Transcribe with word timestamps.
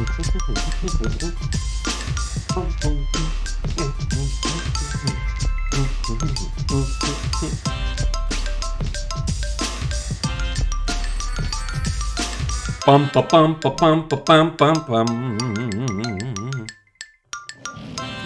Pam, 0.00 0.06
pa, 13.12 13.28
pam, 13.28 13.60
pa, 13.60 13.70
pam, 13.76 14.08
pa, 14.08 14.16
pam, 14.16 14.56
pam, 14.56 14.74
pam. 14.86 15.36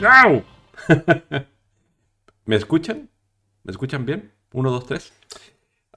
¡Au! 0.04 0.45
¿Me 2.46 2.54
escuchan? 2.54 3.11
¿Me 3.64 3.72
escuchan 3.72 4.06
bien? 4.06 4.32
Uno, 4.52 4.70
dos, 4.70 4.86
tres. 4.86 5.12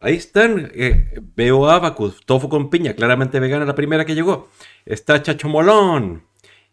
Ahí 0.02 0.16
están. 0.16 0.71
eh, 0.75 1.20
veo 1.36 1.68
Abacus, 1.70 2.21
tofu 2.25 2.50
con 2.50 2.70
piña, 2.70 2.93
claramente 2.96 3.39
vegana 3.39 3.66
la 3.66 3.75
primera 3.75 4.05
que 4.05 4.16
llegó. 4.16 4.50
Está 4.86 5.21
Chacho 5.21 5.50
Molón. 5.50 6.23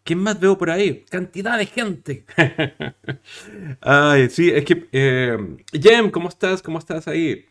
¿Quién 0.03 0.19
más 0.19 0.39
veo 0.39 0.57
por 0.57 0.69
ahí? 0.69 1.03
Cantidad 1.09 1.57
de 1.57 1.65
gente. 1.65 2.25
Ay, 3.81 4.29
sí, 4.29 4.51
es 4.51 4.65
que... 4.65 4.87
eh, 4.91 5.37
Jem, 5.73 6.11
¿cómo 6.11 6.29
estás? 6.29 6.61
¿Cómo 6.61 6.77
estás 6.79 7.07
ahí? 7.07 7.45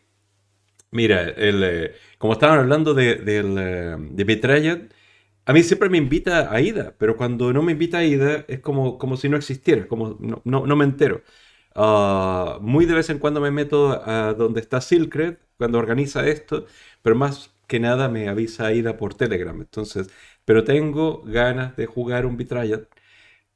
Mira, 0.91 1.23
el, 1.23 1.63
eh, 1.63 1.91
como 2.17 2.33
estaban 2.33 2.59
hablando 2.59 2.93
de, 2.93 3.11
eh, 3.25 3.97
de 3.99 4.23
Betrayed, 4.23 4.91
a 5.45 5.53
mí 5.53 5.63
siempre 5.63 5.89
me 5.89 5.97
invita 5.97 6.51
a 6.53 6.61
Ida, 6.61 6.95
pero 6.97 7.17
cuando 7.17 7.53
no 7.53 7.61
me 7.63 7.73
invita 7.73 7.99
a 7.99 8.05
Ida 8.05 8.45
es 8.47 8.59
como, 8.61 8.97
como 8.97 9.17
si 9.17 9.29
no 9.29 9.37
existiera, 9.37 9.87
como 9.87 10.17
no, 10.19 10.41
no, 10.45 10.65
no 10.65 10.75
me 10.75 10.85
entero. 10.85 11.23
Ah, 11.75 12.57
muy 12.61 12.85
de 12.85 12.93
vez 12.95 13.09
en 13.09 13.19
cuando 13.19 13.41
me 13.41 13.51
meto 13.51 14.01
a 14.07 14.33
donde 14.33 14.61
está 14.61 14.79
Silkred, 14.81 15.37
cuando 15.57 15.77
organiza 15.77 16.25
esto, 16.27 16.65
pero 17.01 17.15
más 17.15 17.51
que 17.67 17.79
nada 17.79 18.07
me 18.09 18.29
avisa 18.29 18.71
Ida 18.73 18.97
por 18.97 19.13
Telegram. 19.15 19.59
Entonces, 19.59 20.09
pero 20.45 20.63
tengo 20.63 21.21
ganas 21.23 21.75
de 21.75 21.85
jugar 21.85 22.25
un 22.25 22.37
Betrayed. 22.37 22.81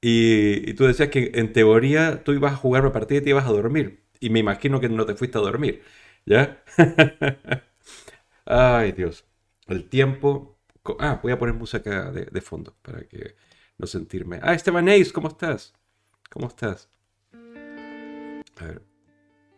Y, 0.02 0.74
tú 0.76 0.86
decías 0.86 1.10
que 1.10 1.32
en 1.36 1.54
teoría 1.54 2.24
tú 2.24 2.34
ibas 2.34 2.54
a 2.54 2.58
jugar 2.58 2.84
una 2.84 2.94
partida 2.94 3.20
y 3.20 3.24
te 3.24 3.30
ibas 3.32 3.46
a 3.48 3.52
dormir. 3.52 4.04
Y 4.20 4.30
me 4.32 4.40
imagino 4.40 4.80
que 4.80 4.90
no 4.90 5.06
te 5.06 5.16
fuiste 5.16 5.38
a 5.38 5.42
dormir. 5.42 5.84
¿Ya? 6.26 6.64
Ay, 8.46 8.92
Dios. 8.94 9.26
El 9.68 9.90
tiempo. 9.90 10.60
Ah, 11.00 11.20
voy 11.24 11.32
a 11.32 11.40
poner 11.40 11.56
música 11.56 12.12
de, 12.12 12.26
de 12.26 12.42
fondo 12.42 12.76
para 12.82 13.04
que 13.08 13.36
no 13.78 13.88
sentirme. 13.88 14.40
Ah, 14.44 14.54
Esteban 14.54 14.90
Ace, 14.90 15.12
¿cómo 15.14 15.28
estás? 15.30 15.74
¿Cómo 16.30 16.48
estás? 16.48 16.90
A 18.60 18.66
ver, 18.66 18.82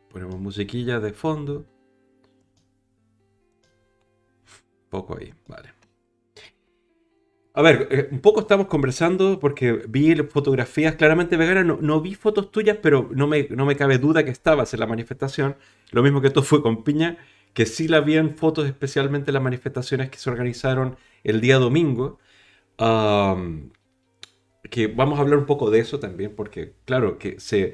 ponemos 0.10 0.40
musiquilla 0.40 1.00
de 1.00 1.12
fondo. 1.12 1.66
Poco 4.90 5.18
ahí, 5.18 5.34
vale. 5.48 5.70
A 7.54 7.62
ver, 7.62 7.88
eh, 7.92 8.08
un 8.12 8.20
poco 8.20 8.42
estamos 8.42 8.68
conversando 8.68 9.40
porque 9.40 9.74
vi 9.90 10.16
fotografías 10.24 10.96
claramente 10.96 11.36
veganas. 11.36 11.66
No, 11.66 11.78
no 11.82 12.00
vi 12.02 12.16
fotos 12.16 12.52
tuyas, 12.52 12.78
pero 12.82 13.10
no 13.14 13.28
me, 13.28 13.48
no 13.50 13.66
me 13.66 13.76
cabe 13.76 13.98
duda 13.98 14.24
que 14.24 14.32
estabas 14.32 14.74
en 14.74 14.80
la 14.80 14.88
manifestación. 14.88 15.58
Lo 15.92 16.04
mismo 16.04 16.22
que 16.22 16.30
tú 16.30 16.44
fue 16.44 16.62
con 16.62 16.84
Piña, 16.84 17.18
que 17.54 17.66
sí 17.66 17.88
la 17.88 18.02
vi 18.02 18.16
en 18.18 18.38
fotos, 18.38 18.68
especialmente 18.68 19.32
en 19.32 19.34
las 19.34 19.44
manifestaciones 19.44 20.10
que 20.10 20.18
se 20.18 20.30
organizaron 20.30 20.98
el 21.24 21.42
día 21.42 21.58
domingo. 21.58 22.20
Que 24.70 24.88
vamos 24.88 25.20
a 25.20 25.22
hablar 25.22 25.40
un 25.40 25.46
poco 25.46 25.70
de 25.72 25.80
eso 25.80 26.00
también, 26.00 26.36
porque 26.36 26.74
claro, 26.86 27.18
que 27.18 27.40
se 27.40 27.74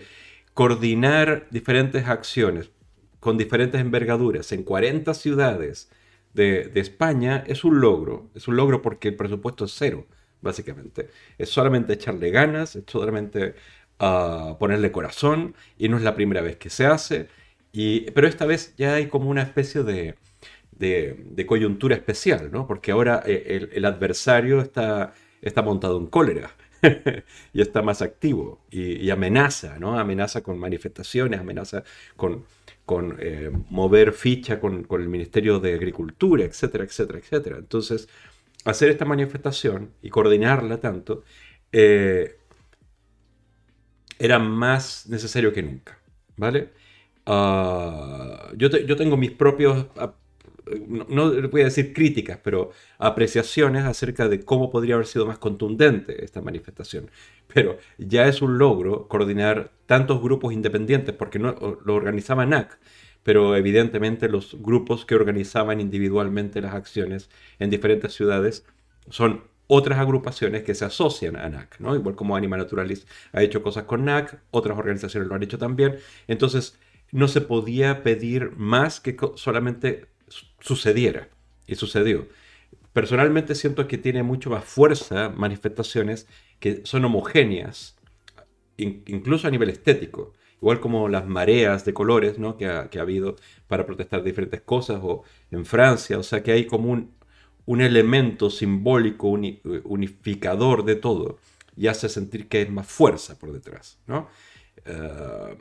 coordinar 0.58 1.45
diferentes 1.52 2.08
acciones 2.08 2.72
con 3.19 3.38
diferentes 3.38 3.80
envergaduras 3.80 4.52
en 4.52 4.64
40 4.64 5.14
ciudades 5.14 5.91
de, 6.33 6.72
España 6.73 7.44
es 7.45 7.64
un 7.64 7.80
logro. 7.80 8.31
Es 8.33 8.47
un 8.47 8.55
logro 8.55 8.81
porque 8.81 9.09
el 9.09 9.16
presupuesto 9.16 9.66
es 9.66 9.75
cero, 9.77 10.08
básicamente. 10.41 11.11
Es 11.38 11.49
solamente 11.49 11.94
echarle 11.94 12.31
ganas, 12.31 12.75
es 12.75 12.86
solamente 12.88 13.53
ah, 13.99 14.58
ponerle 14.59 14.91
corazón, 14.91 15.53
y 15.77 15.89
no 15.89 15.97
es 15.97 16.03
la 16.03 16.16
primera 16.16 16.41
vez 16.41 16.55
que 16.58 16.71
se 16.71 16.88
hace. 16.88 17.27
Pero 17.71 18.27
esta 18.27 18.48
vez 18.48 18.73
ya 18.77 18.95
hay 18.95 19.10
como 19.10 19.30
una 19.30 19.43
especie 19.43 19.83
de, 19.83 20.15
coyuntura 21.45 21.95
especial, 21.95 22.49
¿no? 22.52 22.65
Porque 22.65 22.92
ahora 22.92 23.21
eh, 23.27 23.43
el, 23.48 23.70
el 23.73 23.86
adversario 23.86 24.60
está, 24.61 25.14
está 25.39 25.61
montado 25.61 25.99
en 25.99 26.08
cólera 26.08 26.49
y 27.54 27.61
está 27.61 27.82
más 27.82 28.02
activo 28.02 28.61
y, 28.70 29.10
amenaza, 29.10 29.80
¿no? 29.80 29.98
Amenaza 29.99 30.42
con 30.42 30.60
manifestaciones, 30.60 31.39
amenaza 31.39 31.83
con, 32.15 32.45
con 32.86 33.17
eh, 33.20 33.52
mover 33.70 34.14
ficha 34.14 34.60
con, 34.60 34.83
con 34.83 35.02
el 35.02 35.10
Ministerio 35.10 35.60
de 35.60 35.73
Agricultura, 35.73 36.43
etcétera, 36.45 36.83
etcétera, 36.83 37.20
etcétera. 37.20 37.58
Entonces, 37.58 38.08
hacer 38.66 38.89
esta 38.89 39.05
manifestación 39.05 39.93
y 40.02 40.10
coordinarla 40.10 40.80
tanto 40.80 41.23
eh, 41.71 42.37
era 44.20 44.39
más 44.39 45.08
necesario 45.08 45.54
que 45.54 45.64
nunca, 45.64 45.99
¿vale? 46.36 46.71
Ah, 47.26 48.52
yo, 48.55 48.70
yo 48.70 48.95
tengo 48.95 49.17
mis 49.17 49.32
propios, 49.32 49.87
ah, 49.98 50.14
no, 50.88 51.05
no 51.10 51.50
voy 51.50 51.61
a 51.61 51.66
decir 51.66 51.94
críticas, 51.94 52.39
pero 52.44 52.72
apreciaciones 52.98 53.86
acerca 53.86 54.28
de 54.28 54.44
cómo 54.44 54.70
podría 54.70 54.95
haber 54.95 55.08
sido 55.08 55.26
más 55.26 55.38
contundente 55.38 56.23
esta 56.23 56.42
manifestación. 56.42 57.10
Pero 57.54 57.78
ya 57.98 58.28
es 58.28 58.42
un 58.42 58.58
logro 58.58 59.08
coordinar 59.08 59.72
tantos 59.86 60.22
grupos 60.22 60.54
independientes, 60.54 61.16
porque 61.16 61.39
no 61.39 61.80
lo 61.83 61.95
organizaba 61.95 62.45
NAC, 62.45 62.78
pero 63.23 63.55
evidentemente 63.55 64.30
los 64.30 64.55
grupos 64.61 65.05
que 65.05 65.16
organizaban 65.16 65.82
individualmente 65.82 66.61
las 66.61 66.73
acciones 66.73 67.30
en 67.60 67.70
diferentes 67.70 68.14
ciudades 68.14 68.66
son 69.10 69.44
otras 69.67 69.99
agrupaciones 69.99 70.64
que 70.64 70.76
se 70.76 70.86
asocian 70.86 71.36
a 71.36 71.49
NAC, 71.49 71.80
¿no? 71.80 71.95
Igual 71.95 72.16
como 72.16 72.36
Anima 72.36 72.58
Naturalis 72.58 73.05
ha 73.34 73.44
hecho 73.44 73.61
cosas 73.61 73.84
con 73.84 74.05
NAC, 74.05 74.39
otras 74.52 74.78
organizaciones 74.78 75.28
lo 75.28 75.36
han 75.36 75.44
hecho 75.44 75.58
también. 75.58 75.98
Entonces, 76.28 76.80
no 77.11 77.28
se 77.28 77.42
podía 77.42 78.04
pedir 78.04 78.52
más 78.58 78.99
que 78.99 79.17
solamente 79.36 80.05
sucediera. 80.60 81.30
Y 81.65 81.76
sucedió. 81.76 82.27
Personalmente 82.93 83.54
siento 83.55 83.88
que 83.88 83.98
tiene 83.98 84.23
mucho 84.23 84.49
más 84.49 84.64
fuerza 84.64 85.30
manifestaciones 85.30 86.27
que 86.60 86.82
son 86.86 87.05
homogéneas, 87.05 87.95
in- 88.77 89.04
incluso 89.05 89.48
a 89.48 89.52
nivel 89.52 89.70
estético. 89.70 90.33
Igual 90.61 90.80
como 90.80 91.08
las 91.08 91.27
mareas 91.27 91.86
de 91.86 91.93
colores 91.93 92.39
¿no? 92.39 92.58
que, 92.58 92.66
ha, 92.66 92.89
que 92.89 92.98
ha 92.98 93.04
habido 93.04 93.36
para 93.67 93.86
protestar 93.86 94.23
diferentes 94.23 94.61
cosas, 94.61 94.99
o 95.04 95.23
en 95.52 95.66
Francia, 95.66 96.17
o 96.17 96.23
sea 96.23 96.42
que 96.42 96.52
hay 96.52 96.66
como 96.66 96.89
un, 96.92 97.11
un 97.66 97.82
elemento 97.82 98.49
simbólico 98.49 99.27
uni- 99.27 99.61
unificador 99.83 100.83
de 100.83 100.95
todo 100.95 101.37
y 101.76 101.87
hace 101.87 102.10
sentir 102.10 102.48
que 102.48 102.60
hay 102.60 102.70
más 102.70 102.87
fuerza 102.87 103.37
por 103.37 103.52
detrás. 103.54 103.99
¿no? 104.08 104.30
Eh, 104.86 105.55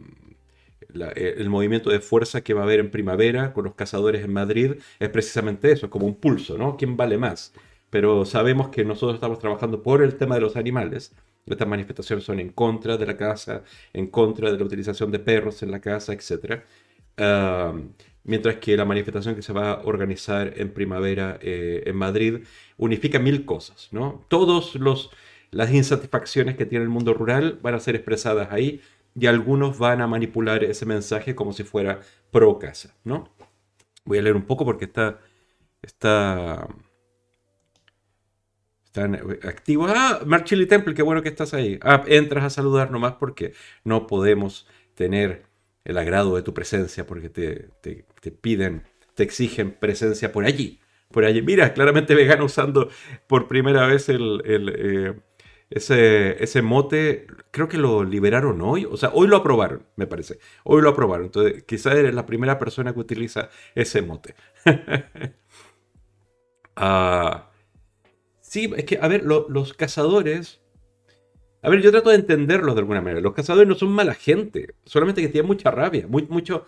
eh, 0.94 1.34
el 1.38 1.48
movimiento 1.50 1.90
de 1.90 2.00
fuerza 2.00 2.42
que 2.42 2.54
va 2.54 2.62
a 2.62 2.64
haber 2.64 2.80
en 2.80 2.90
primavera 2.90 3.52
con 3.52 3.64
los 3.64 3.74
cazadores 3.74 4.24
en 4.24 4.32
Madrid 4.32 4.74
es 4.98 5.08
precisamente 5.08 5.70
eso, 5.72 5.86
es 5.86 5.92
como 5.92 6.06
un 6.06 6.16
pulso, 6.16 6.56
¿no? 6.58 6.76
¿Quién 6.76 6.96
vale 6.96 7.18
más? 7.18 7.52
Pero 7.90 8.24
sabemos 8.24 8.68
que 8.68 8.84
nosotros 8.84 9.14
estamos 9.14 9.38
trabajando 9.38 9.82
por 9.82 10.02
el 10.02 10.16
tema 10.16 10.34
de 10.36 10.40
los 10.42 10.56
animales. 10.56 11.14
Estas 11.46 11.68
manifestaciones 11.68 12.24
son 12.24 12.40
en 12.40 12.50
contra 12.50 12.96
de 12.96 13.06
la 13.06 13.16
caza, 13.16 13.62
en 13.92 14.08
contra 14.08 14.50
de 14.50 14.58
la 14.58 14.64
utilización 14.64 15.10
de 15.12 15.20
perros 15.20 15.62
en 15.62 15.70
la 15.70 15.80
casa, 15.80 16.12
etc. 16.12 16.62
Mientras 18.24 18.56
que 18.56 18.76
la 18.76 18.84
manifestación 18.84 19.36
que 19.36 19.42
se 19.42 19.52
va 19.52 19.70
a 19.70 19.82
organizar 19.84 20.54
en 20.56 20.70
primavera 20.72 21.38
eh, 21.40 21.84
en 21.86 21.94
Madrid 21.94 22.38
unifica 22.76 23.20
mil 23.20 23.44
cosas, 23.44 23.88
¿no? 23.92 24.24
Todos 24.28 24.74
los 24.74 25.10
las 25.52 25.72
insatisfacciones 25.72 26.56
que 26.56 26.66
tiene 26.66 26.82
el 26.82 26.90
mundo 26.90 27.14
rural 27.14 27.58
van 27.62 27.74
a 27.74 27.80
ser 27.80 27.94
expresadas 27.94 28.48
ahí 28.50 28.80
y 29.18 29.26
algunos 29.26 29.78
van 29.78 30.00
a 30.02 30.06
manipular 30.06 30.64
ese 30.64 30.86
mensaje 30.86 31.34
como 31.34 31.52
si 31.52 31.64
fuera 31.64 32.00
pro 32.30 32.58
casa, 32.58 32.94
¿no? 33.04 33.30
Voy 34.04 34.18
a 34.18 34.22
leer 34.22 34.36
un 34.36 34.46
poco 34.46 34.64
porque 34.64 34.86
está 34.86 35.20
está 35.82 36.68
están 38.84 39.14
eh, 39.14 39.20
activos. 39.44 39.90
Ah, 39.94 40.20
Marchili 40.26 40.66
Temple, 40.66 40.94
qué 40.94 41.02
bueno 41.02 41.22
que 41.22 41.28
estás 41.28 41.54
ahí. 41.54 41.78
Ah, 41.82 42.04
entras 42.06 42.44
a 42.44 42.50
saludar 42.50 42.90
nomás 42.90 43.14
porque 43.14 43.52
no 43.84 44.06
podemos 44.06 44.66
tener 44.94 45.44
el 45.84 45.98
agrado 45.98 46.34
de 46.36 46.42
tu 46.42 46.54
presencia 46.54 47.06
porque 47.06 47.28
te, 47.28 47.68
te- 47.80 48.04
te 48.20 48.30
piden, 48.32 48.82
te 49.14 49.22
exigen 49.22 49.72
presencia 49.72 50.32
por 50.32 50.44
allí. 50.44 50.80
Por 51.10 51.24
allí. 51.24 51.40
Mira, 51.42 51.72
claramente 51.72 52.14
vegano 52.14 52.46
usando 52.46 52.90
por 53.28 53.46
primera 53.48 53.86
vez 53.86 54.08
el, 54.08 54.42
el, 54.44 54.68
eh, 54.76 55.20
ese, 55.70 56.42
ese 56.42 56.62
mote. 56.62 57.26
Creo 57.50 57.68
que 57.68 57.78
lo 57.78 58.04
liberaron 58.04 58.60
hoy. 58.62 58.86
O 58.90 58.96
sea, 58.96 59.10
hoy 59.14 59.28
lo 59.28 59.36
aprobaron, 59.38 59.86
me 59.96 60.06
parece. 60.06 60.38
Hoy 60.64 60.82
lo 60.82 60.90
aprobaron. 60.90 61.26
Entonces, 61.26 61.64
quizás 61.64 61.94
eres 61.96 62.14
la 62.14 62.26
primera 62.26 62.58
persona 62.58 62.92
que 62.94 63.00
utiliza 63.00 63.50
ese 63.74 64.02
mote. 64.02 64.34
Ah, 66.76 67.50
sí, 68.40 68.72
es 68.76 68.84
que, 68.86 68.98
a 69.00 69.08
ver, 69.08 69.24
lo- 69.24 69.48
los 69.50 69.74
cazadores. 69.74 70.60
A 71.62 71.68
ver, 71.70 71.80
yo 71.82 71.90
trato 71.90 72.10
de 72.10 72.16
entenderlos 72.16 72.74
de 72.74 72.80
alguna 72.80 73.00
manera. 73.00 73.20
Los 73.20 73.34
cazadores 73.34 73.68
no 73.68 73.74
son 73.74 73.90
mala 73.90 74.14
gente, 74.14 74.74
solamente 74.84 75.20
que 75.22 75.28
tienen 75.28 75.48
mucha 75.48 75.70
rabia, 75.70 76.06
muy, 76.08 76.26
mucho 76.28 76.64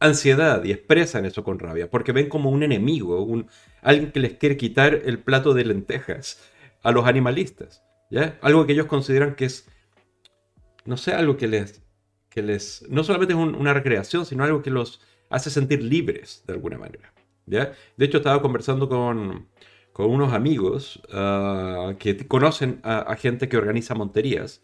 ansiedad 0.00 0.64
y 0.64 0.72
expresan 0.72 1.26
eso 1.26 1.44
con 1.44 1.58
rabia, 1.60 1.90
porque 1.90 2.12
ven 2.12 2.28
como 2.28 2.50
un 2.50 2.62
enemigo, 2.64 3.22
un, 3.24 3.48
alguien 3.82 4.12
que 4.12 4.20
les 4.20 4.34
quiere 4.34 4.56
quitar 4.58 4.94
el 4.94 5.20
plato 5.20 5.54
de 5.54 5.64
lentejas. 5.66 6.40
a 6.84 6.92
los 6.92 7.06
animalistas. 7.06 7.82
¿Ya? 8.10 8.38
Algo 8.42 8.66
que 8.66 8.72
ellos 8.72 8.86
consideran 8.86 9.34
que 9.34 9.46
es, 9.46 9.68
no 10.84 10.96
sé, 10.96 11.12
algo 11.12 11.36
que 11.36 11.48
les, 11.48 11.82
que 12.28 12.42
les 12.42 12.84
no 12.88 13.04
solamente 13.04 13.34
es 13.34 13.38
una 13.38 13.74
recreación, 13.74 14.26
sino 14.26 14.44
algo 14.44 14.62
que 14.62 14.70
los 14.70 15.00
hace 15.30 15.50
sentir 15.50 15.82
libres 15.82 16.42
de 16.46 16.54
alguna 16.54 16.78
manera. 16.78 17.12
¿ya? 17.46 17.72
De 17.96 18.04
hecho, 18.04 18.18
estaba 18.18 18.40
conversando 18.42 18.88
con, 18.88 19.48
con 19.92 20.10
unos 20.10 20.32
amigos 20.32 21.00
ah, 21.12 21.94
que 21.98 22.16
conocen 22.26 22.80
a, 22.82 23.14
gente 23.16 23.48
que 23.48 23.56
organiza 23.56 23.94
monterías 23.94 24.62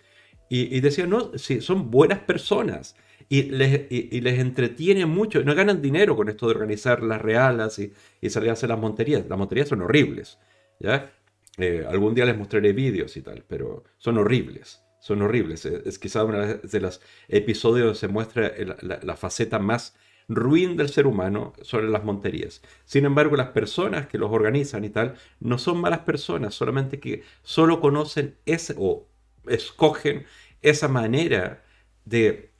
y, 0.48 0.78
decían, 0.80 1.10
no, 1.10 1.36
sí, 1.36 1.60
son 1.60 1.90
buenas 1.90 2.20
personas 2.20 2.94
y 3.28 3.44
les, 3.44 3.90
y, 3.90 4.20
les 4.20 4.38
entretiene 4.38 5.04
mucho, 5.04 5.42
no 5.42 5.54
ganan 5.54 5.82
dinero 5.82 6.14
con 6.14 6.28
esto 6.28 6.46
de 6.46 6.54
organizar 6.54 7.02
las 7.02 7.20
realas 7.20 7.78
y, 7.80 7.92
y 8.20 8.30
salir 8.30 8.50
a 8.50 8.52
hacer 8.52 8.68
las 8.68 8.78
monterías. 8.78 9.26
Las 9.28 9.36
monterías 9.36 9.68
son 9.68 9.82
horribles, 9.82 10.38
¿ya? 10.78 11.10
Eh, 11.58 11.84
algún 11.88 12.14
día 12.14 12.24
les 12.24 12.36
mostraré 12.36 12.72
vídeos 12.72 13.16
y 13.16 13.22
tal, 13.22 13.44
pero 13.46 13.84
son 13.98 14.18
horribles. 14.18 14.82
Son 15.00 15.20
horribles. 15.22 15.66
Es, 15.66 15.98
quizá 15.98 16.24
una 16.24 16.54
de 16.54 16.80
los 16.80 17.00
episodios 17.28 17.84
donde 17.84 17.98
se 17.98 18.08
muestra 18.08 18.52
la, 18.80 19.16
faceta 19.16 19.58
más 19.58 19.94
ruin 20.28 20.78
del 20.78 20.88
ser 20.88 21.06
humano 21.06 21.52
sobre 21.60 21.88
las 21.90 22.04
monterías. 22.04 22.62
Sin 22.86 23.04
embargo, 23.04 23.36
las 23.36 23.48
personas 23.48 24.06
que 24.06 24.16
los 24.16 24.30
organizan 24.30 24.84
y 24.84 24.88
tal 24.88 25.16
no 25.40 25.58
son 25.58 25.78
malas 25.78 26.00
personas, 26.00 26.54
solamente 26.54 27.00
que 27.00 27.22
solo 27.42 27.80
conocen 27.80 28.36
ese 28.46 28.74
o 28.78 29.06
escogen 29.46 30.24
esa 30.62 30.88
manera 30.88 31.62
de 32.06 32.53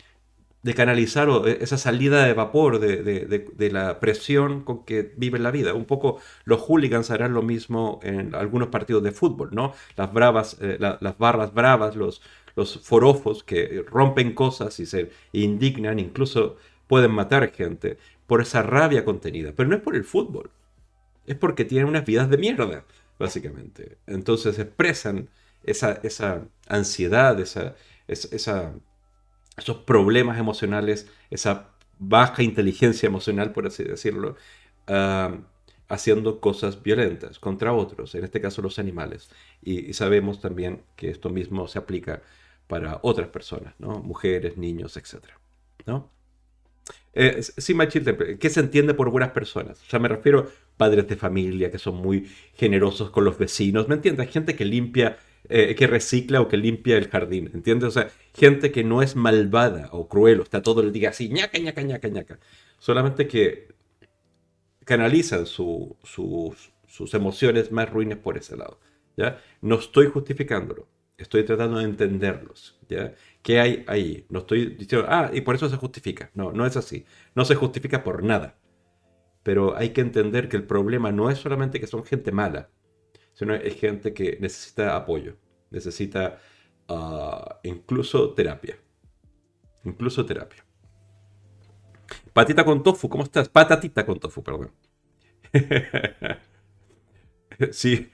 de 0.65 0.75
canalizar 0.75 1.29
e, 1.47 1.59
esa 1.61 1.77
salida 1.77 2.25
de 2.25 2.33
vapor 2.33 2.81
de, 2.81 3.71
la 3.71 4.01
presión 4.01 4.65
con 4.65 4.85
que 4.85 5.13
viven 5.17 5.43
la 5.43 5.51
vida. 5.51 5.75
Un 5.75 5.85
poco 5.85 6.21
los 6.45 6.61
hooligans 6.63 7.11
harán 7.11 7.35
lo 7.35 7.43
mismo 7.43 8.01
en 8.03 8.35
algunos 8.35 8.69
partidos 8.69 9.03
de 9.03 9.13
fútbol, 9.13 9.51
¿no? 9.53 9.75
Las 9.97 10.13
bravas, 10.13 10.57
eh, 10.63 10.79
las 10.81 11.19
barras 11.19 11.53
bravas, 11.53 11.97
los, 11.97 12.23
los 12.57 12.81
forofos 12.83 13.45
que 13.45 13.85
rompen 13.87 14.35
cosas 14.35 14.81
y 14.81 14.87
se 14.87 15.11
indignan, 15.33 15.99
incluso 15.99 16.57
pueden 16.87 17.11
matar 17.13 17.53
gente 17.53 17.99
por 18.27 18.41
esa 18.41 18.63
rabia 18.63 19.05
contenida. 19.05 19.53
Pero 19.55 19.69
no 19.69 19.77
es 19.77 19.83
por 19.83 19.97
el 19.97 20.05
fútbol, 20.05 20.51
es 21.27 21.37
porque 21.37 21.67
tienen 21.67 21.89
unas 21.89 22.07
vidas 22.07 22.31
de 22.31 22.39
mierda, 22.39 22.87
básicamente. 23.19 23.99
Entonces 24.07 24.59
expresan 24.59 25.29
esa, 25.63 26.01
esa 26.03 26.47
ansiedad, 26.69 27.39
esa, 27.39 27.77
esa 28.09 28.75
esos 29.57 29.79
problemas 29.79 30.39
emocionales, 30.39 31.11
esa 31.31 31.71
baja 31.99 32.43
inteligencia 32.43 33.07
emocional, 33.07 33.53
por 33.53 33.67
así 33.67 33.85
decirlo, 33.85 34.37
ah, 34.87 35.37
haciendo 35.89 36.41
cosas 36.41 36.83
violentas 36.83 37.39
contra 37.39 37.73
otros, 37.73 38.15
en 38.15 38.25
este 38.25 38.41
caso 38.41 38.63
los 38.63 38.79
animales. 38.79 39.31
Y, 39.63 39.93
sabemos 39.93 40.41
también 40.41 40.83
que 40.97 41.11
esto 41.11 41.31
mismo 41.31 41.69
se 41.69 41.79
aplica 41.79 42.23
para 42.67 42.99
otras 43.03 43.29
personas, 43.29 43.75
¿no? 43.79 44.01
mujeres, 44.01 44.57
niños, 44.57 44.97
etc. 44.97 45.25
¿no? 45.87 46.11
Eh, 47.13 47.43
sí, 47.43 47.75
Machilde, 47.75 48.39
¿qué 48.39 48.51
se 48.51 48.61
entiende 48.61 48.95
por 48.95 49.11
buenas 49.11 49.31
personas? 49.31 49.79
Sea, 49.79 50.01
me 50.01 50.09
refiero 50.09 50.41
a 50.41 50.47
padres 50.77 51.07
de 51.07 51.17
familia 51.17 51.71
que 51.71 51.79
son 51.79 51.97
muy 51.97 52.29
generosos 52.55 53.11
con 53.11 53.25
los 53.25 53.39
vecinos, 53.39 53.89
¿me 53.89 53.95
entiendes? 53.95 54.31
Gente 54.31 54.57
que 54.57 54.65
limpia 54.65 55.19
eh, 55.49 55.75
que 55.75 55.87
recicla 55.87 56.41
o 56.41 56.49
que 56.49 56.57
limpia 56.57 56.97
el 56.97 57.09
jardín, 57.09 57.51
¿entiendes? 57.55 57.89
O 57.89 57.91
sea, 57.91 58.11
gente 58.35 58.73
que 58.73 58.85
no 58.85 59.03
es 59.03 59.17
malvada 59.17 59.89
o 59.93 60.09
cruel, 60.09 60.41
o 60.41 60.43
está 60.43 60.63
todo 60.63 60.81
el 60.81 60.93
día 60.93 61.11
así, 61.11 61.29
ñaca, 61.29 61.59
ñaca, 61.59 61.83
ñaca, 61.83 62.09
ñaca. 62.09 62.39
Solamente 62.79 63.29
que 63.29 63.69
canalizan 64.85 65.47
sus 65.47 67.15
emociones 67.15 67.73
más 67.73 67.91
ruines 67.91 68.19
por 68.19 68.37
ese 68.39 68.57
lado, 68.57 68.79
¿ya? 69.17 69.41
No 69.61 69.77
estoy 69.77 70.07
justificándolo, 70.09 70.89
estoy 71.19 71.45
tratando 71.45 71.79
de 71.79 71.85
entenderlos, 71.85 72.79
¿ya? 72.89 73.15
¿Qué 73.43 73.61
hay 73.61 73.85
ahí? 73.87 74.27
No 74.31 74.41
estoy 74.41 74.67
diciendo, 74.77 75.07
ah, 75.11 75.31
y 75.33 75.43
por 75.43 75.55
eso 75.55 75.69
se 75.69 75.77
justifica. 75.77 76.31
No, 76.35 76.53
no 76.53 76.65
es 76.67 76.77
así. 76.79 77.05
No 77.35 77.45
se 77.45 77.55
justifica 77.55 78.03
por 78.03 78.23
nada. 78.25 78.57
Pero 79.43 79.77
hay 79.77 79.91
que 79.91 80.01
entender 80.01 80.49
que 80.49 80.57
el 80.57 80.65
problema 80.65 81.13
no 81.13 81.31
es 81.31 81.39
solamente 81.39 81.79
que 81.79 81.87
son 81.87 82.05
gente 82.05 82.33
mala, 82.33 82.71
sino 83.35 83.55
es 83.55 83.75
gente 83.75 84.15
que 84.15 84.39
necesita 84.41 84.97
apoyo, 84.97 85.37
necesita 85.71 86.39
ah, 86.89 87.61
incluso 87.63 88.33
terapia. 88.33 88.79
Incluso 89.85 90.25
terapia. 90.25 90.65
Patita 92.33 92.65
con 92.65 92.83
tofu, 92.83 93.09
¿cómo 93.09 93.25
estás? 93.25 93.49
Patatita 93.49 94.07
con 94.07 94.19
tofu, 94.19 94.43
perdón. 94.43 94.71
sí, 97.71 98.11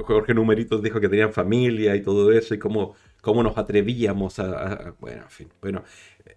Jorge 0.00 0.34
Numeritos 0.34 0.82
dijo 0.82 1.00
que 1.00 1.08
tenían 1.08 1.32
familia 1.32 1.96
y 1.96 2.02
todo 2.02 2.32
eso 2.32 2.54
y 2.54 2.58
cómo, 2.58 2.94
cómo 3.22 3.42
nos 3.42 3.56
atrevíamos 3.56 4.38
a, 4.38 4.94
Bueno, 5.00 5.22
en 5.22 5.30
fin. 5.30 5.48
Bueno, 5.60 5.84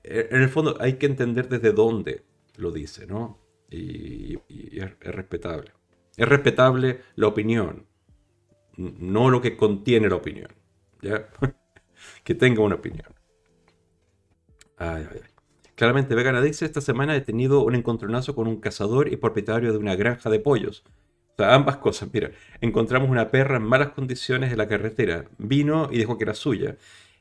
en 0.04 0.42
el 0.42 0.50
fondo 0.50 0.78
hay 0.80 0.94
que 0.94 1.08
entender 1.08 1.50
desde 1.50 1.72
dónde 1.72 2.24
lo 2.58 2.72
dice, 2.72 3.08
¿no? 3.08 3.40
Y, 3.70 4.38
es 4.48 5.00
respetable. 5.00 5.72
Es 6.16 6.28
respetable 6.28 7.02
la 7.16 7.28
opinión, 7.28 7.86
no 8.80 9.30
lo 9.30 9.42
que 9.42 9.58
contiene 9.58 10.10
la 10.10 10.16
opinión. 10.16 10.48
que 12.24 12.36
tenga 12.36 12.62
una 12.62 12.76
opinión. 12.76 13.08
Claramente, 15.76 16.16
Vegana 16.16 16.42
dice, 16.42 16.66
esta 16.66 16.82
semana 16.82 17.16
he 17.16 17.22
tenido 17.22 17.64
un 17.64 17.76
encontronazo 17.76 18.36
con 18.36 18.48
un 18.48 18.60
cazador 18.60 19.12
y 19.12 19.18
propietario 19.18 19.72
de 19.72 19.78
una 19.78 19.96
granja 19.96 20.30
de 20.30 20.40
pollos. 20.40 20.84
O 21.34 21.36
sea, 21.38 21.54
ambas 21.56 21.78
cosas. 21.86 22.10
Mira, 22.14 22.32
encontramos 22.62 23.10
una 23.10 23.32
perra 23.32 23.58
en 23.58 23.64
malas 23.64 23.90
condiciones 23.90 24.52
en 24.52 24.58
la 24.58 24.68
carretera. 24.68 25.26
Vino 25.38 25.90
y 25.92 25.98
dijo 25.98 26.18
que 26.18 26.24
era 26.24 26.34
suya. 26.34 26.78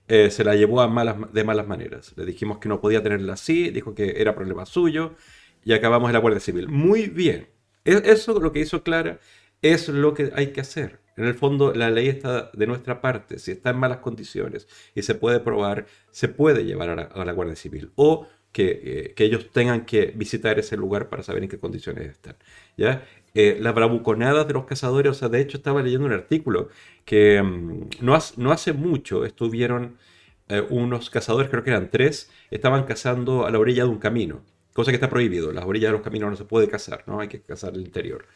Eh, 0.09 0.31
se 0.31 0.45
la 0.45 0.55
llevó 0.55 0.81
a 0.81 0.89
malas, 0.89 1.33
de 1.33 1.45
malas 1.45 1.67
maneras. 1.67 2.15
Le 2.17 2.25
dijimos 2.25 2.59
que 2.59 2.69
no 2.69 2.81
podía 2.81 3.03
tenerla 3.03 3.35
así, 3.35 3.71
dijo 3.71 3.95
que 3.95 4.21
era 4.21 4.35
problema 4.35 4.65
suyo 4.67 5.15
y 5.65 5.73
acabamos 5.73 6.09
en 6.09 6.15
la 6.15 6.21
Guardia 6.21 6.41
Civil. 6.41 6.69
Muy 6.69 7.09
bien. 7.09 7.49
E-, 7.85 8.03
eso 8.05 8.39
lo 8.41 8.53
que 8.53 8.61
hizo 8.61 8.83
Clara 8.83 9.21
es 9.63 9.89
lo 9.89 10.15
que 10.15 10.33
hay 10.35 10.49
que 10.53 10.61
hacer. 10.63 11.01
En 11.19 11.25
el 11.25 11.35
fondo, 11.35 11.75
la 11.75 11.91
ley 11.91 12.09
está 12.09 12.51
de 12.53 12.67
nuestra 12.67 13.01
parte. 13.01 13.39
Si 13.41 13.51
está 13.51 13.71
en 13.71 13.79
malas 13.79 13.99
condiciones 13.99 14.69
y 14.95 15.03
se 15.03 15.17
puede 15.17 15.41
probar, 15.41 15.87
se 16.13 16.29
puede 16.29 16.65
llevar 16.65 16.91
a 16.91 17.25
la, 17.25 17.33
Guardia 17.33 17.57
Civil. 17.57 17.91
O 17.97 18.29
eh, 18.55 19.13
que, 19.17 19.25
ellos 19.25 19.51
tengan 19.53 19.85
que 19.85 20.13
visitar 20.17 20.59
ese 20.59 20.77
lugar 20.77 21.09
para 21.09 21.23
saber 21.23 21.43
en 21.43 21.49
qué 21.49 21.59
condiciones 21.59 22.09
están. 22.09 22.37
¿ya? 22.77 23.05
Eh, 23.35 23.59
las 23.61 23.75
bravuconadas 23.75 24.47
de 24.47 24.55
los 24.55 24.65
cazadores, 24.65 25.11
o 25.11 25.15
sea, 25.15 25.29
de 25.29 25.41
hecho 25.41 25.57
estaba 25.57 25.83
leyendo 25.83 26.07
un 26.07 26.13
artículo 26.13 26.69
que 27.05 27.43
mm, 27.43 27.89
no, 28.01 28.19
no, 28.37 28.53
hace 28.53 28.73
mucho 28.73 29.25
estuvieron 29.25 29.97
eh, 30.49 30.65
unos 30.71 31.11
cazadores, 31.11 31.51
creo 31.51 31.63
que 31.65 31.71
eran 31.71 31.91
tres, 31.91 32.31
estaban 32.51 32.85
cazando 32.85 33.47
a 33.47 33.51
la 33.51 33.59
orilla 33.59 33.85
de 33.85 33.91
un 33.91 33.99
camino, 33.99 34.43
cosa 34.73 34.91
que 34.93 34.97
está 34.97 35.11
prohibido. 35.11 35.53
Las 35.53 35.65
orillas 35.65 35.89
de 35.91 35.93
los 35.99 36.03
caminos 36.03 36.31
no 36.31 36.37
se 36.37 36.45
puede 36.45 36.69
cazar, 36.69 37.05
¿no? 37.07 37.21
Hay 37.21 37.29
que 37.29 37.41
cazar 37.43 37.75
el 37.75 37.81
interior. 37.83 38.27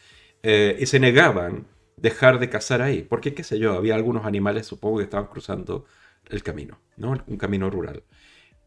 y 0.42 0.86
se 0.86 0.98
negaban 1.00 1.66
dejar 1.96 2.38
de 2.38 2.48
cazar 2.48 2.82
ahí. 2.82 3.02
Porque, 3.02 3.34
qué 3.34 3.44
sé 3.44 3.58
yo, 3.58 3.74
había 3.74 3.94
algunos 3.94 4.24
animales, 4.26 4.66
supongo 4.66 4.98
que 4.98 5.04
estaban 5.04 5.26
cruzando 5.26 5.84
el 6.28 6.42
camino, 6.42 6.78
¿no? 6.96 7.22
Un 7.26 7.36
camino 7.36 7.70
rural. 7.70 8.02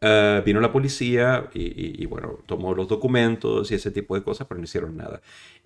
Eh, 0.02 0.42
vino 0.46 0.60
la 0.60 0.72
policía 0.72 1.50
y, 1.54 2.06
bueno, 2.06 2.40
tomó 2.46 2.76
los 2.76 2.88
documentos 2.88 3.72
y 3.72 3.76
ese 3.76 3.92
tipo 3.92 4.16
de 4.16 4.24
cosas, 4.24 4.48
pero 4.48 4.60
no 4.60 4.66
hicieron 4.66 4.98
nada. 4.98 5.22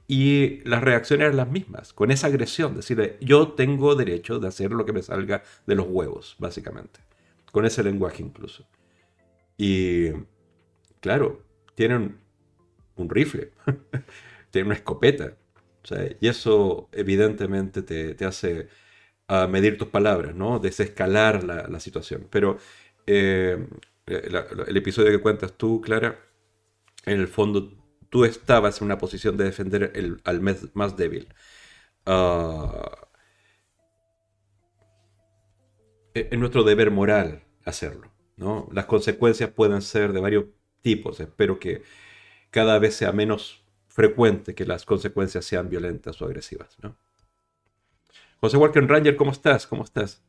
Y 0.08 0.62
las 0.68 0.82
reacciones 0.82 1.26
eran 1.26 1.38
las 1.38 1.50
mismas, 1.50 1.94
con 1.94 2.12
esa 2.12 2.28
agresión, 2.28 2.76
decirle, 2.76 3.18
yo 3.22 3.50
tengo 3.50 3.96
derecho 3.96 4.40
de 4.40 4.48
hacer 4.48 4.72
lo 4.72 4.86
que 4.86 4.94
me 4.94 5.02
salga 5.04 5.44
de 5.68 5.76
los 5.76 5.88
huevos, 5.88 6.36
básicamente. 6.40 7.00
Con 7.52 7.66
ese 7.66 7.84
lenguaje 7.84 8.24
incluso. 8.24 8.66
Y, 9.58 10.12
claro, 11.02 11.44
tienen 11.76 12.18
un 12.96 13.10
rifle, 13.10 13.52
tienen 14.52 14.68
una 14.68 14.76
escopeta, 14.76 15.34
y 16.20 16.28
eso 16.28 16.90
evidentemente 16.92 17.82
te, 17.82 18.26
hace 18.26 18.68
ah, 19.28 19.48
medir 19.48 19.78
tus 19.78 19.88
palabras, 19.90 20.36
¿no? 20.36 20.60
Desescalar 20.60 21.44
la, 21.44 21.80
situación. 21.80 22.28
Pero 22.30 22.58
eh, 23.08 23.68
el 24.08 24.78
episodio 24.78 25.12
que 25.12 25.22
cuentas 25.22 25.54
tú, 25.54 25.82
Clara, 25.82 26.20
en 27.06 27.20
el 27.20 27.28
fondo 27.28 27.72
tú 28.10 28.26
estabas 28.26 28.82
en 28.82 28.86
una 28.86 28.98
posición 28.98 29.38
de 29.38 29.46
defender 29.46 29.92
el, 29.96 30.22
al 30.24 30.42
más 30.42 30.98
débil. 30.98 31.28
Uh, 32.06 32.82
es 36.14 36.40
nuestro 36.40 36.64
deber 36.64 36.92
moral 36.92 37.44
hacerlo. 37.66 38.12
¿no? 38.36 38.68
Las 38.72 38.86
consecuencias 38.86 39.52
pueden 39.52 39.82
ser 39.82 40.14
de 40.14 40.20
varios 40.20 40.46
tipos. 40.82 41.20
Espero 41.20 41.60
que 41.60 41.84
cada 42.52 42.80
vez 42.80 42.96
sea 42.96 43.12
menos 43.12 43.59
frecuente 44.00 44.56
que 44.56 44.66
las 44.66 44.86
consecuencias 44.86 45.44
sean 45.44 45.70
violentas 45.70 46.22
o 46.22 46.26
agresivas. 46.26 46.78
¿no? 46.82 46.96
José 48.40 48.56
Walker 48.56 48.88
Ranger, 48.88 49.18
¿cómo 49.18 49.32
estás? 49.32 49.68
¿Cómo 49.68 49.84
estás? 49.84 50.24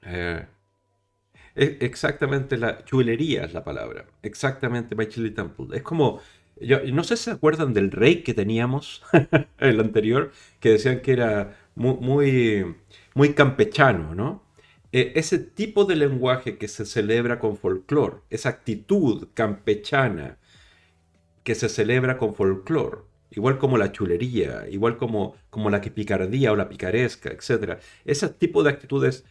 Eh, 0.00 0.46
e, 1.54 1.76
exactamente 1.82 2.56
la 2.56 2.82
chulería 2.82 3.44
es 3.44 3.52
la 3.52 3.62
palabra. 3.62 4.06
Exactamente 4.22 4.96
My 4.96 5.06
Chili 5.06 5.32
Temple. 5.32 5.76
Es 5.76 5.82
como. 5.82 6.22
Yo, 6.58 6.78
no 6.94 7.04
sé 7.04 7.18
si 7.18 7.24
se 7.24 7.32
acuerdan 7.32 7.74
del 7.74 7.90
rey 7.90 8.22
que 8.22 8.32
teníamos, 8.32 9.02
el 9.58 9.78
anterior, 9.78 10.32
que 10.58 10.70
decían 10.70 11.02
que 11.02 11.12
era 11.12 11.58
muy, 11.74 12.74
muy 13.12 13.34
campechano, 13.34 14.14
¿no? 14.14 14.42
Eh, 14.92 15.12
ese 15.16 15.38
tipo 15.38 15.84
de 15.84 15.96
lenguaje 15.96 16.56
que 16.56 16.68
se 16.68 16.86
celebra 16.86 17.38
con 17.38 17.58
folclore, 17.58 18.22
esa 18.30 18.48
actitud 18.48 19.28
campechana 19.34 20.38
que 21.46 21.54
se 21.54 21.68
celebra 21.68 22.18
con 22.18 22.34
folclore, 22.34 23.02
igual 23.30 23.56
como 23.58 23.78
la 23.78 23.92
chulería, 23.92 24.66
igual 24.68 24.96
como, 24.96 25.36
como 25.48 25.70
la 25.70 25.80
picardía 25.80 26.50
o 26.50 26.56
la 26.56 26.68
picaresca, 26.68 27.30
etc. 27.30 27.78
Ese 28.04 28.28
tipo 28.30 28.64
de 28.64 28.70
actitudes 28.70 29.24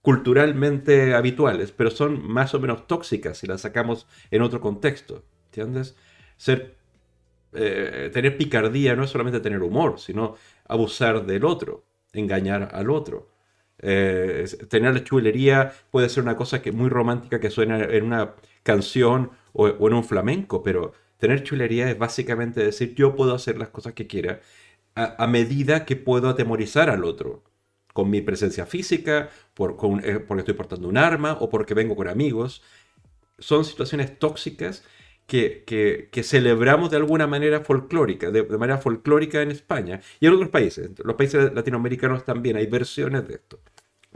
culturalmente 0.00 1.12
habituales, 1.14 1.72
pero 1.72 1.90
son 1.90 2.24
más 2.24 2.54
o 2.54 2.60
menos 2.60 2.86
tóxicas 2.86 3.38
si 3.38 3.48
las 3.48 3.62
sacamos 3.62 4.06
en 4.30 4.42
otro 4.42 4.60
contexto, 4.60 5.24
¿entiendes? 5.46 5.96
Ser, 6.36 6.76
eh, 7.52 8.10
tener 8.12 8.38
picardía 8.38 8.94
no 8.94 9.02
es 9.02 9.10
solamente 9.10 9.40
tener 9.40 9.60
humor, 9.60 9.98
sino 9.98 10.36
abusar 10.68 11.26
del 11.26 11.44
otro, 11.44 11.84
engañar 12.12 12.68
al 12.74 12.90
otro. 12.90 13.28
Eh, 13.80 14.46
tener 14.68 14.94
la 14.94 15.02
chulería 15.02 15.72
puede 15.90 16.08
ser 16.10 16.22
una 16.22 16.36
cosa 16.36 16.62
que 16.62 16.70
muy 16.70 16.88
romántica 16.88 17.40
que 17.40 17.50
suena 17.50 17.82
en 17.82 18.04
una 18.04 18.36
canción 18.62 19.32
o, 19.52 19.66
en 19.68 19.94
un 19.94 20.04
flamenco, 20.04 20.62
pero 20.62 20.92
tener 21.18 21.42
chulería 21.42 21.90
es 21.90 21.98
básicamente 21.98 22.62
decir 22.64 22.94
yo 22.94 23.16
puedo 23.16 23.34
hacer 23.34 23.58
las 23.58 23.68
cosas 23.70 23.94
que 23.94 24.06
quiera 24.06 24.40
a 24.94 25.26
medida 25.26 25.84
que 25.84 25.94
puedo 25.96 26.30
atemorizar 26.30 26.88
al 26.88 27.04
otro 27.04 27.42
con 27.96 28.10
mi 28.10 28.20
presencia 28.20 28.66
física, 28.66 29.30
por, 29.54 29.78
eh, 30.04 30.20
porque 30.20 30.40
estoy 30.40 30.54
portando 30.54 30.86
un 30.86 30.98
arma 30.98 31.38
o 31.40 31.48
porque 31.48 31.72
vengo 31.72 31.96
con 31.96 32.08
amigos. 32.08 32.62
Son 33.38 33.64
situaciones 33.64 34.18
tóxicas 34.18 34.84
que, 35.26 35.64
que, 36.12 36.22
celebramos 36.22 36.90
de 36.90 36.98
alguna 36.98 37.26
manera 37.26 37.60
folclórica, 37.60 38.30
de, 38.30 38.44
manera 38.44 38.78
folclórica 38.78 39.40
en 39.40 39.50
España 39.50 40.02
y 40.20 40.26
en 40.26 40.34
otros 40.34 40.50
países. 40.50 40.90
Los 41.02 41.16
países 41.16 41.52
latinoamericanos 41.54 42.24
también 42.24 42.56
hay 42.56 42.66
versiones 42.66 43.26
de 43.26 43.34
esto. 43.36 43.60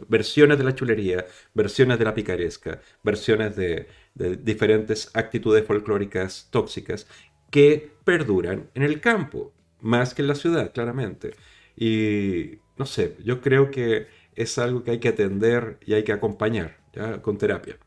Versiones 0.08 0.58
de 0.58 0.64
la 0.64 0.74
chulería, 0.74 1.24
versiones 1.54 1.98
de 1.98 2.04
la 2.04 2.14
picaresca, 2.14 2.80
versiones 3.02 3.56
de, 3.56 3.88
de 4.14 4.36
diferentes 4.36 5.10
actitudes 5.14 5.66
folclóricas 5.66 6.48
tóxicas 6.50 7.06
que 7.50 7.92
perduran 8.04 8.70
en 8.74 8.82
el 8.82 9.00
campo, 9.00 9.52
más 9.80 10.14
que 10.14 10.22
en 10.22 10.28
la 10.28 10.34
ciudad, 10.34 10.72
claramente. 10.72 11.34
Y 11.76 12.58
no 12.76 12.86
sé, 12.86 13.16
yo 13.24 13.40
creo 13.40 13.70
que 13.70 14.08
es 14.34 14.58
algo 14.58 14.84
que 14.84 14.92
hay 14.92 15.00
que 15.00 15.08
atender 15.08 15.78
y 15.84 15.94
hay 15.94 16.04
que 16.04 16.12
acompañar. 16.12 16.78
Con 17.22 17.38
terapia. 17.38 17.78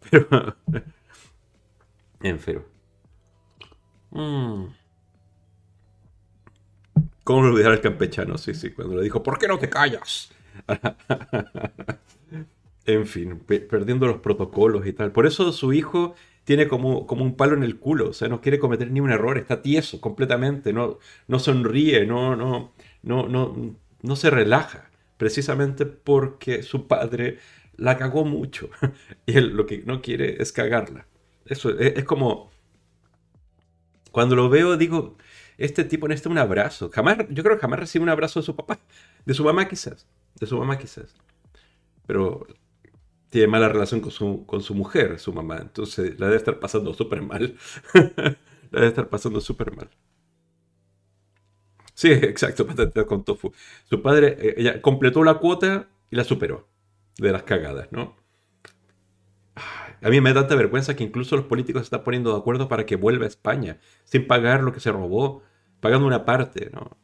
Pero... 0.10 0.56
en 2.22 2.38
fin. 2.38 2.62
Mm. 4.10 4.66
¿Cómo 7.24 7.40
olvidar 7.40 7.72
al 7.72 7.80
campechano? 7.80 8.38
Sí, 8.38 8.54
sí, 8.54 8.70
cuando 8.70 8.96
le 8.96 9.02
dijo, 9.02 9.22
¿por 9.22 9.38
qué 9.38 9.48
no 9.48 9.58
te 9.58 9.68
callas? 9.68 10.30
en 12.86 13.06
fin, 13.06 13.38
perdiendo 13.38 14.06
los 14.06 14.20
protocolos 14.20 14.86
y 14.86 14.92
tal. 14.92 15.12
Por 15.12 15.26
eso 15.26 15.52
su 15.52 15.72
hijo 15.72 16.14
tiene 16.44 16.68
como, 16.68 17.06
como 17.06 17.24
un 17.24 17.36
palo 17.36 17.56
en 17.56 17.64
el 17.64 17.78
culo, 17.78 18.10
o 18.10 18.12
sea, 18.12 18.28
no 18.28 18.40
quiere 18.40 18.60
cometer 18.60 18.90
ni 18.90 19.00
un 19.00 19.10
error, 19.10 19.36
está 19.36 19.62
tieso 19.62 20.00
completamente, 20.00 20.72
no, 20.72 20.98
no 21.26 21.38
sonríe, 21.40 22.06
no, 22.06 22.36
no, 22.36 22.72
no, 23.02 23.28
no, 23.28 23.76
no 24.02 24.16
se 24.16 24.30
relaja, 24.30 24.90
precisamente 25.16 25.86
porque 25.86 26.62
su 26.62 26.86
padre 26.86 27.38
la 27.76 27.98
cagó 27.98 28.24
mucho 28.24 28.70
y 29.26 29.36
él 29.36 29.56
lo 29.56 29.66
que 29.66 29.82
no 29.84 30.00
quiere 30.00 30.40
es 30.40 30.52
cagarla. 30.52 31.06
Eso 31.46 31.76
es, 31.78 32.04
como 32.04 32.50
cuando 34.12 34.36
lo 34.36 34.48
veo 34.48 34.76
digo, 34.76 35.16
este 35.58 35.84
tipo 35.84 36.08
necesita 36.08 36.30
un 36.30 36.38
abrazo. 36.38 36.90
Jamás, 36.92 37.18
yo 37.30 37.42
creo 37.42 37.56
que 37.56 37.62
jamás 37.62 37.80
recibe 37.80 38.02
un 38.02 38.08
abrazo 38.08 38.40
de 38.40 38.46
su 38.46 38.56
papá, 38.56 38.78
de 39.24 39.34
su 39.34 39.44
mamá 39.44 39.68
quizás, 39.68 40.06
de 40.38 40.46
su 40.46 40.56
mamá 40.58 40.78
quizás. 40.78 41.14
Pero 42.06 42.46
tiene 43.36 43.48
mala 43.48 43.68
relación 43.68 44.00
con 44.00 44.10
su, 44.10 44.46
con 44.46 44.62
su 44.62 44.74
mujer, 44.74 45.18
su 45.18 45.30
mamá, 45.30 45.58
entonces 45.58 46.18
la 46.18 46.24
debe 46.24 46.38
estar 46.38 46.58
pasando 46.58 46.94
súper 46.94 47.20
mal. 47.20 47.54
la 47.92 48.80
debe 48.80 48.86
estar 48.86 49.10
pasando 49.10 49.42
súper 49.42 49.76
mal. 49.76 49.90
Sí, 51.92 52.10
exacto, 52.12 52.66
patata 52.66 53.04
con 53.04 53.24
tofu. 53.24 53.52
Su 53.84 54.00
padre 54.00 54.38
eh, 54.40 54.54
ella 54.56 54.80
completó 54.80 55.22
la 55.22 55.34
cuota 55.34 55.86
y 56.10 56.16
la 56.16 56.24
superó 56.24 56.66
de 57.18 57.30
las 57.30 57.42
cagadas, 57.42 57.92
¿no? 57.92 58.16
A 60.00 60.08
mí 60.08 60.18
me 60.22 60.32
da 60.32 60.40
tanta 60.40 60.54
vergüenza 60.54 60.96
que 60.96 61.04
incluso 61.04 61.36
los 61.36 61.44
políticos 61.44 61.82
se 61.82 61.84
están 61.88 62.04
poniendo 62.04 62.32
de 62.32 62.38
acuerdo 62.38 62.68
para 62.68 62.86
que 62.86 62.96
vuelva 62.96 63.26
a 63.26 63.28
España, 63.28 63.80
sin 64.04 64.26
pagar 64.26 64.62
lo 64.62 64.72
que 64.72 64.80
se 64.80 64.92
robó, 64.92 65.42
pagando 65.80 66.06
una 66.06 66.24
parte, 66.24 66.70
¿no? 66.72 66.96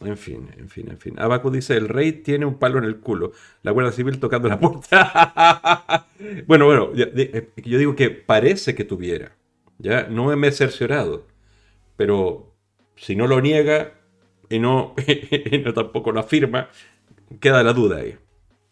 En 0.00 0.16
fin, 0.16 0.48
en 0.56 0.68
fin, 0.68 0.90
en 0.90 0.98
fin. 0.98 1.18
Abaco 1.18 1.50
dice, 1.50 1.76
el 1.76 1.88
rey 1.88 2.12
tiene 2.12 2.46
un 2.46 2.58
palo 2.58 2.78
en 2.78 2.84
el 2.84 3.00
culo. 3.00 3.32
La 3.62 3.70
Guardia 3.70 3.92
Civil 3.92 4.18
tocando 4.18 4.48
la 4.48 4.58
puerta. 4.58 6.06
bueno, 6.46 6.64
bueno, 6.64 6.90
eh, 6.96 7.50
yo 7.56 7.78
digo 7.78 7.94
que 7.94 8.10
parece 8.10 8.74
que 8.74 8.84
tuviera. 8.84 9.36
Ya, 9.78 10.04
no 10.04 10.34
me 10.36 10.48
he 10.48 10.52
cerciorado. 10.52 11.26
Pero 11.96 12.54
si 12.96 13.14
no 13.14 13.26
lo 13.26 13.42
niega, 13.42 14.00
y 14.48 14.58
no, 14.58 14.94
tampoco 15.74 16.12
lo 16.12 16.20
afirma, 16.20 16.68
queda 17.38 17.62
la 17.62 17.74
duda 17.74 17.98
ahí. 17.98 18.16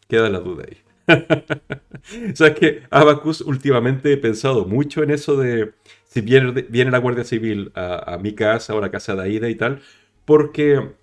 Queda 0.08 0.30
la 0.30 0.40
duda 0.40 0.64
ahí. 0.66 0.78
Sabes 2.34 2.58
que 2.58 2.82
Abacus 2.90 3.42
últimamente 3.42 4.12
he 4.12 4.16
pensado 4.16 4.64
mucho 4.64 5.02
en 5.02 5.10
eso 5.10 5.36
de 5.36 5.72
si 6.04 6.22
viene, 6.22 6.66
viene 6.68 6.90
la 6.90 6.98
Guardia 6.98 7.24
Civil 7.24 7.70
a, 7.74 8.18
mi 8.20 8.34
casa 8.34 8.74
o 8.74 8.78
a 8.78 8.80
la 8.80 8.90
casa 8.90 9.14
de 9.14 9.22
Aida 9.22 9.48
y 9.48 9.54
tal, 9.54 9.82
porque 10.24 10.94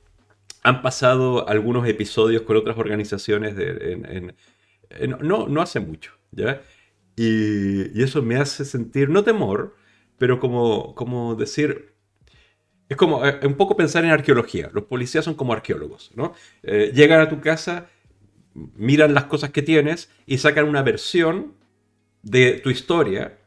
han 0.65 0.81
pasado 0.81 1.47
algunos 1.47 1.87
episodios 1.87 2.41
con 2.41 2.57
otras 2.57 2.75
organizaciones 2.77 3.55
de, 3.55 4.33
no, 5.21 5.47
no 5.47 5.61
hace 5.61 5.79
mucho, 5.79 6.11
¿ya? 6.31 6.63
Y, 7.15 7.97
y, 7.97 8.03
eso 8.03 8.23
me 8.23 8.37
hace 8.37 8.65
sentir, 8.65 9.09
no 9.09 9.23
temor, 9.23 9.75
pero 10.17 10.39
como, 10.39 10.95
como 10.95 11.35
decir, 11.35 11.93
es 12.89 12.97
como 12.97 13.23
eh, 13.23 13.39
un 13.43 13.53
poco 13.53 13.77
pensar 13.77 14.05
en 14.05 14.11
arqueología. 14.11 14.71
Los 14.73 14.85
policías 14.85 15.23
son 15.23 15.35
como 15.35 15.53
arqueólogos, 15.53 16.11
¿no? 16.15 16.33
Eh, 16.63 16.91
llegan 16.95 17.21
a 17.21 17.29
tu 17.29 17.39
casa, 17.41 17.85
miran 18.53 19.13
las 19.13 19.25
cosas 19.25 19.51
que 19.51 19.61
tienes 19.61 20.09
y 20.25 20.39
sacan 20.39 20.67
una 20.67 20.81
versión 20.81 21.53
de 22.23 22.53
tu 22.53 22.71
historia 22.71 23.37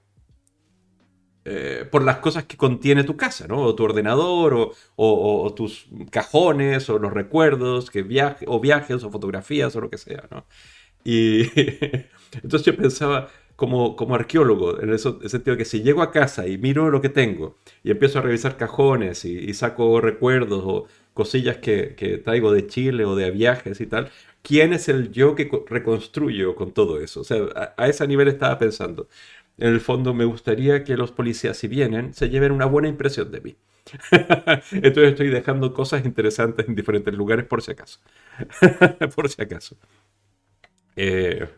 eh, 1.50 1.84
por 1.90 2.02
las 2.04 2.18
cosas 2.18 2.44
que 2.44 2.56
contiene 2.56 3.04
tu 3.04 3.16
casa, 3.16 3.46
¿no? 3.46 3.62
O 3.62 3.74
tu 3.74 3.84
ordenador, 3.84 4.72
o, 4.96 5.54
tus 5.56 5.88
cajones, 6.10 6.90
o 6.90 6.98
los 6.98 7.12
recuerdos, 7.12 7.90
que 7.90 8.02
viaje, 8.02 8.44
o 8.48 8.60
viajes, 8.60 9.02
o 9.02 9.10
fotografías, 9.10 9.74
o 9.76 9.80
lo 9.80 9.90
que 9.90 9.98
sea, 9.98 10.24
¿no? 10.30 10.46
Y 11.04 11.42
entonces 12.42 12.64
yo 12.64 12.76
pensaba, 12.76 13.28
como, 13.58 13.96
como 13.96 14.14
arqueólogo, 14.14 14.80
en, 14.80 14.92
eso, 14.92 15.18
el 15.20 15.30
sentido 15.30 15.56
de 15.56 15.58
que 15.58 15.64
si 15.64 15.82
llego 15.82 16.02
a 16.02 16.12
casa 16.12 16.46
y 16.46 16.58
miro 16.58 16.90
lo 16.90 17.00
que 17.00 17.08
tengo 17.08 17.56
y 17.82 17.90
empiezo 17.90 18.20
a 18.20 18.22
revisar 18.22 18.56
cajones 18.56 19.24
y, 19.24 19.52
saco 19.52 20.00
recuerdos 20.00 20.62
o 20.64 20.86
cosillas 21.12 21.56
que, 21.56 22.22
traigo 22.24 22.52
de 22.52 22.68
Chile 22.68 23.04
o 23.04 23.16
de 23.16 23.32
viajes 23.32 23.80
y 23.80 23.86
tal, 23.86 24.10
¿quién 24.42 24.72
es 24.72 24.88
el 24.88 25.10
yo 25.10 25.34
que 25.34 25.50
reconstruyo 25.66 26.54
con 26.54 26.70
todo 26.72 27.00
eso? 27.00 27.22
O 27.22 27.24
sea, 27.24 27.38
a, 27.76 27.88
ese 27.88 28.06
nivel 28.06 28.28
estaba 28.28 28.58
pensando. 28.58 29.08
En 29.58 29.68
el 29.68 29.80
fondo 29.80 30.14
me 30.14 30.24
gustaría 30.24 30.84
que 30.84 30.96
los 30.96 31.12
policías, 31.12 31.56
si 31.56 31.68
vienen, 31.68 32.14
se 32.14 32.28
lleven 32.30 32.52
una 32.52 32.66
buena 32.66 32.88
impresión 32.88 33.30
de 33.32 33.40
mí. 33.40 33.56
Entonces 34.72 35.10
estoy 35.12 35.28
dejando 35.28 35.72
cosas 35.74 36.04
interesantes 36.04 36.68
en 36.68 36.74
diferentes 36.74 37.14
lugares 37.14 37.46
por 37.46 37.62
si 37.62 37.72
acaso. 37.72 38.00
por 39.16 39.28
si 39.28 39.42
acaso. 39.42 39.76
Eh, 40.96 41.48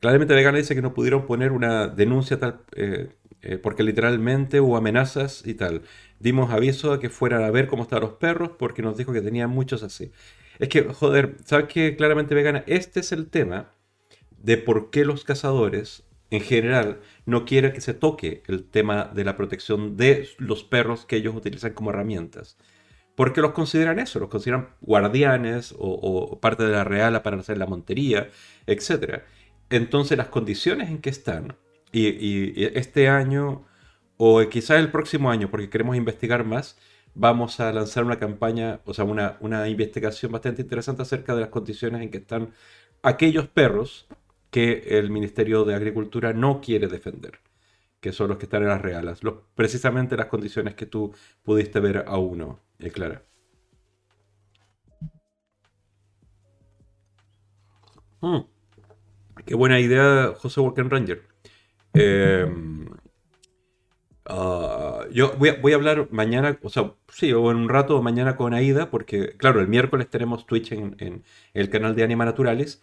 Claramente 0.00 0.34
Vegana 0.34 0.58
dice 0.58 0.74
que 0.74 0.82
no 0.82 0.94
pudieron 0.94 1.26
poner 1.26 1.50
una 1.52 1.88
denuncia 1.88 2.38
tal, 2.38 2.60
eh, 2.76 3.08
eh, 3.42 3.58
porque 3.58 3.82
literalmente 3.82 4.60
hubo 4.60 4.76
amenazas 4.76 5.44
y 5.46 5.54
tal. 5.54 5.82
Dimos 6.20 6.52
aviso 6.52 6.92
a 6.92 7.00
que 7.00 7.10
fueran 7.10 7.42
a 7.42 7.50
ver 7.50 7.66
cómo 7.66 7.82
estaban 7.82 8.02
los 8.04 8.12
perros 8.14 8.50
porque 8.58 8.82
nos 8.82 8.96
dijo 8.96 9.12
que 9.12 9.20
tenían 9.22 9.50
muchos 9.50 9.82
así. 9.82 10.12
Es 10.60 10.68
que, 10.68 10.82
joder, 10.84 11.36
¿sabes 11.44 11.66
qué? 11.68 11.96
Claramente 11.96 12.34
Vegana, 12.34 12.62
este 12.66 13.00
es 13.00 13.10
el 13.12 13.28
tema 13.28 13.72
de 14.38 14.56
por 14.56 14.90
qué 14.90 15.04
los 15.04 15.24
cazadores 15.24 16.04
en 16.30 16.40
general 16.40 17.00
no 17.26 17.44
quieren 17.44 17.72
que 17.72 17.80
se 17.80 17.94
toque 17.94 18.42
el 18.46 18.64
tema 18.64 19.10
de 19.14 19.24
la 19.24 19.36
protección 19.36 19.96
de 19.96 20.28
los 20.38 20.64
perros 20.64 21.06
que 21.06 21.16
ellos 21.16 21.34
utilizan 21.34 21.72
como 21.72 21.90
herramientas. 21.90 22.58
Porque 23.14 23.40
los 23.40 23.52
consideran 23.52 23.98
eso, 23.98 24.20
los 24.20 24.28
consideran 24.28 24.68
guardianes 24.80 25.72
o, 25.72 25.88
o 25.88 26.40
parte 26.40 26.64
de 26.64 26.72
la 26.72 26.84
reala 26.84 27.22
para 27.22 27.38
hacer 27.38 27.58
la 27.58 27.66
montería, 27.66 28.28
etc 28.66 29.22
entonces 29.70 30.16
las 30.18 30.28
condiciones 30.28 30.88
en 30.90 30.98
que 30.98 31.10
están, 31.10 31.56
y, 31.92 32.64
este 32.78 33.08
año, 33.08 33.64
o 34.16 34.40
quizás 34.48 34.78
el 34.78 34.90
próximo 34.90 35.30
año, 35.30 35.50
porque 35.50 35.70
queremos 35.70 35.96
investigar 35.96 36.44
más, 36.44 36.78
vamos 37.14 37.60
a 37.60 37.72
lanzar 37.72 38.04
una 38.04 38.18
campaña, 38.18 38.80
o 38.84 38.94
sea, 38.94 39.04
una, 39.04 39.36
una 39.40 39.68
investigación 39.68 40.32
bastante 40.32 40.62
interesante 40.62 41.02
acerca 41.02 41.34
de 41.34 41.42
las 41.42 41.50
condiciones 41.50 42.02
en 42.02 42.10
que 42.10 42.18
están 42.18 42.52
aquellos 43.02 43.48
perros 43.48 44.06
que 44.50 44.98
el 44.98 45.10
Ministerio 45.10 45.64
de 45.64 45.74
Agricultura 45.74 46.32
no 46.32 46.60
quiere 46.60 46.88
defender, 46.88 47.40
que 48.00 48.12
son 48.12 48.28
los 48.28 48.38
que 48.38 48.46
están 48.46 48.62
en 48.62 48.68
las 48.68 48.82
realas, 48.82 49.20
precisamente 49.54 50.16
las 50.16 50.26
condiciones 50.26 50.74
que 50.74 50.86
tú 50.86 51.14
pudiste 51.42 51.80
ver 51.80 52.04
a 52.06 52.18
uno, 52.18 52.60
eh, 52.78 52.90
Clara. 52.90 53.22
Mm. 58.20 58.38
Qué 59.46 59.54
buena 59.54 59.80
idea, 59.80 60.34
José 60.36 60.60
Walken 60.60 60.90
Ranger. 60.90 61.22
Em, 61.94 62.86
ah, 64.26 65.06
yo 65.12 65.32
voy 65.38 65.72
a, 65.72 65.74
hablar 65.74 66.08
mañana, 66.10 66.58
o 66.62 66.68
sea, 66.68 66.94
sí, 67.08 67.32
o 67.32 67.50
en 67.50 67.56
un 67.58 67.68
rato 67.68 68.02
mañana 68.02 68.36
con 68.36 68.54
Aida, 68.54 68.90
porque, 68.90 69.36
claro, 69.36 69.60
el 69.60 69.68
miércoles 69.68 70.10
tenemos 70.10 70.46
Twitch 70.46 70.72
en, 70.72 71.24
el 71.54 71.70
canal 71.70 71.94
de 71.96 72.04
Anima 72.04 72.24
Naturales 72.24 72.80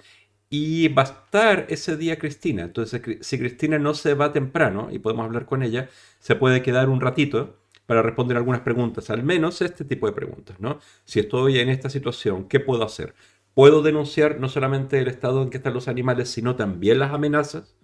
y 0.49 0.87
va 0.89 1.01
a 1.03 1.05
estar 1.05 1.65
ese 1.69 1.97
día 1.97 2.17
Cristina. 2.19 2.63
Entonces, 2.63 3.01
si 3.21 3.37
Cristina 3.37 3.79
no 3.79 3.93
se 3.93 4.13
va 4.13 4.31
temprano 4.31 4.89
y 4.91 4.99
podemos 4.99 5.25
hablar 5.25 5.45
con 5.45 5.63
ella, 5.63 5.89
se 6.19 6.35
puede 6.35 6.61
quedar 6.61 6.89
un 6.89 7.01
ratito 7.01 7.57
para 7.85 8.01
responder 8.01 8.37
algunas 8.37 8.61
preguntas, 8.61 9.09
al 9.09 9.23
menos 9.23 9.61
este 9.61 9.85
tipo 9.85 10.07
de 10.07 10.13
preguntas, 10.13 10.59
¿no? 10.59 10.79
Si 11.03 11.19
estoy 11.19 11.59
en 11.59 11.69
esta 11.69 11.89
situación, 11.89 12.47
¿qué 12.47 12.59
puedo 12.59 12.83
hacer? 12.83 13.13
¿Puedo 13.53 13.81
denunciar 13.81 14.39
no 14.39 14.49
solamente 14.49 14.99
el 14.99 15.07
estado 15.07 15.43
en 15.43 15.49
que 15.49 15.57
están 15.57 15.73
los 15.73 15.87
animales, 15.87 16.29
sino 16.29 16.55
también 16.55 16.99
las 16.99 17.13
amenazas? 17.13 17.75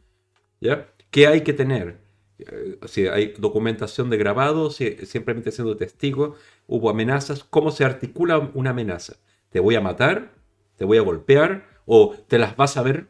¿Ya? 0.59 0.91
¿Qué 1.11 1.27
hay 1.27 1.41
que 1.41 1.53
tener? 1.53 1.99
Eh, 2.39 2.79
si 2.85 3.07
hay 3.07 3.33
documentación 3.37 4.09
de 4.09 4.17
grabado, 4.17 4.71
si 4.71 4.97
simplemente 5.05 5.51
siendo 5.51 5.77
testigo, 5.77 6.35
hubo 6.67 6.89
amenazas, 6.89 7.43
¿cómo 7.43 7.71
se 7.71 7.85
articula 7.85 8.37
una 8.53 8.71
amenaza? 8.71 9.17
¿Te 9.49 9.59
voy 9.59 9.75
a 9.75 9.81
matar? 9.81 10.33
¿Te 10.77 10.85
voy 10.85 10.97
a 10.97 11.01
golpear? 11.01 11.70
¿O 11.93 12.15
te 12.15 12.39
las 12.39 12.55
vas 12.55 12.77
a 12.77 12.83
ver? 12.83 13.09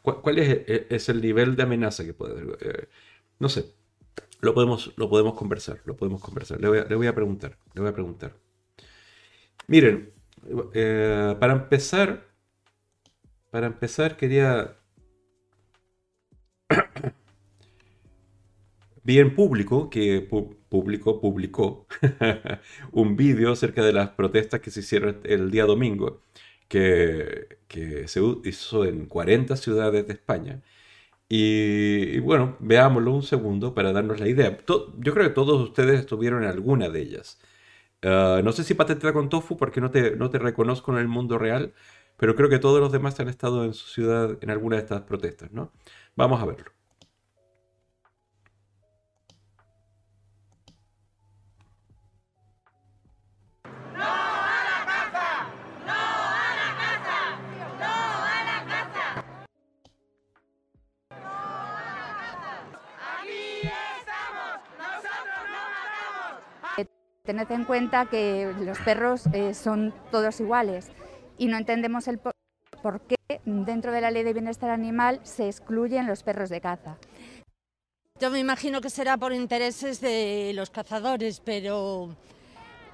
¿Cuál, 0.00 0.38
es, 0.38 1.08
el 1.08 1.20
nivel 1.20 1.56
de 1.56 1.64
amenaza 1.64 2.04
que 2.04 2.14
puede 2.14 2.40
haber? 2.40 2.56
Eh, 2.60 2.88
no 3.40 3.48
sé. 3.48 3.74
Lo 4.40 4.54
podemos, 4.54 4.92
lo 4.96 5.10
podemos 5.10 5.34
conversar, 5.34 5.80
lo 5.86 5.96
podemos 5.96 6.22
conversar. 6.22 6.60
Le 6.60 6.68
voy, 6.68 6.78
a, 6.78 6.84
le 6.84 6.94
voy 6.94 7.08
a 7.08 7.14
preguntar, 7.16 7.58
le 7.74 7.80
voy 7.80 7.90
a 7.90 7.92
preguntar. 7.92 8.36
Miren, 9.66 10.12
eh, 10.72 11.34
para 11.40 11.54
empezar, 11.54 12.28
para 13.50 13.66
empezar 13.66 14.16
quería 14.16 14.76
vi 19.02 19.18
en 19.18 19.34
público 19.34 19.90
que 19.90 20.20
público 20.20 21.20
publicó 21.20 21.88
un 22.92 23.16
vídeo 23.16 23.50
acerca 23.50 23.84
de 23.84 23.92
las 23.92 24.10
protestas 24.10 24.60
que 24.60 24.70
se 24.70 24.78
hicieron 24.78 25.22
el 25.24 25.50
día 25.50 25.64
domingo, 25.64 26.22
que, 26.68 27.58
se 28.06 28.20
hizo 28.44 28.84
en 28.84 29.06
40 29.06 29.56
ciudades 29.56 30.06
de 30.06 30.12
España. 30.14 30.62
Y, 31.28 32.20
bueno, 32.20 32.56
veámoslo 32.60 33.12
un 33.12 33.22
segundo 33.22 33.74
para 33.74 33.92
darnos 33.92 34.20
la 34.20 34.28
idea. 34.28 34.58
yo 34.98 35.14
creo 35.14 35.28
que 35.28 35.34
todos 35.34 35.60
ustedes 35.62 36.00
estuvieron 36.00 36.44
en 36.44 36.50
alguna 36.50 36.88
de 36.88 37.00
ellas. 37.02 37.38
Ah, 38.02 38.40
no 38.44 38.52
sé 38.52 38.64
si 38.64 38.74
patente 38.74 39.12
con 39.12 39.28
Tofu 39.28 39.56
porque 39.56 39.80
no 39.80 39.90
te, 39.90 40.16
no 40.16 40.30
te 40.30 40.38
reconozco 40.38 40.92
en 40.92 40.98
el 40.98 41.08
mundo 41.08 41.38
real, 41.38 41.74
pero 42.16 42.36
creo 42.36 42.48
que 42.48 42.58
todos 42.58 42.80
los 42.80 42.92
demás 42.92 43.18
han 43.20 43.28
estado 43.28 43.64
en 43.64 43.74
su 43.74 43.88
ciudad 43.88 44.38
en 44.42 44.50
alguna 44.50 44.76
de 44.76 44.82
estas 44.82 45.02
protestas, 45.02 45.52
¿no? 45.52 45.72
Vamos 46.16 46.42
a 46.42 46.46
verlo. 46.46 46.75
Tened 67.26 67.50
en 67.50 67.64
cuenta 67.64 68.06
que 68.06 68.54
los 68.60 68.78
perros 68.78 69.26
eh, 69.32 69.52
son 69.52 69.92
todos 70.12 70.38
iguales 70.38 70.92
y 71.36 71.48
no 71.48 71.56
entendemos 71.58 72.06
el 72.06 72.20
por, 72.20 73.00
qué 73.00 73.16
dentro 73.44 73.90
de 73.90 74.00
la 74.00 74.12
ley 74.12 74.22
de 74.22 74.32
bienestar 74.32 74.70
animal 74.70 75.18
se 75.24 75.48
excluyen 75.48 76.06
los 76.06 76.22
perros 76.22 76.50
de 76.50 76.60
caza. 76.60 76.98
Yo 78.20 78.30
me 78.30 78.38
imagino 78.38 78.80
que 78.80 78.90
será 78.90 79.16
por 79.16 79.32
intereses 79.32 80.00
de 80.00 80.52
los 80.54 80.70
cazadores, 80.70 81.40
pero 81.40 82.14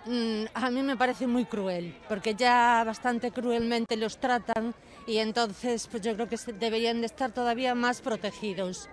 mm, 0.06 0.44
a 0.54 0.70
mí 0.70 0.82
me 0.82 0.96
parece 0.96 1.26
muy 1.26 1.44
cruel, 1.44 1.94
porque 2.08 2.34
ya 2.34 2.82
bastante 2.86 3.32
cruelmente 3.32 3.98
los 3.98 4.16
tratan 4.16 4.74
y 5.06 5.18
entonces 5.18 5.86
pues 5.88 6.02
yo 6.02 6.14
creo 6.14 6.28
que 6.28 6.38
deberían 6.58 7.00
de 7.00 7.06
estar 7.06 7.32
todavía 7.32 7.74
más 7.74 8.00
protegidos. 8.00 8.88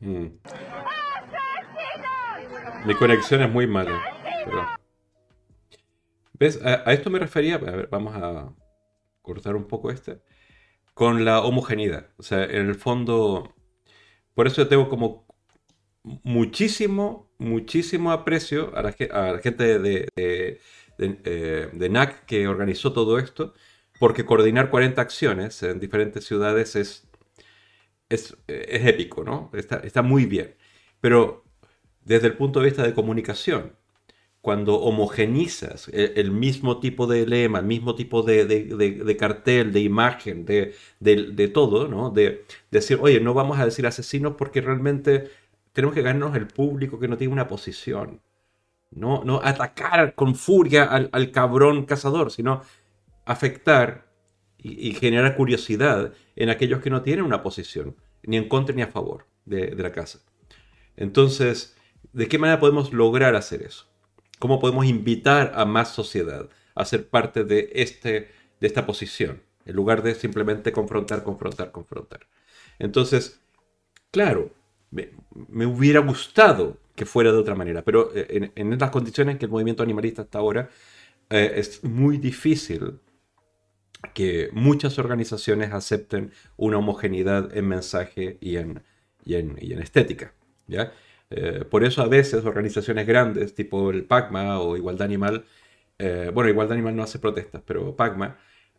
Mm. 0.00 0.26
Mi 2.86 2.94
conexión 2.94 3.42
es 3.42 3.50
muy 3.50 3.66
mala. 3.66 4.00
¿Ves? 6.38 6.60
A, 6.64 6.92
esto 6.92 7.10
me 7.10 7.18
refería. 7.18 7.58
Vamos 7.90 8.14
a 8.16 8.54
cortar 9.22 9.56
un 9.56 9.66
poco 9.66 9.90
este. 9.90 10.20
Con 10.94 11.24
la 11.24 11.42
homogeneidad. 11.42 12.10
O 12.16 12.22
sea, 12.22 12.44
en 12.44 12.68
el 12.68 12.74
fondo. 12.74 13.54
Por 14.34 14.46
eso 14.46 14.62
yo 14.62 14.68
tengo 14.68 14.88
como 14.88 15.26
muchísimo, 16.02 17.30
muchísimo 17.38 18.12
aprecio 18.12 18.72
a 18.76 18.82
la, 18.82 18.92
gente 19.40 19.78
de, 19.78 20.08
de, 20.14 20.60
eh, 20.98 21.70
de, 21.72 21.88
NAC 21.88 22.24
que 22.24 22.46
organizó 22.46 22.92
todo 22.92 23.18
esto. 23.18 23.54
Porque 23.98 24.24
coordinar 24.24 24.70
40 24.70 25.02
acciones 25.02 25.60
en 25.64 25.80
diferentes 25.80 26.24
ciudades 26.24 26.76
es 26.76 27.07
es, 28.08 28.36
épico, 28.46 29.24
¿no? 29.24 29.50
Está, 29.52 30.02
muy 30.02 30.26
bien. 30.26 30.54
Pero 31.00 31.44
desde 32.04 32.28
el 32.28 32.36
punto 32.36 32.60
de 32.60 32.66
vista 32.66 32.82
de 32.82 32.94
comunicación, 32.94 33.76
cuando 34.40 34.76
homogenizas 34.76 35.88
el, 35.88 36.30
mismo 36.30 36.80
tipo 36.80 37.06
de 37.06 37.26
lema, 37.26 37.58
el 37.58 37.66
mismo 37.66 37.94
tipo 37.94 38.22
de, 38.22 39.16
cartel, 39.18 39.72
de 39.72 39.80
imagen, 39.80 40.44
de, 40.46 41.50
todo, 41.52 41.88
¿no? 41.88 42.10
De, 42.10 42.44
decir, 42.70 42.98
oye, 43.00 43.20
no 43.20 43.34
vamos 43.34 43.58
a 43.58 43.64
decir 43.64 43.86
asesinos 43.86 44.34
porque 44.38 44.60
realmente 44.60 45.30
tenemos 45.72 45.94
que 45.94 46.02
ganarnos 46.02 46.36
el 46.36 46.46
público 46.46 46.98
que 46.98 47.08
no 47.08 47.16
tiene 47.16 47.32
una 47.32 47.48
posición. 47.48 48.20
No, 48.90 49.22
no 49.22 49.40
atacar 49.44 50.14
con 50.14 50.34
furia 50.34 50.84
al, 50.84 51.30
cabrón 51.30 51.84
cazador, 51.84 52.30
sino 52.30 52.62
afectar 53.26 54.07
y, 54.58 54.92
generar 54.94 55.36
curiosidad 55.36 56.12
en 56.36 56.50
aquellos 56.50 56.80
que 56.80 56.90
no 56.90 57.02
tienen 57.02 57.24
una 57.24 57.42
posición, 57.42 57.96
ni 58.24 58.36
en 58.36 58.48
contra 58.48 58.74
ni 58.74 58.82
a 58.82 58.88
favor 58.88 59.26
de, 59.44 59.74
la 59.76 59.92
casa. 59.92 60.20
Entonces, 60.96 61.76
¿de 62.12 62.28
qué 62.28 62.38
manera 62.38 62.60
podemos 62.60 62.92
lograr 62.92 63.36
hacer 63.36 63.62
eso? 63.62 63.86
¿Cómo 64.38 64.58
podemos 64.58 64.86
invitar 64.86 65.52
a 65.54 65.64
más 65.64 65.92
sociedad 65.92 66.48
a 66.74 66.84
ser 66.84 67.08
parte 67.08 67.44
de, 67.44 67.70
este, 67.74 68.30
de 68.60 68.66
esta 68.66 68.84
posición? 68.84 69.42
En 69.64 69.76
lugar 69.76 70.02
de 70.02 70.14
simplemente 70.14 70.72
confrontar, 70.72 71.22
confrontar, 71.22 71.70
confrontar. 71.70 72.26
Entonces, 72.78 73.40
claro, 74.10 74.50
me, 74.90 75.66
hubiera 75.66 76.00
gustado 76.00 76.78
que 76.94 77.06
fuera 77.06 77.30
de 77.30 77.38
otra 77.38 77.54
manera, 77.54 77.82
pero 77.82 78.10
eh, 78.14 78.50
en, 78.56 78.72
en 78.72 78.78
las 78.78 78.90
condiciones 78.90 79.38
que 79.38 79.44
el 79.44 79.50
movimiento 79.50 79.82
animalista 79.82 80.22
hasta 80.22 80.38
ahora 80.38 80.68
eh, 81.30 81.52
es 81.56 81.84
muy 81.84 82.16
difícil 82.16 82.98
que 84.14 84.50
muchas 84.52 84.98
organizaciones 84.98 85.72
acepten 85.72 86.32
una 86.56 86.78
homogeneidad 86.78 87.56
en 87.56 87.68
mensaje 87.68 88.38
y 88.40 88.56
en, 88.56 88.82
y 89.24 89.34
en, 89.34 89.58
estética. 89.80 90.32
¿ya? 90.66 90.92
Eh, 91.30 91.64
por 91.70 91.84
eso 91.84 92.02
a 92.02 92.08
veces 92.08 92.44
organizaciones 92.44 93.06
grandes, 93.06 93.54
tipo 93.54 93.90
el 93.90 94.04
PACMA 94.04 94.60
o 94.60 94.76
Igualdad 94.76 95.04
Animal, 95.06 95.44
eh, 95.98 96.30
bueno, 96.32 96.50
Igualdad 96.50 96.74
Animal 96.74 96.96
no 96.96 97.02
hace 97.02 97.18
protestas, 97.18 97.62
pero 97.66 97.96
PACMA, 97.96 98.38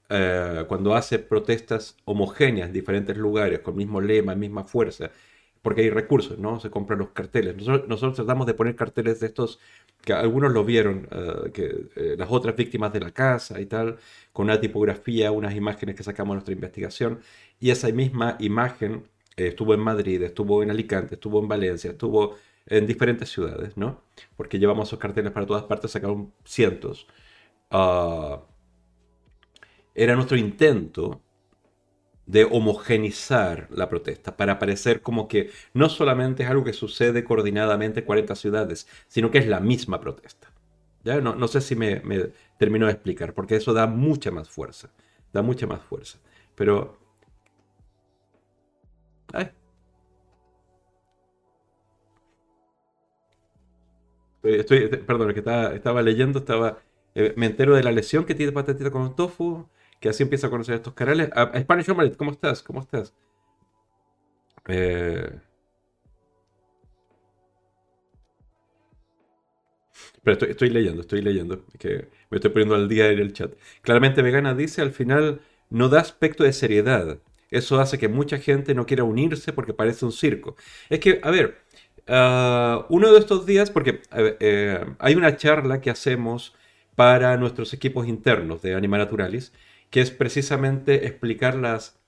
eh, 0.09 0.65
cuando 0.67 0.95
hace 0.95 1.19
protestas 1.19 1.97
homogéneas 2.05 2.67
en 2.67 2.73
diferentes 2.73 3.17
lugares, 3.17 3.59
con 3.59 3.75
mismo 3.75 4.01
lema, 4.01 4.35
misma 4.35 4.63
fuerza, 4.63 5.11
porque 5.61 5.81
hay 5.81 5.89
recursos, 5.89 6.37
¿no? 6.39 6.59
Se 6.59 6.69
compran 6.69 6.99
los 6.99 7.09
carteles. 7.09 7.55
Nosotros, 7.55 8.15
tratamos 8.15 8.47
de 8.47 8.53
poner 8.53 8.75
carteles 8.75 9.19
de 9.19 9.27
estos, 9.27 9.59
que 10.01 10.13
algunos 10.13 10.51
lo 10.53 10.63
vieron, 10.63 11.07
eh, 11.11 11.51
que 11.53 11.89
eh, 11.95 12.15
las 12.17 12.29
otras 12.31 12.55
víctimas 12.55 12.93
de 12.93 13.01
la 13.01 13.11
casa 13.11 13.59
y 13.59 13.65
tal, 13.65 13.97
con 14.31 14.45
una 14.45 14.59
tipografía, 14.59 15.31
unas 15.31 15.55
imágenes 15.55 15.95
que 15.95 16.03
sacamos 16.03 16.33
de 16.33 16.35
nuestra 16.35 16.53
investigación, 16.53 17.19
y 17.59 17.71
esa 17.71 17.89
misma 17.89 18.37
imagen 18.39 19.03
eh, 19.35 19.47
estuvo 19.47 19.73
en 19.73 19.81
Madrid, 19.81 20.21
estuvo 20.23 20.63
en 20.63 20.71
Alicante, 20.71 21.15
estuvo 21.15 21.39
en 21.41 21.47
Valencia, 21.47 21.91
estuvo 21.91 22.35
en 22.65 22.87
diferentes 22.87 23.29
ciudades, 23.29 23.75
¿no? 23.77 24.01
Porque 24.37 24.59
llevamos 24.59 24.89
esos 24.89 24.99
carteles 24.99 25.31
para 25.31 25.45
todas 25.45 25.63
partes, 25.63 25.91
sacaron 25.91 26.33
cientos. 26.45 27.07
Ah, 27.71 28.41
era 29.95 30.15
nuestro 30.15 30.37
intento 30.37 31.21
de 32.29 32.43
homogenizar 32.43 33.67
la 33.71 33.89
protesta, 33.89 34.37
para 34.37 34.59
parecer 34.59 35.01
como 35.01 35.27
que 35.27 35.49
no 35.73 35.89
solamente 35.89 36.43
es 36.43 36.49
algo 36.49 36.63
que 36.63 36.73
sucede 36.73 37.23
coordinadamente 37.23 38.01
en 38.01 38.05
40 38.05 38.35
ciudades, 38.35 38.87
sino 39.07 39.31
que 39.31 39.39
es 39.39 39.47
la 39.47 39.59
misma 39.59 39.99
protesta. 39.99 40.51
¿Ya? 41.03 41.21
No, 41.21 41.47
sé 41.47 41.59
si 41.61 41.75
me, 41.75 42.01
me, 42.01 42.29
termino 42.59 42.85
de 42.85 42.91
explicar, 42.91 43.33
porque 43.33 43.55
eso 43.55 43.73
da 43.73 43.87
mucha 43.87 44.29
más 44.29 44.47
fuerza. 44.47 44.91
Da 45.33 45.41
mucha 45.41 45.65
más 45.65 45.81
fuerza. 45.81 46.19
Pero... 46.53 46.99
Estoy, 54.43 54.87
perdón, 54.87 55.33
que 55.33 55.39
estaba, 55.39 55.73
estaba 55.73 56.01
leyendo, 56.03 56.39
estaba, 56.39 56.77
eh, 57.15 57.33
me 57.37 57.47
entero 57.47 57.75
de 57.75 57.83
la 57.83 57.91
lesión 57.91 58.25
que 58.25 58.35
tiene 58.35 58.51
Patatita 58.51 58.91
con 58.91 59.15
tofu, 59.15 59.67
que 59.99 60.09
así 60.09 60.23
empieza 60.23 60.47
a 60.47 60.49
conocer 60.49 60.75
estos 60.75 60.93
canales. 60.93 61.29
A, 61.33 61.59
Spanish 61.59 61.89
Omelette, 61.89 62.17
¿cómo 62.17 62.31
estás? 62.31 62.63
¿Cómo 62.63 62.81
estás? 62.81 63.13
Eh, 64.67 65.39
pero 70.23 70.45
estoy, 70.47 70.69
leyendo, 70.69 71.01
estoy 71.01 71.21
leyendo, 71.21 71.65
que 71.77 72.09
me 72.29 72.37
estoy 72.37 72.51
poniendo 72.51 72.75
al 72.75 72.87
día 72.87 73.09
en 73.09 73.19
el 73.19 73.33
chat. 73.33 73.53
Claramente 73.81 74.21
Vegana 74.21 74.53
dice, 74.53 74.81
al 74.81 74.91
final 74.91 75.41
no 75.69 75.89
da 75.89 75.99
aspecto 76.01 76.43
de 76.43 76.53
seriedad. 76.53 77.19
Eso 77.49 77.79
hace 77.79 77.97
que 77.97 78.07
mucha 78.07 78.37
gente 78.37 78.75
no 78.75 78.85
quiera 78.85 79.03
unirse 79.03 79.53
porque 79.53 79.73
parece 79.73 80.05
un 80.05 80.11
circo. 80.11 80.55
Es 80.89 80.99
que, 80.99 81.19
a 81.23 81.31
ver, 81.31 81.59
ah, 82.07 82.85
uno 82.89 83.11
de 83.11 83.19
estos 83.19 83.45
días, 83.45 83.71
porque 83.71 84.01
eh, 84.11 84.85
hay 84.99 85.15
una 85.15 85.35
charla 85.35 85.81
que 85.81 85.89
hacemos 85.89 86.55
para 86.95 87.37
nuestros 87.37 87.73
equipos 87.73 88.07
internos 88.07 88.61
de 88.61 88.75
Anima 88.75 88.97
Naturalis, 88.97 89.53
que 89.89 90.01
es 90.01 90.11
precisamente 90.11 91.07
explicar 91.07 91.55
las, 91.55 91.99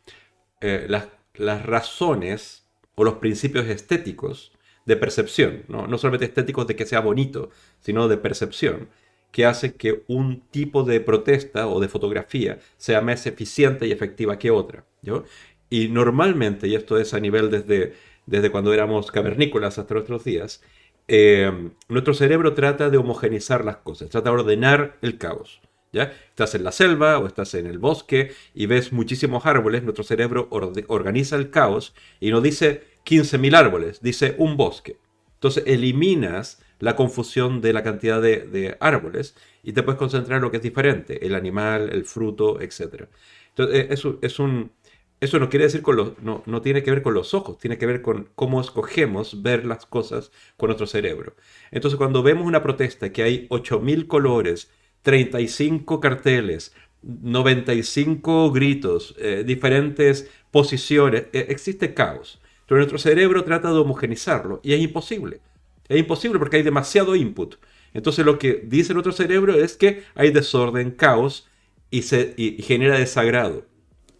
eh, 0.62 0.86
las, 0.88 1.08
las, 1.34 1.65
razones 1.65 2.67
o 2.96 3.04
los 3.04 3.15
principios 3.15 3.67
estéticos 3.67 4.52
de 4.86 4.98
percepción, 4.98 5.63
¿no? 5.67 5.88
no 5.88 5.98
solamente 5.98 6.26
estéticos 6.26 6.67
de 6.67 6.76
que 6.76 6.86
sea 6.86 7.00
bonito, 7.00 7.50
sino 7.80 8.08
de 8.08 8.17
percepción, 8.17 8.89
que 9.32 9.46
hace 9.46 9.76
que 9.76 10.04
un 10.08 10.41
tipo 10.52 10.84
de 10.84 11.00
protesta 11.00 11.67
o 11.67 11.80
de 11.80 11.88
fotografía 11.88 12.60
sea 12.78 13.02
más 13.02 13.26
eficiente 13.26 13.88
y 13.88 13.91
efectiva 13.91 14.38
que 14.38 14.52
otra. 14.52 14.86
¿yo? 15.02 15.24
Y 15.70 15.88
normalmente, 15.88 16.67
y 16.67 16.76
esto 16.76 16.98
es 16.98 17.13
a 17.13 17.20
nivel 17.20 17.50
desde, 17.50 17.94
desde 18.26 18.52
cuando 18.52 18.74
éramos 18.74 19.12
cavernícolas 19.12 19.80
hasta 19.80 19.94
nuestros 19.94 20.24
días, 20.24 20.62
eh, 21.08 21.72
nuestro 21.88 22.13
cerebro 22.13 22.54
trata 22.54 22.89
de 22.89 22.98
homogenizar 22.98 23.65
las 23.65 23.78
cosas, 23.78 24.10
trata 24.10 24.30
de 24.30 24.36
ordenar 24.36 24.98
el 25.02 25.17
caos. 25.17 25.62
Estás 25.93 26.56
en 26.56 26.63
la 26.63 26.71
selva 26.71 27.19
o 27.19 27.27
estás 27.27 27.54
en 27.54 27.67
el 27.67 27.77
bosque 27.77 28.32
y 28.54 28.65
ves 28.65 28.93
muchísimos 28.93 29.45
árboles, 29.45 29.84
nuestro 29.84 30.06
cerebro 30.06 30.47
organiza 30.49 31.36
el 31.36 31.49
caos 31.49 31.93
y 32.21 32.32
no 32.32 32.39
dice 32.39 32.84
15.000 33.06 33.56
árboles, 33.56 34.01
dice 34.01 34.36
un 34.38 34.56
bosque. 34.56 34.97
Entonces 35.34 35.63
eliminas 35.67 36.62
la 36.80 36.95
confusión 36.95 37.60
de 37.60 37.73
la 37.73 37.84
cantidad 37.84 38.21
de, 38.21 38.77
árboles 38.80 39.36
y 39.63 39.73
te 39.73 39.84
puedes 39.84 39.99
concentrar 39.99 40.38
en 40.38 40.43
lo 40.43 40.51
que 40.51 40.58
es 40.58 40.63
diferente, 40.63 41.25
el 41.25 41.36
animal, 41.36 41.89
el 41.91 42.06
fruto, 42.06 42.62
etc. 42.62 43.08
Entonces 43.49 43.75
eh, 43.75 43.88
eso, 43.91 44.17
es 44.21 44.39
un, 44.39 44.71
eso 45.19 45.39
no 45.39 45.49
quiere 45.49 45.65
decir 45.65 45.82
con 45.82 45.97
los, 45.97 46.17
no, 46.21 46.41
no 46.45 46.62
tiene 46.62 46.84
que 46.84 46.91
ver 46.91 47.01
con 47.01 47.13
los 47.13 47.34
ojos, 47.34 47.58
tiene 47.58 47.77
que 47.77 47.86
ver 47.86 48.01
con 48.01 48.30
cómo 48.36 48.62
escogemos 48.62 49.41
ver 49.43 49.65
las 49.65 49.86
cosas 49.86 50.32
con 50.56 50.67
nuestro 50.67 50.88
cerebro. 50.88 51.36
Entonces 51.69 51.97
cuando 51.97 52.23
vemos 52.23 52.47
una 52.47 52.63
protesta 52.63 53.12
que 53.12 53.23
hay 53.23 53.47
8.000 53.49 54.08
colores, 54.08 54.71
35 55.02 56.00
carteles, 56.00 56.74
95 57.02 58.52
gritos, 58.52 59.16
eh, 59.18 59.44
diferentes 59.46 60.30
posiciones, 60.52 61.26
eh, 61.34 61.48
existe 61.50 61.94
caos. 61.94 62.40
Pero 62.68 62.78
nuestro 62.80 63.00
cerebro 63.00 63.44
trata 63.44 63.70
de 63.70 63.80
homogenizarlo 63.80 64.62
y 64.64 64.74
es 64.74 64.82
imposible. 64.82 65.42
Es 65.90 66.00
imposible 66.00 66.40
porque 66.40 66.58
hay 66.58 66.64
demasiado 66.64 67.16
input. 67.16 67.56
Entonces 67.94 68.26
lo 68.26 68.40
que 68.40 68.62
dice 68.66 68.94
nuestro 68.94 69.12
cerebro 69.12 69.56
es 69.56 69.76
que 69.76 70.04
hay 70.16 70.32
desorden, 70.32 70.92
caos 70.92 71.50
y, 71.90 72.04
se, 72.04 72.34
genera 72.60 72.98
desagrado. 72.98 73.66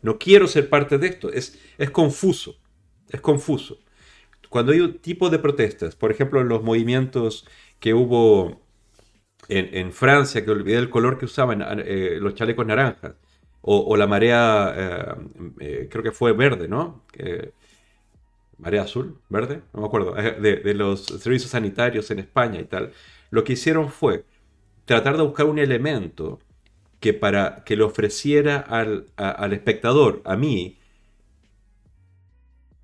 No 0.02 0.18
quiero 0.18 0.48
ser 0.48 0.68
parte 0.68 0.98
de 0.98 1.08
esto. 1.08 1.32
Es, 1.32 1.60
es 1.78 1.90
confuso. 1.92 2.58
Es 3.10 3.22
confuso. 3.22 3.80
Cuando 4.50 4.74
hay 4.74 4.82
un 4.82 4.98
tipo 4.98 5.30
de 5.30 5.40
protestas, 5.40 5.96
por 5.96 6.12
ejemplo, 6.12 6.44
los 6.44 6.62
movimientos 6.62 7.48
que 7.80 7.94
hubo 7.94 8.61
en, 9.48 9.92
Francia, 9.92 10.44
que 10.46 10.52
olvidé 10.52 10.78
el 10.78 10.90
color 10.90 11.18
que 11.18 11.26
usaban 11.26 11.62
eh, 11.86 12.18
los 12.22 12.36
chalecos 12.36 12.66
naranjas, 12.66 13.14
o, 13.64 13.96
la 13.96 14.08
marea, 14.08 14.74
eh, 14.76 15.16
eh, 15.60 15.88
creo 15.92 16.04
que 16.04 16.12
fue 16.12 16.34
verde, 16.34 16.68
¿no? 16.68 17.04
marea 18.58 18.84
azul, 18.84 19.20
verde, 19.30 19.62
no 19.74 19.82
me 19.82 19.88
acuerdo, 19.88 20.14
de, 20.14 20.74
los 20.74 21.06
servicios 21.06 21.52
sanitarios 21.52 22.10
en 22.12 22.20
España 22.20 22.60
y 22.60 22.66
tal, 22.66 22.92
lo 23.30 23.44
que 23.44 23.54
hicieron 23.54 23.90
fue 23.90 24.26
tratar 24.86 25.18
de 25.18 25.24
buscar 25.24 25.46
un 25.46 25.60
elemento 25.60 26.40
que 27.00 27.14
para 27.14 27.64
que 27.64 27.76
le 27.76 27.84
ofreciera 27.84 28.58
al, 28.58 29.08
al 29.16 29.54
espectador, 29.54 30.22
a 30.26 30.36
mí, 30.36 30.78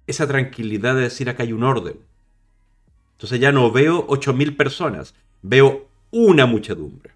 esa 0.07 0.27
tranquilidad 0.27 0.95
de 0.95 1.01
decir 1.01 1.29
acá 1.29 1.43
hay 1.43 1.53
un 1.53 1.63
orden. 1.63 1.99
Entonces 3.13 3.39
ya 3.39 3.51
no 3.51 3.71
veo 3.71 4.07
8.000 4.07 4.55
personas, 4.55 5.15
veo 5.41 5.86
una 6.11 6.45
muchedumbre. 6.45 7.13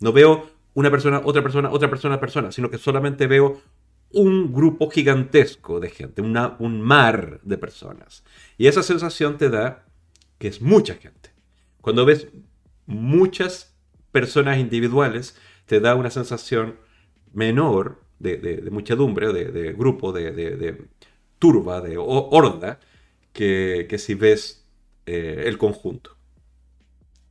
No 0.00 0.12
veo 0.12 0.50
una 0.74 0.90
persona, 0.90 1.20
otra 1.24 1.42
persona, 1.42 1.70
otra 1.70 1.90
persona, 1.90 2.20
persona, 2.20 2.52
sino 2.52 2.70
que 2.70 2.78
solamente 2.78 3.26
veo 3.26 3.60
un 4.12 4.52
grupo 4.52 4.88
gigantesco 4.90 5.80
de 5.80 5.90
gente, 5.90 6.22
un 6.22 6.80
mar 6.80 7.40
de 7.42 7.58
personas. 7.58 8.24
Y 8.56 8.66
esa 8.66 8.82
sensación 8.82 9.36
te 9.36 9.50
da 9.50 9.84
que 10.38 10.48
es 10.48 10.62
mucha 10.62 10.94
gente. 10.94 11.30
Cuando 11.80 12.04
ves 12.04 12.28
muchas 12.86 13.74
personas 14.12 14.58
individuales, 14.58 15.36
te 15.66 15.80
da 15.80 15.94
una 15.94 16.10
sensación 16.10 16.76
menor 17.32 18.00
de, 18.18 18.68
muchedumbre, 18.70 19.32
de, 19.32 19.72
grupo, 19.72 20.12
de, 20.12 20.86
turba, 21.38 21.80
de 21.80 21.96
horda, 21.98 22.80
que, 23.32 23.96
si 23.98 24.14
ves 24.14 24.64
eh, 25.06 25.44
el 25.46 25.58
conjunto. 25.58 26.16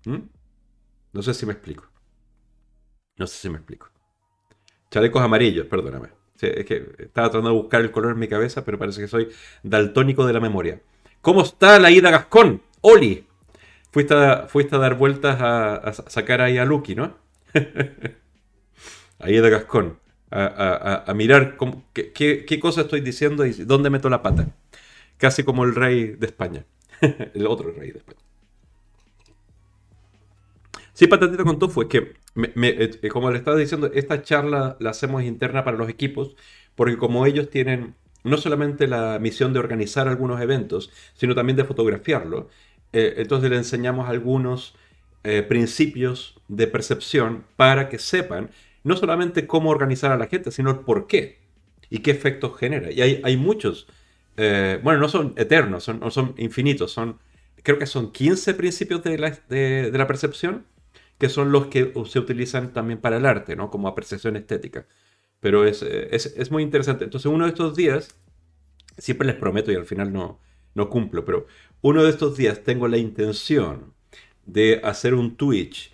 ¿Mm? 0.05 0.36
No 1.17 1.23
sé 1.23 1.33
si 1.33 1.47
me 1.47 1.53
explico. 1.53 1.83
No 3.17 3.25
sé 3.25 3.39
si 3.39 3.49
me 3.49 3.57
explico. 3.57 3.89
Chalecos 4.91 5.19
amarillos, 5.19 5.65
perdóname. 5.65 6.09
es 6.39 6.63
que 6.63 6.93
estaba 6.99 7.31
tratando 7.31 7.49
de 7.49 7.55
buscar 7.55 7.81
el 7.81 7.89
color 7.89 8.11
en 8.11 8.19
mi 8.19 8.27
cabeza, 8.27 8.63
pero 8.63 8.77
parece 8.77 9.01
que 9.01 9.07
soy 9.07 9.29
daltónico 9.63 10.27
de 10.27 10.33
la 10.33 10.39
memoria. 10.39 10.79
¿Cómo 11.21 11.41
está 11.41 11.79
la 11.79 11.89
ida 11.89 12.11
Gascón? 12.11 12.61
Oli. 12.81 13.25
Fuiste 13.89 14.13
a, 14.13 14.45
fuiste 14.47 14.75
a 14.75 14.77
dar 14.77 14.93
vueltas 14.93 15.39
a, 15.41 15.91
sacar 15.91 16.39
ahí 16.41 16.59
a 16.59 16.65
Lucky, 16.65 16.93
¿no? 16.93 17.17
ahí 19.17 19.37
de 19.37 19.49
Gascón. 19.49 19.97
A, 20.29 21.11
mirar 21.15 21.57
qué, 21.93 22.45
qué, 22.45 22.59
cosa 22.59 22.81
estoy 22.81 23.01
diciendo 23.01 23.43
y 23.43 23.53
dónde 23.53 23.89
meto 23.89 24.07
la 24.07 24.21
pata. 24.21 24.49
Casi 25.17 25.43
como 25.43 25.63
el 25.63 25.73
rey 25.73 26.09
de 26.09 26.27
España. 26.27 26.63
el 27.01 27.47
otro 27.47 27.71
rey 27.71 27.91
de 27.91 27.97
España. 27.97 28.19
Sí, 30.97 31.05
patatita 31.05 31.43
con 31.43 31.59
tofu, 31.59 31.83
es 31.83 31.87
que, 31.89 31.97
eh, 31.99 32.99
eh, 33.03 33.09
como 33.09 33.29
le 33.29 33.37
estaba 33.37 33.55
diciendo, 33.55 33.91
esta 33.93 34.23
charla 34.23 34.77
la 34.79 34.89
hacemos 34.89 35.21
interna 35.21 35.63
para 35.63 35.77
los 35.77 35.89
equipos, 35.89 36.35
porque 36.73 36.97
como 36.97 37.27
ellos 37.27 37.51
tienen 37.51 37.93
no 38.23 38.37
solamente 38.37 38.87
la 38.87 39.19
misión 39.19 39.53
de 39.53 39.59
organizar 39.59 40.07
algunos 40.07 40.41
eventos, 40.41 40.91
sino 41.13 41.35
también 41.35 41.55
de 41.55 41.65
fotografiarlo, 41.65 42.49
eh, 42.93 43.13
entonces 43.17 43.51
le 43.51 43.57
enseñamos 43.57 44.09
algunos 44.09 44.75
principios 45.49 46.39
de 46.47 46.67
percepción 46.67 47.43
para 47.57 47.89
que 47.89 47.99
sepan 47.99 48.49
no 48.83 48.95
solamente 48.95 49.45
cómo 49.45 49.69
organizar 49.71 50.11
a 50.11 50.17
la 50.17 50.27
gente, 50.27 50.51
sino 50.51 50.71
el 50.71 50.79
por 50.79 51.05
qué 51.05 51.39
y 51.89 51.99
qué 51.99 52.11
efectos 52.11 52.57
genera. 52.57 52.91
Y 52.91 53.01
hay, 53.01 53.21
hay 53.23 53.35
muchos, 53.35 53.87
bueno, 54.37 54.99
no 54.99 55.09
son 55.09 55.33
eternos, 55.35 55.83
son, 55.83 55.99
no 55.99 56.11
son 56.11 56.33
infinitos, 56.37 56.93
son, 56.93 57.19
creo 57.61 57.77
que 57.77 57.85
son 57.85 58.13
15 58.13 58.53
principios 58.53 59.03
de 59.03 59.17
la, 59.17 59.31
de 59.49 59.91
la 59.93 60.07
percepción 60.07 60.65
que 61.17 61.29
son 61.29 61.51
los 61.51 61.67
que 61.67 61.93
se 62.05 62.19
utilizan 62.19 62.73
también 62.73 62.99
para 62.99 63.17
el 63.17 63.25
arte, 63.25 63.55
¿no? 63.55 63.69
Como 63.69 63.87
apreciación 63.87 64.35
estética. 64.35 64.87
Pero 65.39 65.65
es, 65.65 65.81
es, 65.83 66.51
muy 66.51 66.63
interesante. 66.63 67.03
Entonces, 67.03 67.31
uno 67.31 67.45
de 67.45 67.51
estos 67.51 67.75
días, 67.75 68.15
siempre 68.97 69.27
les 69.27 69.35
prometo 69.35 69.71
y 69.71 69.75
al 69.75 69.85
final 69.85 70.11
no, 70.13 70.39
no 70.73 70.89
cumplo, 70.89 71.25
pero 71.25 71.47
uno 71.81 72.03
de 72.03 72.09
estos 72.09 72.37
días 72.37 72.63
tengo 72.63 72.87
la 72.87 72.97
intención 72.97 73.93
de 74.45 74.81
hacer 74.83 75.13
un 75.13 75.35
Twitch 75.35 75.93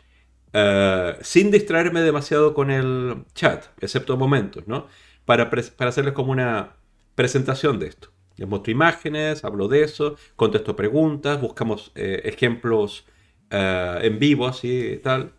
eh, 0.54 1.18
sin 1.22 1.52
distraerme 1.52 2.02
demasiado 2.02 2.54
con 2.54 2.70
el 2.70 3.26
chat, 3.34 3.66
excepto 3.82 4.16
momentos, 4.18 4.68
¿no? 4.68 4.88
Para, 5.26 5.50
para 5.50 5.90
hacerles 5.90 6.14
como 6.14 6.32
una 6.32 6.76
presentación 7.16 7.80
de 7.80 7.88
esto. 7.88 8.10
Les 8.38 8.48
muestro 8.48 8.72
imágenes, 8.72 9.44
hablo 9.44 9.68
de 9.68 9.84
eso, 9.84 10.16
contesto 10.36 10.76
preguntas, 10.76 11.40
buscamos 11.42 11.92
eh, 11.96 12.22
ejemplos 12.26 13.06
eh, 13.54 14.00
en 14.04 14.20
vivo, 14.20 14.48
así 14.48 15.00
tal, 15.04 15.34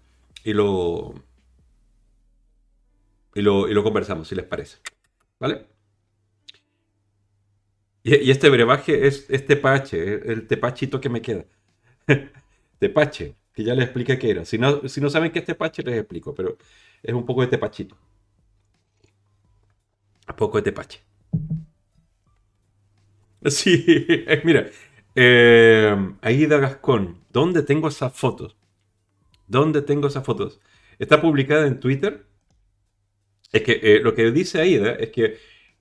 y 0.44 0.52
lo, 0.54 1.14
y 3.34 3.42
lo, 3.42 3.68
y 3.68 3.74
lo 3.74 3.82
conversamos, 3.82 4.28
si 4.28 4.34
les 4.34 4.44
parece. 4.46 4.78
¿Vale? 5.40 5.66
Y, 8.02 8.30
este 8.30 8.50
brebaje 8.50 9.06
es, 9.06 9.26
este 9.30 9.56
tepache, 9.56 10.30
el 10.32 10.46
tepachito 10.46 11.00
que 11.00 11.08
me 11.08 11.22
queda. 11.22 11.44
tepache, 12.78 13.36
que 13.54 13.64
ya 13.64 13.74
les 13.74 13.84
expliqué 13.84 14.18
qué 14.18 14.30
era. 14.30 14.44
Si 14.44 14.58
no, 14.58 14.86
si 14.88 15.00
no 15.00 15.10
saben 15.10 15.32
qué 15.32 15.40
es 15.40 15.46
tepache, 15.46 15.82
les 15.82 15.98
explico, 15.98 16.34
pero 16.34 16.58
es 17.02 17.14
un 17.14 17.24
poco 17.26 17.42
de 17.42 17.48
tepachito. 17.48 17.96
A 20.26 20.36
poco 20.36 20.58
de 20.58 20.62
tepache. 20.64 21.00
Sí, 23.46 23.84
mira. 24.44 24.70
Eh, 25.14 26.14
Aida 26.22 26.58
Gascón. 26.58 27.23
¿Dónde 27.34 27.64
tengo 27.64 27.88
esas 27.88 28.12
fotos? 28.12 28.56
¿Dónde 29.48 29.82
tengo 29.82 30.06
esas 30.06 30.24
fotos? 30.24 30.60
Está 31.00 31.20
publicada 31.20 31.66
en 31.66 31.80
Twitter. 31.80 32.24
Es 33.52 33.62
que 33.62 33.80
eh, 33.82 34.00
lo 34.00 34.14
que 34.14 34.30
dice 34.30 34.60
Aida 34.60 34.92
es 34.92 35.10
que 35.10 35.38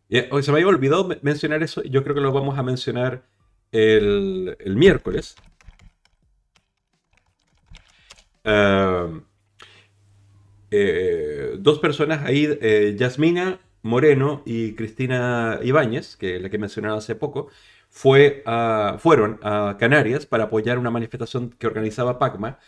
eh, 0.10 0.30
se 0.42 0.52
me 0.52 0.58
había 0.58 0.68
olvidado 0.68 1.08
mencionar 1.22 1.62
eso. 1.62 1.84
Yo 1.84 2.04
creo 2.04 2.16
que 2.16 2.22
lo 2.22 2.32
vamos 2.34 2.58
a 2.58 2.64
mencionar 2.64 3.28
el, 3.72 4.58
miércoles. 4.66 5.36
dos 11.60 11.80
personas 11.80 12.26
ahí, 12.26 12.50
Yasmina 12.98 13.60
Moreno 13.84 14.42
y 14.44 14.74
Cristina 14.74 15.60
Ibáñez, 15.62 16.16
que 16.18 16.38
es 16.38 16.42
la 16.42 16.50
que 16.50 16.58
mencionaba 16.58 16.98
hace 16.98 17.14
poco, 17.14 17.50
fueron 17.94 19.40
a 19.44 19.78
Canarias 19.80 20.26
para 20.26 20.46
apoyar 20.46 20.80
una 20.80 20.90
manifestación 20.90 21.52
que 21.52 21.68
organizaba 21.68 22.18
PACMA 22.20 22.60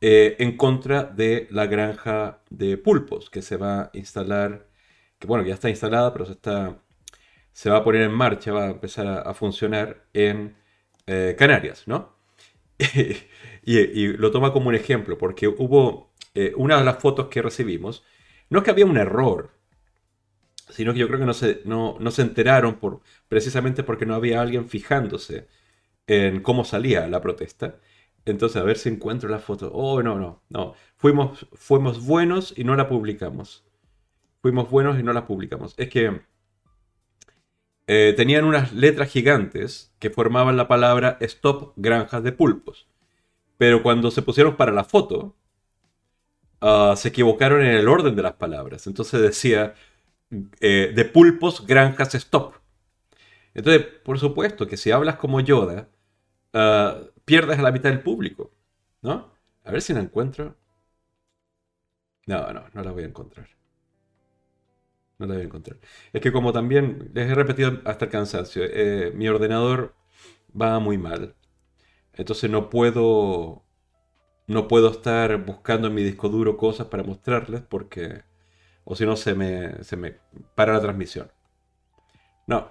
eh, 0.00 0.36
en 0.40 0.56
contra 0.56 1.04
de 1.04 1.46
la 1.50 1.66
granja 1.66 2.40
de 2.50 2.76
pulpos 2.76 3.30
que 3.30 3.42
se 3.42 3.56
va 3.56 3.82
a 3.82 3.90
instalar, 3.92 4.66
que 5.18 5.28
bueno, 5.28 5.44
ya 5.44 5.54
está 5.54 5.70
instalada, 5.70 6.12
pero 6.12 6.26
se, 6.26 6.32
está, 6.32 6.78
se 7.52 7.70
va 7.70 7.78
a 7.78 7.84
poner 7.84 8.02
en 8.02 8.12
marcha, 8.12 8.52
va 8.52 8.64
a 8.64 8.70
empezar 8.70 9.06
a, 9.06 9.32
funcionar 9.34 10.04
en 10.12 10.56
eh, 11.06 11.36
Canarias, 11.38 11.84
¿no? 11.86 12.16
y, 13.62 14.08
lo 14.16 14.30
toma 14.32 14.52
como 14.52 14.70
un 14.70 14.74
ejemplo, 14.74 15.18
porque 15.18 15.46
hubo 15.46 16.12
eh, 16.34 16.52
una 16.56 16.78
de 16.78 16.84
las 16.84 16.98
fotos 16.98 17.28
que 17.28 17.42
recibimos, 17.42 18.04
no 18.50 18.58
es 18.58 18.64
que 18.64 18.70
había 18.70 18.86
un 18.86 18.96
error, 18.96 19.52
sino 20.70 20.92
que 20.92 21.00
yo 21.00 21.08
creo 21.08 21.18
que 21.18 21.26
no 21.26 21.34
se, 21.34 21.62
no, 21.64 21.98
se 22.10 22.22
enteraron 22.22 22.76
por, 22.76 23.00
precisamente 23.28 23.82
porque 23.82 24.06
no 24.06 24.14
había 24.14 24.40
alguien 24.40 24.68
fijándose 24.68 25.48
en 26.06 26.42
cómo 26.42 26.64
salía 26.64 27.06
la 27.08 27.20
protesta. 27.20 27.78
Entonces, 28.24 28.60
a 28.60 28.64
ver 28.64 28.78
si 28.78 28.88
encuentro 28.88 29.28
la 29.28 29.38
foto. 29.38 29.70
Oh, 29.72 30.02
no, 30.02 30.18
no, 30.18 30.42
no. 30.48 30.74
Fuimos, 30.96 31.46
fuimos 31.54 32.04
buenos 32.04 32.54
y 32.56 32.64
no 32.64 32.76
la 32.76 32.88
publicamos. 32.88 33.64
Fuimos 34.40 34.70
buenos 34.70 34.98
y 34.98 35.02
no 35.02 35.12
la 35.12 35.26
publicamos. 35.26 35.74
Es 35.76 35.88
que 35.88 36.22
eh, 37.86 38.14
tenían 38.16 38.44
unas 38.44 38.72
letras 38.72 39.10
gigantes 39.10 39.92
que 39.98 40.10
formaban 40.10 40.56
la 40.56 40.68
palabra 40.68 41.18
Stop 41.20 41.72
Granjas 41.76 42.22
de 42.22 42.32
Pulpos. 42.32 42.88
Pero 43.58 43.82
cuando 43.82 44.10
se 44.10 44.22
pusieron 44.22 44.56
para 44.56 44.72
la 44.72 44.84
foto, 44.84 45.36
ah, 46.60 46.94
se 46.96 47.08
equivocaron 47.08 47.60
en 47.62 47.74
el 47.74 47.88
orden 47.88 48.16
de 48.16 48.22
las 48.22 48.34
palabras. 48.34 48.86
Entonces 48.86 49.20
decía 49.20 49.74
eh, 50.60 50.92
de 50.94 51.04
pulpos, 51.04 51.66
granjas, 51.66 52.14
stop. 52.14 52.54
Entonces, 53.54 53.86
por 54.04 54.18
supuesto 54.18 54.66
que 54.66 54.76
si 54.76 54.90
hablas 54.90 55.16
como 55.16 55.40
Yoda, 55.40 55.88
uh, 56.54 57.10
pierdes 57.24 57.58
a 57.58 57.62
la 57.62 57.72
mitad 57.72 57.90
del 57.90 58.02
público, 58.02 58.52
¿no? 59.02 59.32
A 59.64 59.72
ver 59.72 59.82
si 59.82 59.92
la 59.94 60.00
encuentro. 60.00 60.56
No, 62.26 62.52
no, 62.52 62.64
no 62.72 62.82
la 62.82 62.92
voy 62.92 63.04
a 63.04 63.06
encontrar. 63.06 63.48
No 65.18 65.26
la 65.26 65.34
voy 65.34 65.42
a 65.42 65.46
encontrar. 65.46 65.78
Es 66.12 66.20
que 66.20 66.32
como 66.32 66.52
también 66.52 67.10
les 67.14 67.30
he 67.30 67.34
repetido 67.34 67.80
hasta 67.84 68.06
el 68.06 68.10
cansancio, 68.10 68.64
eh, 68.64 69.12
mi 69.14 69.28
ordenador 69.28 69.94
va 70.60 70.78
muy 70.80 70.98
mal. 70.98 71.36
Entonces 72.14 72.50
no 72.50 72.70
puedo 72.70 73.64
no 74.46 74.68
puedo 74.68 74.90
estar 74.90 75.44
buscando 75.44 75.88
en 75.88 75.94
mi 75.94 76.02
disco 76.04 76.28
duro 76.28 76.56
cosas 76.56 76.88
para 76.88 77.04
mostrarles 77.04 77.62
porque 77.62 78.24
o 78.84 78.94
si 78.94 79.06
no 79.06 79.16
se 79.16 79.34
me, 79.34 79.82
se 79.82 79.96
me 79.96 80.16
para 80.54 80.72
la 80.72 80.80
transmisión. 80.80 81.30
No. 82.46 82.68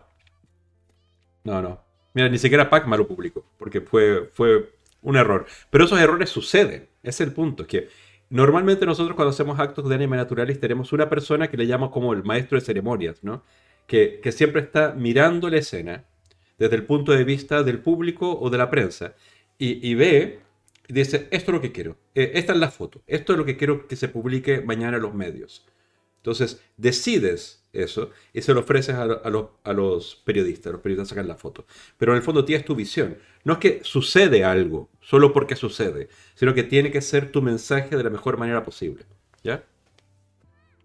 No, 1.43 1.61
no. 1.61 1.81
Mira, 2.13 2.29
ni 2.29 2.37
siquiera 2.37 2.69
Pacma 2.69 2.97
lo 2.97 3.07
publicó, 3.07 3.45
porque 3.57 3.81
fue, 3.81 4.29
fue 4.33 4.69
un 5.01 5.15
error. 5.15 5.45
Pero 5.69 5.85
esos 5.85 5.99
errores 5.99 6.29
suceden. 6.29 6.89
Es 7.03 7.21
el 7.21 7.33
punto. 7.33 7.65
que 7.65 7.89
normalmente 8.29 8.85
nosotros 8.85 9.15
cuando 9.15 9.31
hacemos 9.31 9.59
actos 9.59 9.87
de 9.89 9.95
anime 9.95 10.17
naturalis 10.17 10.59
tenemos 10.59 10.93
una 10.93 11.09
persona 11.09 11.49
que 11.49 11.57
le 11.57 11.67
llamamos 11.67 11.91
como 11.93 12.13
el 12.13 12.23
maestro 12.23 12.59
de 12.59 12.65
ceremonias, 12.65 13.23
¿no? 13.23 13.43
Que, 13.87 14.19
que 14.21 14.31
siempre 14.31 14.61
está 14.61 14.93
mirando 14.93 15.49
la 15.49 15.57
escena 15.57 16.05
desde 16.57 16.75
el 16.75 16.85
punto 16.85 17.11
de 17.11 17.23
vista 17.23 17.63
del 17.63 17.79
público 17.79 18.37
o 18.39 18.49
de 18.49 18.57
la 18.57 18.69
prensa. 18.69 19.15
Y, 19.57 19.87
y 19.87 19.95
ve 19.95 20.41
y 20.87 20.93
dice, 20.93 21.27
esto 21.31 21.51
es 21.51 21.55
lo 21.55 21.61
que 21.61 21.71
quiero. 21.71 21.97
Eh, 22.13 22.33
esta 22.35 22.53
es 22.53 22.59
la 22.59 22.69
foto. 22.69 23.01
Esto 23.07 23.33
es 23.33 23.39
lo 23.39 23.45
que 23.45 23.57
quiero 23.57 23.87
que 23.87 23.95
se 23.95 24.09
publique 24.09 24.61
mañana 24.61 24.97
en 24.97 25.03
los 25.03 25.13
medios. 25.13 25.65
Entonces, 26.21 26.61
decides 26.77 27.63
eso 27.73 28.11
y 28.31 28.41
se 28.41 28.53
lo 28.53 28.59
ofreces 28.59 28.95
a, 28.95 29.05
los, 29.05 30.21
periodistas. 30.23 30.71
Los 30.71 30.81
periodistas 30.81 31.09
sacan 31.09 31.27
la 31.27 31.35
foto. 31.35 31.65
Pero 31.97 32.11
en 32.11 32.17
el 32.17 32.23
fondo 32.23 32.45
tienes 32.45 32.65
tu 32.65 32.75
visión. 32.75 33.17
No 33.43 33.53
es 33.53 33.59
que 33.59 33.81
sucede 33.83 34.43
algo 34.43 34.89
solo 34.99 35.33
porque 35.33 35.55
sucede, 35.55 36.09
sino 36.35 36.53
que 36.53 36.63
tiene 36.63 36.91
que 36.91 37.01
ser 37.01 37.31
tu 37.31 37.41
mensaje 37.41 37.97
de 37.97 38.03
la 38.03 38.09
mejor 38.09 38.37
manera 38.37 38.63
posible. 38.63 39.05
¿Ya? 39.43 39.63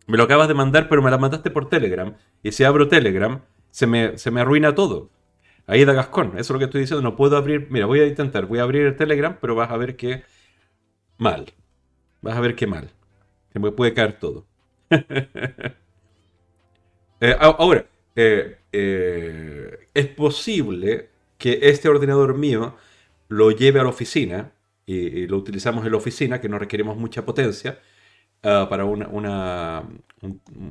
Me 0.07 0.17
lo 0.17 0.23
acabas 0.23 0.49
de 0.49 0.55
mandar, 0.55 0.89
pero 0.89 1.03
me 1.03 1.11
la 1.11 1.19
mandaste 1.19 1.51
por 1.51 1.69
Telegram. 1.69 2.17
Y 2.43 2.53
si 2.53 2.65
abro 2.65 2.89
Telegram, 2.89 3.43
se 3.71 3.87
me, 3.87 4.17
se 4.17 4.31
me 4.31 4.41
arruina 4.41 4.75
todo. 4.75 5.11
Ahí 5.67 5.85
da 5.85 5.93
Gascón, 5.93 6.29
eso 6.39 6.39
es 6.39 6.51
lo 6.51 6.59
que 6.59 6.65
estoy 6.67 6.81
diciendo. 6.83 7.03
No 7.03 7.17
puedo 7.17 7.37
abrir. 7.37 7.67
Mira, 7.71 7.87
voy 7.87 8.01
a 8.01 8.07
intentar. 8.07 8.47
Voy 8.47 8.61
a 8.61 8.63
abrir 8.63 8.87
el 8.87 8.97
Telegram, 8.97 9.37
pero 9.41 9.55
vas 9.55 9.71
a 9.71 9.77
ver 9.77 9.97
que 9.97 10.23
mal. 11.19 11.53
Vas 12.23 12.37
a 12.37 12.41
ver 12.41 12.55
que 12.55 12.67
mal. 12.67 12.91
Se 13.53 13.59
me 13.59 13.73
puede 13.73 13.93
caer 13.93 14.19
todo. 14.19 14.47
Eh, 17.19 17.35
ahora, 17.41 17.87
eh, 18.15 18.59
eh, 18.73 19.89
es 19.95 20.07
posible 20.09 21.09
que 21.39 21.61
este 21.63 21.89
ordenador 21.89 22.37
mío 22.37 22.77
lo 23.29 23.51
lleve 23.53 23.81
a 23.81 23.85
la 23.85 23.89
oficina 23.89 24.53
y, 24.85 25.27
lo 25.27 25.39
utilizamos 25.39 25.87
en 25.87 25.93
la 25.93 25.97
oficina, 25.97 26.41
que 26.43 26.51
no 26.51 26.59
requerimos 26.59 26.97
mucha 26.99 27.25
potencia 27.25 27.81
ah, 28.43 28.67
para 28.69 28.85
un, 28.85 29.03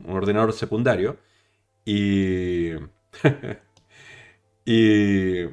ordenador 0.08 0.54
secundario. 0.54 1.18
Y, 1.84 2.74
y 4.66 5.46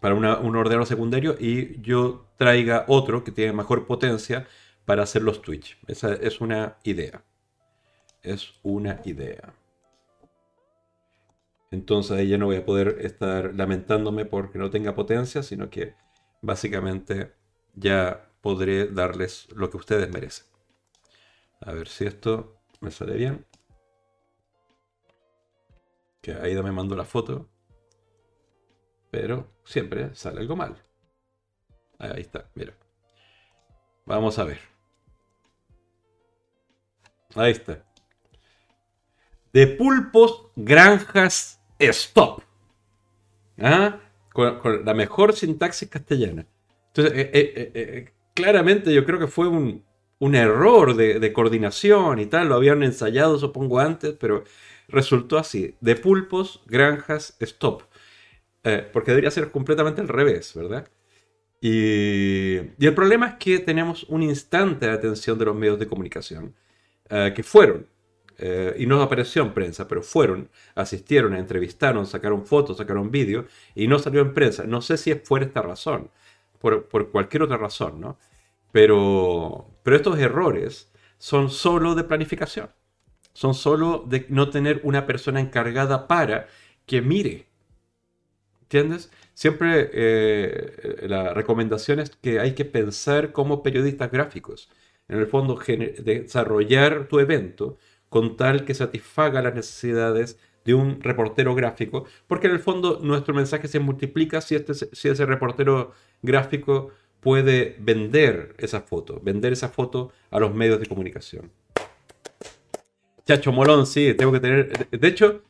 para 0.00 0.14
un 0.14 0.56
ordenador 0.56 0.86
secundario 0.86 1.36
y 1.38 1.80
yo 1.82 2.26
traiga 2.36 2.84
otro 2.88 3.24
que 3.24 3.32
tiene 3.32 3.52
mejor 3.52 3.86
potencia 3.86 4.46
para 4.88 5.02
hacer 5.02 5.20
los 5.20 5.42
Twitch. 5.42 5.78
Esa 5.86 6.14
es 6.14 6.40
una 6.40 6.78
idea. 6.82 7.22
Es 8.22 8.54
una 8.62 9.02
idea. 9.04 9.52
Entonces 11.70 12.12
ahí 12.12 12.28
ya 12.30 12.38
no 12.38 12.46
voy 12.46 12.56
a 12.56 12.64
poder 12.64 12.96
estar 13.02 13.54
lamentándome 13.54 14.24
porque 14.24 14.58
no 14.58 14.70
tenga 14.70 14.94
potencia, 14.94 15.42
sino 15.42 15.68
que 15.68 15.94
básicamente 16.40 17.34
ya 17.74 18.30
podré 18.40 18.86
darles 18.86 19.48
lo 19.54 19.68
que 19.68 19.76
ustedes 19.76 20.10
merecen. 20.10 20.46
A 21.60 21.72
ver 21.74 21.86
si 21.86 22.06
esto 22.06 22.58
me 22.80 22.90
sale 22.90 23.12
bien. 23.12 23.44
Que 26.22 26.32
Aida 26.32 26.62
me 26.62 26.72
mandó 26.72 26.96
la 26.96 27.04
foto. 27.04 27.46
Pero 29.10 29.52
siempre 29.66 30.14
sale 30.14 30.40
algo 30.40 30.56
mal. 30.56 30.82
Ahí 31.98 32.22
está, 32.22 32.50
mira. 32.54 32.72
Vamos 34.06 34.38
a 34.38 34.44
ver. 34.44 34.77
Ahí 37.38 37.52
está. 37.52 37.84
De 39.52 39.68
pulpos, 39.68 40.48
granjas, 40.56 41.60
stop. 41.78 42.42
¿Ah? 43.58 44.00
Con, 44.32 44.84
la 44.84 44.92
mejor 44.92 45.34
sintaxis 45.34 45.88
castellana. 45.88 46.46
Entonces, 46.88 47.12
eh, 47.16 47.30
eh, 47.32 47.72
eh, 47.74 48.12
claramente 48.34 48.92
yo 48.92 49.04
creo 49.04 49.20
que 49.20 49.28
fue 49.28 49.46
un, 49.46 49.84
error 50.34 50.96
de, 50.96 51.32
coordinación 51.32 52.18
y 52.18 52.26
tal. 52.26 52.48
Lo 52.48 52.56
habían 52.56 52.82
ensayado, 52.82 53.38
supongo, 53.38 53.78
antes, 53.78 54.14
pero 54.18 54.42
resultó 54.88 55.38
así. 55.38 55.76
De 55.80 55.94
pulpos, 55.94 56.62
granjas, 56.66 57.36
stop. 57.38 57.82
porque 58.92 59.12
debería 59.12 59.30
ser 59.30 59.52
completamente 59.52 60.00
al 60.00 60.08
revés, 60.08 60.54
¿verdad? 60.56 60.88
Y, 61.60 62.58
y, 62.78 62.86
el 62.86 62.94
problema 62.94 63.28
es 63.28 63.34
que 63.36 63.58
tenemos 63.60 64.04
un 64.04 64.22
instante 64.22 64.86
de 64.86 64.92
atención 64.92 65.38
de 65.38 65.44
los 65.44 65.56
medios 65.56 65.78
de 65.78 65.88
comunicación 65.88 66.54
eh, 67.10 67.32
que 67.34 67.42
fueron, 67.42 67.86
eh, 68.38 68.76
y 68.78 68.86
no 68.86 69.02
apareció 69.02 69.42
en 69.42 69.52
prensa, 69.52 69.88
pero 69.88 70.02
fueron, 70.02 70.48
asistieron, 70.76 71.34
entrevistaron, 71.34 72.06
sacaron 72.06 72.46
fotos, 72.46 72.76
sacaron 72.76 73.10
vídeos, 73.10 73.46
y 73.74 73.88
no 73.88 73.98
salió 73.98 74.20
en 74.20 74.32
prensa. 74.32 74.64
No 74.64 74.80
sé 74.80 74.96
si 74.96 75.10
es 75.10 75.20
por 75.20 75.42
esta 75.42 75.60
razón, 75.62 76.10
por, 76.60 76.86
por 76.86 77.10
cualquier 77.10 77.42
otra 77.42 77.56
razón, 77.56 78.00
¿no? 78.00 78.18
Pero, 78.72 79.68
pero 79.82 79.96
estos 79.96 80.18
errores 80.18 80.92
son 81.18 81.50
solo 81.50 81.94
de 81.94 82.04
planificación. 82.04 82.70
Son 83.32 83.54
solo 83.54 84.04
de 84.06 84.26
no 84.28 84.50
tener 84.50 84.80
una 84.84 85.06
persona 85.06 85.40
encargada 85.40 86.06
para 86.08 86.48
que 86.86 87.02
mire. 87.02 87.46
¿Entiendes? 88.62 89.10
Siempre 89.34 89.90
eh, 89.92 91.06
la 91.08 91.32
recomendación 91.34 92.00
es 92.00 92.10
que 92.10 92.40
hay 92.40 92.54
que 92.54 92.64
pensar 92.64 93.32
como 93.32 93.62
periodistas 93.62 94.10
gráficos 94.10 94.68
en 95.08 95.18
el 95.18 95.26
fondo 95.26 95.58
desarrollar 95.58 97.08
tu 97.08 97.18
evento 97.18 97.78
con 98.08 98.36
tal 98.36 98.64
que 98.64 98.74
satisfaga 98.74 99.42
las 99.42 99.54
necesidades 99.54 100.38
de 100.64 100.74
un 100.74 101.00
reportero 101.00 101.54
gráfico, 101.54 102.04
porque 102.26 102.46
en 102.46 102.54
el 102.54 102.58
fondo 102.60 103.00
nuestro 103.02 103.34
mensaje 103.34 103.68
se 103.68 103.80
multiplica 103.80 104.40
si, 104.40 104.54
este, 104.54 104.74
si 104.74 105.08
ese 105.08 105.24
reportero 105.24 105.92
gráfico 106.22 106.90
puede 107.20 107.76
vender 107.78 108.54
esa 108.58 108.80
foto, 108.82 109.20
vender 109.22 109.52
esa 109.52 109.68
foto 109.70 110.12
a 110.30 110.38
los 110.38 110.54
medios 110.54 110.78
de 110.78 110.86
comunicación. 110.86 111.50
Chacho 113.26 113.52
Molón, 113.52 113.86
sí, 113.86 114.14
tengo 114.14 114.32
que 114.32 114.40
tener... 114.40 114.88
De 114.90 115.08
hecho, 115.08 115.42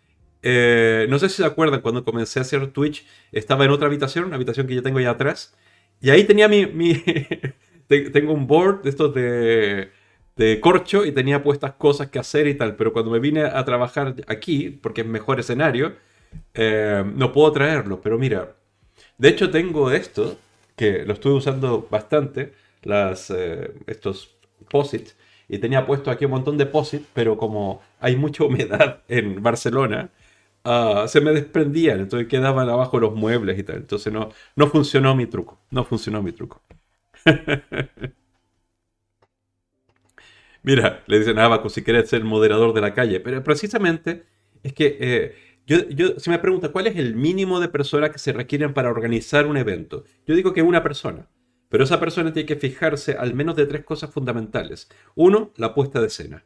eh, 0.42 1.06
no 1.08 1.18
sé 1.18 1.28
si 1.28 1.36
se 1.36 1.44
acuerdan, 1.44 1.80
cuando 1.80 2.04
comencé 2.04 2.38
a 2.38 2.42
hacer 2.42 2.68
Twitch, 2.68 3.06
estaba 3.32 3.64
en 3.64 3.70
otra 3.70 3.86
habitación, 3.86 4.24
una 4.24 4.36
habitación 4.36 4.66
que 4.66 4.74
yo 4.74 4.82
tengo 4.82 4.98
allá 4.98 5.10
atrás, 5.10 5.54
y 6.00 6.10
ahí 6.10 6.24
tenía 6.24 6.48
mi... 6.48 6.66
mi 6.66 7.02
tengo 7.88 8.32
un 8.32 8.46
board 8.46 8.82
de 8.82 8.90
estos 8.90 9.14
de, 9.14 9.90
de 10.36 10.60
corcho 10.60 11.04
y 11.04 11.12
tenía 11.12 11.42
puestas 11.42 11.72
cosas 11.72 12.08
que 12.08 12.18
hacer 12.18 12.46
y 12.46 12.54
tal, 12.54 12.76
pero 12.76 12.92
cuando 12.92 13.10
me 13.10 13.18
vine 13.18 13.42
a 13.44 13.64
trabajar 13.64 14.14
aquí, 14.28 14.70
porque 14.70 15.02
es 15.02 15.06
mejor 15.06 15.40
escenario, 15.40 15.94
eh, 16.54 17.04
no 17.14 17.32
puedo 17.32 17.52
traerlo, 17.52 18.00
pero 18.00 18.18
mira, 18.18 18.56
de 19.18 19.28
hecho 19.28 19.50
tengo 19.50 19.90
esto, 19.90 20.38
que 20.76 21.04
lo 21.04 21.14
estuve 21.14 21.34
usando 21.34 21.88
bastante, 21.90 22.54
las, 22.82 23.30
eh, 23.30 23.72
estos 23.86 24.36
posits, 24.70 25.16
y 25.48 25.58
tenía 25.58 25.86
puesto 25.86 26.10
aquí 26.10 26.26
un 26.26 26.32
montón 26.32 26.58
de 26.58 26.66
POSIT, 26.66 27.04
pero 27.14 27.38
como 27.38 27.80
hay 28.00 28.16
mucha 28.16 28.44
humedad 28.44 29.02
en 29.08 29.42
Barcelona, 29.42 30.10
ah, 30.64 31.06
se 31.08 31.20
me 31.20 31.32
desprendían, 31.32 32.00
entonces 32.00 32.28
quedaban 32.28 32.68
abajo 32.68 33.00
los 33.00 33.14
muebles 33.14 33.58
y 33.58 33.62
tal. 33.64 33.76
Entonces 33.76 34.12
no, 34.12 34.30
no 34.56 34.66
funcionó 34.68 35.14
mi 35.16 35.26
truco, 35.26 35.58
no 35.70 35.84
funcionó 35.84 36.22
mi 36.22 36.32
truco. 36.32 36.62
Mira, 40.62 41.02
le 41.06 41.18
dicen 41.18 41.38
a 41.38 41.44
Abaco 41.46 41.68
si 41.68 41.82
quieres 41.82 42.08
ser 42.08 42.24
moderador 42.24 42.72
de 42.74 42.80
la 42.80 42.94
calle, 42.94 43.20
pero 43.20 43.42
precisamente 43.42 44.24
es 44.62 44.72
que 44.72 44.96
eh, 45.00 45.34
yo, 45.66 45.88
yo, 45.88 46.18
si 46.18 46.30
me 46.30 46.38
pregunta 46.38 46.70
cuál 46.70 46.86
es 46.86 46.96
el 46.96 47.14
mínimo 47.14 47.60
de 47.60 47.68
personas 47.68 48.10
que 48.10 48.18
se 48.18 48.32
requieren 48.32 48.74
para 48.74 48.90
organizar 48.90 49.46
un 49.46 49.56
evento, 49.56 50.04
yo 50.26 50.34
digo 50.34 50.52
que 50.52 50.62
una 50.62 50.82
persona. 50.82 51.28
Pero 51.68 51.84
esa 51.84 52.00
persona 52.00 52.32
tiene 52.32 52.46
que 52.46 52.56
fijarse 52.56 53.12
al 53.12 53.34
menos 53.34 53.54
de 53.56 53.66
tres 53.66 53.84
cosas 53.84 54.10
fundamentales. 54.10 54.88
Uno, 55.14 55.52
la 55.56 55.74
puesta 55.74 56.00
de 56.00 56.06
escena. 56.06 56.44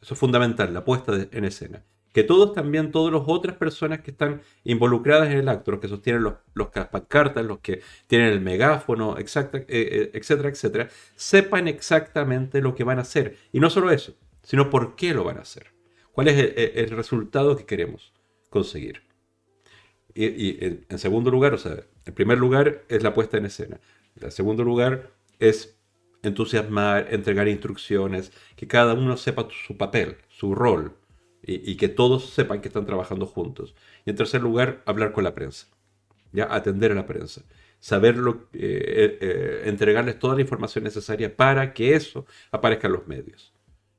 Eso 0.00 0.14
es 0.14 0.20
fundamental, 0.20 0.74
la 0.74 0.84
puesta 0.84 1.28
en 1.30 1.44
escena. 1.44 1.84
Que 2.12 2.24
todos 2.24 2.52
también, 2.52 2.92
todas 2.92 3.12
las 3.12 3.22
otras 3.26 3.56
personas 3.56 4.00
que 4.00 4.10
están 4.10 4.42
involucradas 4.64 5.30
en 5.30 5.38
el 5.38 5.48
acto, 5.48 5.70
los 5.70 5.80
que 5.80 5.88
sostienen 5.88 6.22
los, 6.22 6.34
los 6.54 6.68
cartas, 6.70 7.44
los 7.44 7.60
que 7.60 7.80
tienen 8.06 8.28
el 8.28 8.40
megáfono, 8.40 9.16
eh, 9.18 9.24
eh, 9.68 10.10
etcétera, 10.12 10.48
etcétera, 10.50 10.88
sepan 11.16 11.68
exactamente 11.68 12.60
lo 12.60 12.74
que 12.74 12.84
van 12.84 12.98
a 12.98 13.02
hacer. 13.02 13.36
Y 13.50 13.60
no 13.60 13.70
solo 13.70 13.90
eso, 13.90 14.14
sino 14.42 14.68
por 14.68 14.94
qué 14.94 15.14
lo 15.14 15.24
van 15.24 15.38
a 15.38 15.42
hacer. 15.42 15.72
¿Cuál 16.12 16.28
es 16.28 16.52
el, 16.56 16.90
resultado 16.90 17.56
que 17.56 17.64
queremos 17.64 18.12
conseguir? 18.50 19.02
Y, 20.14 20.62
en, 20.62 20.98
segundo 20.98 21.30
lugar, 21.30 21.54
o 21.54 21.58
sea, 21.58 21.84
en 22.04 22.14
primer 22.14 22.36
lugar 22.36 22.82
es 22.88 23.02
la 23.02 23.14
puesta 23.14 23.38
en 23.38 23.46
escena. 23.46 23.80
En 24.20 24.30
segundo 24.30 24.62
lugar 24.62 25.10
es 25.38 25.78
entusiasmar, 26.22 27.08
entregar 27.10 27.48
instrucciones, 27.48 28.32
que 28.56 28.68
cada 28.68 28.94
uno 28.94 29.16
sepa 29.16 29.48
su 29.66 29.76
papel, 29.76 30.16
su 30.28 30.54
rol, 30.54 30.94
y, 31.42 31.76
que 31.76 31.88
todos 31.88 32.30
sepan 32.30 32.60
que 32.60 32.68
están 32.68 32.86
trabajando 32.86 33.26
juntos. 33.26 33.74
Y 34.04 34.10
en 34.10 34.16
tercer 34.16 34.42
lugar, 34.42 34.82
hablar 34.86 35.12
con 35.12 35.24
la 35.24 35.34
prensa, 35.34 35.66
ya 36.32 36.52
atender 36.54 36.92
a 36.92 36.94
la 36.94 37.06
prensa, 37.06 37.42
saber 37.80 38.16
eh, 38.52 39.18
eh, 39.20 39.62
entregarles 39.64 40.18
toda 40.18 40.36
la 40.36 40.42
información 40.42 40.84
necesaria 40.84 41.36
para 41.36 41.72
que 41.74 41.94
eso 41.94 42.26
aparezca 42.50 42.86
en 42.86 42.92
los 42.92 43.08
medios. 43.08 43.52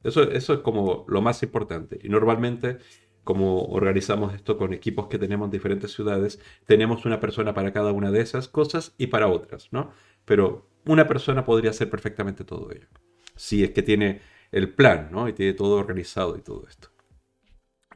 Eso, 0.03 0.23
eso 0.23 0.53
es 0.53 0.59
como 0.59 1.05
lo 1.07 1.21
más 1.21 1.43
importante. 1.43 1.99
Y 2.01 2.09
normalmente 2.09 2.77
como 3.23 3.65
organizamos 3.67 4.33
esto 4.33 4.57
con 4.57 4.73
equipos 4.73 5.07
que 5.07 5.17
tenemos 5.17 5.47
en 5.47 5.51
diferentes 5.51 5.93
ciudades, 5.93 6.39
tenemos 6.65 7.05
una 7.05 7.19
persona 7.19 7.53
para 7.53 7.71
cada 7.71 7.91
una 7.91 8.11
de 8.11 8.21
esas 8.21 8.47
cosas 8.47 8.93
y 8.97 9.07
para 9.07 9.27
otras, 9.27 9.69
¿no? 9.71 9.91
Pero 10.25 10.67
una 10.85 11.07
persona 11.07 11.45
podría 11.45 11.71
hacer 11.71 11.89
perfectamente 11.89 12.43
todo 12.43 12.71
ello. 12.71 12.87
Si 13.35 13.63
es 13.63 13.71
que 13.71 13.81
tiene 13.81 14.21
el 14.51 14.73
plan, 14.73 15.09
¿no? 15.11 15.27
Y 15.27 15.33
tiene 15.33 15.53
todo 15.53 15.77
organizado 15.77 16.37
y 16.37 16.41
todo 16.41 16.65
esto. 16.67 16.89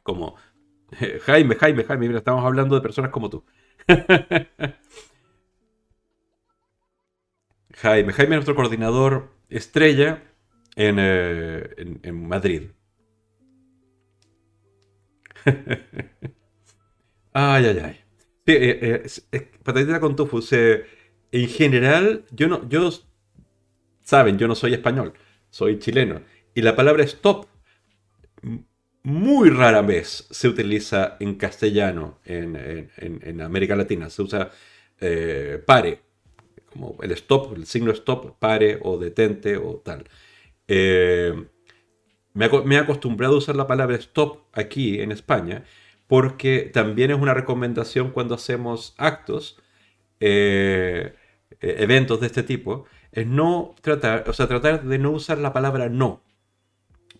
Como 0.08 0.36
Jaime, 1.26 1.54
Jaime, 1.54 1.84
Jaime, 1.84 2.08
mira, 2.08 2.18
estamos 2.20 2.42
hablando 2.42 2.74
de 2.74 2.80
personas 2.80 3.10
como 3.10 3.28
tú. 3.28 3.44
Jaime, 7.74 8.12
Jaime 8.14 8.36
es 8.36 8.38
nuestro 8.38 8.54
coordinador 8.54 9.28
estrella 9.50 10.22
en, 10.76 10.96
eh, 10.98 11.98
en 12.02 12.26
Madrid. 12.26 12.70
ay, 17.32 17.66
ay, 17.66 17.78
ay. 17.84 17.96
Sí, 18.46 18.52
eh, 18.54 19.06
eh, 19.32 20.00
con 20.00 20.16
tofu. 20.16 20.40
en 21.32 21.48
general, 21.48 22.24
yo 22.30 22.48
no, 22.48 22.66
yo, 22.70 22.90
saben, 24.02 24.38
yo 24.38 24.48
no 24.48 24.54
soy 24.54 24.72
español, 24.72 25.12
soy 25.50 25.78
chileno. 25.78 26.22
Y 26.54 26.62
la 26.62 26.74
palabra 26.74 27.04
stop 27.04 27.46
muy 29.02 29.50
rara 29.50 29.82
vez 29.82 30.26
se 30.30 30.48
utiliza 30.48 31.16
en 31.20 31.36
castellano 31.36 32.18
en, 32.24 33.40
América 33.40 33.76
Latina. 33.76 34.10
Se 34.10 34.22
usa 34.22 34.50
eh, 35.00 35.62
pare, 35.64 36.00
como 36.72 36.96
el 37.02 37.12
stop, 37.12 37.56
el 37.56 37.66
signo 37.66 37.92
stop, 37.92 38.38
pare 38.38 38.78
o 38.82 38.98
detente 38.98 39.56
o 39.56 39.76
tal. 39.84 40.04
Eh, 40.66 41.34
me, 42.34 42.46
he 42.46 42.78
acostumbrado 42.78 43.34
a 43.34 43.38
usar 43.38 43.56
la 43.56 43.66
palabra 43.66 43.96
stop 43.96 44.44
aquí 44.52 45.00
en 45.00 45.12
España 45.12 45.64
porque 46.06 46.70
también 46.72 47.10
es 47.10 47.18
una 47.18 47.34
recomendación 47.34 48.10
cuando 48.10 48.34
hacemos 48.34 48.94
actos, 48.96 49.60
eh, 50.20 51.14
eh, 51.60 51.76
eventos 51.78 52.20
de 52.20 52.26
este 52.26 52.42
tipo, 52.42 52.86
es 53.12 53.26
no 53.26 53.74
tratar, 53.82 54.24
o 54.28 54.32
sea, 54.32 54.48
tratar 54.48 54.84
de 54.84 54.98
no 54.98 55.10
usar 55.10 55.38
la 55.38 55.52
palabra 55.52 55.88
no, 55.88 56.22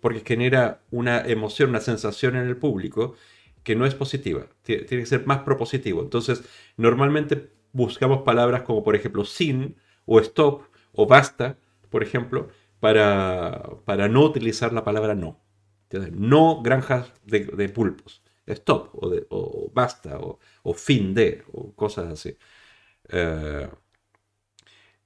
porque 0.00 0.22
genera 0.24 0.82
una 0.90 1.20
emoción, 1.20 1.70
una 1.70 1.80
sensación 1.80 2.37
en 2.37 2.46
el 2.46 2.56
público 2.56 3.14
que 3.62 3.76
no 3.76 3.87
es 3.87 3.94
positiva, 3.94 4.46
tiene 4.62 4.87
que 4.87 5.06
ser 5.06 5.26
más 5.26 5.40
propositivo. 5.40 6.02
Entonces, 6.02 6.42
normalmente 6.76 7.50
buscamos 7.72 8.22
palabras 8.22 8.62
como 8.62 8.82
por 8.82 8.96
ejemplo 8.96 9.24
sin 9.24 9.76
o 10.06 10.20
stop 10.20 10.62
o 10.92 11.06
basta, 11.06 11.58
por 11.90 12.02
ejemplo, 12.02 12.48
para, 12.80 13.62
para 13.84 14.08
no 14.08 14.22
utilizar 14.22 14.72
la 14.72 14.84
palabra 14.84 15.14
no. 15.14 15.40
No 16.12 16.62
granjas 16.62 17.12
de, 17.24 17.68
pulpos. 17.68 18.22
Stop, 18.46 18.90
o, 19.30 19.70
basta, 19.72 20.18
o, 20.18 20.38
o, 20.62 20.74
fin 20.74 21.14
de, 21.14 21.44
o 21.52 21.74
cosas 21.74 22.12
así. 22.12 22.37
Eh, 23.11 23.68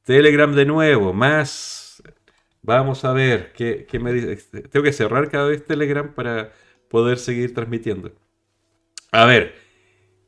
Telegram 0.05 0.52
de 0.55 0.64
nuevo, 0.66 1.12
más. 1.12 1.82
Vamos 2.62 3.05
a 3.05 3.12
ver 3.12 3.53
qué, 3.53 3.87
me 4.01 4.12
dice. 4.12 4.33
Este, 4.33 4.62
tengo 4.62 4.85
que 4.85 4.92
cerrar 4.92 5.29
cada 5.29 5.48
vez 5.48 5.66
Telegram 5.66 6.14
para 6.14 6.53
poder 6.88 7.18
seguir 7.18 7.55
transmitiendo. 7.55 8.12
A 9.11 9.27
ver, 9.27 9.55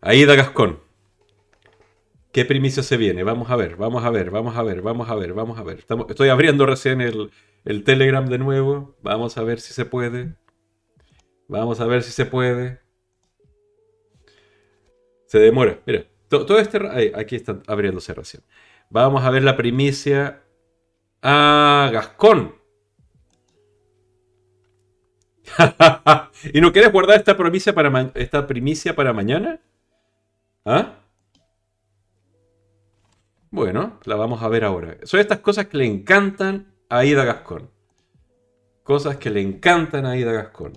Aida 0.00 0.34
Gascón. 0.34 0.80
¿Qué 2.32 2.44
primicia 2.44 2.82
se 2.82 2.96
viene? 2.96 3.22
Vamos 3.22 3.48
a 3.50 3.56
ver, 3.56 3.76
vamos 3.76 4.04
a 4.04 4.10
ver, 4.10 4.30
vamos 4.30 4.56
a 4.56 4.62
ver, 4.64 4.82
vamos 4.82 5.08
a 5.08 5.14
ver, 5.14 5.32
vamos 5.32 5.58
a 5.58 5.62
ver. 5.62 5.84
estoy 6.08 6.28
abriendo 6.28 6.66
recién 6.66 7.00
el, 7.00 7.84
Telegram 7.84 8.26
de 8.26 8.38
nuevo. 8.38 8.96
Vamos 9.02 9.38
a 9.38 9.44
ver 9.44 9.60
si 9.60 9.72
se 9.72 9.84
puede. 9.84 10.34
Vamos 11.46 11.80
a 11.80 11.86
ver 11.86 12.02
si 12.02 12.10
se 12.10 12.26
puede. 12.26 12.80
Se 15.26 15.38
demora. 15.38 15.80
Mira, 15.86 16.06
todo 16.28 16.58
este... 16.58 17.12
aquí 17.14 17.36
está 17.36 17.62
abriéndose 17.68 18.12
recién. 18.12 18.42
Vamos 18.90 19.22
a 19.22 19.30
ver 19.30 19.44
la 19.44 19.56
primicia. 19.56 20.43
Ah, 21.26 21.88
Gascón. 21.90 22.54
¿Y 26.52 26.60
no 26.60 26.70
quieres 26.70 26.92
guardar 26.92 27.16
esta 27.16 27.34
primicia 27.34 27.74
para, 27.74 28.12
esta 28.14 28.46
primicia 28.46 28.94
para 28.94 29.14
mañana? 29.14 29.58
¿Ah? 30.66 30.96
Bueno, 33.50 34.00
la 34.04 34.16
vamos 34.16 34.42
a 34.42 34.48
ver 34.48 34.64
ahora. 34.64 34.98
Son 35.04 35.18
estas 35.18 35.38
cosas 35.38 35.66
que 35.66 35.78
le 35.78 35.86
encantan 35.86 36.74
a 36.90 37.06
Ida 37.06 37.24
Gascón. 37.24 37.70
Cosas 38.82 39.16
que 39.16 39.30
le 39.30 39.40
encantan 39.40 40.04
a 40.04 40.18
Ida 40.18 40.32
Gascón. 40.32 40.74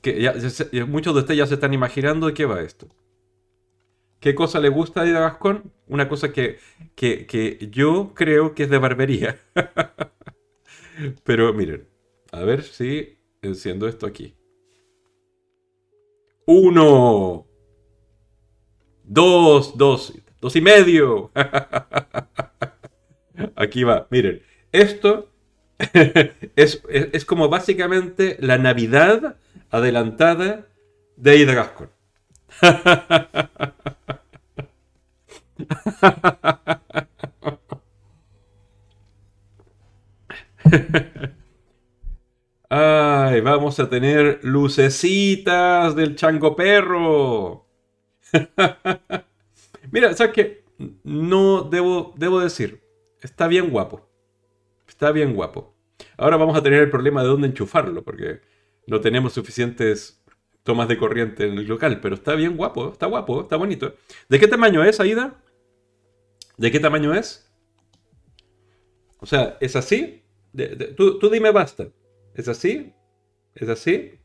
Que 0.00 0.32
muchos 0.88 1.14
de 1.14 1.20
ustedes 1.20 1.36
ya 1.36 1.46
se 1.46 1.54
están 1.54 1.74
imaginando 1.74 2.28
de 2.28 2.32
qué 2.32 2.46
va 2.46 2.62
esto. 2.62 2.88
¿Qué 4.20 4.34
cosa 4.34 4.60
le 4.60 4.68
gusta 4.68 5.00
a 5.02 5.06
Ida 5.06 5.20
Gascón? 5.20 5.72
Una 5.88 6.08
cosa 6.08 6.32
que, 6.32 6.58
que 6.94 7.68
yo 7.70 8.12
creo 8.14 8.54
que 8.54 8.64
es 8.64 8.70
de 8.70 8.78
barbería. 8.78 9.38
Pero 11.24 11.52
miren, 11.54 11.88
a 12.32 12.40
ver 12.44 12.62
si 12.62 13.18
enciendo 13.42 13.88
esto 13.88 14.06
aquí. 14.06 14.34
¡Uno! 16.46 17.46
Dos, 19.04 19.76
dos, 19.76 20.12
dos 20.40 20.56
y 20.56 20.60
medio. 20.60 21.30
Aquí 23.56 23.84
va, 23.84 24.06
miren. 24.10 24.42
Esto 24.72 25.30
es, 26.56 26.82
es- 26.88 27.08
es 27.12 27.24
como 27.24 27.48
básicamente 27.48 28.36
la 28.40 28.58
Navidad 28.58 29.36
adelantada 29.70 30.66
de 31.16 31.30
Aida 31.30 31.54
Gascon. 31.54 31.90
Ay, 42.68 43.40
vamos 43.40 43.80
a 43.80 43.88
tener 43.88 44.40
lucecitas 44.42 45.94
del 45.96 46.14
chango 46.16 46.54
perro. 46.54 47.66
Mira, 49.90 50.14
¿sabes 50.14 50.32
qué? 50.32 50.64
No 51.02 51.62
debo, 51.62 52.14
debo 52.16 52.40
decir, 52.40 52.82
está 53.22 53.48
bien 53.48 53.70
guapo. 53.70 54.08
Está 54.86 55.12
bien 55.12 55.34
guapo. 55.34 55.74
Ahora 56.16 56.36
vamos 56.36 56.56
a 56.56 56.62
tener 56.62 56.82
el 56.82 56.90
problema 56.90 57.22
de 57.22 57.28
dónde 57.28 57.48
enchufarlo, 57.48 58.04
porque 58.04 58.40
no 58.86 59.00
tenemos 59.00 59.32
suficientes 59.32 60.19
tomas 60.62 60.88
de 60.88 60.98
corriente 60.98 61.46
en 61.46 61.58
el 61.58 61.66
local, 61.66 62.00
pero 62.00 62.14
está 62.14 62.34
bien 62.34 62.56
guapo, 62.56 62.92
está 62.92 63.06
guapo, 63.06 63.42
está 63.42 63.56
bonito. 63.56 63.94
¿De 64.28 64.38
qué 64.38 64.46
tamaño 64.46 64.84
es, 64.84 65.00
Aida? 65.00 65.42
¿De 66.56 66.70
qué 66.70 66.80
tamaño 66.80 67.14
es? 67.14 67.50
O 69.18 69.26
sea, 69.26 69.56
¿es 69.60 69.76
así? 69.76 70.22
Tú, 70.96 71.18
tú 71.18 71.30
dime 71.30 71.50
basta. 71.50 71.88
¿Es 72.34 72.48
así? 72.48 72.92
¿Es 73.54 73.68
así? 73.68 74.18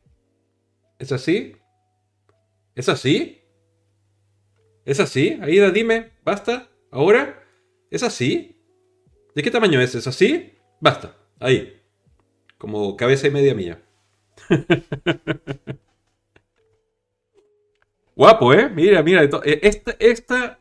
¿Es 0.98 1.12
así? 1.12 1.56
¿Es 2.74 2.88
así? 2.88 3.42
¿Es 4.84 5.00
así? 5.00 5.38
Aida, 5.42 5.70
dime, 5.70 6.12
basta. 6.24 6.68
¿Ahora? 6.90 7.42
¿Es 7.90 8.02
así? 8.02 8.56
¿De 9.34 9.42
qué 9.42 9.50
tamaño 9.50 9.80
es? 9.80 9.94
¿Es 9.94 10.06
así? 10.06 10.54
Basta. 10.80 11.16
Ahí. 11.40 11.82
Como 12.58 12.96
cabeza 12.96 13.26
y 13.26 13.30
media 13.30 13.54
mía. 13.54 13.82
Guapo, 18.16 18.52
¿eh? 18.54 18.68
Mira, 18.74 19.02
mira. 19.02 19.22
eh, 19.44 19.60
Esta, 19.62 19.94
esta... 19.98 20.58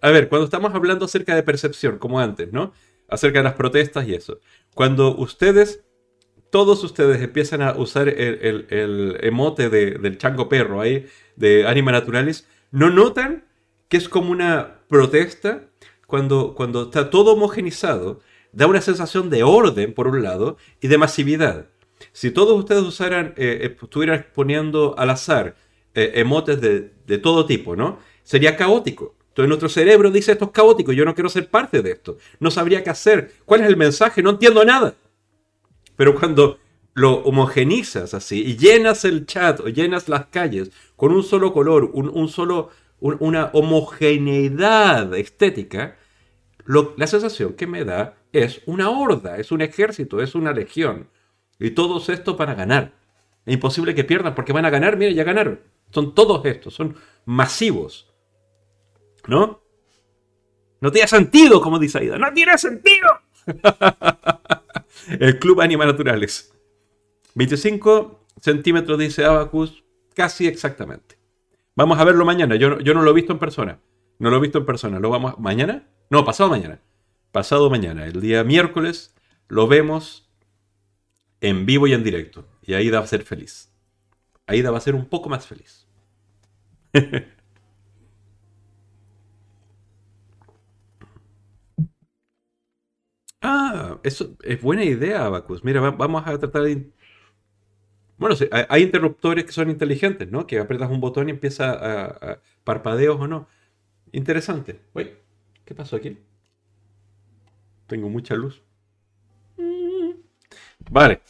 A 0.00 0.10
ver, 0.10 0.28
cuando 0.30 0.44
estamos 0.46 0.74
hablando 0.74 1.04
acerca 1.04 1.34
de 1.34 1.42
percepción, 1.42 1.98
como 1.98 2.18
antes, 2.18 2.50
¿no? 2.52 2.72
Acerca 3.08 3.40
de 3.40 3.44
las 3.44 3.54
protestas 3.54 4.08
y 4.08 4.14
eso. 4.14 4.38
Cuando 4.74 5.14
ustedes, 5.16 5.84
todos 6.50 6.82
ustedes 6.82 7.20
empiezan 7.20 7.60
a 7.60 7.72
usar 7.72 8.08
el, 8.08 8.38
el- 8.40 8.66
el 8.70 9.18
emote 9.22 9.68
de- 9.68 9.98
del 9.98 10.16
chango 10.16 10.48
perro 10.48 10.80
ahí, 10.80 11.06
de 11.36 11.66
Anima 11.66 11.92
Naturalis, 11.92 12.48
¿no 12.70 12.88
notan 12.90 13.44
que 13.88 13.98
es 13.98 14.08
como 14.08 14.30
una 14.30 14.78
protesta 14.88 15.64
cuando, 16.06 16.54
cuando 16.54 16.84
está 16.84 17.10
todo 17.10 17.34
homogenizado? 17.34 18.20
Da 18.52 18.66
una 18.66 18.80
sensación 18.80 19.28
de 19.28 19.42
orden, 19.42 19.92
por 19.92 20.08
un 20.08 20.22
lado, 20.22 20.56
y 20.80 20.88
de 20.88 20.96
masividad. 20.98 21.66
Si 22.12 22.30
todos 22.30 22.58
ustedes 22.58 22.82
usaran, 22.82 23.34
eh, 23.36 23.58
eh, 23.62 23.76
estuvieran 23.82 24.26
poniendo 24.34 24.94
al 24.98 25.10
azar 25.10 25.54
eh, 25.94 26.12
emotes 26.16 26.60
de, 26.60 26.92
de 27.06 27.18
todo 27.18 27.46
tipo, 27.46 27.76
¿no? 27.76 27.98
Sería 28.22 28.56
caótico. 28.56 29.16
Entonces 29.28 29.48
nuestro 29.48 29.68
cerebro 29.68 30.10
dice 30.10 30.32
esto 30.32 30.46
es 30.46 30.50
caótico, 30.50 30.92
yo 30.92 31.04
no 31.04 31.14
quiero 31.14 31.28
ser 31.30 31.48
parte 31.48 31.82
de 31.82 31.92
esto. 31.92 32.18
No 32.40 32.50
sabría 32.50 32.82
qué 32.82 32.90
hacer. 32.90 33.32
¿Cuál 33.44 33.62
es 33.62 33.68
el 33.68 33.76
mensaje? 33.76 34.22
No 34.22 34.30
entiendo 34.30 34.64
nada. 34.64 34.94
Pero 35.96 36.14
cuando 36.18 36.58
lo 36.94 37.18
homogenizas 37.22 38.14
así 38.14 38.42
y 38.42 38.56
llenas 38.56 39.04
el 39.04 39.26
chat 39.26 39.60
o 39.60 39.68
llenas 39.68 40.08
las 40.08 40.26
calles 40.26 40.70
con 40.96 41.12
un 41.12 41.22
solo 41.22 41.52
color, 41.52 41.90
un, 41.92 42.28
solo, 42.28 42.70
un- 43.00 43.16
una 43.20 43.50
homogeneidad 43.52 45.14
estética, 45.14 45.96
la 46.66 47.06
sensación 47.06 47.54
que 47.54 47.66
me 47.66 47.84
da 47.84 48.16
es 48.32 48.62
una 48.66 48.90
horda, 48.90 49.38
es 49.38 49.50
un 49.52 49.60
ejército, 49.60 50.20
es 50.22 50.34
una 50.34 50.52
legión. 50.52 51.08
Y 51.58 51.70
todos 51.72 52.08
estos 52.08 52.36
van 52.36 52.48
a 52.50 52.54
ganar. 52.54 52.92
Es 53.46 53.54
imposible 53.54 53.94
que 53.94 54.04
pierdan 54.04 54.34
porque 54.34 54.52
van 54.52 54.64
a 54.66 54.70
ganar, 54.70 54.96
mira, 54.96 55.10
ya 55.12 55.24
ganaron. 55.24 55.60
Son 55.90 56.14
todos 56.14 56.44
estos, 56.46 56.74
son 56.74 56.96
masivos. 57.24 58.12
¿No? 59.26 59.60
No 60.80 60.90
tiene 60.90 61.08
sentido, 61.08 61.60
como 61.60 61.78
dice 61.78 61.98
Aida. 61.98 62.18
¡No 62.18 62.32
tiene 62.32 62.56
sentido! 62.58 63.08
El 65.18 65.38
Club 65.38 65.60
Anima 65.60 65.84
Naturales. 65.86 66.52
25 67.34 68.24
centímetros, 68.40 68.98
dice 68.98 69.24
Abacus, 69.24 69.84
casi 70.14 70.46
exactamente. 70.46 71.18
Vamos 71.76 71.98
a 71.98 72.04
verlo 72.04 72.24
mañana. 72.24 72.56
Yo, 72.56 72.70
no- 72.70 72.80
yo 72.80 72.94
no 72.94 73.02
lo 73.02 73.10
he 73.10 73.14
visto 73.14 73.32
en 73.32 73.38
persona. 73.38 73.78
No 74.18 74.30
lo 74.30 74.36
he 74.36 74.40
visto 74.40 74.58
en 74.58 74.66
persona. 74.66 74.98
¿Lo 74.98 75.10
vamos 75.10 75.38
mañana? 75.38 75.88
No, 76.10 76.24
pasado 76.24 76.50
mañana. 76.50 76.80
Pasado 77.32 77.70
mañana, 77.70 78.06
el 78.06 78.20
día 78.20 78.42
miércoles, 78.42 79.14
lo 79.48 79.68
vemos 79.68 80.28
en 81.40 81.64
vivo 81.64 81.86
y 81.86 81.92
en 81.92 82.02
directo. 82.02 82.44
Y 82.62 82.74
Aida 82.74 82.98
va 82.98 83.04
a 83.04 83.08
ser 83.08 83.22
feliz. 83.22 83.69
Aida 84.50 84.70
va 84.70 84.78
a 84.78 84.80
ser 84.80 84.94
un 84.94 85.06
poco 85.06 85.28
más 85.28 85.46
feliz. 85.46 85.86
Ah, 93.42 93.98
eso 94.02 94.36
es 94.42 94.60
buena 94.62 94.84
idea, 94.84 95.24
Abacus. 95.26 95.64
Mira, 95.64 95.80
va- 95.80 95.90
vamos 95.92 96.22
a 96.26 96.38
tratar 96.38 96.62
de... 96.62 96.90
Bueno, 98.18 98.36
hay, 98.68 98.82
interruptores 98.82 99.44
que 99.44 99.52
son 99.52 99.70
inteligentes, 99.70 100.30
¿no? 100.30 100.46
Que 100.46 100.58
apretas 100.58 100.90
un 100.90 101.00
botón 101.00 101.28
y 101.28 101.32
empieza 101.32 101.70
a, 101.72 102.04
a- 102.32 102.40
parpadeos 102.64 103.18
o 103.20 103.26
no. 103.26 103.48
Interesante. 104.12 104.80
Uy, 104.94 105.12
¿qué 105.64 105.74
pasó 105.74 105.96
aquí? 105.96 106.18
Tengo 107.86 108.08
mucha 108.08 108.34
luz. 108.34 108.62
Mm. 109.58 110.12
Vale. 110.90 111.20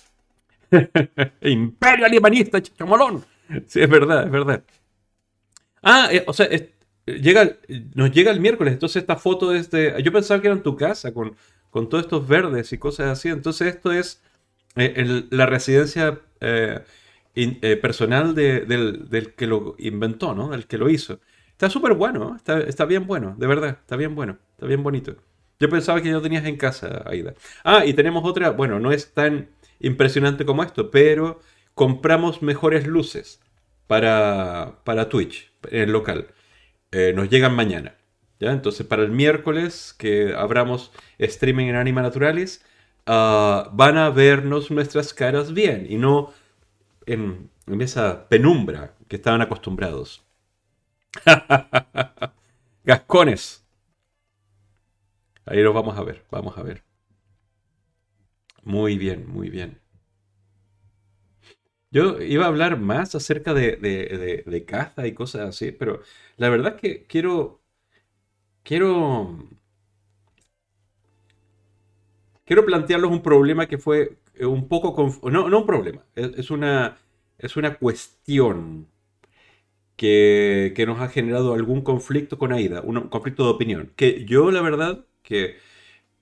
Imperio 1.43 2.07
alimanista, 2.07 2.61
chachamolón. 2.63 3.25
Sí, 3.67 3.81
es 3.81 3.89
verdad, 3.91 4.25
es 4.25 4.31
verdad. 4.31 4.63
Ah, 5.83 6.09
eh, 6.13 6.25
o 6.27 6.33
sea, 6.33 6.49
llega, 7.07 7.57
nos 7.95 8.11
llega 8.13 8.31
el 8.31 8.41
miércoles, 8.41 8.73
entonces 8.75 9.01
esta 9.03 9.17
foto 9.17 9.55
es 9.55 9.71
de... 9.71 10.01
Yo 10.03 10.13
pensaba 10.13 10.41
que 10.41 10.49
era 10.49 10.57
en 10.57 10.63
tu 10.63 10.77
casa, 10.77 11.13
con, 11.15 11.37
con 11.71 11.89
todos 11.89 12.05
estos 12.05 12.27
verdes 12.29 12.73
y 12.73 12.79
cosas 12.79 13.07
así. 13.09 13.29
Entonces 13.29 13.69
esto 13.75 13.93
es 13.93 14.23
eh, 14.77 15.25
la 15.31 15.47
residencia 15.47 16.21
eh, 16.41 16.81
eh, 17.35 17.77
personal 17.77 18.35
de- 18.35 18.61
del, 18.63 19.09
del 19.09 19.35
que 19.35 19.47
lo 19.47 19.75
inventó, 19.79 20.35
¿no? 20.35 20.49
Del 20.51 20.67
que 20.67 20.79
lo 20.79 20.91
hizo. 20.91 21.21
Está 21.53 21.71
súper 21.71 21.95
bueno, 21.95 22.21
¿no? 22.21 22.37
está, 22.37 22.61
está 22.61 22.85
bien 22.87 23.07
bueno, 23.07 23.35
de 23.39 23.47
verdad, 23.47 23.71
está 23.81 23.97
bien 23.97 24.15
bueno, 24.15 24.39
está 24.53 24.67
bien 24.67 24.83
bonito. 24.83 25.17
Yo 25.59 25.69
pensaba 25.69 26.01
que 26.01 26.09
ya 26.09 26.15
lo 26.15 26.23
tenías 26.23 26.45
en 26.47 26.57
casa, 26.57 27.03
Aida. 27.07 27.35
Ah, 27.65 27.85
y 27.85 27.93
tenemos 27.93 28.25
otra, 28.25 28.51
bueno, 28.51 28.81
no 28.81 28.93
es 28.93 29.13
tan 29.13 29.49
impresionante 29.81 30.45
como 30.45 30.63
esto, 30.63 30.91
pero 30.91 31.41
compramos 31.75 32.43
mejores 32.43 32.87
luces 32.87 33.41
para, 33.87 34.81
para 34.85 35.09
Twitch, 35.09 35.53
en 35.71 35.83
el 35.83 35.93
local. 35.93 36.29
Eh, 36.93 37.13
nos 37.15 37.29
llegan 37.31 37.55
mañana. 37.55 37.97
¿ya? 38.39 38.53
Entonces, 38.53 38.87
para 38.87 39.03
el 39.03 39.11
miércoles 39.11 39.95
que 39.97 40.35
abramos 40.35 40.93
streaming 41.19 41.67
en 41.67 41.77
Anima 41.77 42.03
Naturalis, 42.03 42.65
ah, 43.07 43.71
van 43.73 43.99
a 43.99 44.11
vernos 44.11 44.71
nuestras 44.71 45.15
caras 45.15 45.53
bien 45.55 45.87
y 45.89 45.97
no 45.97 46.33
en, 47.07 47.51
en 47.67 47.81
esa 47.83 48.29
penumbra 48.29 48.95
que 49.09 49.17
estaban 49.17 49.43
acostumbrados. 49.43 50.25
Gascones. 52.85 53.65
Ahí 55.47 55.63
los 55.63 55.75
vamos 55.75 55.99
a 55.99 56.03
ver, 56.03 56.25
vamos 56.31 56.57
a 56.57 56.63
ver. 56.63 56.90
Muy 58.65 58.97
bien, 58.97 59.27
muy 59.29 59.51
bien. 59.51 59.83
Yo 61.93 62.21
iba 62.23 62.45
a 62.45 62.49
hablar 62.49 62.79
más 62.79 63.15
acerca 63.15 63.53
de, 63.55 63.77
de, 63.77 64.43
de- 64.47 64.65
caza 64.65 65.07
y 65.07 65.15
cosas 65.15 65.49
así, 65.49 65.73
pero 65.73 66.03
la 66.37 66.49
verdad 66.49 66.75
es 66.77 66.81
que 66.81 67.07
quiero, 67.07 67.63
quiero, 68.63 68.91
quiero 72.45 72.65
plantearles 72.65 73.11
un 73.11 73.23
problema 73.23 73.67
que 73.67 73.79
fue 73.79 74.19
un 74.41 74.69
poco, 74.69 74.95
no, 75.31 75.49
no 75.49 75.59
un 75.61 75.67
problema, 75.67 76.05
es, 76.15 76.31
es 76.39 76.51
una, 76.51 76.99
es 77.39 77.57
una 77.57 77.77
cuestión 77.79 78.87
que, 79.97 80.73
que 80.77 80.87
nos 80.87 81.01
ha 81.01 81.09
generado 81.09 81.55
algún 81.55 81.83
conflicto 81.83 82.39
con 82.39 82.53
Aida, 82.53 82.81
un 82.83 83.09
conflicto 83.09 83.45
de 83.45 83.51
opinión, 83.51 83.93
que 83.97 84.25
yo 84.25 84.51
la 84.51 84.63
verdad 84.63 85.05
que 85.23 85.57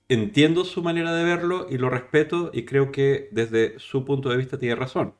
entiendo 0.09 0.65
su 0.65 0.83
manera 0.83 1.13
de 1.13 1.23
verlo 1.23 1.67
y 1.69 1.77
lo 1.77 1.89
respeto 1.89 2.51
y 2.53 2.65
creo 2.65 2.91
que 2.91 3.29
desde 3.31 3.79
su 3.79 4.05
punto 4.05 4.29
de 4.29 4.37
vista 4.37 4.59
tiene 4.59 4.75
razón. 4.75 5.15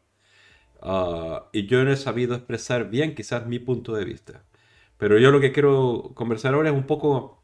Ah, 0.82 1.50
y 1.54 1.68
yo 1.68 1.84
no 1.84 1.92
he 1.92 1.98
sabido 1.98 2.36
expresar 2.36 2.90
bien 2.90 3.16
quizás 3.16 3.46
mi 3.48 3.60
punto 3.60 3.94
de 3.96 4.06
vista. 4.06 4.46
Pero 4.98 5.18
yo 5.20 5.32
lo 5.32 5.40
que 5.42 5.52
quiero 5.54 6.12
conversar 6.16 6.54
ahora 6.54 6.70
es 6.70 6.76
un 6.76 6.86
poco... 6.86 7.44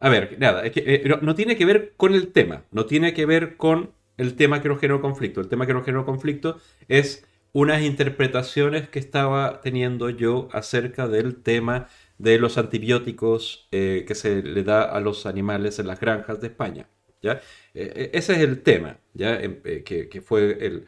A 0.00 0.08
ver, 0.08 0.36
nada, 0.38 0.64
es 0.64 0.72
que, 0.72 0.80
eh, 0.86 1.02
no, 1.06 1.18
no 1.22 1.34
tiene 1.34 1.56
que 1.56 1.64
ver 1.64 1.94
con 1.96 2.14
el 2.14 2.32
tema, 2.32 2.64
no 2.70 2.86
tiene 2.86 3.14
que 3.14 3.26
ver 3.26 3.56
con 3.56 3.92
el 4.16 4.36
tema 4.36 4.60
que 4.62 4.68
nos 4.68 4.80
generó 4.80 5.00
conflicto. 5.00 5.40
El 5.40 5.48
tema 5.48 5.66
que 5.66 5.74
nos 5.74 5.84
generó 5.84 6.04
conflicto 6.04 6.58
es 6.88 7.26
unas 7.52 7.82
interpretaciones 7.82 8.88
que 8.88 8.98
estaba 8.98 9.60
teniendo 9.60 10.10
yo 10.10 10.48
acerca 10.52 11.08
del 11.08 11.36
tema 11.42 11.88
de 12.18 12.38
los 12.38 12.58
antibióticos 12.58 13.68
eh, 13.72 14.04
que 14.06 14.14
se 14.14 14.42
le 14.42 14.62
da 14.62 14.82
a 14.82 15.00
los 15.00 15.26
animales 15.26 15.78
en 15.78 15.86
las 15.86 16.00
granjas 16.00 16.40
de 16.40 16.48
España. 16.48 16.88
¿ya? 17.22 17.40
ese 17.72 18.34
es 18.34 18.38
el 18.40 18.62
tema, 18.62 18.98
¿ya? 19.14 19.40
Em, 19.40 19.62
que, 19.62 20.22
fue 20.22 20.58
el, 20.60 20.86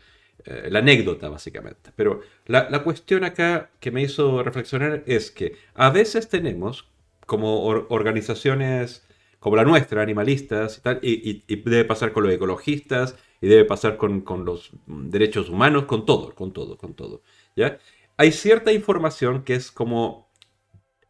la 0.70 0.80
anécdota, 0.80 1.28
básicamente. 1.28 1.92
Pero 1.96 2.20
la, 2.46 2.68
la, 2.70 2.82
cuestión 2.82 3.24
acá 3.24 3.70
que 3.80 3.90
me 3.90 4.02
hizo 4.02 4.42
reflexionar 4.42 5.02
es 5.06 5.30
que 5.30 5.56
a 5.74 5.90
veces 5.90 6.28
tenemos 6.28 6.88
como 7.26 7.64
organizaciones 7.64 9.06
como 9.46 9.54
la 9.54 9.64
nuestra, 9.64 10.02
animalistas 10.02 10.78
y 10.78 10.80
tal, 10.80 10.98
y, 11.02 11.44
debe 11.62 11.84
pasar 11.84 12.12
con 12.12 12.24
los 12.24 12.32
ecologistas, 12.32 13.16
y 13.40 13.46
debe 13.46 13.64
pasar 13.64 13.96
con, 13.96 14.24
los 14.44 14.72
derechos 14.86 15.50
humanos, 15.50 15.84
con 15.84 16.04
todo, 16.04 16.34
con 16.34 16.52
todo, 16.52 16.76
con 16.76 16.94
todo. 16.94 17.22
¿ya? 17.54 17.78
Hay 18.16 18.32
cierta 18.32 18.72
información 18.72 19.44
que 19.44 19.54
es 19.54 19.70
como 19.70 20.25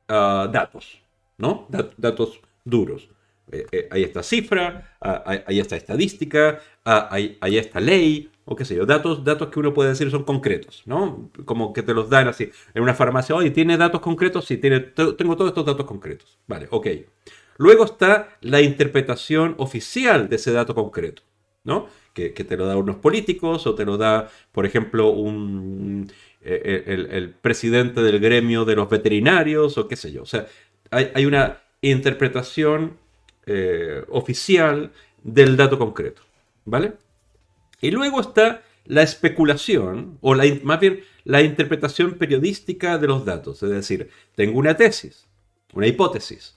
ah, 0.08 0.48
datos, 0.52 1.00
¿no? 1.38 1.68
datos 1.96 2.40
duros. 2.64 3.08
Eh, 3.52 3.64
eh, 3.70 3.88
hay 3.92 4.02
esta 4.02 4.22
cifra, 4.22 4.96
ah, 5.00 5.42
hay, 5.46 5.60
esta 5.60 5.76
estadística, 5.76 6.60
ah, 6.84 7.08
hay, 7.10 7.56
esta 7.56 7.78
ley, 7.78 8.30
o 8.44 8.56
qué 8.56 8.64
sé 8.64 8.74
yo, 8.74 8.86
datos, 8.86 9.22
datos 9.24 9.48
que 9.48 9.60
uno 9.60 9.72
puede 9.72 9.90
decir 9.90 10.10
son 10.10 10.24
concretos, 10.24 10.82
¿no? 10.86 11.30
Como 11.44 11.72
que 11.72 11.82
te 11.82 11.94
los 11.94 12.10
dan 12.10 12.26
así. 12.28 12.50
En 12.74 12.82
una 12.82 12.94
farmacia, 12.94 13.36
oye, 13.36 13.50
¿tiene 13.50 13.76
datos 13.76 14.00
concretos? 14.00 14.44
Sí, 14.46 14.56
tiene, 14.56 14.80
tengo 14.80 15.36
todos 15.36 15.50
estos 15.50 15.64
datos 15.64 15.86
concretos. 15.86 16.38
Vale, 16.46 16.66
ok. 16.70 16.86
Luego 17.58 17.84
está 17.84 18.36
la 18.40 18.60
interpretación 18.60 19.54
oficial 19.58 20.28
de 20.28 20.36
ese 20.36 20.52
dato 20.52 20.74
concreto, 20.74 21.22
¿no? 21.64 21.86
Que, 22.12 22.30
te 22.30 22.56
lo 22.56 22.66
da 22.66 22.76
unos 22.76 22.96
políticos 22.96 23.66
o 23.66 23.74
te 23.74 23.84
lo 23.84 23.98
da, 23.98 24.30
por 24.50 24.64
ejemplo, 24.64 25.10
un, 25.10 26.10
eh, 26.48 27.08
el, 27.10 27.30
presidente 27.30 28.02
del 28.02 28.20
gremio 28.20 28.64
de 28.64 28.76
los 28.76 28.88
veterinarios 28.88 29.78
o 29.78 29.88
qué 29.88 29.96
sé 29.96 30.12
yo. 30.12 30.22
O 30.22 30.26
sea, 30.26 30.46
hay, 30.90 31.26
una 31.26 31.58
interpretación 31.80 32.98
eh, 33.46 34.04
oficial 34.08 34.92
del 35.24 35.56
dato 35.56 35.76
concreto, 35.76 36.22
¿vale? 36.64 36.92
Y 37.80 37.90
luego 37.90 38.20
está 38.20 38.62
la 38.84 39.02
especulación, 39.02 40.18
o 40.20 40.36
la, 40.36 40.44
más 40.62 40.78
bien 40.78 41.00
la 41.24 41.42
interpretación 41.42 42.14
periodística 42.14 42.96
de 42.98 43.08
los 43.08 43.24
datos. 43.24 43.60
Es 43.64 43.70
decir, 43.70 44.10
tengo 44.36 44.60
una 44.60 44.76
tesis, 44.76 45.26
una 45.72 45.88
hipótesis, 45.88 46.56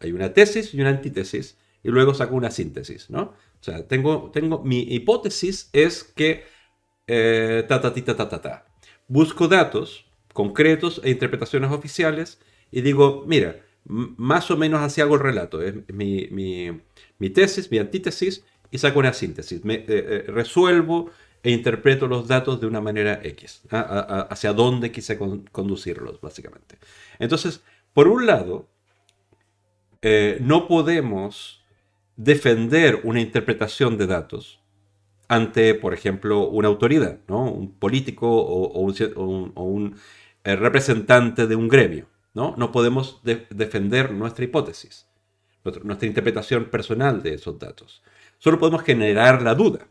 hay 0.00 0.10
una 0.10 0.32
tesis 0.32 0.74
y 0.74 0.80
una 0.80 0.90
antítesis 0.90 1.56
y 1.84 1.90
luego 1.90 2.12
saco 2.12 2.34
una 2.34 2.50
síntesis, 2.50 3.08
¿no? 3.08 3.22
O 3.22 3.62
sea, 3.62 3.86
tengo, 3.86 4.30
tengo 4.32 4.64
mi 4.64 4.80
hipótesis 4.80 5.70
es 5.72 6.02
que 6.02 6.44
eh. 7.06 7.66
Busco 9.10 9.48
datos 9.48 10.06
concretos 10.32 11.00
e 11.02 11.10
interpretaciones 11.10 11.72
oficiales 11.72 12.38
y 12.70 12.82
digo, 12.82 13.24
mira, 13.26 13.56
más 13.84 14.52
o 14.52 14.56
menos 14.56 14.80
así 14.82 15.00
hago 15.00 15.16
el 15.16 15.20
relato. 15.20 15.60
Es 15.62 15.74
mi, 15.92 16.28
mi, 16.30 16.80
mi, 17.18 17.30
tesis, 17.30 17.72
mi 17.72 17.78
antítesis 17.78 18.44
y 18.70 18.78
saco 18.78 19.00
una 19.00 19.12
síntesis. 19.12 19.64
Me, 19.64 19.74
eh, 19.74 19.84
eh, 19.88 20.24
resuelvo 20.28 21.10
e 21.42 21.50
interpreto 21.50 22.06
los 22.06 22.28
datos 22.28 22.60
de 22.60 22.68
una 22.68 22.80
manera 22.80 23.20
X, 23.24 23.62
¿ah? 23.72 24.28
hacia 24.30 24.52
dónde 24.52 24.92
quise 24.92 25.18
conducirlos, 25.18 26.20
básicamente. 26.20 26.78
Entonces, 27.18 27.64
por 27.92 28.06
un 28.06 28.26
lado, 28.26 28.68
eh, 30.02 30.38
no 30.40 30.68
podemos 30.68 31.64
defender 32.14 33.00
una 33.02 33.20
interpretación 33.20 33.98
de 33.98 34.06
datos 34.06 34.59
ante, 35.30 35.76
por 35.76 35.94
ejemplo, 35.94 36.48
una 36.48 36.66
autoridad, 36.66 37.20
¿no? 37.28 37.44
un 37.44 37.72
político 37.72 38.28
o, 38.28 38.80
un, 38.80 39.94
eh, 40.42 40.56
representante 40.56 41.46
de 41.46 41.54
un 41.54 41.68
gremio. 41.68 42.06
No, 42.34 42.56
no 42.56 42.72
podemos 42.72 43.20
defender 43.22 44.10
nuestra 44.10 44.44
hipótesis, 44.44 45.06
nuestra 45.84 46.08
interpretación 46.08 46.64
personal 46.64 47.22
de 47.22 47.34
esos 47.34 47.60
datos. 47.60 48.02
Solo 48.38 48.58
podemos 48.58 48.82
generar 48.82 49.40
la 49.42 49.54
duda. 49.54 49.86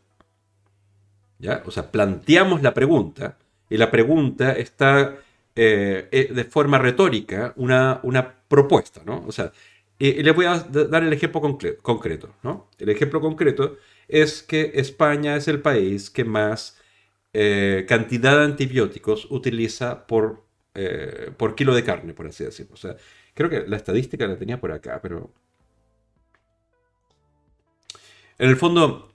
¿ya? 1.38 1.64
O 1.66 1.72
sea, 1.72 1.90
planteamos 1.90 2.62
la 2.62 2.74
pregunta 2.74 3.38
y 3.70 3.78
la 3.78 3.90
pregunta 3.90 4.52
está 4.52 5.20
eh, 5.56 6.30
de 6.34 6.44
forma 6.44 6.80
retórica 6.80 7.54
una, 7.56 8.02
una 8.04 8.30
propuesta. 8.50 9.04
¿no? 9.06 9.24
O 9.26 9.32
sea, 9.32 9.54
y 9.98 10.22
les 10.22 10.36
voy 10.36 10.48
a 10.48 10.60
dar 10.60 11.04
el 11.04 11.14
ejemplo 11.14 11.40
concreto. 11.82 12.30
¿no? 12.44 12.68
El 12.78 12.90
ejemplo 12.90 13.22
concreto 13.22 13.78
es 14.10 14.44
que 14.44 14.72
España 14.76 15.36
es 15.36 15.48
el 15.48 15.62
país 15.62 16.10
que 16.10 16.26
más 16.26 16.80
eh, 17.34 17.86
cantidad 17.88 18.38
de 18.40 18.46
antibióticos 18.46 19.28
utiliza 19.30 20.08
por, 20.08 20.46
eh, 20.74 21.32
por 21.38 21.56
kilo 21.56 21.76
de 21.76 21.84
carne, 21.84 22.14
por 22.14 22.28
así 22.28 22.44
decirlo. 22.44 22.74
O 22.74 22.78
sea, 22.78 22.98
creo 23.34 23.50
que 23.50 23.68
la 23.68 23.78
estadística 23.78 24.28
la 24.28 24.38
tenía 24.38 24.60
por 24.60 24.72
acá, 24.72 25.00
pero... 25.02 25.32
En 28.40 28.50
el 28.50 28.56
fondo, 28.56 29.14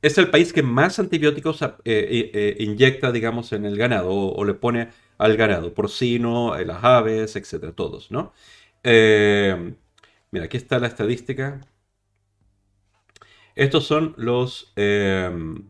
es 0.00 0.16
el 0.18 0.30
país 0.30 0.52
que 0.52 0.62
más 0.62 0.98
antibióticos 0.98 1.60
eh, 1.84 2.56
inyecta, 2.60 3.12
digamos, 3.12 3.52
en 3.52 3.64
el 3.66 3.76
ganado 3.76 4.10
o, 4.10 4.44
le 4.44 4.54
pone 4.54 4.90
al 5.18 5.36
ganado, 5.36 5.74
porcino, 5.74 6.56
las 6.64 6.82
aves, 6.84 7.36
etcétera, 7.36 7.72
todos, 7.72 8.10
¿no? 8.10 8.32
Mira, 8.84 10.44
aquí 10.46 10.56
está 10.56 10.78
la 10.78 10.86
estadística. 10.86 11.60
Estos 13.60 13.84
son 13.84 14.14
los 14.16 14.72
em, 14.76 15.64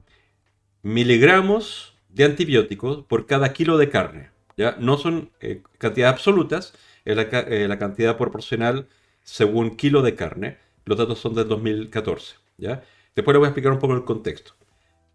miligramos 0.82 1.98
de 2.08 2.22
antibióticos 2.22 3.02
por 3.02 3.26
cada 3.26 3.52
kilo 3.52 3.78
de 3.78 3.88
carne. 3.90 4.30
¿ya? 4.56 4.76
No 4.78 4.96
son 4.96 5.32
eh, 5.40 5.64
cantidades 5.76 6.14
absolutas, 6.14 6.72
es 7.04 7.18
eh, 7.18 7.66
la, 7.66 7.78
cantidad 7.80 8.16
proporcional 8.16 8.86
según 9.24 9.74
kilo 9.74 10.02
de 10.02 10.14
carne. 10.14 10.58
Los 10.84 10.98
datos 10.98 11.18
son 11.18 11.34
del 11.34 11.48
2014. 11.48 12.36
¿ya? 12.58 12.84
Después 13.16 13.34
les 13.34 13.40
voy 13.40 13.46
a 13.46 13.48
explicar 13.48 13.72
un 13.72 13.80
poco 13.80 13.94
el 13.94 14.04
contexto. 14.04 14.52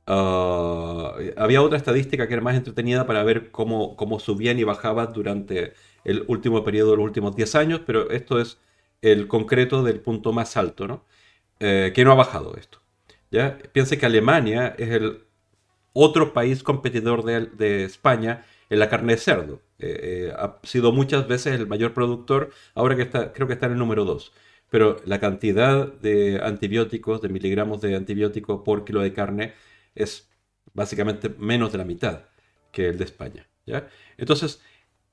Ah, 0.05 1.15
había 1.37 1.61
otra 1.61 1.77
estadística 1.77 2.27
que 2.27 2.33
era 2.33 2.43
más 2.43 2.57
entretenida 2.57 3.07
para 3.07 3.23
ver 3.23 3.51
cómo, 3.51 3.95
subían 4.19 4.59
y 4.59 4.65
bajaban 4.65 5.13
durante 5.13 5.75
el 6.03 6.25
último 6.27 6.61
periodo 6.65 6.97
los 6.97 7.05
últimos 7.05 7.37
10 7.37 7.55
años, 7.55 7.81
pero 7.85 8.09
esto 8.09 8.37
es 8.37 8.59
el 9.01 9.29
concreto 9.29 9.81
del 9.81 10.01
punto 10.01 10.33
más 10.33 10.57
alto, 10.57 10.89
¿no? 10.89 11.05
Eh, 11.59 11.93
que 11.95 12.03
no 12.03 12.11
ha 12.11 12.15
bajado 12.15 12.55
esto. 12.57 12.81
¿ya? 13.31 13.57
Piense 13.71 13.97
que 13.97 14.05
Alemania 14.05 14.75
es 14.77 14.89
el 14.89 15.25
otro 15.93 16.33
país 16.33 16.63
competidor 16.63 17.23
de, 17.23 17.83
España 17.85 18.45
en 18.69 18.79
la 18.79 18.89
carne 18.89 19.13
de 19.13 19.19
cerdo. 19.19 19.61
Eh, 19.79 20.29
eh, 20.29 20.33
ha 20.37 20.59
sido 20.63 20.91
muchas 20.91 21.27
veces 21.27 21.53
el 21.53 21.67
mayor 21.67 21.93
productor, 21.93 22.51
ahora 22.73 22.95
que 22.95 23.09
creo 23.09 23.47
que 23.47 23.53
está 23.53 23.67
en 23.67 23.73
el 23.73 23.77
número 23.77 24.05
2. 24.05 24.33
Pero 24.69 24.97
la 25.05 25.19
cantidad 25.19 25.87
de 25.93 26.41
antibióticos, 26.43 27.21
de 27.21 27.29
miligramos 27.29 27.81
de 27.81 27.95
antibióticos 27.95 28.61
por 28.63 28.83
kilo 28.83 29.01
de 29.01 29.13
carne, 29.13 29.53
es 29.95 30.29
básicamente 30.73 31.29
menos 31.29 31.71
de 31.71 31.77
la 31.77 31.85
mitad 31.85 32.23
que 32.71 32.89
el 32.89 32.97
de 32.97 33.05
España. 33.05 33.47
Entonces, 34.17 34.61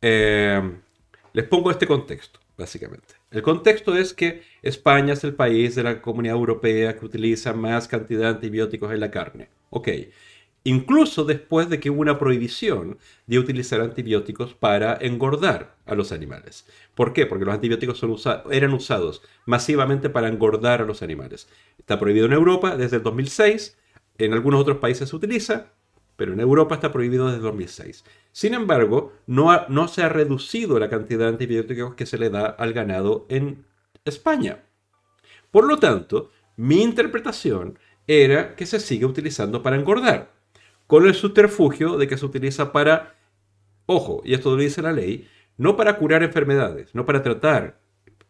les 0.00 1.44
pongo 1.48 1.70
este 1.70 1.86
contexto 1.86 2.40
básicamente. 2.56 3.21
El 3.32 3.40
contexto 3.40 3.96
es 3.96 4.12
que 4.12 4.42
España 4.60 5.14
es 5.14 5.24
el 5.24 5.34
país 5.34 5.74
de 5.74 5.82
la 5.82 6.02
comunidad 6.02 6.36
europea 6.36 6.96
que 6.98 7.06
utiliza 7.06 7.54
más 7.54 7.88
cantidad 7.88 8.20
de 8.20 8.28
antibióticos 8.28 8.92
en 8.92 9.00
la 9.00 9.10
carne. 9.10 9.48
Ok. 9.70 9.88
Incluso 10.64 11.24
después 11.24 11.68
de 11.68 11.80
que 11.80 11.90
hubo 11.90 12.02
una 12.02 12.18
prohibición 12.18 12.98
de 13.26 13.38
utilizar 13.38 13.80
antibióticos 13.80 14.54
para 14.54 14.96
engordar 15.00 15.76
a 15.86 15.94
los 15.94 16.12
animales. 16.12 16.66
¿Por 16.94 17.12
qué? 17.12 17.26
Porque 17.26 17.44
los 17.44 17.54
antibióticos 17.54 18.04
eran 18.50 18.72
usados 18.74 19.22
masivamente 19.46 20.08
para 20.10 20.28
engordar 20.28 20.82
a 20.82 20.84
los 20.84 21.02
animales. 21.02 21.48
Está 21.78 21.98
prohibido 21.98 22.26
en 22.26 22.34
Europa 22.34 22.76
desde 22.76 22.98
el 22.98 23.02
2006. 23.02 23.76
En 24.18 24.34
algunos 24.34 24.60
otros 24.60 24.76
países 24.76 25.08
se 25.08 25.16
utiliza, 25.16 25.72
pero 26.22 26.34
en 26.34 26.40
Europa 26.40 26.76
está 26.76 26.92
prohibido 26.92 27.26
desde 27.26 27.40
2006. 27.40 28.04
Sin 28.30 28.54
embargo, 28.54 29.12
no, 29.26 29.88
se 29.88 30.04
ha 30.04 30.08
reducido 30.08 30.78
la 30.78 30.88
cantidad 30.88 31.24
de 31.24 31.30
antibióticos 31.30 31.96
que 31.96 32.06
se 32.06 32.16
le 32.16 32.30
da 32.30 32.46
al 32.46 32.72
ganado 32.72 33.26
en 33.28 33.64
España. 34.04 34.62
Por 35.50 35.66
lo 35.66 35.78
tanto, 35.78 36.30
mi 36.56 36.80
interpretación 36.80 37.76
era 38.06 38.54
que 38.54 38.66
se 38.66 38.78
sigue 38.78 39.04
utilizando 39.04 39.64
para 39.64 39.74
engordar, 39.74 40.30
con 40.86 41.08
el 41.08 41.14
subterfugio 41.16 41.98
de 41.98 42.06
que 42.06 42.16
se 42.16 42.26
utiliza 42.26 42.70
para, 42.70 43.16
ojo, 43.86 44.22
y 44.24 44.34
esto 44.34 44.50
lo 44.50 44.62
dice 44.62 44.80
la 44.80 44.92
ley, 44.92 45.28
no 45.56 45.74
para 45.76 45.96
curar 45.96 46.22
enfermedades, 46.22 46.94
no 46.94 47.04
para 47.04 47.24
tratar 47.24 47.80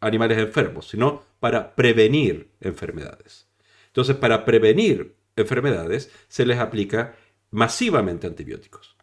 animales 0.00 0.38
enfermos, 0.38 0.88
sino 0.88 1.24
para 1.40 1.74
prevenir 1.74 2.48
enfermedades. 2.62 3.48
Entonces, 3.88 4.16
para 4.16 4.46
prevenir 4.46 5.14
enfermedades 5.36 6.10
se 6.28 6.46
les 6.46 6.58
aplica 6.58 7.16
masivamente 7.52 8.26
antibióticos. 8.26 8.96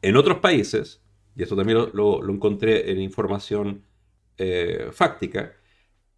En 0.00 0.16
otros 0.16 0.38
países, 0.38 1.02
y 1.36 1.42
esto 1.42 1.56
también 1.56 1.78
lo, 1.92 2.28
encontré 2.28 2.90
en 2.90 3.00
información 3.00 3.84
eh, 4.38 4.88
fáctica, 4.92 5.52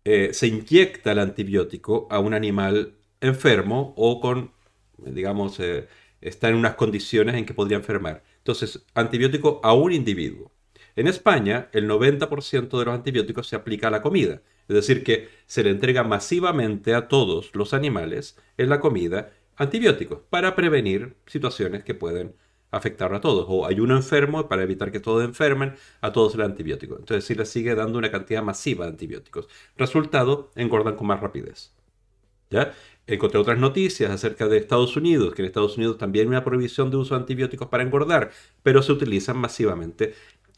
eh, 0.05 0.33
se 0.33 0.47
inyecta 0.47 1.13
el 1.13 1.19
antibiótico 1.19 2.07
a 2.11 2.21
un 2.21 2.33
animal 2.33 2.95
enfermo 3.21 3.93
o 3.97 4.21
con, 4.21 4.53
digamos, 4.99 5.59
eh, 5.59 5.89
está 6.21 6.49
en 6.49 6.57
unas 6.57 6.75
condiciones 6.77 7.35
en 7.35 7.45
que 7.45 7.55
podría 7.55 7.79
enfermar. 7.79 8.23
Entonces, 8.39 8.85
antibiótico 8.95 9.61
a 9.65 9.73
un 9.73 9.93
individuo. 9.93 10.53
En 10.95 11.09
España, 11.09 11.69
el 11.73 11.89
90% 11.89 12.79
de 12.79 12.85
los 12.85 12.95
antibióticos 12.95 13.49
se 13.49 13.57
aplica 13.57 13.89
a 13.89 13.91
la 13.91 14.03
comida. 14.03 14.43
Es 14.69 14.75
decir, 14.75 15.05
que 15.05 15.29
se 15.47 15.63
le 15.63 15.71
entrega 15.71 16.03
masivamente 16.03 16.95
a 16.95 17.09
todos 17.09 17.55
los 17.55 17.75
animales 17.75 18.37
en 18.57 18.69
la 18.69 18.81
comida 18.81 19.33
antibióticos 19.57 20.21
para 20.31 20.55
prevenir 20.55 21.17
situaciones 21.27 21.85
que 21.85 21.95
pueden 21.95 22.35
afectar 22.71 23.13
a 23.15 23.21
todos. 23.21 23.47
O 23.49 23.67
hay 23.67 23.81
uno 23.81 23.97
enfermo 23.97 24.49
para 24.49 24.63
evitar 24.63 24.93
que 24.93 25.01
todos 25.01 25.25
enfermen, 25.25 25.75
a 26.01 26.13
todos 26.13 26.35
el 26.35 26.43
antibiótico. 26.43 26.97
Entonces 26.99 27.25
sí 27.25 27.35
le 27.35 27.47
sigue 27.47 27.75
dando 27.75 27.99
una 27.99 28.11
cantidad 28.11 28.43
masiva 28.43 28.85
de 28.85 28.93
antibióticos. 28.93 29.49
Resultado, 29.77 30.51
engordan 30.55 30.97
con 30.97 31.07
más 31.07 31.21
rapidez. 31.21 31.73
¿Ya? 32.51 32.73
Encontré 33.09 33.41
otras 33.41 33.59
noticias 33.59 34.11
acerca 34.11 34.47
de 34.47 34.59
Estados 34.59 34.97
Unidos, 34.97 35.35
que 35.35 35.43
en 35.43 35.47
Estados 35.47 35.77
Unidos 35.77 35.99
también 35.99 36.27
hay 36.27 36.29
una 36.29 36.45
prohibición 36.45 36.91
de 36.91 36.97
uso 36.97 37.15
de 37.15 37.21
antibióticos 37.21 37.69
para 37.69 37.83
engordar, 37.83 38.31
pero 38.63 38.83
se 38.83 38.93
utilizan 38.93 39.37
masivamente. 39.37 40.15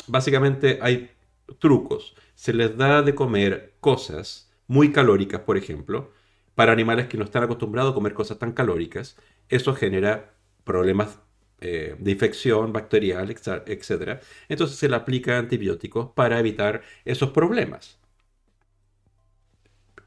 Básicamente 0.06 0.78
hay 0.82 1.10
trucos. 1.58 2.14
Se 2.34 2.52
les 2.52 2.76
da 2.76 3.02
de 3.02 3.14
comer 3.14 3.74
cosas 3.80 4.50
muy 4.66 4.92
calóricas, 4.92 5.40
por 5.42 5.56
ejemplo, 5.56 6.10
para 6.58 6.72
animales 6.72 7.06
que 7.06 7.16
no 7.16 7.22
están 7.22 7.44
acostumbrados 7.44 7.92
a 7.92 7.94
comer 7.94 8.14
cosas 8.14 8.36
tan 8.36 8.50
calóricas. 8.50 9.16
Eso 9.48 9.76
genera 9.76 10.34
problemas 10.64 11.20
eh, 11.60 11.94
de 12.00 12.10
infección 12.10 12.72
bacterial, 12.72 13.30
etc. 13.30 14.20
Entonces 14.48 14.76
se 14.76 14.88
le 14.88 14.96
aplica 14.96 15.38
antibióticos 15.38 16.10
para 16.16 16.40
evitar 16.40 16.82
esos 17.04 17.30
problemas. 17.30 18.00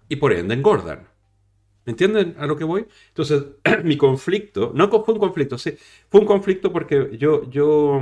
Y 0.09 0.17
por 0.17 0.33
ende 0.33 0.53
engordan. 0.53 1.07
¿Me 1.85 1.91
entienden 1.91 2.35
a 2.37 2.45
lo 2.47 2.57
que 2.57 2.65
voy? 2.65 2.85
Entonces, 3.07 3.45
mi 3.85 3.95
conflicto, 3.95 4.73
no 4.75 4.89
fue 4.89 5.13
un 5.13 5.21
conflicto, 5.21 5.57
sí, 5.57 5.77
fue 6.09 6.19
un 6.19 6.27
conflicto 6.27 6.73
porque 6.73 7.17
yo, 7.17 7.49
yo 7.49 8.01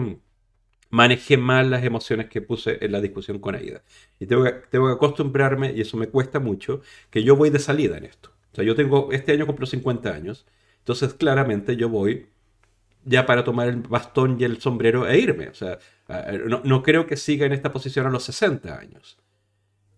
manejé 0.90 1.38
mal 1.38 1.70
las 1.70 1.84
emociones 1.84 2.30
que 2.30 2.42
puse 2.42 2.84
en 2.84 2.94
la 2.94 3.00
discusión 3.00 3.38
con 3.38 3.54
Aida. 3.54 3.84
Y 4.20 4.26
tengo 4.26 4.44
que 4.44 4.78
acostumbrarme, 4.92 5.72
y 5.72 5.82
eso 5.82 5.98
me 5.98 6.08
cuesta 6.08 6.40
mucho, 6.40 6.82
que 7.12 7.24
yo 7.24 7.36
voy 7.36 7.52
de 7.52 7.60
salida 7.60 7.96
en 8.00 8.06
esto. 8.06 8.32
O 8.52 8.56
sea, 8.56 8.64
yo 8.64 8.76
tengo, 8.76 9.12
este 9.12 9.32
año 9.34 9.46
cumplo 9.46 9.66
50 9.66 10.10
años, 10.10 10.46
entonces 10.80 11.14
claramente 11.14 11.76
yo 11.76 11.90
voy 11.90 12.28
ya 13.06 13.26
para 13.26 13.44
tomar 13.44 13.68
el 13.70 13.78
bastón 13.78 14.38
y 14.40 14.44
el 14.44 14.60
sombrero 14.62 15.08
e 15.08 15.20
irme. 15.20 15.50
O 15.50 15.54
sea, 15.54 15.80
no, 16.48 16.62
no 16.64 16.84
creo 16.84 17.08
que 17.08 17.18
siga 17.18 17.46
en 17.46 17.54
esta 17.54 17.72
posición 17.72 18.08
a 18.08 18.10
los 18.10 18.24
60 18.24 18.78
años. 18.78 19.20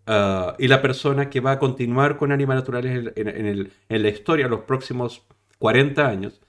Ah, 0.08 0.56
y 0.60 0.68
la 0.68 0.82
persona 0.82 1.30
que 1.30 1.40
va 1.40 1.54
a 1.54 1.60
continuar 1.60 2.18
con 2.18 2.32
Animales 2.32 2.64
Naturales 2.64 3.14
en, 3.16 3.72
la 3.90 4.10
historia 4.10 4.48
los 4.48 4.62
próximos 4.62 5.24
40 5.60 6.08
años 6.08 6.42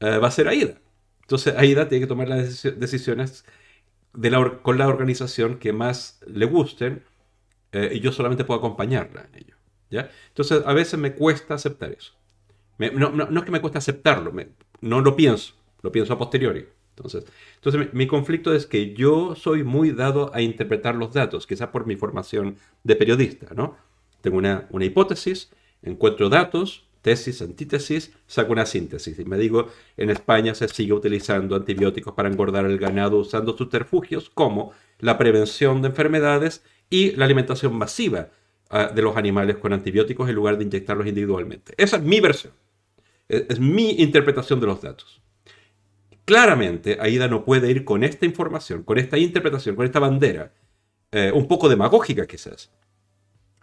eh, 0.00 0.18
va 0.18 0.28
a 0.28 0.30
ser 0.30 0.48
Aida. 0.48 0.80
Entonces 1.22 1.54
Aida 1.56 1.88
tiene 1.88 2.04
que 2.04 2.08
tomar 2.08 2.28
las 2.28 2.62
decisiones 2.78 3.44
de 4.14 4.30
la, 4.30 4.58
con 4.62 4.78
la 4.78 4.88
organización 4.88 5.58
que 5.58 5.72
más 5.72 6.20
le 6.26 6.46
gusten 6.46 7.04
eh, 7.72 7.90
y 7.94 8.00
yo 8.00 8.12
solamente 8.12 8.44
puedo 8.44 8.58
acompañarla 8.58 9.28
en 9.32 9.38
ello. 9.42 9.56
¿Ya? 9.94 10.10
Entonces 10.28 10.62
a 10.66 10.72
veces 10.72 10.98
me 10.98 11.14
cuesta 11.14 11.54
aceptar 11.54 11.92
eso. 11.92 12.12
no, 12.78 13.10
no, 13.10 13.38
es 13.38 13.44
que 13.44 13.50
me 13.50 13.60
cuesta 13.60 13.78
aceptarlo, 13.78 14.32
no 14.80 15.00
lo 15.00 15.16
pienso, 15.16 15.54
lo 15.82 15.90
pienso 15.90 16.12
a 16.12 16.18
posteriori. 16.18 16.66
Entonces, 16.96 17.24
entonces 17.56 17.92
mi, 17.92 18.06
conflicto 18.06 18.54
es 18.54 18.66
que 18.66 18.94
yo 18.94 19.34
soy 19.34 19.64
muy 19.64 19.90
dado 19.90 20.30
a 20.32 20.42
interpretar 20.42 20.94
los 20.94 21.12
datos, 21.12 21.46
quizás 21.46 21.68
por 21.68 21.86
mi 21.86 21.96
formación 21.96 22.56
de 22.84 22.94
periodista, 22.94 23.52
¿no? 23.54 23.76
Tengo 24.20 24.38
una, 24.38 24.68
una 24.70 24.84
hipótesis, 24.84 25.50
encuentro 25.82 26.28
datos, 26.28 26.84
tesis, 27.02 27.42
antítesis, 27.42 28.12
saco 28.26 28.52
una 28.52 28.64
síntesis 28.64 29.18
y 29.18 29.24
me 29.24 29.36
digo, 29.36 29.68
en 29.96 30.08
España 30.08 30.54
se 30.54 30.68
sigue 30.68 30.92
utilizando 30.92 31.56
antibióticos 31.56 32.14
para 32.14 32.30
engordar 32.30 32.64
el 32.64 32.78
ganado 32.78 33.18
usando 33.18 33.56
subterfugios 33.56 34.30
como 34.30 34.72
la 35.00 35.18
prevención 35.18 35.82
de 35.82 35.88
enfermedades 35.88 36.64
y 36.88 37.10
la 37.12 37.26
alimentación 37.26 37.76
masiva 37.76 38.30
de 38.94 39.02
los 39.02 39.16
animales 39.16 39.56
con 39.58 39.72
antibióticos 39.72 40.28
en 40.28 40.34
lugar 40.34 40.58
de 40.58 40.64
inyectarlos 40.64 41.06
individualmente. 41.06 41.74
Esa 41.76 41.96
es 41.96 42.02
mi 42.02 42.20
versión, 42.20 42.52
es 43.28 43.60
mi 43.60 43.92
interpretación 43.92 44.60
de 44.60 44.66
los 44.66 44.82
datos. 44.82 45.22
Claramente, 46.24 46.96
Aida 47.00 47.28
no 47.28 47.44
puede 47.44 47.70
ir 47.70 47.84
con 47.84 48.02
esta 48.02 48.24
información, 48.24 48.82
con 48.82 48.98
esta 48.98 49.18
interpretación, 49.18 49.76
con 49.76 49.84
esta 49.84 50.00
bandera, 50.00 50.52
eh, 51.12 51.30
un 51.32 51.46
poco 51.46 51.68
demagógica 51.68 52.26
quizás, 52.26 52.72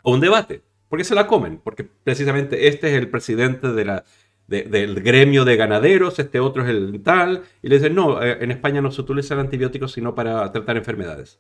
o 0.03 0.14
un 0.14 0.20
debate, 0.20 0.62
porque 0.88 1.03
se 1.03 1.16
la 1.16 1.26
comen, 1.26 1.59
porque 1.64 1.84
precisamente 1.84 2.68
este 2.68 2.89
es 2.89 2.93
el 3.01 3.09
presidente 3.09 3.74
de 3.74 3.86
la, 3.86 4.05
del 4.47 5.01
gremio 5.01 5.43
de 5.43 5.55
ganaderos, 5.55 6.20
este 6.20 6.39
otro 6.39 6.64
es 6.64 6.70
el 6.70 7.01
tal, 7.03 7.43
y 7.64 7.70
le 7.70 7.78
dicen, 7.78 7.95
no, 7.95 8.22
eh, 8.22 8.38
en 8.41 8.51
España 8.51 8.80
no 8.80 8.91
se 8.91 9.01
utilizan 9.01 9.39
antibióticos 9.39 9.91
sino 9.93 10.14
para 10.14 10.51
tratar 10.51 10.78
enfermedades. 10.78 11.39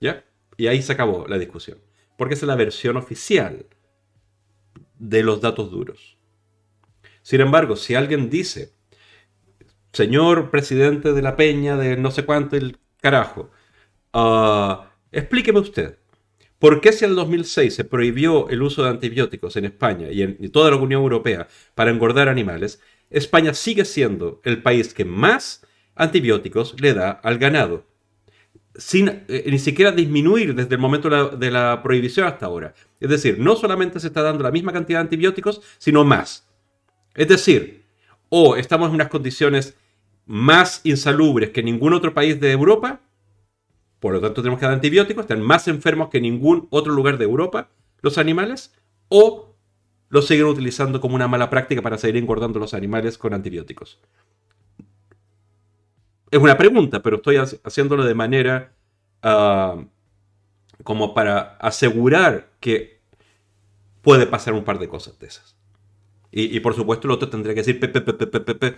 ¿Ya? 0.00 0.24
Y 0.56 0.66
ahí 0.66 0.82
se 0.82 0.92
acabó 0.92 1.26
la 1.26 1.38
discusión, 1.38 1.78
porque 2.18 2.34
es 2.34 2.42
la 2.42 2.56
versión 2.56 2.96
oficial 2.96 3.66
de 4.98 5.22
los 5.22 5.40
datos 5.40 5.70
duros. 5.70 6.18
Sin 7.22 7.40
embargo, 7.40 7.76
si 7.76 7.94
alguien 7.94 8.28
dice, 8.28 8.72
señor 9.92 10.50
presidente 10.50 11.12
de 11.12 11.22
la 11.22 11.36
peña 11.36 11.76
de 11.76 11.96
no 11.96 12.10
sé 12.10 12.24
cuánto 12.24 12.56
el 12.56 12.78
carajo, 13.00 13.50
ah, 14.12 14.90
explíqueme 15.12 15.60
usted, 15.60 15.98
¿por 16.58 16.80
qué 16.80 16.90
si 16.90 17.04
en 17.04 17.12
el 17.12 17.16
2006 17.16 17.72
se 17.72 17.84
prohibió 17.84 18.48
el 18.48 18.62
uso 18.62 18.82
de 18.82 18.90
antibióticos 18.90 19.56
en 19.56 19.66
España 19.66 20.10
y 20.10 20.22
en 20.22 20.50
toda 20.50 20.70
la 20.70 20.76
Unión 20.76 21.02
Europea 21.02 21.46
para 21.76 21.92
engordar 21.92 22.28
animales, 22.28 22.82
España 23.10 23.54
sigue 23.54 23.84
siendo 23.84 24.40
el 24.42 24.60
país 24.60 24.92
que 24.92 25.04
más 25.04 25.64
antibióticos 25.94 26.80
le 26.80 26.94
da 26.94 27.12
al 27.12 27.38
ganado? 27.38 27.87
Sin 28.78 29.08
eh, 29.08 29.44
ni 29.50 29.58
siquiera 29.58 29.92
disminuir 29.92 30.54
desde 30.54 30.76
el 30.76 30.80
momento 30.80 31.10
de 31.10 31.16
la, 31.16 31.28
de 31.28 31.50
la, 31.50 31.82
prohibición 31.82 32.26
hasta 32.26 32.46
ahora. 32.46 32.74
Es 33.00 33.10
decir, 33.10 33.38
no 33.38 33.56
solamente 33.56 34.00
se 34.00 34.06
está 34.06 34.22
dando 34.22 34.44
la 34.44 34.52
misma 34.52 34.72
cantidad 34.72 35.00
de 35.00 35.02
antibióticos, 35.02 35.60
sino 35.78 36.04
más. 36.04 36.48
Es 37.14 37.28
decir, 37.28 37.84
o 38.28 38.56
estamos 38.56 38.88
en 38.88 38.94
unas 38.94 39.08
condiciones 39.08 39.76
más 40.26 40.80
insalubres 40.84 41.50
que 41.50 41.62
ningún 41.62 41.92
otro 41.92 42.14
país 42.14 42.38
de 42.40 42.52
Europa, 42.52 43.00
por 43.98 44.14
lo 44.14 44.20
tanto 44.20 44.42
tenemos 44.42 44.60
que 44.60 44.66
dar 44.66 44.74
antibióticos, 44.74 45.22
están 45.22 45.42
más 45.42 45.66
enfermos 45.66 46.08
que 46.08 46.20
ningún 46.20 46.68
otro 46.70 46.92
lugar 46.92 47.18
de 47.18 47.24
Europa 47.24 47.70
los 48.00 48.16
animales, 48.16 48.72
o 49.08 49.56
los 50.08 50.26
siguen 50.26 50.46
utilizando 50.46 51.00
como 51.00 51.16
una 51.16 51.26
mala 51.26 51.50
práctica 51.50 51.82
para 51.82 51.98
seguir 51.98 52.16
engordando 52.18 52.58
los 52.58 52.74
animales 52.74 53.18
con 53.18 53.34
antibióticos. 53.34 53.98
Es 56.30 56.38
una 56.38 56.58
pregunta, 56.58 57.02
pero 57.02 57.16
estoy 57.16 57.36
haciéndolo 57.36 58.04
de 58.04 58.14
manera 58.14 58.72
ah, 59.22 59.76
como 60.82 61.14
para 61.14 61.56
asegurar 61.60 62.50
que 62.60 62.98
puede 64.02 64.26
pasar 64.26 64.54
un 64.54 64.64
par 64.64 64.78
de 64.78 64.88
cosas 64.88 65.18
de 65.18 65.26
esas. 65.26 65.56
Y, 66.30 66.60
por 66.60 66.74
supuesto 66.74 67.08
el 67.08 67.12
otro 67.12 67.30
tendría 67.30 67.54
que 67.54 67.62
decir 67.62 67.80
pe, 67.80 68.76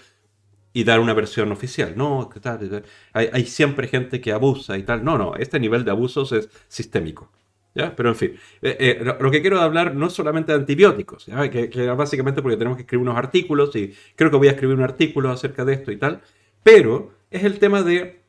y 0.72 0.84
dar 0.84 1.00
una 1.00 1.14
versión 1.14 1.50
oficial. 1.50 1.94
No, 1.96 2.30
tal? 2.40 2.84
Hay, 3.12 3.44
siempre 3.44 3.88
gente 3.88 4.20
que 4.20 4.32
abusa 4.32 4.78
y 4.78 4.84
tal. 4.84 5.04
No, 5.04 5.18
no, 5.18 5.34
este 5.34 5.58
nivel 5.58 5.84
de 5.84 5.90
abusos 5.90 6.32
es 6.32 6.48
sistémico. 6.68 7.30
¿Ya? 7.74 7.94
Pero 7.94 8.08
en 8.08 8.16
fin, 8.16 8.32
eh, 8.62 8.76
eh, 8.80 9.14
lo, 9.20 9.30
que 9.30 9.40
quiero 9.40 9.60
hablar 9.60 9.94
no 9.94 10.08
es 10.08 10.12
solamente 10.12 10.50
de 10.50 10.58
antibióticos, 10.58 11.26
Que, 11.52 11.70
que, 11.70 11.86
básicamente 11.90 12.42
porque 12.42 12.56
tenemos 12.56 12.76
que 12.76 12.82
escribir 12.82 13.02
unos 13.02 13.16
artículos 13.16 13.74
y 13.76 13.94
creo 14.16 14.28
que 14.30 14.36
voy 14.36 14.48
a 14.48 14.52
escribir 14.52 14.76
un 14.76 14.82
artículo 14.82 15.30
acerca 15.30 15.64
de 15.64 15.74
esto 15.74 15.92
y 15.92 15.96
tal, 15.96 16.20
pero 16.64 17.12
es 17.30 17.44
el 17.44 17.58
tema 17.58 17.82
de 17.82 18.22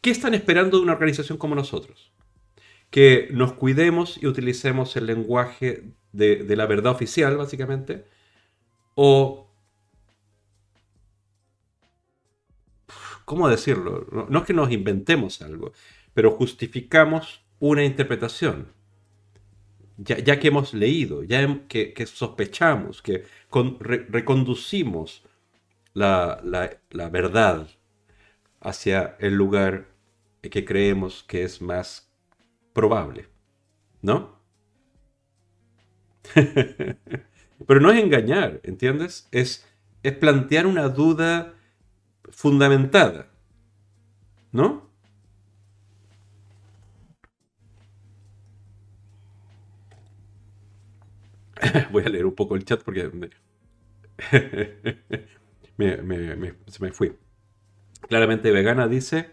qué 0.00 0.10
están 0.10 0.34
esperando 0.34 0.76
de 0.76 0.82
una 0.82 0.92
organización 0.92 1.38
como 1.38 1.54
nosotros. 1.54 2.12
Que 2.90 3.28
nos 3.32 3.54
cuidemos 3.54 4.22
y 4.22 4.26
utilicemos 4.26 4.96
el 4.96 5.06
lenguaje 5.06 5.94
de, 6.12 6.44
la 6.56 6.66
verdad 6.66 6.92
oficial, 6.92 7.36
básicamente, 7.36 8.04
o... 8.94 9.48
¿Cómo 13.24 13.48
decirlo? 13.48 14.06
No, 14.28 14.40
es 14.40 14.44
que 14.44 14.52
nos 14.52 14.70
inventemos 14.70 15.40
algo, 15.40 15.72
pero 16.12 16.32
justificamos 16.32 17.42
una 17.60 17.84
interpretación. 17.84 18.68
Ya, 19.96 20.40
que 20.40 20.48
hemos 20.48 20.74
leído, 20.74 21.22
ya 21.22 21.66
que, 21.68 22.06
sospechamos, 22.06 23.00
que 23.00 23.24
reconducimos 23.78 25.22
la, 25.94 26.40
la, 26.90 27.08
verdad 27.08 27.68
hacia 28.60 29.16
el 29.18 29.34
lugar 29.34 29.88
que 30.42 30.64
creemos 30.64 31.24
que 31.24 31.44
es 31.44 31.60
más 31.60 32.10
probable. 32.72 33.28
¿No? 34.00 34.40
Pero 36.34 37.80
no 37.80 37.90
es 37.92 38.02
engañar, 38.02 38.60
¿entiendes? 38.64 39.28
Es, 39.30 39.66
es 40.02 40.12
plantear 40.16 40.66
una 40.66 40.88
duda 40.88 41.54
fundamentada. 42.30 43.28
¿No? 44.50 44.90
Voy 51.92 52.04
a 52.04 52.08
leer 52.08 52.26
un 52.26 52.34
poco 52.34 52.56
el 52.56 52.64
chat 52.64 52.82
porque 52.82 53.30
se 55.78 56.82
me 56.82 56.92
fui. 56.92 57.12
Claramente 58.08 58.50
vegana 58.50 58.88
dice, 58.88 59.30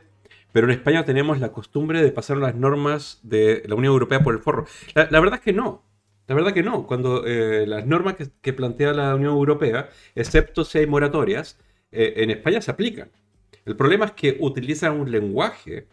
pero 0.51 0.67
en 0.67 0.71
España 0.71 1.05
tenemos 1.05 1.39
la 1.39 1.51
costumbre 1.51 2.01
de 2.01 2.11
pasar 2.11 2.37
las 2.37 2.55
normas 2.55 3.19
de 3.23 3.63
la 3.67 3.75
Unión 3.75 3.93
Europea 3.93 4.21
por 4.21 4.33
el 4.33 4.41
forro. 4.41 4.65
La, 4.95 5.19
verdad 5.19 5.35
es 5.35 5.41
que 5.41 5.53
no. 5.53 5.83
La 6.27 6.35
verdad 6.35 6.53
que 6.53 6.63
no. 6.63 6.87
Cuando 6.87 7.25
eh, 7.25 7.65
las 7.67 7.85
normas 7.85 8.15
que, 8.41 8.53
plantea 8.53 8.93
la 8.93 9.15
Unión 9.15 9.33
Europea, 9.33 9.89
excepto 10.15 10.63
si 10.63 10.79
hay 10.79 10.87
moratorias, 10.87 11.59
eh, 11.91 12.13
en 12.17 12.31
España 12.31 12.61
se 12.61 12.71
aplican. 12.71 13.11
El 13.65 13.75
problema 13.75 14.05
es 14.05 14.11
que 14.11 14.37
utilizan 14.39 14.99
un 14.99 15.11
lenguaje 15.11 15.87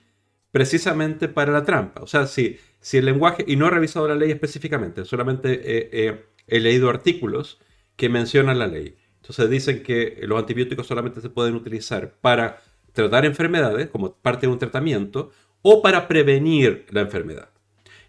precisamente 0.53 1.29
para 1.29 1.53
la 1.53 1.65
trampa. 1.65 2.03
O 2.03 2.07
sea, 2.07 2.27
si, 2.27 2.59
si 2.81 2.97
el 2.99 3.05
lenguaje, 3.05 3.45
y 3.47 3.57
no 3.57 3.67
he 3.67 3.71
revisado 3.71 4.09
la 4.09 4.15
ley 4.15 4.31
específicamente, 4.31 5.05
solamente 5.05 6.17
he 6.47 6.61
leído 6.61 6.89
artículos 6.89 7.61
que 7.97 8.09
mencionan 8.09 8.59
la 8.59 8.67
ley. 8.67 8.97
Entonces 9.27 9.51
dicen 9.51 9.83
que 9.83 10.21
los 10.23 10.39
antibióticos 10.39 10.87
solamente 10.87 11.21
se 11.21 11.29
pueden 11.29 11.57
utilizar 11.57 12.15
para 12.21 12.63
tratar 12.93 13.25
enfermedades 13.25 13.89
como 13.89 14.15
parte 14.15 14.47
de 14.47 14.53
un 14.53 14.59
tratamiento 14.59 15.33
o 15.63 15.83
para 15.83 16.07
prevenir 16.07 16.87
la 16.91 17.01
enfermedad. 17.01 17.51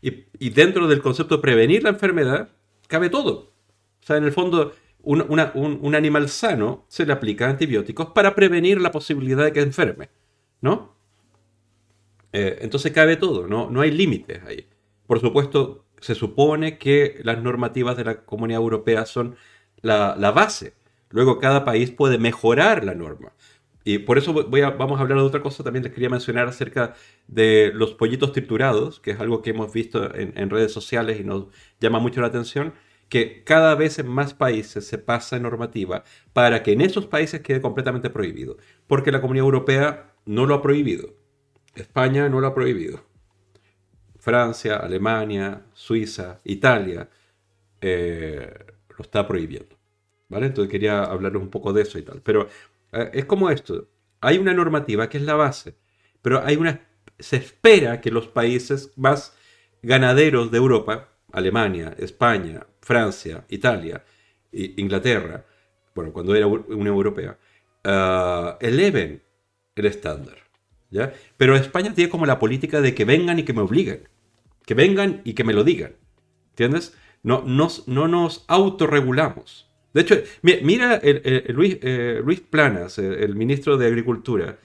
Y, 0.02 0.50
dentro 0.52 0.88
del 0.88 1.02
concepto 1.02 1.38
de 1.38 1.42
prevenir 1.42 1.82
la 1.82 1.90
enfermedad 1.90 2.50
cabe 2.88 3.10
todo. 3.10 3.52
O 4.02 4.06
sea, 4.06 4.18
en 4.18 4.26
el 4.26 4.32
fondo, 4.32 4.74
un, 5.02 5.96
animal 5.96 6.30
sano 6.30 6.86
se 6.88 7.06
le 7.06 7.14
aplica 7.14 7.50
antibióticos 7.50 8.08
para 8.12 8.36
prevenir 8.36 8.80
la 8.80 8.92
posibilidad 8.92 9.44
de 9.44 9.52
que 9.52 9.62
enferme, 9.62 10.10
¿no? 10.62 10.96
Eh, 12.32 12.60
entonces 12.62 12.92
cabe 12.92 13.16
todo, 13.16 13.48
¿no? 13.48 13.72
no 13.72 13.82
hay 13.82 13.90
límites 13.90 14.44
ahí. 14.46 14.68
Por 15.08 15.20
supuesto, 15.20 15.86
se 16.00 16.14
supone 16.14 16.78
que 16.78 17.20
las 17.24 17.42
normativas 17.42 17.98
de 17.98 18.04
la 18.04 18.26
Comunidad 18.26 18.62
Europea 18.62 19.06
son 19.06 19.36
la, 19.82 20.14
base. 20.32 20.74
Luego 21.10 21.40
cada 21.40 21.64
país 21.66 21.92
puede 21.92 22.18
mejorar 22.18 22.84
la 22.84 22.94
norma. 22.94 23.34
Y 23.88 24.00
por 24.00 24.18
eso 24.18 24.34
voy 24.34 24.62
a, 24.62 24.72
vamos 24.72 25.00
a 25.00 25.04
hablar 25.04 25.18
de 25.18 25.24
otra 25.24 25.42
cosa. 25.42 25.64
También 25.64 25.84
les 25.84 25.94
quería 25.94 26.10
mencionar 26.10 26.46
acerca 26.50 26.96
de 27.28 27.72
los 27.74 27.94
pollitos 27.94 28.34
triturados, 28.34 29.00
que 29.00 29.12
es 29.12 29.20
algo 29.22 29.42
que 29.42 29.52
hemos 29.52 29.72
visto 29.72 30.14
en, 30.14 30.50
redes 30.50 30.74
sociales 30.74 31.22
y 31.22 31.24
nos 31.24 31.46
llama 31.80 32.00
mucho 32.00 32.20
la 32.20 32.28
atención, 32.28 32.74
que 33.08 33.46
cada 33.46 33.76
vez 33.76 33.98
en 33.98 34.08
más 34.10 34.34
países 34.34 34.86
se 34.86 34.98
pasa 34.98 35.40
normativa 35.40 36.04
para 36.34 36.64
que 36.64 36.74
en 36.74 36.82
esos 36.82 37.06
países 37.06 37.40
quede 37.40 37.62
completamente 37.62 38.10
prohibido. 38.10 38.58
Porque 38.88 39.10
la 39.10 39.22
Comunidad 39.22 39.46
Europea 39.46 40.12
no 40.26 40.46
lo 40.46 40.56
ha 40.56 40.62
prohibido. 40.62 41.16
España 41.74 42.28
no 42.28 42.42
lo 42.42 42.48
ha 42.48 42.54
prohibido. 42.54 43.06
Francia, 44.20 44.76
Alemania, 44.76 45.62
Suiza, 45.72 46.40
Italia, 46.44 47.10
eh, 47.80 48.54
lo 48.90 49.02
está 49.02 49.26
prohibiendo. 49.26 49.77
¿Vale? 50.30 50.48
Entonces 50.48 50.72
quería 50.72 51.04
hablarles 51.04 51.42
un 51.42 51.50
poco 51.50 51.74
de 51.74 51.84
eso 51.84 51.98
y 51.98 52.04
tal. 52.04 52.22
Pero 52.22 52.48
eh, 52.92 53.12
es 53.14 53.26
como 53.26 53.50
esto. 53.50 53.88
Hay 54.22 54.38
una 54.38 54.54
normativa 54.54 55.10
que 55.10 55.18
es 55.18 55.24
la 55.24 55.36
base, 55.36 55.76
pero 56.22 56.44
hay 56.44 56.56
una, 56.56 56.82
se 57.20 57.38
espera 57.38 58.02
que 58.02 58.12
los 58.12 58.28
países 58.28 58.92
más 58.96 59.38
ganaderos 59.82 60.52
de 60.52 60.58
Europa, 60.58 61.10
Alemania, 61.32 61.96
España, 61.98 62.66
Francia, 62.82 63.46
Italia, 63.50 64.04
Inglaterra, 64.52 65.46
bueno, 65.94 66.12
cuando 66.12 66.34
era 66.36 66.48
Unión 66.48 66.88
Europea, 66.88 67.38
uh, 67.86 68.58
eleven 68.60 69.22
el 69.76 69.86
estándar. 69.86 70.38
¿ya? 70.90 71.14
Pero 71.38 71.56
España 71.56 71.94
tiene 71.94 72.10
como 72.10 72.26
la 72.26 72.40
política 72.40 72.82
de 72.82 72.96
que 72.96 73.06
vengan 73.06 73.38
y 73.40 73.44
que 73.44 73.54
me 73.54 73.62
obliguen 73.62 74.08
que 74.68 74.74
vengan 74.74 75.22
y 75.24 75.34
que 75.34 75.46
me 75.46 75.54
lo 75.54 75.64
digan. 75.64 75.96
¿Entiendes? 76.50 76.96
No 77.24 77.42
nos, 77.42 77.88
no 77.88 78.08
nos 78.10 78.44
autorregulamos. 78.48 79.67
De 79.98 80.04
hecho, 80.04 80.22
mira, 80.44 81.02
Luis, 81.48 81.80
eh, 81.82 82.22
Luis, 82.24 82.40
Planas, 82.40 83.00
el, 83.00 83.36
ministro 83.36 83.78
de 83.78 83.88
Agricultura, 83.88 84.60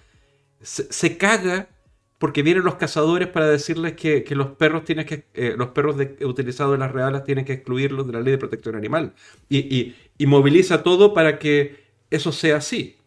se, 0.61 1.17
caga 1.17 1.71
porque 2.19 2.43
vienen 2.43 2.65
los 2.65 2.75
cazadores 2.75 3.29
para 3.29 3.49
decirles 3.49 3.95
que, 3.95 4.27
los 4.33 4.49
perros 4.49 4.85
tienen 4.85 5.07
que 5.07 5.25
eh, 5.33 5.55
los 5.57 5.69
perros 5.69 5.97
utilizados 6.21 6.75
en 6.75 6.81
las 6.81 6.93
reales 6.93 7.25
tienen 7.25 7.47
que 7.47 7.55
excluirlos 7.55 8.07
de 8.07 8.13
la 8.13 8.21
ley 8.21 8.33
de 8.33 8.37
protección 8.37 8.77
animal 8.77 9.15
y, 9.49 9.95
moviliza 10.27 10.83
todo 10.83 11.15
para 11.15 11.39
que 11.39 11.77
eso 12.11 12.31
sea 12.31 12.57
así. 12.59 12.99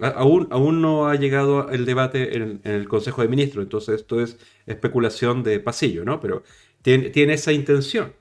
Aún, 0.00 0.48
aún 0.50 0.82
no 0.82 1.08
ha 1.08 1.14
llegado 1.14 1.70
el 1.70 1.86
debate 1.86 2.36
en, 2.36 2.60
el 2.64 2.88
Consejo 2.88 3.22
de 3.22 3.28
Ministros, 3.28 3.62
entonces 3.62 4.02
esto 4.02 4.20
es 4.20 4.36
especulación 4.66 5.42
de 5.42 5.60
pasillo, 5.60 6.04
¿no? 6.04 6.20
Pero 6.20 6.42
tiene, 6.82 7.08
tiene 7.08 7.32
esa 7.32 7.52
intención. 7.52 8.12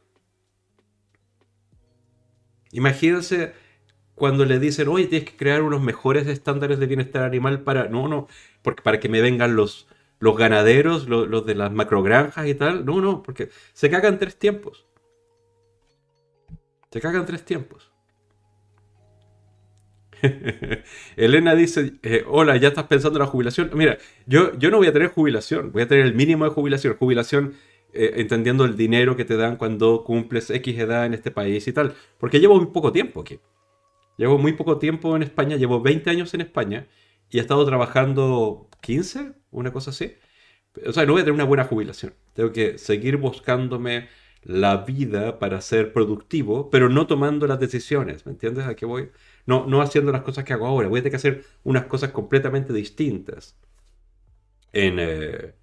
Imagínense 2.74 3.54
cuando 4.16 4.46
le 4.46 4.60
dicen, 4.60 4.88
oye, 4.90 5.08
tienes 5.08 5.30
que 5.30 5.38
crear 5.38 5.62
unos 5.64 5.82
mejores 5.82 6.28
estándares 6.28 6.80
de 6.80 6.88
bienestar 6.88 7.24
animal 7.24 7.62
para, 7.62 7.88
no, 7.88 8.08
no, 8.08 8.28
porque 8.62 8.84
para 8.84 9.00
que 9.00 9.10
me 9.10 9.22
vengan 9.22 9.56
los, 9.56 9.88
los 10.20 10.36
ganaderos, 10.38 11.08
los, 11.08 11.28
los 11.28 11.46
de 11.46 11.56
las 11.56 11.72
macrogranjas 11.72 12.48
y 12.48 12.56
tal. 12.56 12.86
No, 12.86 13.00
no, 13.00 13.24
porque 13.24 13.50
se 13.74 13.90
cagan 13.90 14.20
tres 14.20 14.38
tiempos. 14.38 14.86
Se 16.92 17.00
cagan 17.00 17.26
tres 17.26 17.46
tiempos. 17.46 17.92
Elena 21.16 21.56
dice, 21.56 21.94
eh, 22.02 22.24
hola, 22.28 22.58
¿ya 22.58 22.70
estás 22.70 22.86
pensando 22.86 23.20
en 23.20 23.26
la 23.26 23.32
jubilación? 23.32 23.72
Mira, 23.74 23.98
yo, 24.26 24.58
yo 24.58 24.72
no 24.72 24.78
voy 24.78 24.88
a 24.88 24.94
tener 24.94 25.10
jubilación, 25.10 25.72
voy 25.72 25.84
a 25.84 25.88
tener 25.88 26.06
el 26.06 26.16
mínimo 26.16 26.46
de 26.46 26.52
jubilación. 26.52 26.96
Jubilación 26.98 27.54
eh, 27.94 28.14
entendiendo 28.18 28.66
el 28.66 28.76
dinero 28.76 29.16
que 29.16 29.26
te 29.26 29.38
dan 29.38 29.58
cuando 29.58 30.04
cumples 30.04 30.50
X 30.50 30.80
edad 30.80 31.06
en 31.06 31.14
este 31.14 31.32
país 31.32 31.68
y 31.68 31.74
tal. 31.74 31.96
Porque 32.18 32.40
llevo 32.40 32.58
muy 32.58 32.68
poco 32.68 32.92
tiempo 32.92 33.22
aquí. 33.22 33.40
Llevo 34.18 34.38
muy 34.38 34.54
poco 34.54 34.78
tiempo 34.78 35.16
en 35.16 35.24
España, 35.24 35.56
llevo 35.58 35.82
20 35.82 36.10
años 36.10 36.34
en 36.34 36.42
España 36.42 36.88
y 37.30 37.38
he 37.40 37.42
estado 37.42 37.66
trabajando 37.66 38.70
15, 38.82 39.34
una 39.52 39.74
cosa 39.74 39.92
así. 39.92 40.16
O 40.86 40.94
sea, 40.94 41.06
no 41.06 41.14
voy 41.14 41.22
a 41.22 41.26
tener 41.26 41.36
una 41.36 41.46
buena 41.46 41.66
jubilación. 41.66 42.14
Tengo 42.34 42.52
que 42.52 42.78
seguir 42.78 43.18
buscándome 43.18 44.10
la 44.44 44.78
vida 44.78 45.40
para 45.40 45.62
ser 45.62 45.94
productivo, 45.94 46.70
pero 46.70 46.90
no 46.90 47.08
tomando 47.08 47.48
las 47.48 47.60
decisiones. 47.60 48.26
¿Me 48.26 48.34
entiendes 48.34 48.66
a 48.68 48.76
qué 48.76 48.86
voy? 48.86 49.12
No, 49.46 49.66
no 49.68 49.82
haciendo 49.82 50.12
las 50.12 50.22
cosas 50.24 50.44
que 50.46 50.54
hago 50.54 50.68
ahora. 50.68 50.90
Voy 50.90 51.00
a 51.00 51.04
tener 51.04 51.12
que 51.12 51.18
hacer 51.18 51.46
unas 51.64 51.86
cosas 51.86 52.12
completamente 52.12 52.74
distintas 52.74 53.58
en, 54.74 54.98
eh, 55.00 55.54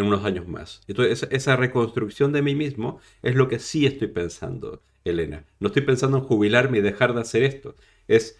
en 0.00 0.06
unos 0.06 0.24
años 0.24 0.48
más. 0.48 0.82
Entonces, 0.88 1.28
esa, 1.30 1.56
reconstrucción 1.56 2.32
de 2.32 2.42
mí 2.42 2.54
mismo 2.54 3.00
es 3.22 3.34
lo 3.34 3.48
que 3.48 3.58
sí 3.58 3.86
estoy 3.86 4.08
pensando, 4.08 4.82
Elena. 5.04 5.44
No 5.60 5.68
estoy 5.68 5.82
pensando 5.82 6.18
en 6.18 6.24
jubilarme 6.24 6.78
y 6.78 6.80
dejar 6.80 7.14
de 7.14 7.20
hacer 7.20 7.42
esto. 7.42 7.76
Es, 8.08 8.38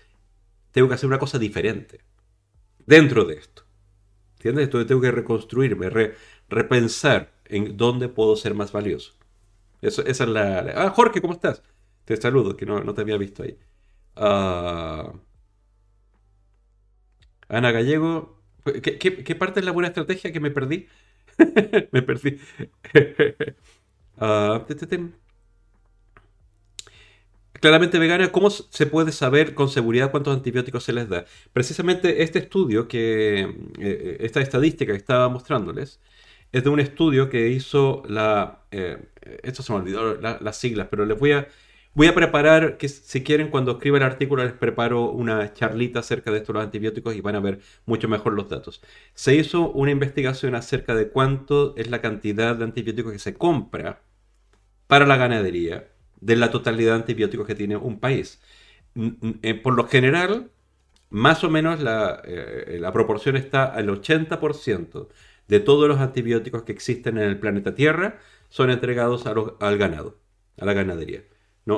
tengo 0.73 0.89
que 0.89 0.95
hacer 0.95 1.07
una 1.07 1.19
cosa 1.19 1.39
diferente 1.39 2.01
dentro 2.87 3.25
de 3.25 3.35
esto. 3.37 3.65
¿Entiendes? 4.39 4.65
Entonces 4.65 4.89
tengo 4.89 5.03
que 5.03 5.11
reconstruirme, 5.13 5.91
repensar 6.49 7.33
en 7.45 7.77
dónde 7.77 8.09
puedo 8.09 8.37
ser 8.37 8.55
más 8.55 8.73
valioso. 8.73 9.15
Esa 9.83 10.03
es 10.03 10.21
la, 10.21 10.61
Ah, 10.77 10.91
Jorge, 10.91 11.21
¿cómo 11.21 11.35
estás? 11.35 11.63
Te 12.05 12.17
saludo, 12.17 12.57
que 12.57 12.67
no, 12.67 12.83
no 12.83 12.95
te 12.95 13.03
había 13.03 13.19
visto 13.19 13.43
ahí. 13.43 13.59
Ah, 14.17 15.13
Ana 17.49 17.73
Gallego. 17.73 18.41
¿Qué, 18.83 19.37
parte 19.37 19.61
es 19.61 19.67
la 19.67 19.73
buena 19.73 19.89
estrategia 19.89 20.33
que 20.33 20.41
me 20.41 20.51
perdí? 20.51 20.87
me 21.93 22.03
perdí. 22.03 22.39
Ah, 24.23 24.67
claramente 27.61 27.99
vegana, 27.99 28.33
¿cómo 28.33 28.51
se 28.51 28.87
puede 28.87 29.13
saber 29.13 29.55
con 29.55 29.69
seguridad 29.69 30.11
cuántos 30.11 30.37
antibióticos 30.37 30.85
se 30.85 30.93
les 30.93 31.09
da? 31.09 31.25
Precisamente 31.53 32.23
este 32.23 32.39
estudio, 32.41 32.89
que 32.89 33.41
eh, 33.41 33.49
eh, 33.79 34.17
esta 34.21 34.41
estadística 34.41 34.93
que 34.93 34.99
estaba 34.99 35.29
mostrándoles, 35.29 36.01
es 36.53 36.65
de 36.65 36.71
un 36.71 36.81
estudio 36.81 37.31
que 37.31 37.49
hizo 37.49 38.03
la... 38.09 38.65
Eh, 38.73 38.99
esto 39.43 39.63
se 39.63 39.73
me 39.73 39.79
olvidó 39.79 40.17
las 40.17 40.57
siglas, 40.57 40.89
pero 40.91 41.07
les 41.07 41.19
voy 41.19 41.33
a 41.33 41.49
Voy 41.93 42.07
a 42.07 42.15
preparar, 42.15 42.77
que 42.79 42.89
si 42.89 43.23
quieren, 43.25 43.49
cuando 43.49 43.73
escriba 43.73 43.97
el 43.99 44.05
artículo, 44.05 44.45
les 44.45 44.53
preparo 44.53 45.11
una 45.11 45.53
charlita 45.53 46.01
acerca 46.01 46.31
de 46.31 46.39
estos 46.39 46.55
los 46.55 46.65
antibióticos 46.65 47.17
y 47.17 47.21
van 47.21 47.35
a 47.35 47.41
ver 47.41 47.61
mucho 47.85 48.09
mejor 48.09 48.33
los 48.35 48.49
datos. 48.49 48.81
Se 49.15 49.35
hizo 49.35 49.71
una 49.73 49.91
investigación 49.91 50.55
acerca 50.55 50.95
de 50.95 51.09
cuánto 51.09 51.75
es 51.77 51.91
la 51.91 52.01
cantidad 52.01 52.55
de 52.57 52.65
antibióticos 52.65 53.13
que 53.13 53.19
se 53.19 53.35
compra 53.35 54.03
para 54.87 55.07
la 55.07 55.17
ganadería 55.17 55.91
de 56.21 56.37
la 56.37 56.51
totalidad 56.51 56.93
de 56.93 57.01
antibióticos 57.01 57.47
que 57.47 57.55
tiene 57.57 57.77
un 57.77 58.01
país. 58.01 58.41
Eh, 59.43 59.55
por 59.55 59.75
lo 59.75 59.87
general, 59.89 60.51
más 61.11 61.45
o 61.45 61.51
menos 61.51 61.81
la, 61.81 62.23
eh, 62.25 62.79
la 62.81 62.93
proporción 62.93 63.37
está 63.37 63.65
al 63.65 63.89
80% 63.89 65.09
de 65.49 65.61
todos 65.61 65.89
los 65.89 65.99
antibióticos 66.01 66.63
que 66.63 66.73
existen 66.73 67.19
en 67.19 67.25
el 67.25 67.39
planeta 67.41 67.75
Tierra 67.75 68.21
son 68.49 68.71
entregados 68.71 69.27
al 69.27 69.79
ganado, 69.79 70.21
a 70.59 70.65
la 70.65 70.73
ganadería. 70.73 71.25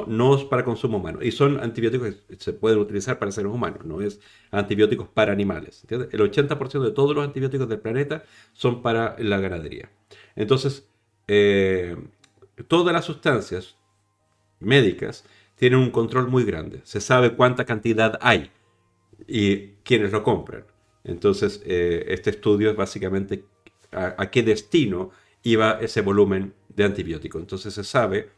No, 0.06 0.34
es 0.36 0.44
para 0.44 0.64
consumo 0.64 0.98
humano. 0.98 1.18
Y 1.22 1.32
son 1.32 1.60
antibióticos 1.60 2.14
que 2.28 2.36
se 2.36 2.52
pueden 2.52 2.78
utilizar 2.78 3.18
para 3.18 3.32
seres 3.32 3.52
humanos, 3.52 3.84
no 3.84 4.00
es 4.00 4.20
antibióticos 4.50 5.08
para 5.08 5.32
animales. 5.32 5.84
El 5.88 6.20
80% 6.20 6.82
de 6.82 6.90
todos 6.92 7.14
los 7.14 7.24
antibióticos 7.24 7.68
del 7.68 7.80
planeta 7.80 8.24
son 8.52 8.82
para 8.82 9.16
la 9.18 9.38
ganadería. 9.38 9.90
Entonces, 10.36 10.88
eh, 11.28 11.96
todas 12.68 12.92
las 12.92 13.04
sustancias 13.04 13.76
médicas 14.60 15.24
tienen 15.56 15.78
un 15.78 15.90
control 15.90 16.28
muy 16.28 16.44
grande. 16.44 16.80
Se 16.84 17.00
sabe 17.00 17.34
cuánta 17.34 17.64
cantidad 17.64 18.18
hay 18.20 18.50
y 19.26 19.74
quiénes 19.84 20.12
lo 20.12 20.22
compran. 20.22 20.64
Entonces, 21.04 21.62
eh, 21.64 22.04
este 22.08 22.30
estudio 22.30 22.70
es 22.70 22.76
básicamente 22.76 23.44
a, 23.92 24.30
qué 24.30 24.42
destino 24.42 25.10
iba 25.42 25.78
ese 25.80 26.00
volumen 26.00 26.54
de 26.68 26.84
antibiótico. 26.84 27.38
Entonces 27.38 27.74
se 27.74 27.84
sabe 27.84 28.30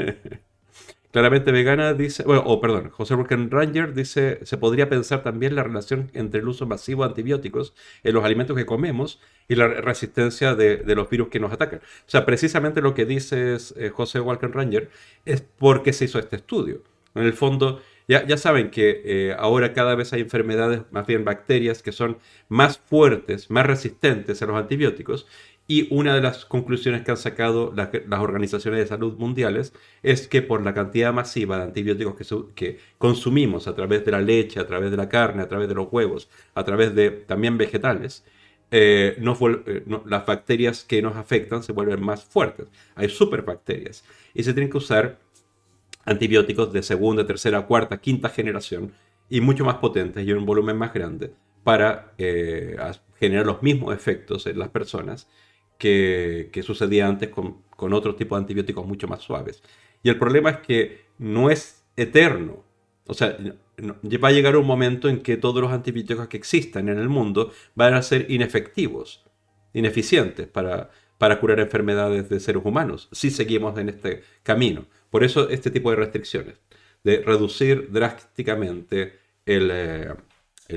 Claramente 1.13 1.53
vegana 1.53 1.93
dice, 1.93 2.23
bueno, 2.23 2.43
o 2.47 2.59
perdón, 2.59 2.89
José 2.89 3.15
Burken 3.15 3.51
Ranger 3.51 3.93
dice, 3.93 4.41
se 4.45 4.57
podría 4.57 4.89
pensar 4.89 5.23
también 5.23 5.55
la 5.55 5.63
relación 5.63 6.11
entre 6.15 6.41
el 6.41 6.49
uso 6.49 6.67
masivo 6.67 7.03
de 7.03 7.11
antibióticos 7.11 7.75
en 8.03 8.15
los 8.15 8.25
alimentos 8.25 8.57
que 8.57 8.65
comemos 8.65 9.21
y 9.47 9.57
la 9.57 9.69
resistencia 9.69 10.55
de, 10.55 10.83
los 10.95 11.11
virus 11.11 11.29
que 11.29 11.39
nos 11.39 11.53
atacan. 11.53 11.81
O 11.81 12.11
sea, 12.11 12.25
precisamente 12.25 12.81
lo 12.81 12.95
que 12.95 13.05
dice 13.05 13.59
eh, 13.77 13.91
José 13.91 14.21
Walker 14.21 14.51
Ranger 14.51 14.89
es 15.27 15.43
porque 15.43 15.93
se 15.93 16.07
hizo 16.07 16.19
este 16.19 16.37
estudio. 16.37 16.83
En 17.15 17.25
el 17.25 17.35
fondo, 17.35 17.83
ya, 18.21 18.37
saben 18.37 18.71
que 18.71 19.03
eh, 19.05 19.37
ahora 19.39 19.73
cada 19.73 19.95
vez 19.95 20.13
hay 20.13 20.21
enfermedades, 20.21 20.83
más 20.91 21.07
bien 21.07 21.25
bacterias, 21.25 21.83
que 21.83 21.93
son 21.93 22.19
más 22.49 22.79
fuertes, 22.79 23.51
más 23.51 23.67
resistentes 23.67 24.43
a 24.43 24.47
los 24.47 24.57
antibióticos 24.57 25.27
y 25.69 25.89
una 25.95 26.15
de 26.15 26.21
las 26.21 26.45
conclusiones 26.45 27.03
que 27.03 27.13
han 27.13 27.17
sacado 27.17 27.73
las, 27.75 27.89
organizaciones 28.21 28.81
de 28.81 28.87
salud 28.87 29.17
mundiales 29.17 29.73
es 30.03 30.27
que 30.29 30.43
por 30.43 30.63
la 30.63 30.75
cantidad 30.75 31.13
masiva 31.13 31.57
de 31.57 31.63
antibióticos 31.65 32.47
que, 32.55 32.79
consumimos 32.99 33.69
a 33.69 33.75
través 33.75 34.05
de 34.05 34.13
la 34.13 34.21
leche, 34.21 34.61
a 34.61 34.67
través 34.67 34.91
de 34.91 34.97
la 34.97 35.09
carne, 35.09 35.43
a 35.43 35.49
través 35.49 35.69
de 35.69 35.75
los 35.75 35.89
huevos, 35.91 36.29
a 36.55 36.65
través 36.65 36.95
de 36.95 37.11
también 37.11 37.57
vegetales, 37.59 38.25
eh, 38.71 39.17
eh, 39.19 39.85
las 40.07 40.27
bacterias 40.27 40.85
que 40.85 41.01
nos 41.01 41.17
afectan 41.17 41.63
se 41.63 41.73
vuelven 41.73 42.03
más 42.03 42.25
fuertes. 42.25 42.67
Hay 42.95 43.09
superbacterias 43.09 44.05
y 44.35 44.43
se 44.43 44.53
tienen 44.53 44.71
que 44.71 44.79
usar 44.79 45.19
antibióticos 46.05 46.72
de 46.72 46.82
segunda, 46.82 47.26
tercera, 47.26 47.66
cuarta, 47.66 48.00
quinta 48.00 48.28
generación 48.28 48.92
y 49.28 49.40
mucho 49.40 49.64
más 49.64 49.76
potentes 49.76 50.26
y 50.26 50.30
en 50.30 50.38
un 50.38 50.46
volumen 50.46 50.76
más 50.76 50.92
grande 50.92 51.32
para 51.64 52.12
eh, 52.18 52.76
generar 53.18 53.46
los 53.46 53.62
mismos 53.62 53.94
efectos 53.94 54.46
en 54.46 54.59
las 54.59 54.68
personas 54.68 55.28
que, 55.78 56.62
sucedía 56.62 57.09
antes 57.09 57.30
con, 57.30 57.62
otro 57.92 58.14
tipo 58.14 58.36
de 58.36 58.42
antibióticos 58.42 58.86
mucho 58.86 59.09
más 59.09 59.22
suaves. 59.22 59.62
Y 60.03 60.09
el 60.09 60.18
problema 60.18 60.50
es 60.50 60.59
que 60.59 61.07
no 61.18 61.50
es 61.50 61.84
eterno. 61.96 62.64
O 63.07 63.14
sea, 63.14 63.36
va 64.22 64.28
a 64.28 64.32
llegar 64.32 64.57
un 64.57 64.66
momento 64.66 65.09
en 65.09 65.20
que 65.20 65.36
todos 65.36 65.61
los 65.61 65.72
antibióticos 65.72 66.28
que 66.28 66.36
existan 66.36 66.88
en 66.88 66.98
el 66.98 67.09
mundo 67.09 67.53
van 67.74 67.94
a 67.94 68.03
ser 68.03 68.30
inefectivos, 68.30 69.24
ineficientes 69.72 70.46
para, 70.46 70.90
para 71.18 71.40
curar 71.40 71.59
enfermedades 71.59 72.28
de 72.28 72.38
seres 72.38 72.62
humanos, 72.64 73.09
si 73.11 73.30
seguimos 73.30 73.76
en 73.78 73.88
este 73.88 74.22
camino. 74.44 74.86
Por 75.13 75.25
eso 75.25 75.51
este 75.51 75.71
tipo 75.71 75.91
de 75.91 75.97
restricciones, 75.97 76.55
de 77.05 77.19
reducir 77.19 77.93
drásticamente 77.93 79.19
el, 79.45 79.69
eh, 79.71 80.15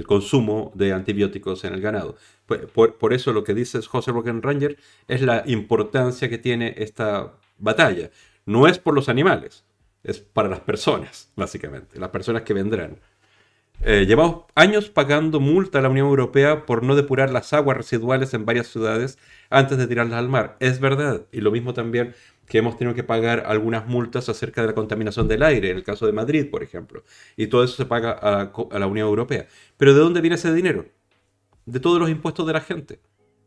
consumo 0.06 0.74
de 0.76 0.92
antibióticos 0.92 1.64
en 1.64 1.74
el 1.74 1.80
ganado. 1.80 2.18
Por, 2.46 3.14
eso 3.14 3.32
lo 3.32 3.46
que 3.46 3.54
dice 3.54 3.82
José 3.82 4.12
Ranger 4.12 4.78
es 5.08 5.22
la 5.22 5.44
importancia 5.46 6.28
que 6.28 6.38
tiene 6.38 6.76
esta 6.78 7.32
batalla. 7.60 8.12
No 8.46 8.68
es 8.68 8.78
por 8.78 8.94
los 8.94 9.08
animales, 9.08 9.64
es 10.04 10.20
para 10.20 10.50
las 10.50 10.60
personas, 10.60 11.32
básicamente, 11.38 11.98
las 11.98 12.10
personas 12.10 12.42
que 12.42 12.54
vendrán. 12.54 13.00
Eh, 13.82 14.06
llevamos 14.06 14.46
años 14.56 14.90
pagando 14.90 15.40
multa 15.40 15.80
a 15.80 15.82
la 15.82 15.90
Unión 15.90 16.08
Europea 16.08 16.66
por 16.66 16.84
no 16.84 16.96
depurar 16.96 17.30
las 17.32 17.54
aguas 17.54 17.78
residuales 17.78 18.34
en 18.34 18.46
varias 18.46 18.68
ciudades 18.68 19.18
antes 19.50 19.78
de 19.78 19.88
tirarlas 19.88 20.20
al 20.20 20.28
mar. 20.28 20.58
Es 20.60 20.80
verdad. 20.82 21.26
Y 21.32 21.42
lo 21.42 21.52
mismo 21.52 21.74
también 21.74 22.16
que 22.48 22.60
hemos 22.60 22.78
tenido 22.78 22.96
que 22.96 23.04
pagar 23.04 23.43
algunas 23.48 23.88
multas 23.88 24.30
acerca 24.30 24.62
de 24.62 24.68
la 24.68 24.76
contaminación 24.76 25.28
del 25.28 25.43
aire, 25.43 25.72
en 25.72 25.78
el 25.78 25.84
caso 25.84 26.06
de 26.06 26.12
Madrid, 26.12 26.50
por 26.50 26.64
ejemplo. 26.64 27.04
Y 27.36 27.48
todo 27.48 27.64
eso 27.64 27.76
se 27.76 27.86
paga 27.86 28.12
a, 28.12 28.80
la 28.80 28.88
Unión 28.88 29.08
Europea. 29.08 29.48
Pero 29.78 29.93
¿de 29.93 30.00
dónde 30.00 30.22
viene 30.22 30.36
ese 30.36 30.54
dinero? 30.54 30.86
De 31.66 31.80
todos 31.80 32.00
los 32.00 32.10
impuestos 32.10 32.46
de 32.46 32.54
la 32.54 32.62
gente. 32.62 33.00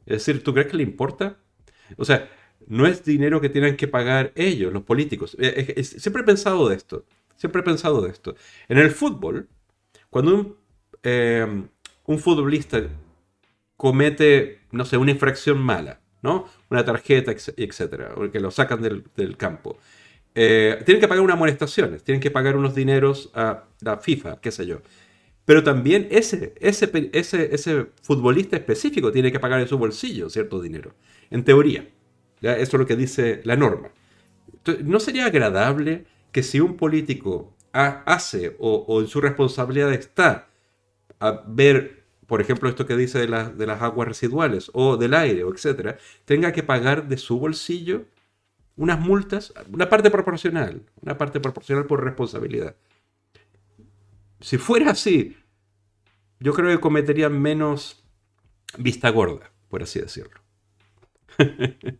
Es 0.07 0.27
decir, 0.27 0.43
¿tú 0.43 0.53
crees 0.53 0.69
que 0.69 0.77
le 0.77 0.83
importa? 0.83 1.37
O 1.97 2.05
sea, 2.05 2.29
no 2.67 2.87
es 2.87 3.05
dinero 3.05 3.41
que 3.41 3.49
tienen 3.49 3.77
que 3.77 3.89
pagar 3.89 4.33
ellos, 4.35 4.73
los 4.73 4.83
políticos. 4.83 5.37
Eh, 5.39 5.83
siempre 5.85 6.23
he 6.23 6.27
pensado 6.27 6.69
de 6.69 6.77
esto. 6.77 7.05
Siempre 7.37 7.61
he 7.61 7.65
pensado 7.65 8.01
de 8.03 8.11
esto. 8.11 8.35
En 8.69 8.79
el 8.79 8.91
fútbol, 8.91 9.49
cuando 10.11 10.35
un, 10.35 10.57
eh, 11.05 11.47
un 12.05 12.19
futbolista 12.19 12.83
comete, 13.77 14.63
no 14.73 14.85
sé, 14.85 14.97
una 14.97 15.13
infracción 15.13 15.59
mala, 15.59 16.01
¿no? 16.23 16.47
Una 16.71 16.85
tarjeta, 16.85 17.33
etcétera, 17.33 18.15
o 18.17 18.31
que 18.31 18.41
lo 18.41 18.51
sacan 18.51 18.83
del, 18.83 19.37
campo. 19.37 19.79
Eh, 20.35 20.81
tienen 20.85 21.01
que 21.01 21.09
pagar 21.09 21.23
unas 21.23 21.37
amonestaciones, 21.37 22.03
tienen 22.03 22.21
que 22.21 22.31
pagar 22.31 22.57
unos 22.57 22.75
dineros 22.75 23.31
a 23.35 23.65
la 23.81 23.99
FIFA, 23.99 24.41
qué 24.41 24.51
sé 24.51 24.67
yo. 24.67 24.81
Pero 25.45 25.65
también 25.65 26.09
ese, 26.11 26.55
ese, 26.61 27.11
ese, 27.13 27.55
ese 27.55 27.87
futbolista 28.03 28.57
específico 28.57 29.11
tiene 29.11 29.33
que 29.33 29.41
pagar 29.41 29.61
en 29.61 29.69
su 29.69 29.79
bolsillo 29.79 30.29
cierto 30.29 30.61
dinero, 30.61 30.95
en 31.31 31.45
teoría. 31.45 31.89
Eso 32.43 32.61
es 32.61 32.75
lo 32.75 32.87
que 32.87 32.97
dice 32.97 33.41
la 33.45 33.57
norma. 33.57 33.91
¿No 34.85 35.01
sería 35.01 35.27
agradable 35.27 36.05
que 36.33 36.43
si 36.43 36.61
un 36.61 36.77
político 36.77 37.55
hace 37.73 38.57
o, 38.59 38.85
o 38.87 39.01
en 39.01 39.07
su 39.07 39.21
responsabilidad 39.21 39.93
está 39.93 40.49
a 41.21 41.43
ver 41.47 41.98
por 42.29 42.43
ejemplo, 42.43 42.69
esto 42.69 42.85
que 42.85 42.95
dice 42.95 43.19
de, 43.19 43.27
de, 43.55 43.67
las 43.67 43.81
aguas 43.81 44.07
residuales 44.07 44.71
o 44.75 44.99
del 44.99 45.15
aire, 45.15 45.45
o 45.45 45.53
etcétera, 45.53 45.97
tenga 46.27 46.53
que 46.53 46.63
pagar 46.63 47.09
de 47.09 47.17
su 47.17 47.41
bolsillo 47.41 48.05
unas 48.77 49.01
multas, 49.01 49.55
una 49.73 49.89
parte 49.89 50.11
proporcional, 50.11 50.83
una 51.01 51.17
parte 51.17 51.41
proporcional 51.41 51.87
por 51.87 52.05
responsabilidad. 52.05 52.77
Si 54.41 54.59
fuera 54.59 54.91
así, 54.91 55.39
yo 56.39 56.53
creo 56.53 56.69
que 56.69 56.81
cometería 56.81 57.31
menos 57.31 58.05
vista 58.77 59.09
gorda, 59.09 59.51
por 59.71 59.83
así 59.83 59.99
decirlo. 59.99 60.39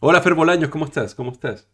Hola 0.00 0.20
Fer 0.20 0.34
Bolaños, 0.34 0.68
¿cómo 0.68 0.84
estás? 0.84 1.14
¿Cómo 1.14 1.32
estás? 1.32 1.66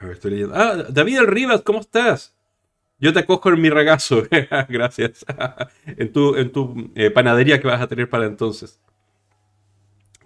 Estoy 0.00 0.32
leyendo. 0.32 0.54
Ah, 0.54 0.84
David 0.88 1.20
Rivas, 1.22 1.62
¿cómo 1.62 1.80
estás? 1.80 2.34
Yo 2.98 3.12
te 3.12 3.20
acojo 3.20 3.50
en 3.50 3.60
mi 3.60 3.70
regazo. 3.70 4.22
Gracias. 4.68 5.24
en 5.86 6.12
tu, 6.12 6.36
en 6.36 6.52
tu 6.52 6.90
eh, 6.94 7.10
panadería 7.10 7.60
que 7.60 7.66
vas 7.66 7.80
a 7.80 7.88
tener 7.88 8.08
para 8.08 8.26
entonces. 8.26 8.80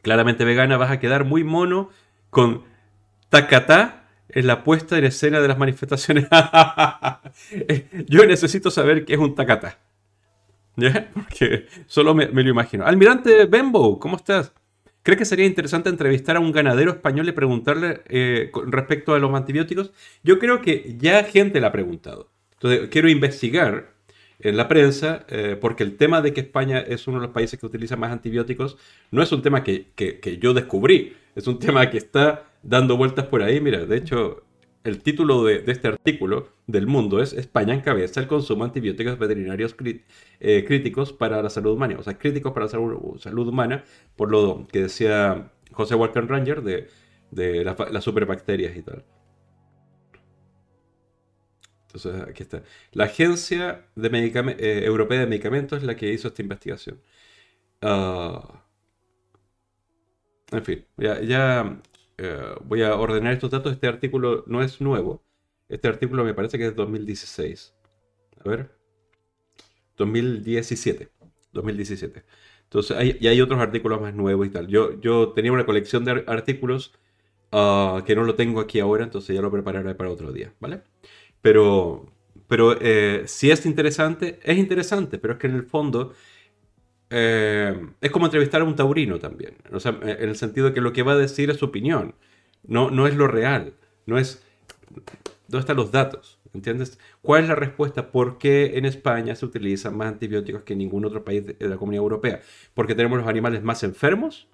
Claramente 0.02 0.44
vegana, 0.44 0.76
vas 0.76 0.90
a 0.90 1.00
quedar 1.00 1.24
muy 1.24 1.44
mono 1.44 1.90
con 2.30 2.64
tacatá 3.28 4.08
en 4.28 4.46
la 4.46 4.64
puesta 4.64 4.96
en 4.96 5.04
escena 5.04 5.40
de 5.40 5.48
las 5.48 5.58
manifestaciones. 5.58 6.28
Yo 8.06 8.24
necesito 8.24 8.70
saber 8.70 9.04
qué 9.04 9.14
es 9.14 9.18
un 9.18 9.34
tacatá. 9.34 9.78
¿Ya? 10.76 11.10
Porque 11.12 11.66
solo 11.86 12.14
me, 12.14 12.28
me, 12.28 12.42
lo 12.42 12.50
imagino. 12.50 12.86
Almirante 12.86 13.44
Bembo, 13.46 13.98
¿cómo 13.98 14.16
estás? 14.16 14.52
¿Cree 15.02 15.16
que 15.16 15.24
sería 15.24 15.46
interesante 15.46 15.88
entrevistar 15.88 16.36
a 16.36 16.40
un 16.40 16.52
ganadero 16.52 16.90
español 16.90 17.28
y 17.28 17.32
preguntarle 17.32 18.02
eh, 18.08 18.50
respecto 18.66 19.14
a 19.14 19.18
los 19.18 19.34
antibióticos? 19.34 19.92
Yo 20.22 20.38
creo 20.38 20.60
que 20.60 20.96
ya 20.98 21.24
gente 21.24 21.60
la 21.60 21.68
ha 21.68 21.72
preguntado. 21.72 22.30
Entonces, 22.52 22.88
quiero 22.90 23.08
investigar 23.08 23.94
en 24.40 24.56
la 24.56 24.68
prensa, 24.68 25.24
eh, 25.28 25.56
porque 25.60 25.82
el 25.82 25.96
tema 25.96 26.20
de 26.22 26.32
que 26.32 26.40
España 26.40 26.80
es 26.80 27.06
uno 27.06 27.18
de 27.18 27.26
los 27.26 27.34
países 27.34 27.58
que 27.58 27.66
utiliza 27.66 27.96
más 27.96 28.10
antibióticos 28.10 28.76
no 29.10 29.22
es 29.22 29.32
un 29.32 29.42
tema 29.42 29.62
que, 29.62 29.88
que, 29.94 30.38
yo 30.38 30.54
descubrí, 30.54 31.16
es 31.34 31.46
un 31.46 31.58
tema 31.60 31.88
que 31.90 31.98
está 31.98 32.44
dando 32.62 32.96
vueltas 32.96 33.26
por 33.26 33.42
ahí. 33.42 33.60
Mira, 33.60 33.84
de 33.86 33.96
hecho, 33.96 34.42
el 34.84 35.02
título 35.02 35.44
de, 35.44 35.64
este 35.66 35.88
artículo 35.88 36.48
del 36.66 36.86
mundo 36.86 37.22
es 37.22 37.32
España 37.32 37.74
encabeza 37.74 38.20
el 38.20 38.26
consumo 38.26 38.64
de 38.64 38.68
antibióticos 38.68 39.18
veterinarios 39.18 39.74
eh, 40.40 40.64
críticos 40.66 41.12
para 41.12 41.42
la 41.42 41.50
salud 41.50 41.72
humana, 41.72 41.96
o 41.98 42.02
sea, 42.02 42.18
críticos 42.18 42.52
para 42.52 42.66
la 42.66 42.70
salud, 42.70 43.48
humana, 43.48 43.84
por 44.16 44.30
lo 44.30 44.66
que 44.70 44.82
decía 44.82 45.50
José 45.72 45.94
Walker 45.94 46.26
Ranger 46.26 46.62
de, 46.62 46.88
de 47.30 47.64
las 47.64 48.04
superbacterias 48.04 48.76
y 48.76 48.82
tal. 48.82 49.04
Entonces, 51.92 52.22
aquí 52.28 52.42
está. 52.42 52.62
La 52.92 53.04
Agencia 53.04 53.86
de 53.96 54.08
eh, 54.58 54.84
Europea 54.84 55.20
de 55.20 55.26
Medicamentos 55.26 55.78
es 55.78 55.84
la 55.84 55.96
que 55.96 56.12
hizo 56.12 56.28
esta 56.28 56.42
investigación. 56.42 57.00
Ah, 57.82 58.64
en 60.52 60.64
fin, 60.64 60.84
ya, 60.96 61.80
eh, 62.22 62.54
voy 62.64 62.82
a 62.82 62.96
ordenar 62.96 63.32
estos 63.32 63.50
datos. 63.50 63.72
Este 63.72 63.86
artículo 63.86 64.44
no 64.46 64.62
es 64.62 64.80
nuevo. 64.80 65.22
Este 65.68 65.88
artículo 65.88 66.22
me 66.22 66.34
parece 66.34 66.58
que 66.58 66.66
es 66.66 66.76
2016. 66.76 67.74
A 68.44 68.48
ver. 68.48 68.70
2017. 69.96 71.08
2017. 71.52 72.24
Entonces, 72.64 72.96
hay, 72.96 73.16
y 73.20 73.26
hay 73.26 73.40
otros 73.40 73.58
artículos 73.58 74.00
más 74.02 74.14
nuevos 74.14 74.46
y 74.46 74.50
tal. 74.50 74.66
Yo, 74.68 75.00
yo 75.00 75.30
tenía 75.30 75.50
una 75.50 75.64
colección 75.64 76.04
de 76.04 76.24
artículos 76.26 76.92
ah, 77.52 78.02
que 78.06 78.14
no 78.14 78.24
lo 78.24 78.34
tengo 78.34 78.60
aquí 78.60 78.80
ahora, 78.80 79.04
entonces 79.04 79.34
ya 79.34 79.42
lo 79.42 79.50
prepararé 79.50 79.94
para 79.94 80.10
otro 80.10 80.30
día, 80.30 80.54
¿vale? 80.60 80.82
Pero, 81.40 82.12
pero 82.48 82.76
eh, 82.80 83.22
si 83.26 83.50
es 83.50 83.64
interesante, 83.66 84.38
es 84.42 84.58
interesante, 84.58 85.18
pero 85.18 85.34
es 85.34 85.40
que 85.40 85.46
en 85.46 85.54
el 85.54 85.64
fondo 85.64 86.12
eh, 87.10 87.88
es 88.00 88.10
como 88.10 88.26
entrevistar 88.26 88.60
a 88.60 88.64
un 88.64 88.76
taurino 88.76 89.18
también. 89.18 89.56
Sea, 89.78 89.98
en 90.02 90.28
el 90.28 90.36
sentido 90.36 90.68
de 90.68 90.74
que 90.74 90.80
lo 90.80 90.92
que 90.92 91.02
va 91.02 91.12
a 91.12 91.16
decir 91.16 91.50
es 91.50 91.58
su 91.58 91.66
opinión, 91.66 92.14
no, 92.66 92.90
no 92.90 93.06
es 93.06 93.16
lo 93.16 93.26
real, 93.26 93.74
no 94.06 94.18
es... 94.18 94.44
¿Dónde 95.48 95.60
están 95.60 95.76
los 95.76 95.90
datos? 95.90 96.38
¿Entiendes? 96.54 96.98
¿Cuál 97.22 97.42
es 97.42 97.48
la 97.48 97.54
respuesta? 97.54 98.10
¿Por 98.10 98.38
qué 98.38 98.78
en 98.78 98.84
España 98.84 99.34
se 99.34 99.44
utilizan 99.44 99.96
más 99.96 100.08
antibióticos 100.08 100.62
que 100.62 100.72
en 100.72 100.78
ningún 100.80 101.04
otro 101.04 101.24
país 101.24 101.44
de 101.46 101.68
la 101.68 101.76
Comunidad 101.76 102.02
Europea? 102.02 102.40
¿Porque 102.74 102.94
tenemos 102.94 103.18
los 103.18 103.28
animales 103.28 103.62
más 103.62 103.82
enfermos 103.82 104.48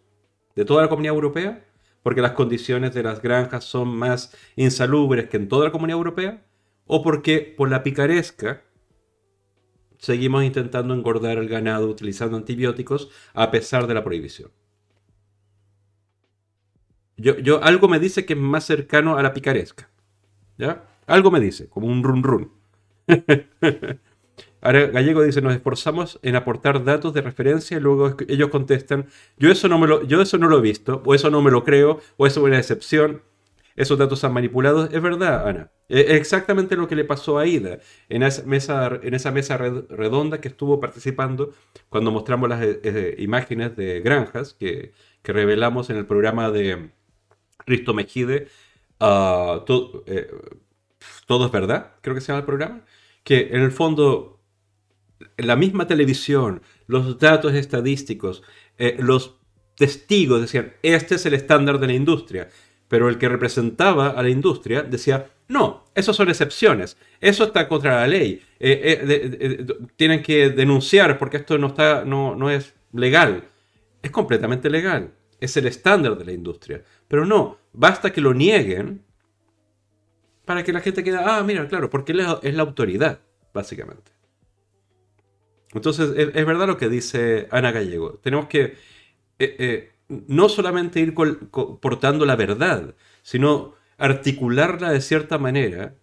de 0.55 0.65
toda 0.65 0.83
la 0.83 0.89
Comunidad 0.89 1.15
Europea? 1.15 1.65
¿Porque 2.03 2.23
las 2.23 2.33
condiciones 2.33 2.95
de 2.95 3.03
las 3.03 3.21
granjas 3.21 3.65
son 3.65 3.89
más 3.89 4.35
insalubres 4.57 5.29
que 5.29 5.37
en 5.37 5.49
toda 5.49 5.67
la 5.67 5.73
Comunidad 5.73 5.99
Europea? 5.99 6.43
o 6.87 7.03
porque 7.03 7.55
por 7.57 7.71
la 7.71 7.83
picaresca 7.83 8.63
seguimos 9.99 10.45
intentando 10.45 10.95
engordar 10.95 11.39
el 11.39 11.49
ganado 11.49 11.89
utilizando 11.89 12.37
antibióticos 12.37 13.11
a 13.35 13.51
pesar 13.51 13.87
de 13.87 13.95
la 13.95 14.05
prohibición. 14.05 14.51
Yo, 17.17 17.39
yo, 17.39 17.63
algo 17.63 17.89
me 17.89 17.99
dice 17.99 18.27
que 18.27 18.35
es 18.35 18.39
más 18.39 18.65
cercano 18.65 19.17
a 19.17 19.23
la 19.23 19.33
picaresca. 19.33 19.89
¿Ya? 20.59 20.85
Algo 21.07 21.31
me 21.31 21.41
dice, 21.41 21.69
como 21.69 21.87
un 21.87 22.03
run 22.03 22.23
run. 22.23 22.53
Ahora 24.61 24.87
Gallego 24.87 25.23
dice, 25.23 25.41
nos 25.41 25.55
esforzamos 25.55 26.19
en 26.23 26.35
aportar 26.35 26.83
datos 26.83 27.15
de 27.15 27.21
referencia 27.21 27.77
y 27.77 27.81
luego 27.81 28.17
ellos 28.27 28.49
contestan, 28.49 29.07
yo 29.39 29.51
eso 29.51 29.69
no, 29.69 29.79
me 29.79 29.87
lo, 29.87 30.03
yo 30.05 30.21
eso 30.21 30.39
no 30.39 30.49
lo 30.49 30.59
he 30.59 30.63
visto, 30.63 31.03
o 31.05 31.15
eso 31.15 31.31
no 31.31 31.41
me 31.41 31.51
lo 31.51 31.63
creo, 31.63 32.01
o 32.17 32.27
eso 32.27 32.41
es 32.41 32.47
una 32.47 32.59
excepción 32.59 33.23
esos 33.77 33.99
datos 33.99 34.25
han 34.25 34.33
manipulado. 34.33 34.89
Es 34.91 35.03
verdad, 35.03 35.47
Ana. 35.47 35.71
Es 35.89 36.11
exactamente 36.11 36.77
lo 36.77 36.89
que 36.89 36.97
le 36.97 37.05
pasó 37.05 37.39
a 37.39 37.47
Ida 37.47 37.79
en 38.09 38.23
esa 38.23 38.43
mesa, 38.45 38.99
en 39.03 39.15
esa 39.15 39.31
mesa 39.31 39.57
redonda 39.59 40.41
que 40.41 40.49
estuvo 40.49 40.81
participando 40.81 41.53
cuando 41.89 42.11
mostramos 42.11 42.49
las 42.49 42.63
eh, 42.63 42.81
eh, 42.83 43.15
imágenes 43.19 43.77
de 43.77 44.01
granjas 44.01 44.55
que, 44.55 44.93
revelamos 45.23 45.91
en 45.91 45.97
el 45.97 46.07
programa 46.07 46.53
de 46.53 46.91
Risto 47.67 47.95
Mejide. 47.95 48.49
Ah, 49.01 49.65
eh, 50.07 50.31
todo, 51.27 51.47
es 51.47 51.53
verdad, 51.53 51.95
creo 52.01 52.15
que 52.15 52.21
se 52.21 52.29
llama 52.29 52.41
el 52.41 52.47
programa. 52.47 52.85
Que 53.25 53.49
en 53.49 53.61
el 53.63 53.73
fondo, 53.73 54.41
la 55.37 55.57
misma 55.57 55.89
televisión, 55.89 56.63
los 56.87 57.19
datos 57.19 57.55
estadísticos, 57.55 58.45
los 58.99 59.41
testigos 59.77 60.41
decían, 60.41 60.75
este 60.83 61.17
es 61.17 61.27
el 61.27 61.35
estándar 61.35 61.81
de 61.81 61.89
la 61.89 61.95
industria 61.95 62.49
pero 62.89 63.09
el 63.09 63.19
que 63.19 63.29
representaba 63.29 64.11
a 64.11 64.23
la 64.23 64.29
industria 64.29 64.83
decía, 64.83 65.31
no, 65.49 65.85
eso 65.95 66.13
son 66.13 66.29
excepciones, 66.29 66.97
eso 67.21 67.45
está 67.45 67.69
contra 67.69 68.01
la 68.01 68.07
ley, 68.07 68.43
eh, 68.59 69.05
eh, 69.09 69.67
tienen 69.97 70.23
que 70.23 70.51
denunciar 70.51 71.19
porque 71.19 71.39
esto 71.39 71.59
no, 71.59 71.69
está, 71.69 72.05
no, 72.05 72.35
no 72.35 72.51
es 72.51 72.75
legal. 72.93 73.45
Es 74.03 74.11
completamente 74.11 74.71
legal, 74.71 75.13
es 75.41 75.57
el 75.57 75.67
estándar 75.67 76.17
de 76.17 76.25
la 76.25 76.33
industria. 76.33 76.83
Pero 77.09 77.25
no, 77.25 77.59
basta 77.73 78.13
que 78.13 78.21
lo 78.21 78.35
nieguen 78.35 79.03
para 80.45 80.63
que 80.63 80.73
la 80.73 80.81
gente 80.81 81.03
quede, 81.03 81.19
ah, 81.19 81.43
mira, 81.45 81.67
claro, 81.67 81.91
porque 81.91 82.13
es 82.43 82.55
la 82.55 82.63
autoridad, 82.63 83.21
básicamente. 83.53 84.13
Entonces, 85.75 86.11
es, 86.17 86.47
verdad 86.47 86.69
lo 86.69 86.79
que 86.79 86.89
dice 86.89 87.49
Ana 87.51 87.73
Gallego. 87.73 88.19
Tenemos 88.23 88.47
que 88.47 88.77
eh, 89.39 89.93
no 90.09 90.49
solamente 90.49 91.01
ir 91.01 91.15
portando 91.15 92.27
la 92.27 92.37
verdad, 92.37 92.95
sino 93.23 93.75
articularla 93.99 94.91
de 94.91 95.01
cierta 95.01 95.39
manera. 95.39 95.95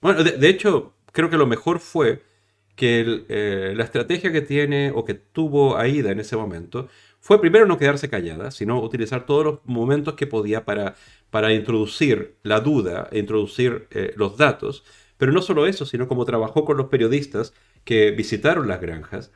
Bueno, 0.00 0.24
de, 0.24 0.48
hecho, 0.48 0.94
creo 1.12 1.30
que 1.30 1.36
lo 1.36 1.46
mejor 1.46 1.80
fue 1.80 2.22
que 2.76 3.24
eh, 3.28 3.74
la 3.76 3.84
estrategia 3.84 4.32
que 4.32 4.40
tiene 4.40 4.90
o 4.94 5.04
que 5.04 5.14
tuvo 5.14 5.76
Aida 5.76 6.10
en 6.10 6.20
ese 6.20 6.36
momento 6.36 6.88
fue 7.20 7.40
primero 7.40 7.66
no 7.66 7.76
quedarse 7.76 8.08
callada, 8.08 8.50
sino 8.50 8.80
utilizar 8.80 9.26
todos 9.26 9.44
los 9.44 9.58
momentos 9.64 10.14
que 10.14 10.26
podía 10.26 10.64
para, 10.64 10.94
para 11.28 11.52
introducir 11.52 12.36
la 12.42 12.60
duda 12.60 13.08
introducir 13.12 13.86
eh, 13.90 14.14
los 14.16 14.38
datos. 14.38 14.84
Pero 15.18 15.32
no 15.32 15.42
solo 15.42 15.66
eso, 15.66 15.84
sino 15.84 16.08
como 16.08 16.24
trabajó 16.24 16.64
con 16.64 16.78
los 16.78 16.86
periodistas 16.86 17.52
que 17.84 18.10
visitaron 18.12 18.68
las 18.68 18.80
granjas, 18.80 19.32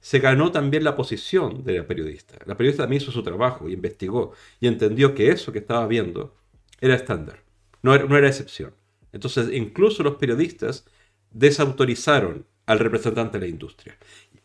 se 0.00 0.18
ganó 0.20 0.52
también 0.52 0.84
la 0.84 0.96
posición 0.96 1.64
de 1.64 1.78
la 1.78 1.86
periodista. 1.86 2.36
La 2.46 2.56
periodista 2.56 2.84
también 2.84 3.02
hizo 3.02 3.12
su 3.12 3.22
trabajo, 3.22 3.68
y 3.68 3.72
investigó 3.72 4.32
y 4.60 4.66
entendió 4.66 5.14
que 5.14 5.30
eso 5.30 5.52
que 5.52 5.58
estaba 5.58 5.86
viendo 5.86 6.34
era 6.80 6.94
estándar, 6.94 7.42
no 7.82 7.94
era, 7.94 8.04
no 8.04 8.16
era 8.16 8.28
excepción. 8.28 8.72
Entonces, 9.12 9.50
incluso 9.52 10.02
los 10.02 10.16
periodistas 10.16 10.84
desautorizaron 11.30 12.46
al 12.66 12.78
representante 12.78 13.38
de 13.38 13.46
la 13.46 13.50
industria. 13.50 13.96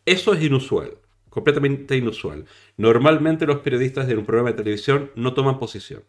Eso 0.04 0.34
es 0.34 0.42
inusual, 0.42 0.96
completamente 1.30 1.96
inusual. 1.96 2.46
Normalmente 2.76 3.46
los 3.46 3.58
periodistas 3.58 4.06
de 4.06 4.16
un 4.16 4.24
programa 4.24 4.50
de 4.50 4.56
televisión 4.56 5.10
no 5.14 5.34
toman 5.34 5.58
posición. 5.58 6.02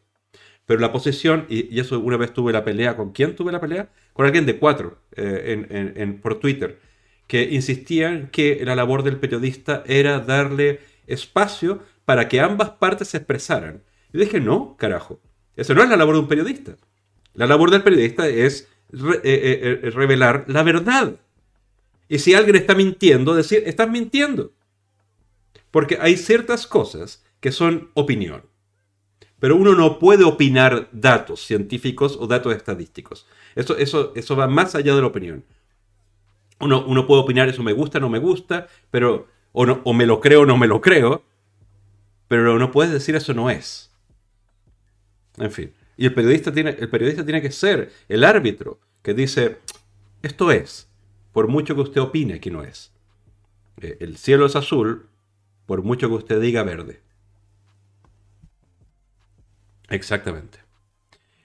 Pero 0.66 0.80
la 0.80 0.92
posición, 0.92 1.46
y, 1.50 1.80
eso 1.80 2.00
una 2.00 2.18
vez 2.18 2.34
tuve 2.34 2.52
la 2.52 2.64
pelea, 2.64 2.96
¿con 2.98 3.12
quién 3.12 3.36
tuve 3.36 3.52
la 3.52 3.62
pelea? 3.62 3.90
Con 4.14 4.26
alguien 4.26 4.46
de 4.46 4.58
cuatro 4.58 4.98
eh, 5.16 5.94
en, 5.96 6.22
por 6.22 6.40
Twitter 6.40 6.80
que 7.28 7.44
insistían 7.44 8.28
que 8.28 8.62
la 8.64 8.76
labor 8.76 9.04
del 9.04 9.18
periodista 9.18 9.84
era 9.86 10.20
darle 10.20 10.82
espacio 11.08 11.82
para 12.06 12.28
que 12.28 12.40
ambas 12.40 12.72
partes 12.72 13.10
se 13.10 13.18
expresaran. 13.18 13.84
Y 14.14 14.20
dije, 14.20 14.40
no, 14.40 14.76
carajo, 14.78 15.20
eso 15.56 15.74
no 15.74 15.84
es 15.84 15.90
la 15.90 15.98
labor 15.98 16.16
de 16.16 16.22
un 16.22 16.28
periodista. 16.28 16.78
La 17.34 17.48
labor 17.48 17.72
del 17.72 17.84
periodista 17.84 18.28
es 18.28 18.70
eh, 18.94 19.22
eh, 19.24 19.80
eh, 19.84 19.90
revelar 19.90 20.46
la 20.48 20.64
verdad. 20.64 21.16
Y 22.08 22.20
si 22.20 22.34
alguien 22.34 22.56
está 22.56 22.76
mintiendo, 22.76 23.34
decir, 23.34 23.64
estás 23.66 23.90
mintiendo. 23.90 24.54
Porque 25.72 25.98
hay 26.00 26.16
ciertas 26.18 26.68
cosas 26.68 27.24
que 27.40 27.52
son 27.52 27.90
opinión. 27.96 28.44
Pero 29.40 29.56
uno 29.56 29.76
no 29.76 30.00
puede 30.00 30.24
opinar 30.24 30.88
datos 30.92 31.42
científicos 31.42 32.18
o 32.20 32.28
datos 32.28 32.56
estadísticos. 32.56 33.26
Eso, 33.56 33.76
eso, 33.78 34.14
eso 34.16 34.36
va 34.36 34.48
más 34.48 34.76
allá 34.76 34.96
de 34.96 35.02
la 35.02 35.08
opinión. 35.08 35.44
Uno, 36.60 37.08
puede 37.08 37.22
opinar 37.22 37.50
eso 37.50 37.64
me 37.64 37.74
gusta, 37.74 38.00
no 38.00 38.10
me 38.10 38.20
gusta, 38.20 38.68
pero 38.92 39.28
o, 39.52 39.66
no, 39.66 39.82
o 39.84 39.94
me 39.94 40.06
lo 40.06 40.22
creo 40.22 40.42
o 40.42 40.46
no 40.46 40.58
me 40.58 40.68
lo 40.68 40.82
creo, 40.82 41.24
pero 42.28 42.58
no 42.58 42.72
puedes 42.72 42.92
decir 42.92 43.16
eso 43.16 43.34
no 43.34 43.50
es. 43.50 43.92
En 45.38 45.52
fin. 45.52 45.74
Y 45.98 46.06
el 46.06 46.14
periodista 46.14 46.52
tiene, 46.52 46.72
el 46.72 46.90
periodista 46.90 47.24
tiene 47.24 47.42
que 47.42 47.52
ser 47.52 47.92
el 48.10 48.24
árbitro 48.24 48.80
que 49.02 49.14
dice, 49.14 49.60
esto 50.22 50.52
es, 50.52 50.90
por 51.32 51.48
mucho 51.48 51.76
que 51.76 51.82
usted 51.82 52.02
opine 52.02 52.40
que 52.40 52.52
no 52.52 52.64
es. 52.64 52.92
Eh, 53.82 53.98
el 54.00 54.18
cielo 54.18 54.46
es 54.46 54.56
azul, 54.56 55.10
por 55.66 55.84
mucho 55.84 56.08
que 56.08 56.16
usted 56.16 56.42
diga 56.42 56.64
verde. 56.64 57.02
Exactamente. 59.90 60.60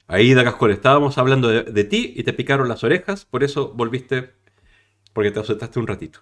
Ahí, 0.07 0.35
Dagascol, 0.35 0.73
estábamos 0.73 1.19
hablando 1.19 1.49
de, 1.49 1.85
ti 1.85 2.15
y 2.17 2.25
te 2.25 2.33
picaron 2.33 2.69
las 2.69 2.83
orejas, 2.83 3.25
por 3.25 3.45
eso 3.45 3.73
volviste 3.75 4.33
porque 5.13 5.31
te 5.31 5.39
ausentaste 5.39 5.79
un 5.79 5.87
ratito. 5.87 6.21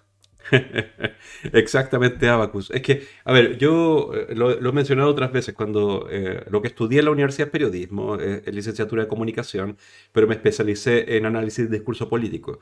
Exactamente, 1.53 2.27
Abacus. 2.27 2.71
Es 2.71 2.81
que, 2.81 3.05
a 3.23 3.33
ver, 3.33 3.57
yo 3.57 4.11
eh, 4.13 4.33
lo, 4.35 4.51
he 4.51 4.71
mencionado 4.71 5.09
otras 5.09 5.31
veces, 5.31 5.53
cuando 5.53 6.07
eh, 6.09 6.43
lo 6.49 6.61
que 6.61 6.69
estudié 6.69 6.99
en 6.99 7.05
la 7.05 7.11
universidad 7.11 7.47
es 7.47 7.51
periodismo, 7.51 8.19
eh, 8.19 8.41
es 8.45 8.53
licenciatura 8.53 9.03
de 9.03 9.09
comunicación, 9.09 9.77
pero 10.11 10.27
me 10.27 10.35
especialicé 10.35 11.17
en 11.17 11.25
análisis 11.25 11.69
de 11.69 11.77
discurso 11.77 12.09
político. 12.09 12.59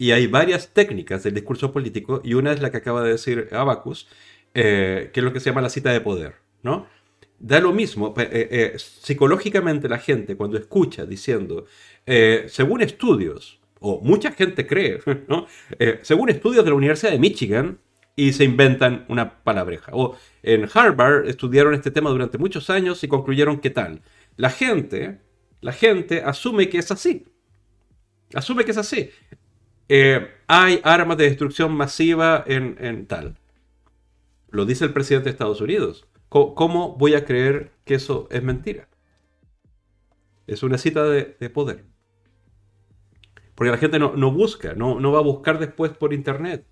Y 0.00 0.12
hay 0.12 0.26
varias 0.26 0.72
técnicas 0.72 1.22
del 1.22 1.34
discurso 1.34 1.72
político 1.72 2.22
y 2.24 2.32
una 2.32 2.52
es 2.52 2.62
la 2.62 2.70
que 2.70 2.78
acaba 2.78 3.02
de 3.02 3.10
decir 3.10 3.48
Abacus, 3.52 4.08
eh, 4.54 5.10
que 5.12 5.20
es 5.20 5.24
lo 5.24 5.32
que 5.32 5.40
se 5.40 5.50
llama 5.50 5.60
la 5.60 5.68
cita 5.68 5.92
de 5.92 6.00
poder, 6.00 6.36
¿no? 6.62 6.86
Da 7.38 7.60
lo 7.60 7.72
mismo, 7.72 8.14
eh, 8.18 8.48
eh, 8.50 8.78
psicológicamente 8.78 9.88
la 9.90 9.98
gente 9.98 10.36
cuando 10.36 10.56
escucha 10.56 11.04
diciendo, 11.04 11.66
según 12.48 12.80
estudios, 12.80 13.59
o 13.80 14.00
mucha 14.02 14.32
gente 14.32 14.66
cree, 14.66 15.00
¿no? 15.28 15.46
según 16.02 16.30
estudios 16.30 16.64
de 16.64 16.70
la 16.70 16.76
Universidad 16.76 17.12
de 17.12 17.18
Michigan, 17.18 17.78
y 18.16 18.32
se 18.32 18.44
inventan 18.44 19.06
una 19.08 19.42
palabreja. 19.42 19.92
O 19.94 20.16
en 20.42 20.68
Harvard 20.72 21.26
estudiaron 21.26 21.74
este 21.74 21.90
tema 21.90 22.10
durante 22.10 22.38
muchos 22.38 22.68
años 22.68 23.02
y 23.02 23.08
concluyeron 23.08 23.60
que 23.60 23.70
tal. 23.70 24.02
La 24.36 24.50
gente, 24.50 25.20
la 25.60 25.72
gente 25.72 26.22
asume 26.22 26.68
que 26.68 26.78
es 26.78 26.90
así. 26.90 27.24
Asume 28.34 28.64
que 28.64 28.72
es 28.72 28.76
así. 28.76 29.10
hay 30.46 30.80
armas 30.82 31.16
de 31.16 31.24
destrucción 31.24 31.72
masiva 31.72 32.44
en, 32.46 32.76
en 32.80 33.06
tal. 33.06 33.38
Lo 34.50 34.66
dice 34.66 34.84
el 34.84 34.92
presidente 34.92 35.26
de 35.26 35.30
Estados 35.30 35.60
Unidos. 35.60 36.06
¿Cómo, 36.30 36.96
voy 36.96 37.14
a 37.14 37.24
creer 37.24 37.72
que 37.84 37.94
eso 37.94 38.28
es 38.30 38.42
mentira? 38.42 38.88
Es 40.46 40.62
una 40.62 40.78
cita 40.78 41.04
de, 41.04 41.24
poder. 41.50 41.84
Porque 43.60 43.72
la 43.72 43.76
gente 43.76 43.98
no, 43.98 44.32
busca, 44.32 44.72
no, 44.72 45.00
no, 45.00 45.12
va 45.12 45.18
a 45.18 45.22
buscar 45.22 45.58
después 45.58 45.92
por 45.92 46.14
internet. 46.14 46.64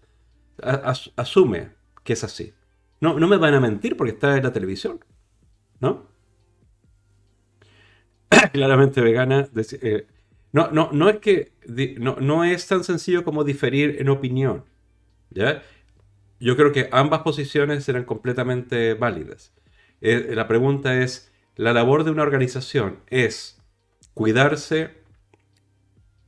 asume 1.17 1.73
que 2.03 2.15
es 2.15 2.25
así. 2.25 2.55
No, 2.99 3.21
no 3.21 3.29
me 3.29 3.37
van 3.37 3.53
a 3.53 3.61
mentir 3.61 3.95
porque 3.95 4.15
está 4.15 4.39
en 4.39 4.43
la 4.43 4.55
televisión. 4.55 4.99
¿No? 5.81 6.07
Claramente 8.55 9.03
vegana. 9.03 9.51
Eh, 9.83 10.07
no, 10.53 10.71
no, 10.71 10.89
no 10.91 11.11
es 11.11 11.19
que 11.19 11.53
no, 11.99 12.17
no 12.23 12.45
es 12.45 12.67
tan 12.67 12.83
sencillo 12.83 13.23
como 13.23 13.45
diferir 13.45 13.97
en 14.01 14.09
opinión. 14.09 14.65
¿Ya? 15.29 15.63
yo 16.41 16.57
creo 16.57 16.73
que 16.73 16.89
ambas 16.91 17.21
posiciones 17.21 17.87
eran 17.91 18.05
completamente 18.05 18.95
válidas. 18.95 19.53
Eh, 20.01 20.31
la 20.35 20.49
pregunta 20.49 21.03
es, 21.03 21.31
¿la 21.55 21.75
labor 21.75 22.05
de 22.05 22.13
una 22.13 22.23
organización 22.23 23.01
es 23.09 23.61
cuidarse? 24.15 24.98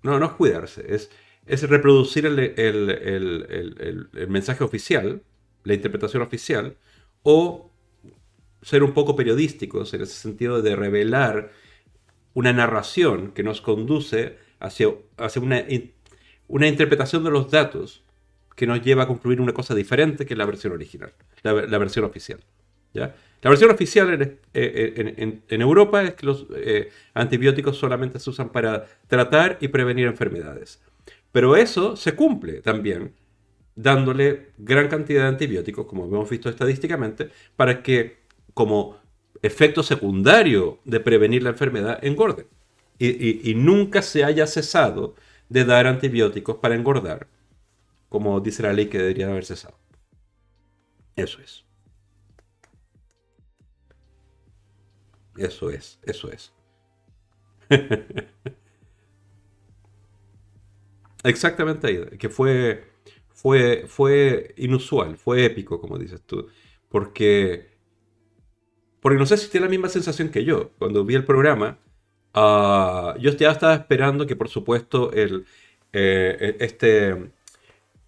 No, 0.03 0.19
no 0.19 0.27
es 0.27 0.33
cuidarse, 0.33 0.85
es, 0.89 1.11
es 1.47 1.69
reproducir 1.69 2.27
el, 2.27 2.39
el, 2.39 4.29
mensaje 4.29 4.65
oficial, 4.65 5.23
la 5.65 5.75
interpretación 5.75 6.23
oficial, 6.23 6.77
o 7.23 7.71
ser 8.63 8.83
un 8.83 8.93
poco 8.93 9.17
periodísticos 9.17 9.93
en 9.95 10.03
ese 10.03 10.15
sentido 10.15 10.63
de 10.63 10.77
revelar 10.77 11.53
una 12.35 12.53
narración 12.53 13.33
que 13.33 13.43
nos 13.43 13.61
conduce 13.61 14.39
hacia, 14.59 14.89
hacia 15.17 15.43
una, 15.43 15.65
una 16.49 16.69
interpretación 16.69 17.25
de 17.25 17.31
los 17.31 17.51
datos 17.51 18.05
que 18.57 18.67
nos 18.67 18.83
lleva 18.83 19.05
a 19.05 19.07
concluir 19.07 19.41
una 19.41 19.55
cosa 19.55 19.75
diferente 19.75 20.27
que 20.27 20.37
la 20.37 20.45
versión 20.45 20.73
original, 20.73 21.15
la, 21.43 21.79
versión 21.79 22.05
oficial. 22.05 22.41
¿Ya? 22.93 23.14
La 23.43 23.51
versión 23.51 23.70
oficial 23.70 24.12
en, 24.20 24.38
eh, 24.53 25.41
Europa 25.49 26.03
es 26.03 26.14
que 26.14 26.26
los 26.26 26.47
eh, 26.57 26.91
antibióticos 27.14 27.78
solamente 27.78 28.18
se 28.18 28.28
usan 28.28 28.51
para 28.51 28.86
tratar 29.07 29.57
y 29.61 29.68
prevenir 29.68 30.07
enfermedades. 30.07 30.82
Pero 31.32 31.57
eso 31.57 31.97
se 31.97 32.14
cumple 32.14 32.61
también 32.61 33.14
dándole 33.74 34.49
gran 34.59 34.88
cantidad 34.88 35.22
de 35.22 35.28
antibióticos, 35.28 35.86
como 35.86 36.05
hemos 36.05 36.28
visto 36.28 36.51
estadísticamente, 36.51 37.30
para 37.57 37.82
que 37.82 38.18
como 38.53 38.99
efecto 39.41 39.82
secundario 39.82 40.80
de 40.84 41.01
prevenir 41.01 41.43
la 41.43 41.51
enfermedad 41.51 41.99
engorden. 42.03 42.47
y 42.99 43.55
nunca 43.57 44.03
se 44.03 44.24
haya 44.24 44.47
cesado 44.47 45.14
de 45.49 45.64
dar 45.64 45.86
antibióticos 45.86 46.57
para 46.57 46.74
engordar 46.74 47.26
como 48.11 48.41
dice 48.41 48.62
la 48.64 48.74
ley 48.74 48.88
que 48.88 48.99
debería 48.99 49.28
haber 49.28 49.47
cesado. 49.47 49.78
Eso 51.16 51.41
es. 51.41 51.64
Eso 55.41 55.70
es, 55.70 55.99
eso 56.03 56.30
es. 56.30 56.53
Exactamente 61.24 61.86
ahí, 61.86 62.18
que 62.18 62.28
fue, 62.28 62.84
fue, 63.30 63.84
fue 63.86 64.55
inusual, 64.59 65.16
fue 65.16 65.47
épico, 65.47 65.80
como 65.80 65.99
dices 65.99 66.22
tú, 66.26 66.47
porque, 66.91 67.70
porque 69.01 69.18
no 69.18 69.24
sé 69.26 69.38
si 69.38 69.49
tiene 69.51 69.66
la 69.66 69.70
misma 69.70 69.88
sensación 69.88 70.28
que 70.30 70.45
yo. 70.45 70.72
Cuando 70.78 71.05
vi 71.07 71.14
el 71.14 71.24
programa, 71.24 71.78
uh, 72.34 73.18
yo 73.18 73.30
ya 73.32 73.51
estaba 73.51 73.74
esperando 73.74 74.26
que, 74.26 74.36
por 74.36 74.49
supuesto, 74.51 75.11
el, 75.12 75.47
eh, 75.93 76.57
este 76.61 77.32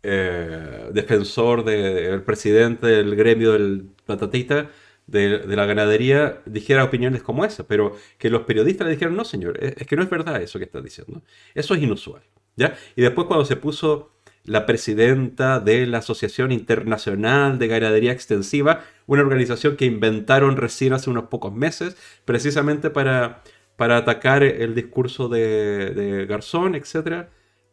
eh, 0.03 0.91
defensor 0.93 1.65
del 1.65 2.23
presidente 2.25 2.87
del 2.89 3.17
gremio 3.17 3.53
del 3.53 3.89
patatita 4.07 4.71
de, 5.13 5.45
la 5.47 5.67
ganadería 5.67 6.43
dijera 6.47 6.85
opiniones 6.85 7.23
como 7.23 7.45
esa, 7.45 7.67
pero 7.67 7.97
que 8.19 8.31
los 8.31 8.43
periodistas 8.43 8.87
le 8.87 8.95
dijeron, 8.95 9.15
no 9.15 9.25
señor, 9.25 9.59
es, 9.63 9.87
que 9.87 9.95
no 9.95 10.03
es 10.03 10.11
verdad 10.11 10.43
eso 10.43 10.59
que 10.59 10.65
está 10.65 10.81
diciendo. 10.81 11.23
Eso 11.55 11.75
es 11.75 11.83
inusual. 11.83 12.23
¿ya? 12.57 12.75
Y 12.97 13.03
después 13.03 13.27
cuando 13.27 13.45
se 13.45 13.57
puso 13.57 14.11
la 14.45 14.67
presidenta 14.67 15.61
de 15.61 15.87
la 15.87 15.99
Asociación 15.99 16.51
Internacional 16.51 17.59
de 17.59 17.69
Ganadería 17.69 18.13
Extensiva, 18.13 18.85
una 19.07 19.23
organización 19.23 19.77
que 19.77 19.85
inventaron 19.85 20.57
recién 20.57 20.95
hace 20.95 21.11
unos 21.11 21.25
pocos 21.25 21.53
meses, 21.55 21.97
precisamente 22.25 22.91
para, 22.91 23.43
para 23.77 23.99
atacar 23.99 24.43
el 24.43 24.75
discurso 24.75 25.29
de, 25.29 26.27
Garzón, 26.29 26.75
etc. 26.75 27.29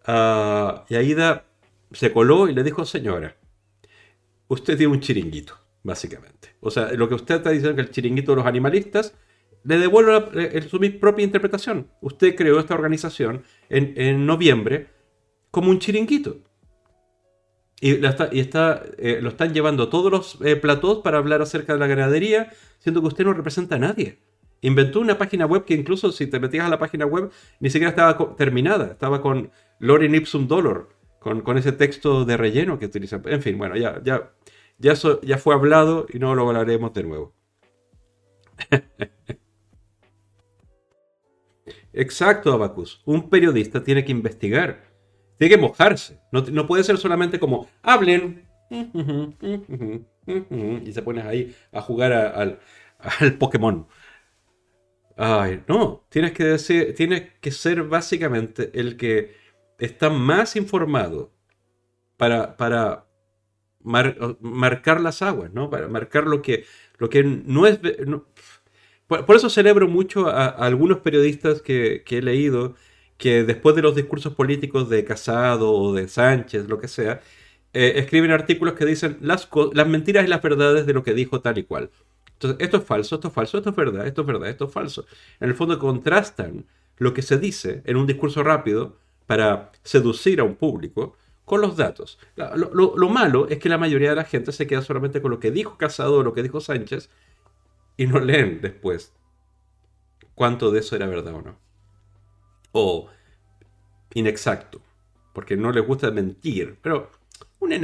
Uh, 0.08 0.82
y 0.90 0.96
Aida 0.96 1.46
se 1.92 2.12
coló 2.12 2.48
y 2.50 2.54
le 2.54 2.64
dijo, 2.64 2.86
señora, 2.86 3.36
usted 4.48 4.78
tiene 4.78 4.94
un 4.94 5.00
chiringuito, 5.00 5.58
básicamente. 5.84 6.50
O 6.60 6.72
sea, 6.72 6.92
lo 6.94 7.08
que 7.08 7.16
usted 7.16 7.36
está 7.36 7.52
diciendo 7.52 7.76
que 7.76 7.82
el 7.82 7.92
chiringuito 7.92 8.32
de 8.32 8.38
los 8.38 8.46
animalistas, 8.46 9.14
le 9.64 9.78
devuelvo 9.78 10.30
su 10.70 11.00
propia 11.00 11.26
interpretación. 11.26 11.88
Usted 12.02 12.36
creó 12.36 12.60
esta 12.60 12.76
organización 12.76 13.44
en, 13.70 14.26
noviembre 14.26 14.88
como 15.52 15.70
un 15.70 15.80
chiringuito. 15.80 16.38
Y, 17.82 18.06
está, 18.40 18.84
eh, 18.98 19.20
lo 19.22 19.30
están 19.30 19.54
llevando 19.54 19.90
todos 19.90 20.12
los 20.12 20.38
eh, 20.44 20.56
platós 20.58 21.00
para 21.00 21.18
hablar 21.18 21.42
acerca 21.42 21.74
de 21.74 21.80
la 21.80 21.88
ganadería, 21.88 22.52
siendo 22.80 23.02
que 23.02 23.08
usted 23.08 23.24
no 23.24 23.34
representa 23.34 23.76
a 23.76 23.80
nadie. 23.80 24.20
Inventó 24.62 25.00
una 25.00 25.18
página 25.18 25.46
web 25.46 25.64
que 25.64 25.74
incluso 25.74 26.12
si 26.12 26.28
te 26.28 26.40
metías 26.40 26.66
a 26.66 26.70
la 26.70 26.80
página 26.80 27.06
web 27.06 27.32
ni 27.62 27.70
siquiera 27.70 27.92
estaba 27.92 28.36
terminada, 28.36 28.92
estaba 28.92 29.22
con 29.22 29.52
Lorem 29.80 30.14
Ipsum 30.16 30.48
Dolor 30.48 30.90
con, 31.20 31.58
ese 31.58 31.72
texto 31.72 32.26
de 32.26 32.38
relleno 32.38 32.80
que 32.80 32.86
utilizan. 32.86 33.22
En 33.26 33.42
fin, 33.42 33.58
bueno, 33.58 33.76
ya, 33.76 34.02
ya, 34.04 34.32
ya, 34.80 34.94
ya 35.22 35.38
fue 35.38 35.54
hablado 35.54 36.06
y 36.12 36.20
no 36.20 36.36
lo 36.36 36.48
hablaremos 36.48 36.94
de 36.94 37.04
nuevo. 37.04 37.34
Exacto, 41.94 42.52
Abacus. 42.54 43.02
Un 43.06 43.30
periodista 43.30 43.84
tiene 43.84 44.04
que 44.06 44.12
investigar, 44.12 44.84
tiene 45.38 45.56
que 45.56 45.62
mojarse. 45.62 46.20
No, 46.32 46.68
puede 46.68 46.84
ser 46.84 46.98
solamente 46.98 47.40
como 47.40 47.68
hablen 47.82 48.48
y 48.70 48.86
se 50.92 51.02
pones 51.02 51.26
ahí 51.26 51.56
a 51.72 51.82
jugar 51.82 52.14
al 52.14 52.60
Pokémon. 53.38 53.88
Ay, 55.18 55.64
no, 55.68 56.06
tienes 56.10 56.32
que 56.32 56.46
decir, 56.46 56.96
tienes 56.96 57.34
que 57.42 57.52
ser 57.52 57.84
básicamente 57.84 58.72
el 58.74 58.96
que 58.96 59.36
está 59.78 60.10
más 60.10 60.56
informado 60.56 61.34
para, 62.16 62.56
para 62.56 63.09
marcar 63.90 65.02
las 65.02 65.22
aguas, 65.22 65.52
¿no? 65.54 65.70
Para 65.70 65.88
marcar 65.88 66.26
lo 66.26 66.42
que, 66.42 66.66
lo 66.98 67.10
que 67.10 67.24
no 67.24 67.66
es... 67.66 67.80
por, 69.08 69.36
eso 69.36 69.50
celebro 69.50 69.88
mucho 69.88 70.28
a, 70.28 70.48
algunos 70.48 71.00
periodistas 71.00 71.62
que, 71.62 72.04
he 72.08 72.22
leído 72.22 72.76
que 73.18 73.44
después 73.44 73.76
de 73.76 73.82
los 73.82 73.96
discursos 73.96 74.34
políticos 74.36 74.90
de 74.90 75.04
Casado 75.04 75.74
o 75.74 75.94
de 75.94 76.08
Sánchez, 76.08 76.70
lo 76.70 76.80
que 76.80 76.88
sea, 76.88 77.22
eh, 77.74 77.94
escriben 77.98 78.32
artículos 78.32 78.76
que 78.76 78.86
dicen 78.86 79.18
las, 79.22 79.50
las 79.74 79.88
mentiras 79.88 80.26
y 80.26 80.28
las 80.28 80.42
verdades 80.42 80.86
de 80.86 80.94
lo 80.94 81.04
que 81.04 81.14
dijo 81.14 81.42
tal 81.42 81.58
y 81.58 81.64
cual. 81.64 81.90
Entonces, 82.34 82.58
esto 82.62 82.78
es 82.78 82.84
falso, 82.84 83.16
esto 83.16 83.28
es 83.28 83.34
falso, 83.34 83.58
esto 83.58 83.72
es 83.72 83.76
verdad, 83.76 84.08
esto 84.08 84.22
es 84.22 84.28
verdad, 84.28 84.50
esto 84.50 84.66
es 84.66 84.72
falso. 84.72 85.06
En 85.42 85.50
el 85.50 85.56
fondo 85.56 85.78
contrastan 85.78 86.66
lo 86.98 87.14
que 87.14 87.22
se 87.22 87.38
dice 87.38 87.82
en 87.86 87.98
un 87.98 88.08
discurso 88.08 88.44
rápido 88.44 88.98
para 89.28 89.72
seducir 89.84 90.40
a 90.40 90.44
un 90.44 90.56
público 90.56 91.16
con 91.50 91.62
los 91.62 91.76
datos. 91.78 92.20
Lo, 92.36 93.10
malo 93.10 93.48
es 93.48 93.58
que 93.58 93.70
la 93.70 93.80
mayoría 93.80 94.12
de 94.12 94.16
la 94.16 94.24
gente 94.24 94.52
se 94.52 94.68
queda 94.68 94.84
solamente 94.84 95.20
con 95.20 95.32
lo 95.32 95.40
que 95.40 95.50
dijo 95.50 95.80
Casado 95.80 96.18
o 96.18 96.24
lo 96.24 96.36
que 96.36 96.44
dijo 96.44 96.62
Sánchez 96.62 97.10
y 97.98 98.06
no 98.06 98.20
leen 98.20 98.62
después 98.62 99.14
cuánto 100.36 100.70
de 100.70 100.82
eso 100.82 100.96
era 100.96 101.08
verdad 101.08 101.34
o 101.34 101.42
no. 101.42 101.58
O 102.72 103.10
inexacto, 104.14 104.80
porque 105.34 105.58
no 105.58 105.72
les 105.72 105.84
gusta 105.84 106.12
mentir, 106.12 106.78
pero 106.84 107.10
una 107.60 107.80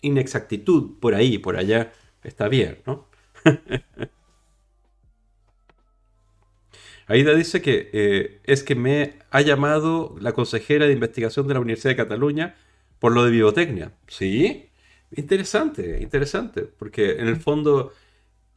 inexactitud 0.00 0.98
por 0.98 1.14
ahí, 1.14 1.36
por 1.36 1.58
allá, 1.58 1.92
está 2.24 2.48
bien, 2.48 2.78
¿no? 2.86 3.08
Aida 7.08 7.34
dice 7.34 7.60
que 7.60 7.90
eh, 7.92 8.40
es 8.44 8.62
que 8.62 8.74
me 8.74 9.18
ha 9.30 9.42
llamado 9.42 10.16
la 10.18 10.32
consejera 10.32 10.86
de 10.86 10.94
investigación 10.94 11.46
de 11.46 11.52
la 11.52 11.60
Universidad 11.60 11.90
de 11.90 11.96
Cataluña 11.96 12.56
por 13.02 13.12
lo 13.12 13.24
de 13.24 13.32
biotecnia. 13.32 13.92
Sí, 14.06 14.70
interesante, 15.10 15.98
interesante, 16.00 16.62
porque 16.62 17.12
en 17.20 17.26
el 17.26 17.36
fondo 17.36 17.92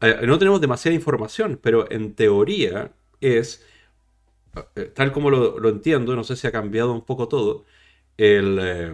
eh, 0.01 0.19
no 0.27 0.38
tenemos 0.38 0.61
demasiada 0.61 0.93
información, 0.95 1.59
pero 1.63 1.91
en 1.91 2.13
teoría 2.15 2.93
es, 3.22 3.65
eh, 4.76 4.91
tal 4.95 5.11
como 5.11 5.31
lo, 5.31 5.69
entiendo, 5.69 6.15
no 6.15 6.23
sé 6.23 6.35
si 6.35 6.45
ha 6.47 6.51
cambiado 6.51 6.93
un 6.93 7.05
poco 7.05 7.27
todo, 7.27 7.65
el... 8.17 8.93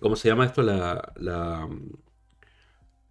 ¿Cómo 0.00 0.16
se 0.16 0.28
llama 0.28 0.44
esto? 0.46 0.62
La... 0.62 1.12
la 1.16 1.68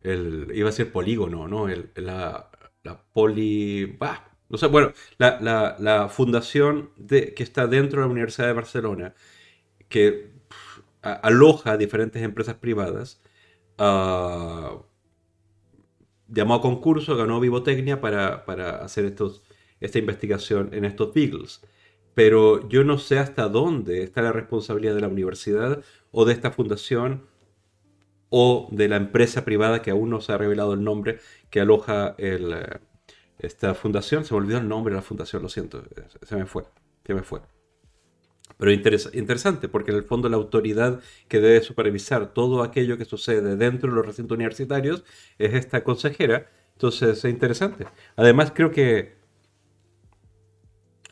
el, 0.04 0.52
iba 0.54 0.70
a 0.70 0.72
ser 0.72 0.92
polígono, 0.92 1.48
¿no? 1.48 1.68
El, 1.68 1.90
la, 1.96 2.50
la 2.84 3.04
poli... 3.14 3.98
no 4.50 4.58
sé, 4.60 4.68
bueno, 4.68 4.94
la, 5.18 6.10
fundación 6.10 6.92
de, 6.98 7.34
que 7.34 7.44
está 7.44 7.68
dentro 7.68 8.02
de 8.02 8.08
la 8.08 8.12
Universidad 8.12 8.48
de 8.48 8.54
Barcelona, 8.54 9.16
que 9.90 10.29
aloja 11.02 11.72
a 11.74 11.78
diferentes 11.78 12.22
empresas 12.24 12.56
privadas, 12.56 13.22
uh, 13.78 14.84
llamó 16.28 16.56
a 16.56 16.62
concurso, 16.62 17.16
ganó 17.16 17.40
Vivotecnia 17.40 18.02
para, 18.02 18.46
para 18.46 18.84
hacer 18.84 19.06
estos, 19.06 19.44
esta 19.80 20.00
investigación 20.00 20.70
en 20.74 20.86
estos 20.86 21.14
Beagles. 21.14 21.62
Pero 22.14 22.68
yo 22.70 22.84
no 22.84 22.98
sé 22.98 23.20
hasta 23.20 23.48
dónde 23.48 24.04
está 24.04 24.22
la 24.22 24.32
responsabilidad 24.32 24.96
de 24.96 25.02
la 25.02 25.08
universidad 25.08 25.84
o 26.12 26.26
de 26.26 26.34
esta 26.34 26.52
fundación 26.52 27.24
o 28.30 28.68
de 28.72 28.88
la 28.88 28.98
empresa 28.98 29.46
privada 29.46 29.82
que 29.82 29.92
aún 29.92 30.10
no 30.10 30.22
se 30.22 30.34
ha 30.34 30.38
revelado 30.38 30.74
el 30.74 30.84
nombre 30.84 31.20
que 31.50 31.62
aloja 31.62 32.16
el, 32.18 32.54
eh, 32.54 32.80
esta 33.40 33.74
fundación. 33.74 34.26
Se 34.26 34.34
me 34.34 34.40
olvidó 34.42 34.60
el 34.60 34.68
nombre 34.68 34.94
de 34.94 34.98
la 34.98 35.02
fundación, 35.02 35.42
lo 35.42 35.50
siento, 35.50 35.84
se 36.22 36.36
me 36.36 36.46
fue, 36.46 36.66
se 37.06 37.14
me 37.14 37.24
fue. 37.24 37.42
Pero 38.60 38.74
interesante, 38.74 39.70
porque 39.70 39.92
en 39.92 39.98
el 39.98 40.04
fondo 40.04 40.28
la 40.28 40.36
autoridad 40.36 41.00
que 41.30 41.40
debe 41.40 41.62
supervisar 41.62 42.34
todo 42.34 42.62
aquello 42.62 42.98
que 42.98 43.06
sucede 43.06 43.56
dentro 43.56 43.90
de 43.90 43.96
los 43.96 44.06
recintos 44.06 44.36
universitarios 44.36 45.06
es 45.38 45.54
esta 45.54 45.82
consejera. 45.82 46.50
Entonces 46.74 47.20
es 47.20 47.32
interesante. 47.32 47.86
Además 48.18 48.52
creo 48.54 48.70
que... 48.70 49.16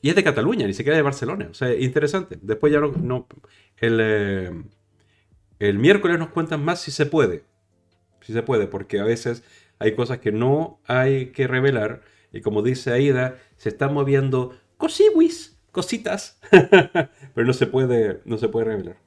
Y 0.02 0.10
es 0.10 0.16
de 0.18 0.26
Cataluña, 0.26 0.68
ni 0.68 0.74
siquiera 0.74 0.98
de 0.98 1.04
Barcelona. 1.04 1.48
O 1.50 1.54
sea, 1.54 1.74
interesante. 1.74 2.38
Después 2.42 2.74
ya 2.74 2.82
no... 2.82 3.28
el, 3.78 4.00
eh, 4.02 4.52
el 5.60 5.80
miércoles 5.80 6.20
nos 6.20 6.32
cuentan 6.32 6.66
más 6.66 6.82
si 6.82 6.92
se 6.92 7.06
puede. 7.06 7.46
Si 8.20 8.34
se 8.34 8.44
puede, 8.44 8.68
porque 8.68 9.00
a 9.00 9.06
veces 9.06 9.42
hay 9.80 9.96
cosas 9.96 10.20
que 10.20 10.34
no 10.34 10.82
hay 10.86 11.28
que 11.28 11.48
revelar. 11.48 12.02
Y 12.34 12.42
como 12.42 12.62
dice 12.62 12.92
Aida, 12.92 13.38
se 13.56 13.70
están 13.70 13.94
moviendo 13.94 14.54
cosiwis 14.76 15.58
cositas, 15.78 16.40
pero 17.38 17.46
no 17.46 17.54
se 17.54 17.68
puede, 17.68 18.20
no 18.26 18.40
se 18.40 18.50
puede 18.50 18.66
revelar. 18.66 18.98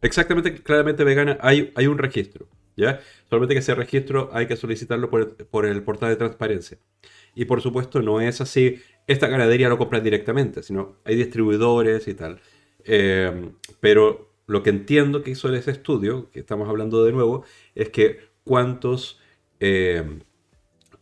Exactamente, 0.00 0.62
claramente 0.62 1.02
vegana, 1.02 1.38
hay, 1.40 1.72
hay 1.74 1.88
un 1.88 1.98
registro, 1.98 2.46
¿ya? 2.76 3.00
Solamente 3.28 3.56
que 3.56 3.58
ese 3.58 3.74
registro 3.74 4.30
hay 4.32 4.46
que 4.46 4.54
solicitarlo 4.54 5.10
por 5.10 5.66
el, 5.66 5.82
portal 5.82 6.10
de 6.10 6.14
transparencia. 6.14 6.78
Y 7.34 7.46
por 7.46 7.60
supuesto 7.60 8.00
no 8.00 8.20
es 8.20 8.40
así, 8.40 8.80
esta 9.08 9.26
ganadería 9.26 9.68
lo 9.68 9.76
compra 9.76 9.98
directamente, 9.98 10.62
sino 10.62 10.94
hay 11.02 11.16
distribuidores 11.16 12.06
y 12.06 12.14
tal. 12.14 12.40
Eh, 12.84 13.50
pero 13.80 14.34
lo 14.46 14.62
que 14.62 14.70
entiendo 14.70 15.24
que 15.24 15.32
hizo 15.32 15.52
ese 15.52 15.72
estudio, 15.72 16.30
que 16.30 16.38
estamos 16.38 16.68
hablando 16.68 17.04
de 17.04 17.10
nuevo, 17.10 17.42
es 17.74 17.88
que 17.88 18.20
cuántos 18.44 19.18
eh, 19.58 20.20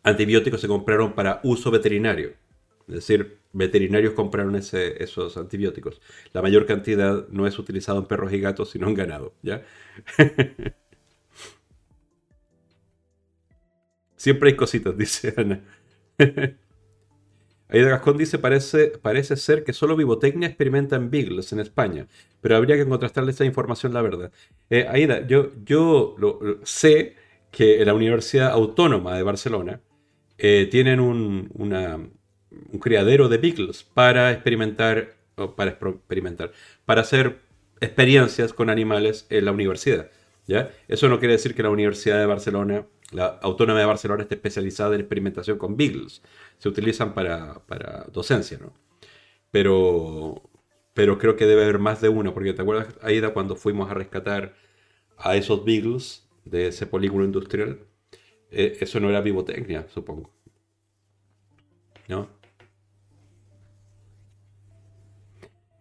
antibióticos 0.03 0.63
se 0.63 0.69
compraron 0.69 1.13
para 1.13 1.41
uso 1.43 1.71
veterinario. 1.71 2.46
Es 2.89 2.95
decir, 2.95 3.39
veterinarios 3.53 4.15
compraron 4.15 4.55
esos 4.55 5.37
antibióticos. 5.37 6.01
La 6.33 6.43
mayor 6.43 6.67
cantidad 6.67 7.27
no 7.29 7.47
es 7.47 7.59
utilizado 7.59 7.99
en 7.99 8.07
perros 8.07 8.33
y 8.33 8.41
gatos, 8.41 8.71
sino 8.71 8.89
en 8.89 8.95
ganado. 8.95 9.35
¿ya? 9.43 9.63
Siempre 14.17 14.51
hay 14.51 14.57
cositas, 14.57 14.97
dice 14.99 15.35
Ana. 15.37 15.63
Aida 17.69 17.89
Gascón 17.89 18.17
dice, 18.17 18.39
parece, 18.39 18.89
parece 19.03 19.37
ser 19.37 19.65
que 19.65 19.73
solo 19.73 19.97
Vivotecnia 19.97 20.47
experimenta 20.49 20.95
en 20.97 21.11
Beagles 21.11 21.53
en 21.53 21.59
España, 21.59 22.07
pero 22.41 22.57
habría 22.57 22.77
que 22.77 22.87
contrastarle 22.87 23.33
esa 23.33 23.45
información, 23.45 23.93
la 23.93 24.03
verdad. 24.03 24.31
Eh, 24.71 24.87
Aida, 24.89 25.27
yo, 25.27 25.51
yo 25.65 26.15
sé 26.63 27.17
que 27.51 27.85
la 27.85 27.95
Universidad 27.95 28.51
Autónoma 28.53 29.17
de 29.17 29.23
Barcelona 29.25 29.81
eh, 30.39 30.69
tienen 30.71 31.01
un, 31.01 31.51
criadero 32.81 33.29
de 33.29 33.39
beagles 33.39 33.83
para 33.83 34.33
experimentar, 34.33 35.15
para 35.57 35.71
experimentar, 35.71 36.53
para 36.85 37.03
hacer 37.03 37.39
experiencias 37.81 38.53
con 38.53 38.71
animales 38.71 39.27
en 39.31 39.45
la 39.45 39.53
universidad. 39.53 40.11
¿ya? 40.47 40.71
Eso 40.89 41.09
no 41.09 41.19
quiere 41.19 41.35
decir 41.35 41.55
que 41.55 41.63
la 41.63 41.71
Universidad 41.71 42.19
de 42.19 42.27
Barcelona, 42.27 42.87
la 43.13 43.27
Autónoma 43.43 43.81
de 43.81 43.87
Barcelona, 43.87 44.23
esté 44.23 44.37
especializada 44.37 44.95
en 44.95 45.01
experimentación 45.01 45.59
con 45.59 45.77
beagles. 45.77 46.23
Se 46.59 46.69
utilizan 46.69 47.15
para, 47.15 47.63
docencia, 48.13 48.59
¿no? 48.59 48.73
Pero, 49.51 50.43
pero 50.95 51.19
creo 51.19 51.37
que 51.37 51.47
debe 51.47 51.65
haber 51.65 51.79
más 51.79 52.01
de 52.01 52.09
uno, 52.09 52.35
porque 52.35 52.53
te 52.53 52.63
acuerdas, 52.63 52.95
Aida, 53.03 53.33
cuando 53.33 53.57
fuimos 53.57 53.91
a 53.91 53.95
rescatar 53.95 54.55
a 55.17 55.37
esos 55.37 55.65
beagles 55.65 56.29
de 56.45 56.69
ese 56.69 56.87
polígono 56.87 57.25
industrial, 57.25 57.81
eh, 58.51 58.79
eso 58.81 59.01
no 59.01 59.11
era 59.11 59.21
vivotecnia, 59.21 59.87
supongo. 59.89 60.31
¿No? 62.09 62.29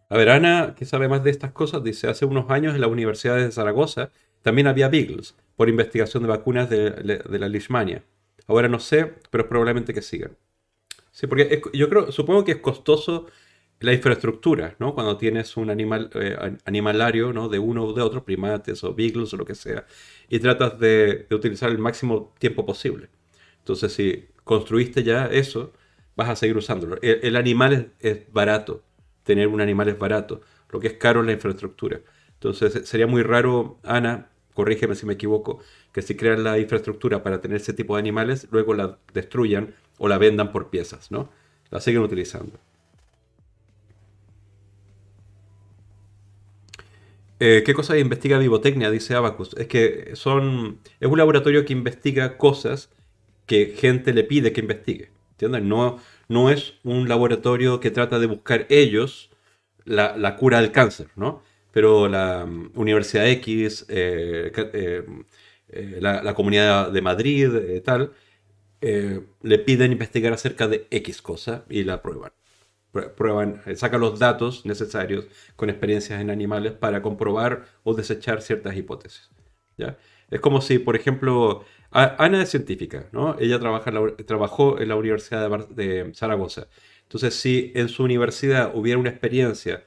A 0.10 0.18
ver, 0.18 0.30
Ana, 0.30 0.76
que 0.78 0.86
sabe 0.86 1.08
más 1.08 1.24
de 1.24 1.32
estas 1.32 1.52
cosas, 1.52 1.84
dice, 1.84 2.08
hace 2.08 2.26
unos 2.26 2.50
años 2.50 2.76
en 2.76 2.82
la 2.82 2.88
Universidad 2.88 3.38
de 3.38 3.52
Zaragoza 3.52 4.12
también 4.42 4.68
había 4.68 4.90
Beagles 4.90 5.36
por 5.56 5.70
investigación 5.70 6.24
de 6.24 6.30
vacunas 6.30 6.70
de, 6.70 7.24
la 7.28 7.50
Leishmania. 7.50 8.04
Ahora 8.48 8.68
no 8.68 8.80
sé, 8.80 9.14
pero 9.32 9.50
probablemente 9.50 9.94
que 9.94 10.04
sigan. 10.04 10.38
Sí, 11.12 11.28
porque 11.28 11.62
yo 11.74 11.90
creo, 11.90 12.12
supongo 12.12 12.44
que 12.44 12.52
es 12.52 12.58
costoso 12.60 13.28
la 13.80 13.94
infraestructura, 13.94 14.76
¿no? 14.80 14.94
Cuando 14.94 15.18
tienes 15.18 15.58
un 15.58 15.70
animal, 15.70 16.10
eh, 16.16 16.58
animalario, 16.66 17.34
¿no? 17.34 17.50
De 17.50 17.60
uno 17.60 17.86
o 17.86 17.94
de 17.94 18.02
otro, 18.02 18.24
primates 18.24 18.84
o 18.84 18.94
beagles 18.94 19.34
o 19.34 19.38
lo 19.38 19.46
que 19.46 19.56
sea, 19.56 19.86
y 20.30 20.40
tratas 20.40 20.80
de, 20.80 21.28
utilizar 21.32 21.70
el 21.72 21.78
máximo 21.78 22.34
tiempo 22.40 22.66
posible. 22.66 23.10
Entonces, 23.60 23.94
si 23.94 24.28
construiste 24.44 25.04
ya 25.04 25.28
eso, 25.28 25.74
vas 26.16 26.30
a 26.30 26.36
seguir 26.36 26.58
usándolo. 26.58 26.98
El, 27.02 27.36
animal 27.36 27.94
es, 28.00 28.32
barato, 28.32 28.84
tener 29.26 29.50
un 29.50 29.60
animal 29.60 29.90
es 29.90 30.00
barato, 30.00 30.42
lo 30.70 30.80
que 30.80 30.88
es 30.88 30.94
caro 30.94 31.20
es 31.20 31.26
la 31.26 31.34
infraestructura. 31.34 32.00
Entonces, 32.36 32.88
sería 32.88 33.08
muy 33.08 33.24
raro, 33.24 33.80
Ana, 33.84 34.30
corrígeme 34.54 34.96
si 34.96 35.06
me 35.06 35.14
equivoco, 35.14 35.60
que 35.92 36.02
si 36.02 36.16
crean 36.16 36.44
la 36.44 36.58
infraestructura 36.60 37.24
para 37.24 37.42
tener 37.42 37.58
ese 37.58 37.74
tipo 37.74 37.96
de 37.96 38.00
animales, 38.00 38.48
luego 38.52 38.74
la 38.74 38.98
destruyan 39.14 39.76
o 39.98 40.08
la 40.08 40.18
vendan 40.18 40.52
por 40.52 40.70
piezas, 40.70 41.12
¿no? 41.12 41.30
La 41.72 41.82
siguen 41.82 42.02
utilizando. 42.04 42.58
Eh, 47.40 47.64
¿Qué 47.66 47.74
cosa 47.74 47.98
investiga 47.98 48.38
Vivotecnia? 48.38 48.90
Dice 48.92 49.14
Abacus. 49.16 49.54
Es 49.58 49.68
que 49.68 50.12
son. 50.16 50.80
Es 51.00 51.10
un 51.10 51.18
laboratorio 51.18 51.66
que 51.66 51.74
investiga 51.74 52.38
cosas 52.38 52.90
que 53.46 53.68
gente 53.78 54.14
le 54.14 54.24
pide 54.24 54.54
que 54.54 54.62
investigue. 54.62 55.12
¿Entiendes? 55.32 55.64
No, 55.64 56.00
no 56.28 56.50
es 56.50 56.76
un 56.84 57.08
laboratorio 57.10 57.80
que 57.80 57.92
trata 57.92 58.20
de 58.20 58.28
buscar 58.28 58.66
ellos 58.70 59.30
la, 59.86 60.36
cura 60.38 60.62
del 60.62 60.72
cáncer, 60.72 61.08
¿no? 61.16 61.42
Pero 61.72 62.08
la 62.08 62.46
mm, 62.46 62.72
Universidad 62.76 63.28
X, 63.28 63.86
eh, 63.90 64.52
eh, 65.70 65.98
la, 66.00 66.34
Comunidad 66.34 66.92
de 66.92 67.02
Madrid, 67.02 67.50
tal, 67.84 68.14
le 68.82 69.60
piden 69.60 69.92
investigar 69.92 70.34
acerca 70.34 70.68
de 70.68 70.88
X 70.92 71.22
cosa 71.22 71.66
y 71.70 71.84
la 71.84 72.02
prueban 72.02 72.32
prueban, 73.04 73.62
eh, 73.66 73.76
sacan 73.76 74.02
los 74.02 74.20
datos 74.20 74.66
necesarios 74.66 75.26
con 75.56 75.70
experiencias 75.70 76.22
en 76.22 76.30
animales 76.30 76.74
para 76.74 77.02
comprobar 77.02 77.66
o 77.84 77.94
desechar 77.94 78.42
ciertas 78.42 78.76
hipótesis. 78.76 79.30
¿ya? 79.78 79.98
Es 80.30 80.40
como 80.40 80.62
si, 80.62 80.80
por 80.80 80.96
ejemplo, 80.96 81.66
Ana 81.96 82.42
es 82.44 82.50
científica, 82.50 83.08
¿no? 83.12 83.38
Ella 83.40 83.60
trabaja 83.60 83.92
trabajó 84.26 84.80
en 84.80 84.90
la 84.90 84.96
Universidad 84.96 85.68
de, 85.70 86.12
Zaragoza. 86.14 86.68
Entonces, 87.04 87.36
si 87.36 87.72
en 87.76 87.90
su 87.90 88.04
universidad 88.04 88.72
hubiera 88.76 89.00
una 89.00 89.10
experiencia 89.10 89.84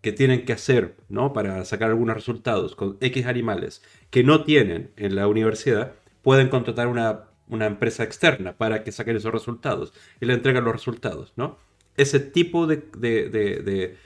que 0.00 0.12
tienen 0.12 0.44
que 0.44 0.52
hacer 0.52 0.94
¿no? 1.08 1.32
para 1.32 1.64
sacar 1.64 1.90
algunos 1.90 2.14
resultados 2.14 2.76
con 2.76 2.98
X 3.00 3.26
animales 3.26 3.82
que 4.10 4.22
no 4.22 4.44
tienen 4.44 4.92
en 4.96 5.16
la 5.16 5.26
universidad, 5.26 5.94
pueden 6.22 6.48
contratar 6.48 6.86
una, 6.86 7.24
una 7.48 7.66
empresa 7.66 8.04
externa 8.04 8.56
para 8.56 8.84
que 8.84 8.92
saquen 8.92 9.16
esos 9.16 9.32
resultados 9.32 9.92
y 10.20 10.26
le 10.26 10.34
entregan 10.34 10.64
los 10.64 10.72
resultados, 10.72 11.32
¿no? 11.36 11.58
ese 11.98 12.20
tipo 12.20 12.66
de, 12.66 13.96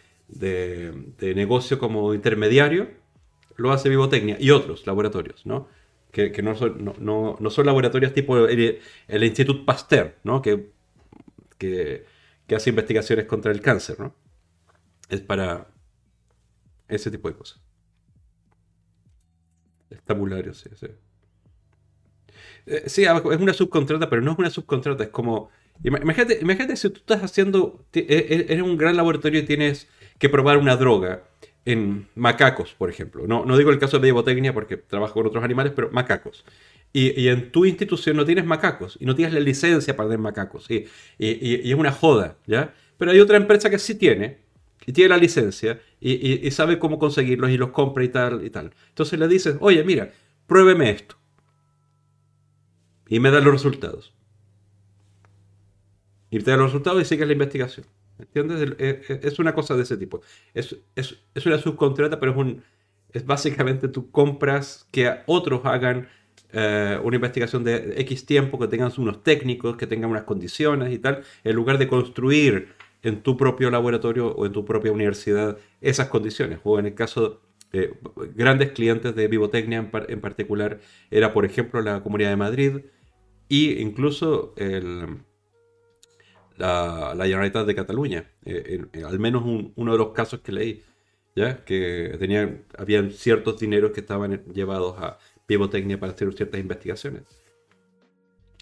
negocio 1.21 1.79
como 1.79 2.15
intermediario 2.15 2.89
lo 3.57 3.71
hace 3.71 3.89
Vivotecnia 3.91 4.39
y 4.41 4.51
otros 4.51 4.87
laboratorios, 4.87 5.47
¿no? 5.47 5.69
Que, 6.13 6.31
no, 6.43 6.55
son, 6.55 6.95
no, 7.01 7.51
son 7.51 7.67
laboratorios 7.67 8.13
tipo 8.13 8.47
el, 8.47 8.81
el 9.09 9.25
Instituto 9.25 9.65
Pasteur, 9.65 10.17
¿no? 10.25 10.43
Que, 10.43 10.71
que, 11.57 12.05
hace 12.55 12.69
investigaciones 12.69 13.25
contra 13.25 13.51
el 13.51 13.63
cáncer, 13.63 13.99
¿no? 13.99 14.15
es 15.09 15.21
para 15.21 15.69
ese 16.89 17.11
tipo 17.11 17.29
de 17.29 17.37
cosas. 17.37 17.61
Estabulario, 19.91 20.55
sí, 20.55 20.71
sí. 20.75 20.87
Eh, 22.67 22.85
sí, 22.87 23.05
es 23.05 23.25
una 23.25 23.53
subcontrata, 23.53 24.09
pero 24.09 24.23
no 24.23 24.33
es 24.33 24.39
una 24.39 24.51
subcontrata, 24.51 25.05
es 25.05 25.11
como... 25.11 25.51
Imagínate, 25.85 26.39
imagínate 26.41 26.77
si 26.77 26.91
tú 26.91 27.01
estás 27.01 27.23
haciendo, 27.23 27.85
e, 27.93 28.01
e, 28.01 28.53
eres 28.53 28.63
un 28.63 28.77
gran 28.77 28.97
laboratorio 28.97 29.41
y 29.41 29.45
tienes 29.45 29.89
que 30.19 30.29
probar 30.29 30.59
una 30.59 30.77
droga 30.77 31.25
en 31.65 32.09
macacos, 32.15 32.75
por 32.75 32.91
ejemplo. 32.91 33.27
No, 33.27 33.45
no 33.45 33.57
digo 33.57 33.71
el 33.71 33.79
caso 33.79 33.99
de 33.99 34.13
biotecnia 34.13 34.53
porque 34.53 34.77
trabajo 34.77 35.15
con 35.15 35.27
otros 35.27 35.45
animales, 35.45 35.73
pero 35.75 35.91
macacos. 35.91 36.45
Y, 36.93 37.29
en 37.29 37.51
tu 37.51 37.65
institución 37.65 38.17
no 38.17 38.25
tienes 38.27 38.45
macacos 38.45 38.99
y 39.01 39.07
no 39.07 39.15
tienes 39.15 39.33
la 39.33 39.41
licencia 39.41 39.97
para 39.97 40.11
tener 40.11 40.21
macacos. 40.21 40.71
Y, 40.71 40.87
y, 41.19 41.71
es 41.71 41.79
una 41.79 41.93
joda, 41.93 42.37
¿ya? 42.47 42.75
Pero 42.99 43.13
hay 43.13 43.21
otra 43.21 43.37
empresa 43.37 43.71
que 43.71 43.79
sí 43.79 43.95
tiene 43.95 44.39
y 44.87 44.93
tiene 44.93 45.09
la 45.09 45.17
licencia 45.17 45.81
y, 46.01 46.51
sabe 46.51 46.79
cómo 46.79 46.99
conseguirlos 46.99 47.51
y 47.51 47.57
los 47.57 47.71
compra 47.71 48.05
y 48.05 48.09
tal 48.09 48.45
y 48.45 48.51
tal. 48.51 48.75
Entonces 48.89 49.19
le 49.19 49.29
dices, 49.29 49.57
oye, 49.61 49.83
mira, 49.85 50.13
pruébeme 50.47 50.91
esto. 50.91 51.17
Y 53.09 53.21
me 53.21 53.31
da 53.31 53.41
los 53.41 53.53
resultados. 53.53 54.13
Y 56.31 56.41
te 56.41 56.51
da 56.51 56.57
los 56.57 56.67
resultados 56.67 57.03
y 57.03 57.05
sigue 57.05 57.25
la 57.27 57.33
investigación. 57.33 57.87
¿Entiendes? 58.23 58.77
Es 58.79 59.39
una 59.39 59.55
cosa 59.55 59.77
de 59.77 59.83
ese 59.83 59.97
tipo. 59.97 60.21
Es, 60.55 60.77
es, 60.95 61.19
es 61.35 61.47
una 61.47 61.59
subcontrata, 61.59 62.21
pero 62.21 62.33
es, 62.33 62.39
un, 62.39 62.63
es 63.13 63.27
básicamente 63.27 63.89
tú 63.89 64.11
compras 64.11 64.87
que 64.91 65.13
otros 65.27 65.63
hagan 65.65 66.09
eh, 66.53 66.99
una 67.03 67.17
investigación 67.17 67.65
de 67.65 67.95
X 68.03 68.27
tiempo, 68.27 68.59
que 68.59 68.69
tengan 68.69 68.93
unos 68.99 69.23
técnicos, 69.23 69.77
que 69.77 69.87
tengan 69.87 70.11
unas 70.11 70.25
condiciones 70.25 70.93
y 70.93 70.99
tal, 70.99 71.23
en 71.45 71.57
lugar 71.57 71.79
de 71.79 71.89
construir 71.89 72.69
en 73.03 73.23
tu 73.23 73.37
propio 73.37 73.71
laboratorio 73.71 74.29
o 74.29 74.47
en 74.47 74.53
tu 74.53 74.65
propia 74.65 74.93
universidad 74.93 75.59
esas 75.81 76.09
condiciones. 76.09 76.61
O 76.63 76.79
en 76.79 76.87
el 76.87 76.95
caso 76.95 77.41
de 77.73 77.95
grandes 78.35 78.73
clientes 78.73 79.15
de 79.15 79.29
Vivotecnia 79.29 79.91
en, 80.09 80.21
particular, 80.21 80.81
era 81.11 81.33
por 81.33 81.45
ejemplo 81.45 81.81
la 81.81 82.03
Comunidad 82.03 82.31
de 82.31 82.37
Madrid 82.37 82.77
e 83.49 83.81
incluso 83.81 84.55
el, 84.57 85.23
la, 86.63 87.15
la, 87.17 87.25
Generalitat 87.25 87.67
de 87.67 87.75
Cataluña. 87.75 88.25
Eh, 88.45 88.85
al 89.05 89.19
menos 89.19 89.43
uno 89.75 89.93
de 89.93 89.99
los 89.99 90.13
casos 90.13 90.41
que 90.41 90.53
leí, 90.53 90.83
¿ya? 91.35 91.65
que 91.65 92.17
tenían, 92.21 92.65
habían 92.79 93.11
ciertos 93.11 93.59
dineros 93.59 93.91
que 93.91 94.01
estaban 94.01 94.45
llevados 94.53 94.97
a 94.99 95.19
Vivotecnia 95.49 95.99
para 95.99 96.13
hacer 96.13 96.33
ciertas 96.35 96.61
investigaciones. 96.61 97.23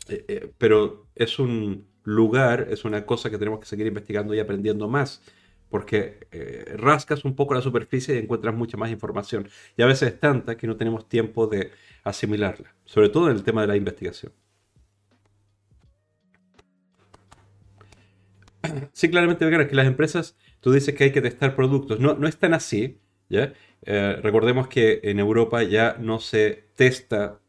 Eh, 0.09 0.25
eh, 0.29 0.53
pero 0.57 1.07
es 1.15 1.39
un 1.39 1.87
lugar, 2.05 2.69
es 2.71 2.87
una 2.87 3.05
cosa 3.05 3.29
que 3.31 3.37
tenemos 3.37 3.61
que 3.61 3.67
seguir 3.67 3.87
investigando 3.87 4.35
y 4.35 4.41
aprendiendo 4.41 4.89
más, 4.89 5.21
porque 5.69 6.27
rascas 6.77 7.25
un 7.25 7.37
poco 7.37 7.55
la 7.55 7.61
superficie 7.61 8.17
y 8.17 8.19
encuentras 8.19 8.55
mucha 8.55 8.77
más 8.77 8.91
información. 8.91 9.49
Y 9.77 9.83
a 9.83 9.87
veces 9.87 10.15
es 10.15 10.19
tanta 10.19 10.57
que 10.57 10.67
no 10.67 10.77
tenemos 10.77 11.09
tiempo 11.09 11.47
de 11.47 11.71
asimilarla, 12.03 12.75
sobre 12.87 13.11
todo 13.11 13.31
en 13.31 13.37
el 13.37 13.45
tema 13.45 13.61
de 13.61 13.69
la 13.69 13.77
investigación. 13.77 14.33
Sí, 18.93 19.11
claramente, 19.11 19.49
es 19.49 19.69
que 19.69 19.75
las 19.75 19.87
empresas, 19.87 20.37
tú 20.61 20.73
dices 20.73 20.95
que 20.95 21.05
hay 21.05 21.13
que 21.13 21.21
testar 21.21 21.55
productos. 21.55 22.01
No, 22.01 22.15
no 22.15 22.29
es 22.29 22.37
tan 22.37 22.55
así, 22.55 22.99
¿ya? 23.29 23.53
Eh, 23.83 24.19
recordemos 24.23 24.69
que 24.69 25.01
en 25.05 25.19
Europa 25.19 25.63
ya 25.63 25.97
no 25.99 26.21
se 26.21 26.65
testa 26.75 27.41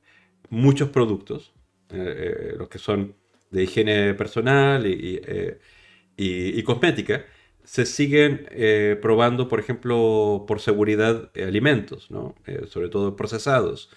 muchos 0.49 0.89
productos, 0.89 1.53
eh, 1.89 2.51
eh, 2.53 2.55
los 2.57 2.69
que 2.69 2.79
son 2.79 3.15
de 3.49 3.63
higiene 3.63 4.13
personal 4.13 4.85
y, 4.87 6.63
cosmética, 6.63 7.25
se 7.63 7.85
siguen 7.85 8.47
probando, 9.01 9.47
por 9.47 9.59
ejemplo, 9.59 10.45
por 10.47 10.61
seguridad 10.61 11.31
alimentos, 11.35 12.09
sobre 12.69 12.89
todo 12.89 13.15
procesados. 13.15 13.89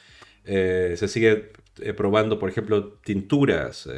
se 0.45 1.09
sigue 1.09 1.53
probando, 1.97 2.39
por 2.39 2.49
ejemplo, 2.51 2.99
tinturas, 3.05 3.89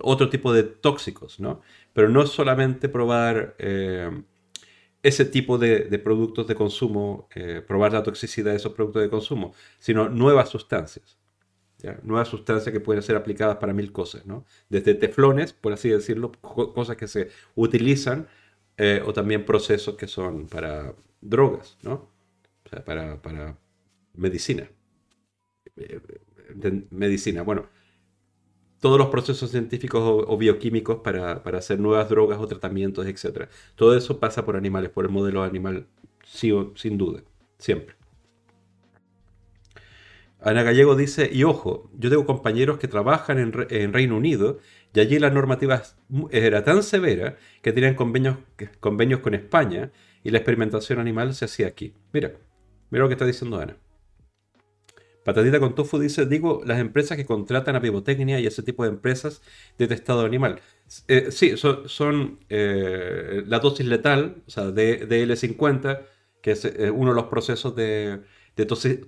otro 0.00 0.30
tipo 0.30 0.52
de 0.54 0.62
tóxicos, 0.62 1.38
¿no? 1.38 1.60
Pero 1.92 2.08
no 2.08 2.26
solamente 2.26 2.88
probar 2.88 3.54
ese 5.02 5.24
tipo 5.24 5.58
de, 5.58 5.98
productos 5.98 6.46
de 6.46 6.54
consumo, 6.54 7.28
eh, 7.34 7.62
probar 7.66 7.92
la 7.92 8.02
toxicidad 8.02 8.52
de 8.52 8.56
esos 8.56 8.72
productos 8.72 9.02
de 9.02 9.10
consumo, 9.10 9.54
sino 9.78 10.08
nuevas 10.08 10.48
sustancias. 10.48 11.18
Nuevas 12.04 12.28
sustancias 12.28 12.72
que 12.72 12.78
pueden 12.78 13.02
ser 13.02 13.16
aplicadas 13.16 13.56
para 13.56 13.72
mil 13.72 13.90
cosas, 13.90 14.24
¿no? 14.24 14.44
Desde 14.68 14.94
teflones, 14.94 15.52
por 15.52 15.72
así 15.72 15.88
decirlo, 15.88 16.30
cosas 16.40 16.96
que 16.96 17.08
se 17.08 17.30
utilizan, 17.56 18.28
eh, 18.76 19.02
o 19.04 19.12
también 19.12 19.44
procesos 19.44 19.96
que 19.96 20.06
son 20.06 20.46
para 20.46 20.94
drogas, 21.20 21.76
¿no? 21.82 22.08
para, 22.84 23.20
para 23.20 23.58
medicina. 24.14 24.70
Eh, 25.76 26.00
medicina, 26.90 27.42
bueno, 27.42 27.68
todos 28.82 28.98
los 28.98 29.10
procesos 29.10 29.52
científicos 29.52 30.02
o, 30.04 30.36
bioquímicos 30.36 31.02
para, 31.04 31.34
hacer 31.56 31.78
nuevas 31.78 32.08
drogas 32.08 32.40
o 32.40 32.48
tratamientos, 32.48 33.06
etc. 33.06 33.48
Todo 33.76 33.96
eso 33.96 34.18
pasa 34.18 34.44
por 34.44 34.56
animales, 34.56 34.90
por 34.90 35.04
el 35.04 35.12
modelo 35.12 35.44
animal, 35.44 35.86
sin 36.24 36.98
duda, 36.98 37.22
siempre. 37.58 37.94
Ana 40.40 40.64
Gallego 40.64 40.96
dice, 40.96 41.30
y 41.32 41.44
ojo, 41.44 41.92
yo 41.96 42.10
tengo 42.10 42.26
compañeros 42.26 42.78
que 42.78 42.88
trabajan 42.88 43.38
en, 43.38 43.92
Reino 43.92 44.16
Unido 44.16 44.58
y 44.92 44.98
allí 44.98 45.20
la 45.20 45.30
normativa 45.30 45.84
era 46.32 46.64
tan 46.64 46.82
severa 46.82 47.36
que 47.62 47.72
tenían 47.72 47.94
convenios, 47.94 48.38
convenios 48.80 49.20
con 49.20 49.34
España 49.34 49.92
y 50.24 50.30
la 50.30 50.38
experimentación 50.38 50.98
animal 50.98 51.34
se 51.34 51.44
hacía 51.44 51.68
aquí. 51.68 51.94
Mira, 52.12 52.32
mira 52.90 53.04
lo 53.04 53.08
que 53.08 53.14
está 53.14 53.26
diciendo 53.26 53.60
Ana. 53.60 53.76
Patatita 55.24 55.60
con 55.60 55.74
tofu 55.74 55.98
dice, 55.98 56.26
digo, 56.26 56.62
las 56.64 56.80
empresas 56.80 57.16
que 57.16 57.24
contratan 57.26 57.76
a 57.76 57.80
pivotecnia 57.80 58.40
y 58.40 58.46
ese 58.46 58.62
tipo 58.62 58.82
de 58.82 58.90
empresas 58.90 59.40
de 59.78 59.86
testado 59.86 60.24
animal. 60.24 60.60
Eh, 61.08 61.30
sí, 61.30 61.54
son, 61.56 62.40
eh, 62.48 63.42
la 63.46 63.60
dosis 63.60 63.86
letal, 63.86 64.42
o 64.46 64.50
sea, 64.50 64.70
de, 64.72 65.08
DL50, 65.08 66.02
que 66.42 66.52
es 66.52 66.64
eh, 66.64 66.90
uno 66.90 67.10
de 67.12 67.16
los 67.16 67.26
procesos 67.26 67.76
de, 67.76 68.22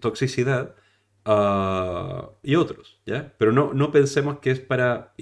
toxicidad, 0.01 0.77
ah, 1.24 2.31
y 2.43 2.55
otros, 2.57 3.01
¿ya? 3.07 3.35
Pero 3.39 3.53
no, 3.53 3.74
no 3.74 3.91
pensemos 3.91 4.39
que 4.39 4.51
es 4.53 4.61
para, 4.61 5.15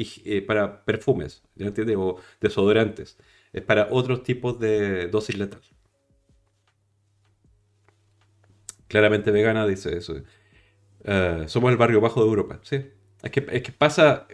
para 0.46 0.84
perfumes, 0.84 1.42
¿ya 1.56 1.66
entiendes? 1.68 1.96
O 1.98 2.16
desodorantes. 2.40 3.18
Es 3.52 3.62
para 3.62 3.88
otros 3.90 4.22
tipos 4.22 4.58
de 4.60 5.08
dosis 5.08 5.38
letal. 5.38 5.60
Claramente 8.88 9.30
vegana 9.30 9.66
dice 9.66 9.96
eso. 9.96 10.16
Eh, 11.04 11.44
somos 11.46 11.70
el 11.70 11.76
barrio 11.76 12.00
bajo 12.00 12.20
de 12.22 12.28
Europa, 12.28 12.60
sí. 12.62 12.84
Es 13.22 13.30
que, 13.30 13.72
pasa, 13.72 14.26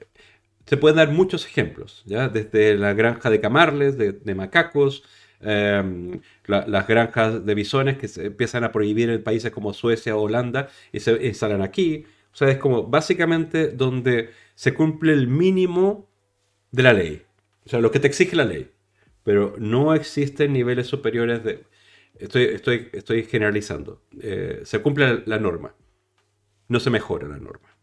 se 0.67 0.77
pueden 0.77 0.97
dar 0.97 1.11
muchos 1.11 1.45
ejemplos, 1.47 2.03
¿ya? 2.07 2.29
Desde 2.29 2.77
la 2.77 2.95
granja 2.95 3.31
de 3.31 3.41
camarles, 3.41 3.99
de, 3.99 4.35
macacos, 4.35 5.05
em, 5.41 6.21
las 6.47 6.87
granjas 6.89 7.45
de 7.45 7.55
bisones 7.55 7.99
que 7.99 8.09
se 8.09 8.27
empiezan 8.27 8.65
a 8.65 8.73
prohibir 8.73 9.11
en 9.11 9.23
países 9.23 9.51
como 9.53 9.75
Suecia 9.75 10.17
o 10.17 10.23
Holanda 10.23 10.69
y 10.93 11.01
se 11.01 11.27
instalan 11.27 11.63
aquí. 11.63 12.07
O 12.33 12.37
sea, 12.37 12.49
es 12.49 12.59
como 12.59 12.85
básicamente 12.85 13.69
donde 13.69 14.31
se 14.55 14.75
cumple 14.75 15.13
el 15.13 15.29
mínimo 15.29 16.09
de 16.73 16.83
la 16.83 16.93
ley. 16.95 17.23
O 17.67 17.69
sea, 17.69 17.81
lo 17.81 17.91
que 17.91 18.01
te 18.01 18.09
exige 18.09 18.37
la 18.37 18.45
ley. 18.45 18.71
Pero 19.25 19.55
no 19.59 19.95
existen 19.95 20.53
niveles 20.53 20.87
superiores 20.87 21.45
de... 21.45 21.65
Estoy 22.19 23.25
generalizando. 23.25 24.03
Eh, 24.21 24.63
se 24.65 24.81
cumple 24.81 25.23
la 25.27 25.39
norma 25.39 25.75
no 26.69 26.81
se 26.81 26.91
mejora 26.91 27.29
la 27.29 27.39
norma. 27.39 27.77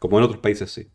Como 0.00 0.18
en 0.18 0.24
otros 0.24 0.40
países 0.40 0.70
sí. 0.70 0.90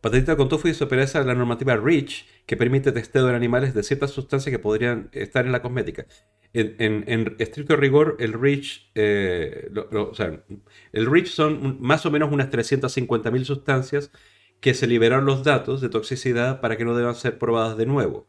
Patatita 0.00 0.36
con 0.36 0.48
tofu 0.48 0.72
se 0.72 0.86
pereza 0.86 1.24
la 1.24 1.34
normativa 1.34 1.76
REACH, 1.76 2.24
que 2.46 2.56
permite 2.56 2.92
testeo 2.92 3.28
en 3.28 3.34
animales 3.34 3.74
de 3.74 3.82
ciertas 3.82 4.12
sustancias 4.12 4.52
que 4.52 4.60
podrían 4.60 5.10
estar 5.12 5.44
en 5.44 5.50
la 5.50 5.60
cosmética. 5.60 6.06
En, 6.54 7.36
estricto 7.38 7.76
rigor, 7.76 8.16
el 8.20 8.32
REACH, 8.32 8.90
eh, 8.94 9.70
el 10.92 11.06
REACH 11.06 11.26
son 11.26 11.78
más 11.80 12.06
o 12.06 12.10
menos 12.10 12.32
unas 12.32 12.48
350.000 12.50 13.44
sustancias 13.44 14.12
que 14.60 14.74
se 14.74 14.86
liberaron 14.86 15.26
los 15.26 15.44
datos 15.44 15.80
de 15.80 15.88
toxicidad 15.88 16.60
para 16.60 16.76
que 16.76 16.84
no 16.84 16.96
deban 16.96 17.14
ser 17.14 17.38
probadas 17.38 17.76
de 17.76 17.86
nuevo. 17.86 18.26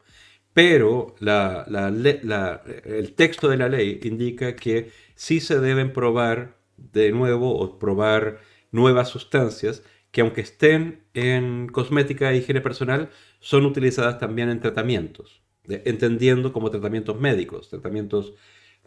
Pero 0.52 1.14
el 1.20 3.12
texto 3.14 3.48
de 3.48 3.56
la 3.56 3.68
ley 3.68 4.00
indica 4.02 4.56
que 4.56 4.90
sí 5.14 5.40
se 5.40 5.60
deben 5.60 5.92
probar 5.92 6.56
de 6.76 7.12
nuevo 7.12 7.56
o 7.56 7.78
probar 7.78 8.40
nuevas 8.72 9.08
sustancias 9.08 9.82
que 10.10 10.22
aunque 10.22 10.40
estén 10.40 11.04
en 11.14 11.68
cosmética 11.68 12.32
e 12.32 12.38
higiene 12.38 12.60
personal, 12.60 13.10
son 13.38 13.64
utilizadas 13.64 14.18
también 14.18 14.50
en 14.50 14.60
tratamientos, 14.60 15.42
entendiendo 15.68 16.52
como 16.52 16.70
tratamientos 16.70 17.18
médicos, 17.20 17.68
tratamientos, 17.68 18.34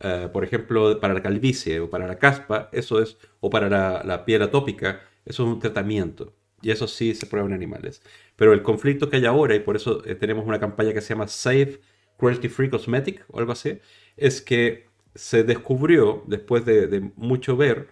eh, 0.01 0.29
por 0.31 0.43
ejemplo, 0.43 0.99
para 0.99 1.13
la 1.13 1.21
calvicie 1.21 1.79
o 1.79 1.89
para 1.89 2.07
la 2.07 2.19
caspa, 2.19 2.69
eso 2.73 3.01
es, 3.01 3.17
o 3.39 3.49
para 3.49 3.69
la, 4.03 4.25
piel 4.25 4.41
atópica, 4.41 5.01
eso 5.25 5.43
es 5.43 5.49
un 5.49 5.59
tratamiento. 5.59 6.33
Y 6.61 6.71
eso 6.71 6.87
sí 6.87 7.13
se 7.13 7.25
prueba 7.25 7.47
en 7.47 7.53
animales. 7.53 8.01
Pero 8.35 8.53
el 8.53 8.63
conflicto 8.63 9.09
que 9.09 9.17
hay 9.17 9.25
ahora, 9.25 9.55
y 9.55 9.59
por 9.59 9.75
eso 9.75 10.03
eh, 10.05 10.15
tenemos 10.15 10.45
una 10.45 10.59
campaña 10.59 10.93
que 10.93 11.01
se 11.01 11.09
llama 11.13 11.27
Safe 11.27 11.79
Cruelty 12.17 12.49
Free 12.49 12.69
Cosmetic 12.69 13.25
o 13.29 13.39
algo 13.39 13.51
así, 13.51 13.79
es 14.17 14.41
que 14.41 14.87
se 15.15 15.43
descubrió, 15.43 16.23
después 16.27 16.65
de, 16.65 17.11
mucho 17.15 17.55
ver 17.55 17.89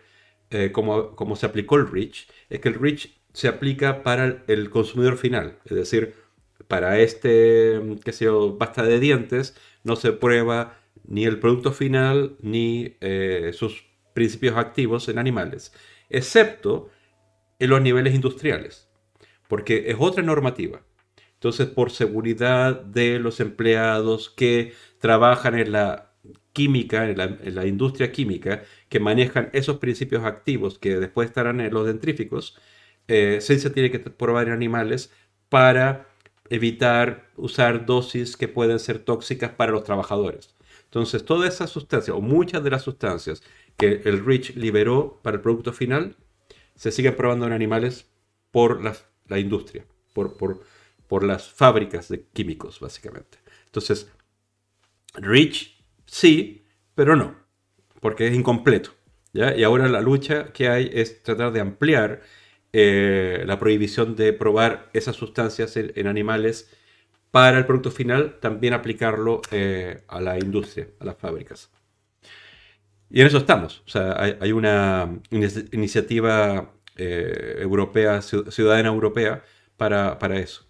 eh, 0.49 0.71
cómo, 0.71 1.35
se 1.35 1.45
aplicó 1.45 1.77
el 1.77 1.89
REACH, 1.89 2.27
es 2.49 2.59
que 2.59 2.69
el 2.69 2.75
REACH 2.75 3.09
se 3.33 3.47
aplica 3.47 4.03
para 4.03 4.43
el 4.47 4.69
consumidor 4.69 5.17
final. 5.17 5.59
Es 5.65 5.75
decir, 5.75 6.15
para 6.67 6.99
este, 6.99 7.79
qué 8.03 8.11
sé 8.11 8.25
yo, 8.25 8.57
pasta 8.57 8.83
de 8.83 8.99
dientes, 8.99 9.55
no 9.83 9.95
se 9.95 10.11
prueba 10.11 10.77
ni 11.05 11.25
el 11.25 11.39
producto 11.39 11.71
final 11.71 12.35
ni 12.41 12.95
eh, 13.01 13.51
sus 13.53 13.85
principios 14.13 14.57
activos 14.57 15.07
en 15.09 15.19
animales, 15.19 15.73
excepto 16.09 16.89
en 17.59 17.69
los 17.69 17.81
niveles 17.81 18.13
industriales, 18.15 18.89
porque 19.51 19.83
es 19.87 19.97
otra 19.99 20.23
normativa. 20.23 20.81
Entonces, 21.33 21.67
por 21.67 21.91
seguridad 21.91 22.79
de 22.83 23.19
los 23.19 23.41
empleados 23.41 24.29
que 24.29 24.71
trabajan 24.97 25.59
en 25.59 25.73
la 25.73 26.13
química, 26.53 27.09
en 27.09 27.17
la, 27.55 27.67
industria 27.67 28.13
química, 28.13 28.63
que 28.87 29.01
manejan 29.01 29.49
esos 29.51 29.79
principios 29.79 30.23
activos 30.23 30.79
que 30.79 30.97
después 31.01 31.27
estarán 31.27 31.59
en 31.59 31.73
los 31.73 31.85
dentríficos, 31.85 32.57
eh, 33.09 33.39
se 33.41 33.69
tiene 33.71 33.91
que 33.91 33.99
probar 33.99 34.47
en 34.47 34.53
animales 34.53 35.11
para 35.49 36.07
evitar 36.49 37.29
usar 37.35 37.85
dosis 37.85 38.37
que 38.37 38.47
pueden 38.47 38.79
ser 38.79 38.99
tóxicas 38.99 39.51
para 39.51 39.73
los 39.73 39.83
trabajadores. 39.83 40.55
Entonces, 40.85 41.25
todas 41.25 41.53
esas 41.53 41.69
sustancias, 41.69 42.15
o 42.15 42.21
muchas 42.21 42.63
de 42.63 42.69
las 42.69 42.83
sustancias 42.83 43.43
que 43.75 44.01
el 44.05 44.25
REACH 44.25 44.55
liberó 44.55 45.19
para 45.21 45.35
el 45.35 45.41
producto 45.41 45.73
final, 45.73 46.15
se 46.75 46.93
siguen 46.93 47.17
probando 47.17 47.47
en 47.47 47.51
animales 47.51 48.07
por 48.51 48.79
la, 49.31 49.39
industria, 49.39 49.85
por, 50.13 50.37
por, 50.37 50.61
por 51.07 51.23
las 51.23 51.49
fábricas 51.49 52.09
de 52.09 52.25
químicos, 52.33 52.79
básicamente. 52.79 53.39
Entonces, 53.65 54.11
REACH 55.13 55.81
sí, 56.05 56.65
pero 56.95 57.15
no, 57.15 57.35
porque 57.99 58.27
es 58.27 58.35
incompleto. 58.35 58.91
¿ya? 59.33 59.55
Y 59.55 59.63
ahora 59.63 59.87
la 59.87 60.01
lucha 60.01 60.51
que 60.51 60.67
hay 60.67 60.89
es 60.93 61.23
tratar 61.23 61.51
de 61.51 61.61
ampliar 61.61 62.21
eh, 62.73 63.43
la 63.45 63.59
prohibición 63.59 64.15
de 64.15 64.31
probar 64.33 64.89
esas 64.93 65.15
sustancias 65.15 65.75
en, 65.75 66.07
animales 66.07 66.69
para 67.31 67.57
el 67.57 67.65
producto 67.65 67.91
final, 67.91 68.39
también 68.39 68.73
aplicarlo 68.73 69.41
eh, 69.51 70.03
a 70.07 70.21
la 70.21 70.37
industria, 70.37 70.87
a 70.99 71.05
las 71.05 71.17
fábricas. 71.17 71.69
Y 73.09 73.21
en 73.21 73.27
eso 73.27 73.37
estamos. 73.39 73.83
O 73.85 73.89
sea, 73.89 74.37
hay, 74.39 74.51
una 74.53 75.19
iniciativa 75.71 76.73
eh, 76.95 77.57
europea, 77.59 78.21
ciudadana 78.21 78.89
europea, 78.89 79.43
para, 79.77 80.17
eso. 80.39 80.67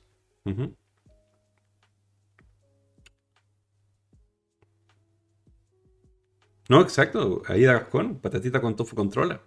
No, 6.70 6.82
exacto. 6.82 7.42
Ahí 7.48 7.64
da 7.64 7.90
con 7.90 8.20
patatita 8.20 8.62
con 8.62 8.76
tofu 8.76 8.96
controla. 8.96 9.42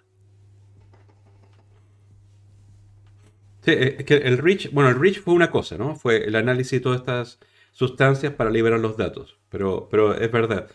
Sí, 3.63 3.71
eh, 3.71 3.97
es 3.99 4.05
que 4.05 4.17
el 4.17 4.39
REACH, 4.39 4.73
bueno, 4.73 4.91
el 4.91 5.01
REACH 5.01 5.21
fue 5.23 5.35
una 5.35 5.51
cosa, 5.51 5.79
¿no? 5.79 5.97
Fue 5.97 6.25
el 6.27 6.37
análisis 6.37 6.73
de 6.73 6.81
todas 6.81 7.01
estas 7.01 7.39
sustancias 7.73 8.35
para 8.35 8.51
liberar 8.51 8.79
los 8.81 8.97
datos. 8.99 9.39
Pero, 9.49 9.89
pero 9.91 10.15
es 10.15 10.31
verdad, 10.31 10.69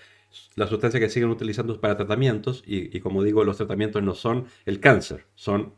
las 0.55 0.69
sustancias 0.69 0.99
que 0.99 1.09
siguen 1.09 1.29
utilizando 1.29 1.79
para 1.79 1.97
tratamientos, 1.97 2.63
y, 2.65 2.99
como 2.99 3.23
digo, 3.23 3.43
los 3.43 3.57
tratamientos 3.57 4.03
no 4.03 4.15
son 4.15 4.47
el 4.65 4.79
cáncer, 4.79 5.25
son 5.35 5.73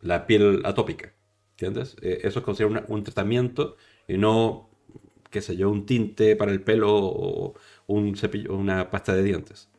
la 0.00 0.26
piel 0.26 0.62
atópica. 0.64 1.14
¿Entiendes? 1.52 1.96
Eh, 2.02 2.20
eso 2.22 2.38
es 2.38 2.44
considerado 2.44 2.86
un 2.88 3.04
tratamiento 3.04 3.76
y 4.08 4.16
no, 4.18 4.70
qué 5.30 5.42
sé 5.42 5.56
yo, 5.56 5.70
un 5.70 5.86
tinte 5.86 6.36
para 6.36 6.52
el 6.52 6.62
pelo 6.62 6.90
o 6.96 7.54
un 7.86 8.16
cepillo, 8.16 8.54
una 8.56 8.90
pasta 8.90 9.14
de 9.14 9.22
dientes. 9.22 9.70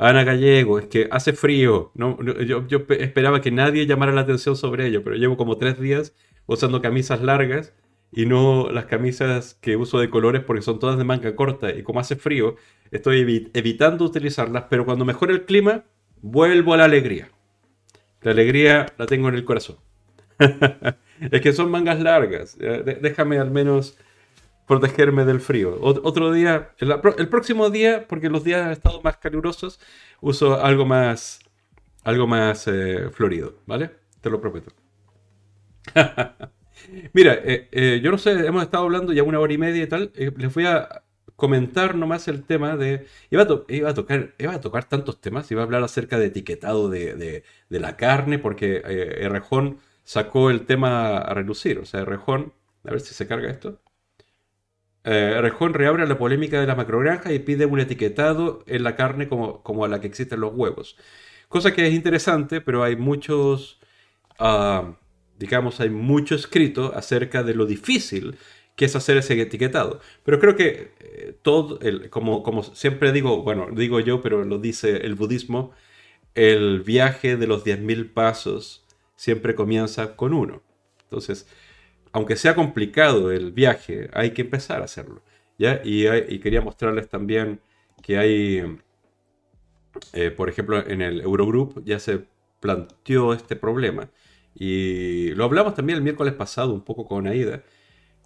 Ana 0.00 0.24
Gallego, 0.24 0.78
es 0.78 0.86
que 0.86 1.08
hace 1.10 1.34
frío. 1.34 1.92
No, 1.94 2.18
yo, 2.22 2.64
esperaba 2.88 3.42
que 3.42 3.50
nadie 3.50 3.84
llamara 3.84 4.12
la 4.12 4.22
atención 4.22 4.56
sobre 4.56 4.86
ello, 4.86 5.04
pero 5.04 5.16
llevo 5.16 5.36
como 5.36 5.58
tres 5.58 5.78
días 5.78 6.14
usando 6.46 6.80
camisas 6.80 7.20
largas 7.20 7.74
y 8.10 8.24
no 8.24 8.70
las 8.72 8.86
camisas 8.86 9.58
que 9.60 9.76
uso 9.76 9.98
de 9.98 10.08
colores 10.08 10.42
porque 10.42 10.62
son 10.62 10.78
todas 10.78 10.96
de 10.96 11.04
manga 11.04 11.36
corta 11.36 11.70
y 11.70 11.82
como 11.82 12.00
hace 12.00 12.16
frío, 12.16 12.56
estoy 12.90 13.50
evitando 13.52 14.06
utilizarlas, 14.06 14.64
pero 14.70 14.86
cuando 14.86 15.04
mejore 15.04 15.34
el 15.34 15.44
clima, 15.44 15.84
vuelvo 16.22 16.72
a 16.72 16.78
la 16.78 16.86
alegría. 16.86 17.30
La 18.22 18.32
alegría 18.32 18.86
la 18.98 19.06
tengo 19.06 19.28
en 19.28 19.34
el 19.34 19.44
corazón. 19.44 19.76
es 21.30 21.40
que 21.40 21.52
son 21.52 21.70
mangas 21.70 22.00
largas. 22.00 22.56
Déjame 22.58 23.38
al 23.38 23.50
menos 23.50 23.98
protegerme 24.70 25.24
del 25.24 25.40
frío. 25.40 25.78
otro 25.80 26.32
día, 26.32 26.70
el, 26.78 27.28
próximo 27.28 27.70
día, 27.70 28.06
porque 28.06 28.30
los 28.30 28.44
días 28.44 28.64
han 28.64 28.70
estado 28.70 29.02
más 29.02 29.16
calurosos, 29.16 29.80
uso 30.20 30.62
algo 30.62 30.86
más, 30.86 31.40
algo 32.04 32.28
más 32.28 32.68
eh, 32.68 33.08
florido, 33.10 33.56
¿vale? 33.66 33.90
Te 34.20 34.30
lo 34.30 34.40
prometo. 34.40 34.72
Mira, 37.12 37.34
eh, 37.42 37.68
eh, 37.72 38.00
yo 38.00 38.12
no 38.12 38.18
sé, 38.18 38.30
hemos 38.46 38.62
estado 38.62 38.84
hablando 38.84 39.12
ya 39.12 39.24
una 39.24 39.40
hora 39.40 39.52
y 39.52 39.58
media 39.58 39.82
y 39.82 39.88
tal. 39.88 40.12
les 40.14 40.54
voy 40.54 40.66
a 40.66 41.02
comentar 41.40 41.96
nomás 41.96 42.28
el 42.28 42.44
tema 42.44 42.76
de. 42.76 43.06
Iba 43.30 43.42
a, 43.42 43.46
iba 43.68 43.90
a, 43.90 43.94
tocar, 43.94 44.34
iba 44.38 44.54
a 44.54 44.60
tocar 44.60 44.84
tantos 44.84 45.20
temas, 45.20 45.50
iba 45.50 45.62
a 45.62 45.64
hablar 45.64 45.82
acerca 45.82 46.18
de 46.18 46.26
etiquetado 46.26 46.88
de, 46.88 47.42
de, 47.68 47.80
la 47.80 47.96
carne, 47.96 48.38
porque 48.38 48.82
Errejón 48.84 49.78
sacó 50.04 50.50
el 50.50 50.66
tema 50.66 51.18
a 51.18 51.34
relucir. 51.34 51.78
O 51.80 51.84
sea, 51.86 52.00
Errejón, 52.02 52.52
a 52.84 52.90
ver 52.92 53.00
si 53.00 53.14
se 53.14 53.26
carga 53.26 53.50
esto. 53.50 53.80
Eh, 55.04 55.38
Rejón 55.40 55.72
reabre 55.74 56.06
la 56.06 56.18
polémica 56.18 56.60
de 56.60 56.66
la 56.66 56.74
macrogranja 56.74 57.32
y 57.32 57.38
pide 57.38 57.66
un 57.66 57.80
etiquetado 57.80 58.62
en 58.66 58.82
la 58.84 58.96
carne 58.96 59.28
como, 59.28 59.62
como 59.62 59.84
a 59.84 59.88
la 59.88 60.00
que 60.00 60.06
existen 60.06 60.40
los 60.40 60.52
huevos. 60.54 60.96
Cosa 61.48 61.72
que 61.72 61.86
es 61.86 61.94
interesante, 61.94 62.60
pero 62.60 62.82
hay 62.84 62.96
muchos, 62.96 63.80
ah, 64.38 64.96
digamos, 65.38 65.80
hay 65.80 65.90
mucho 65.90 66.34
escrito 66.34 66.92
acerca 66.94 67.42
de 67.42 67.54
lo 67.54 67.66
difícil 67.66 68.36
que 68.80 68.86
es 68.86 68.96
hacer 68.96 69.18
ese 69.18 69.38
etiquetado. 69.38 70.00
Pero 70.24 70.38
creo 70.40 70.56
que 70.56 70.92
eh, 71.00 71.34
todo, 71.42 71.78
como, 72.08 72.42
como 72.42 72.62
siempre 72.62 73.12
digo, 73.12 73.42
bueno, 73.42 73.68
digo 73.70 74.00
yo, 74.00 74.22
pero 74.22 74.42
lo 74.42 74.58
dice 74.58 75.04
el 75.04 75.16
budismo, 75.16 75.72
el 76.34 76.80
viaje 76.80 77.36
de 77.36 77.46
los 77.46 77.62
10.000 77.62 78.10
pasos 78.14 78.86
siempre 79.16 79.54
comienza 79.54 80.16
con 80.16 80.32
uno. 80.32 80.62
Entonces, 81.02 81.46
aunque 82.12 82.36
sea 82.36 82.54
complicado 82.54 83.30
el 83.30 83.52
viaje, 83.52 84.08
hay 84.14 84.30
que 84.30 84.40
empezar 84.40 84.80
a 84.80 84.86
hacerlo. 84.86 85.22
¿ya? 85.58 85.82
Y, 85.84 86.38
quería 86.38 86.62
mostrarles 86.62 87.06
también 87.10 87.60
que 88.02 88.16
hay, 88.16 88.78
eh, 90.14 90.30
por 90.30 90.48
ejemplo, 90.48 90.82
en 90.88 91.02
el 91.02 91.20
Eurogroup 91.20 91.84
ya 91.84 91.98
se 91.98 92.24
planteó 92.60 93.34
este 93.34 93.56
problema. 93.56 94.08
Y 94.54 95.34
lo 95.34 95.44
hablamos 95.44 95.74
también 95.74 95.98
el 95.98 96.02
miércoles 96.02 96.32
pasado 96.32 96.72
un 96.72 96.80
poco 96.82 97.06
con 97.06 97.26
Aida, 97.26 97.62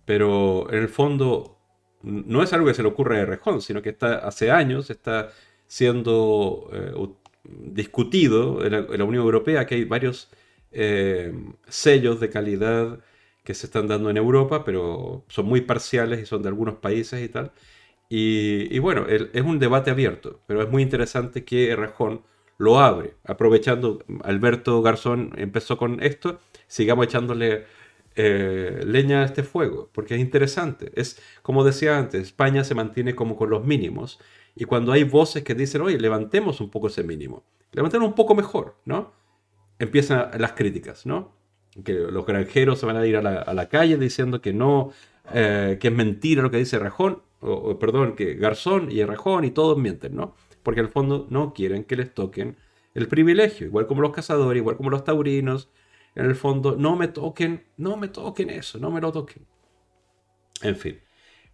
pero 0.05 0.71
en 0.73 0.79
el 0.79 0.89
fondo 0.89 1.59
no 2.03 2.43
es 2.43 2.53
algo 2.53 2.67
que 2.67 2.75
se 2.75 2.83
le 2.83 2.89
ocurre 2.89 3.21
a 3.21 3.27
Rejón, 3.27 3.63
sino 3.63 3.83
que 3.83 3.91
está, 3.91 4.19
hace 4.19 4.51
años 4.51 4.91
está 4.91 5.31
siendo 5.67 6.71
eh, 6.73 6.93
discutido 7.45 8.65
en 8.65 8.73
la, 8.73 9.05
Unión 9.05 9.25
Europea, 9.25 9.67
que 9.67 9.77
hay 9.77 9.85
varios 9.85 10.31
eh, 10.73 11.33
sellos 11.69 12.21
de 12.21 12.31
calidad 12.31 13.01
que 13.43 13.55
se 13.55 13.67
están 13.67 13.87
dando 13.89 14.11
en 14.11 14.17
Europa, 14.17 14.65
pero 14.65 15.25
son 15.29 15.47
muy 15.47 15.61
parciales 15.63 16.21
y 16.21 16.27
son 16.27 16.43
de 16.43 16.49
algunos 16.49 16.77
países 16.77 17.23
y 17.23 17.29
tal. 17.29 17.53
Y, 18.09 18.79
bueno, 18.79 19.07
es 19.09 19.43
un 19.43 19.59
debate 19.59 19.91
abierto, 19.91 20.41
pero 20.47 20.63
es 20.63 20.71
muy 20.71 20.83
interesante 20.83 21.45
que 21.45 21.75
Rajón 21.75 22.23
lo 22.59 22.79
abre, 22.79 23.15
aprovechando, 23.25 24.05
Alberto 24.23 24.81
Garzón 24.83 25.33
empezó 25.37 25.77
con 25.77 26.03
esto, 26.03 26.39
sigamos 26.69 27.07
echándole 27.07 27.65
eh, 28.17 28.83
leña 28.87 29.23
a 29.23 29.25
este 29.25 29.43
fuego, 29.43 29.91
porque 29.93 30.15
es 30.15 30.21
interesante. 30.21 30.93
Es, 30.95 31.21
como 31.43 31.65
decía 31.65 31.99
antes, 31.99 32.23
España 32.23 32.65
se 32.65 32.75
mantiene 32.75 33.15
como 33.15 33.37
con 33.37 33.51
los 33.51 33.65
mínimos, 33.65 34.21
y 34.57 34.65
cuando 34.65 34.93
hay 34.93 35.05
voces 35.05 35.43
que 35.43 35.55
dicen, 35.55 35.83
oye, 35.83 35.99
levantemos 35.99 36.61
un 36.61 36.71
poco 36.71 36.87
ese 36.89 37.03
mínimo, 37.03 37.45
levantemos 37.73 38.09
un 38.09 38.15
poco 38.15 38.35
mejor, 38.35 38.77
¿no? 38.85 39.13
Empiezan 39.79 40.31
las 40.39 40.53
críticas, 40.53 41.07
¿no? 41.07 41.33
que 41.83 41.93
los 41.95 42.25
granjeros 42.25 42.79
se 42.79 42.87
van 42.87 42.97
a 42.97 43.07
ir 43.07 43.17
a 43.17 43.23
la, 43.23 43.69
calle 43.69 43.97
diciendo 43.97 44.41
que 44.41 44.53
no, 44.53 44.93
eh, 45.33 45.79
que 45.81 45.89
es 45.89 45.95
mentira 45.95 46.43
lo 46.43 46.51
que 46.51 46.59
dice 46.59 46.79
Rajón, 46.79 47.23
o, 47.41 47.79
perdón, 47.79 48.15
que 48.15 48.35
Garzón 48.35 48.91
y 48.91 49.05
Rajón 49.05 49.45
y 49.45 49.51
todos 49.51 49.77
mienten, 49.77 50.15
¿no? 50.15 50.35
Porque 50.63 50.81
al 50.81 50.89
fondo 50.89 51.27
no 51.31 51.53
quieren 51.53 51.85
que 51.85 51.97
les 51.97 52.15
toquen 52.15 52.57
el 52.95 53.09
privilegio, 53.09 53.67
igual 53.67 53.87
como 53.87 54.03
los 54.03 54.13
cazadores, 54.13 54.61
igual 54.61 54.77
como 54.77 54.91
los 54.91 55.05
taurinos, 55.05 55.69
en 56.15 56.27
el 56.27 56.35
fondo 56.35 56.77
no 56.77 56.97
me 56.97 57.09
toquen, 57.09 57.65
no 57.77 57.97
me 57.97 58.09
toquen 58.09 58.51
eso, 58.51 58.79
no 58.79 58.91
me 58.91 59.01
lo 59.01 59.13
toquen. 59.13 59.47
En 60.63 60.77
fin, 60.77 61.01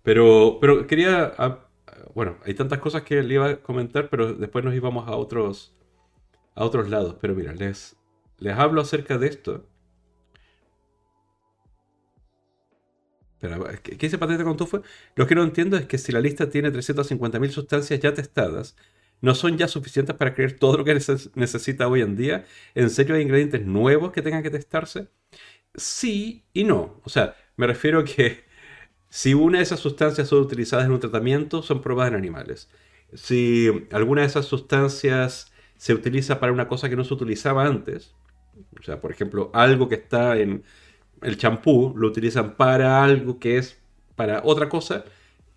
pero, 0.02 0.58
pero 0.60 0.86
quería, 0.86 1.32
ah, 1.38 1.68
bueno, 2.14 2.36
hay 2.44 2.54
tantas 2.54 2.78
cosas 2.78 3.02
que 3.02 3.22
le 3.22 3.34
iba 3.34 3.46
a 3.48 3.56
comentar, 3.62 4.08
pero 4.10 4.34
después 4.34 4.64
nos 4.64 4.74
íbamos 4.74 5.08
a 5.08 5.16
otros, 5.16 5.74
a 6.54 6.64
otros 6.64 6.88
lados. 6.88 7.16
Pero 7.20 7.34
mira, 7.34 7.52
les, 7.54 7.96
les 8.38 8.56
hablo 8.56 8.82
acerca 8.82 9.18
de 9.18 9.28
esto 9.28 9.64
¿qué 13.82 13.96
dice 13.96 14.18
Patente 14.18 14.44
con 14.44 14.56
Tufo? 14.56 14.82
Lo 15.16 15.26
que 15.26 15.34
no 15.34 15.42
entiendo 15.42 15.76
es 15.76 15.86
que 15.86 15.98
si 15.98 16.12
la 16.12 16.20
lista 16.20 16.48
tiene 16.50 16.70
350.000 16.70 17.50
sustancias 17.50 18.00
ya 18.00 18.12
testadas, 18.12 18.76
¿no 19.20 19.34
son 19.34 19.58
ya 19.58 19.68
suficientes 19.68 20.16
para 20.16 20.34
creer 20.34 20.58
todo 20.58 20.78
lo 20.78 20.84
que 20.84 20.98
necesita 21.34 21.88
hoy 21.88 22.00
en 22.02 22.16
día? 22.16 22.44
¿En 22.74 22.90
serio 22.90 23.14
hay 23.14 23.22
ingredientes 23.22 23.64
nuevos 23.64 24.12
que 24.12 24.22
tengan 24.22 24.42
que 24.42 24.50
testarse? 24.50 25.08
Sí 25.74 26.44
y 26.52 26.64
no. 26.64 27.00
O 27.04 27.10
sea, 27.10 27.36
me 27.56 27.66
refiero 27.66 28.00
a 28.00 28.04
que 28.04 28.44
si 29.08 29.34
una 29.34 29.58
de 29.58 29.64
esas 29.64 29.80
sustancias 29.80 30.28
son 30.28 30.40
utilizadas 30.40 30.86
en 30.86 30.92
un 30.92 31.00
tratamiento, 31.00 31.62
son 31.62 31.82
probadas 31.82 32.12
en 32.12 32.18
animales. 32.18 32.70
Si 33.14 33.68
alguna 33.92 34.22
de 34.22 34.28
esas 34.28 34.46
sustancias 34.46 35.52
se 35.76 35.94
utiliza 35.94 36.40
para 36.40 36.52
una 36.52 36.68
cosa 36.68 36.88
que 36.88 36.96
no 36.96 37.04
se 37.04 37.14
utilizaba 37.14 37.66
antes, 37.66 38.14
o 38.78 38.82
sea, 38.82 39.00
por 39.00 39.10
ejemplo, 39.10 39.50
algo 39.54 39.88
que 39.88 39.96
está 39.96 40.38
en 40.38 40.64
el 41.22 41.36
champú, 41.36 41.92
lo 41.96 42.08
utilizan 42.08 42.56
para 42.56 43.02
algo 43.02 43.38
que 43.38 43.58
es 43.58 43.80
para 44.16 44.42
otra 44.44 44.68
cosa, 44.68 45.04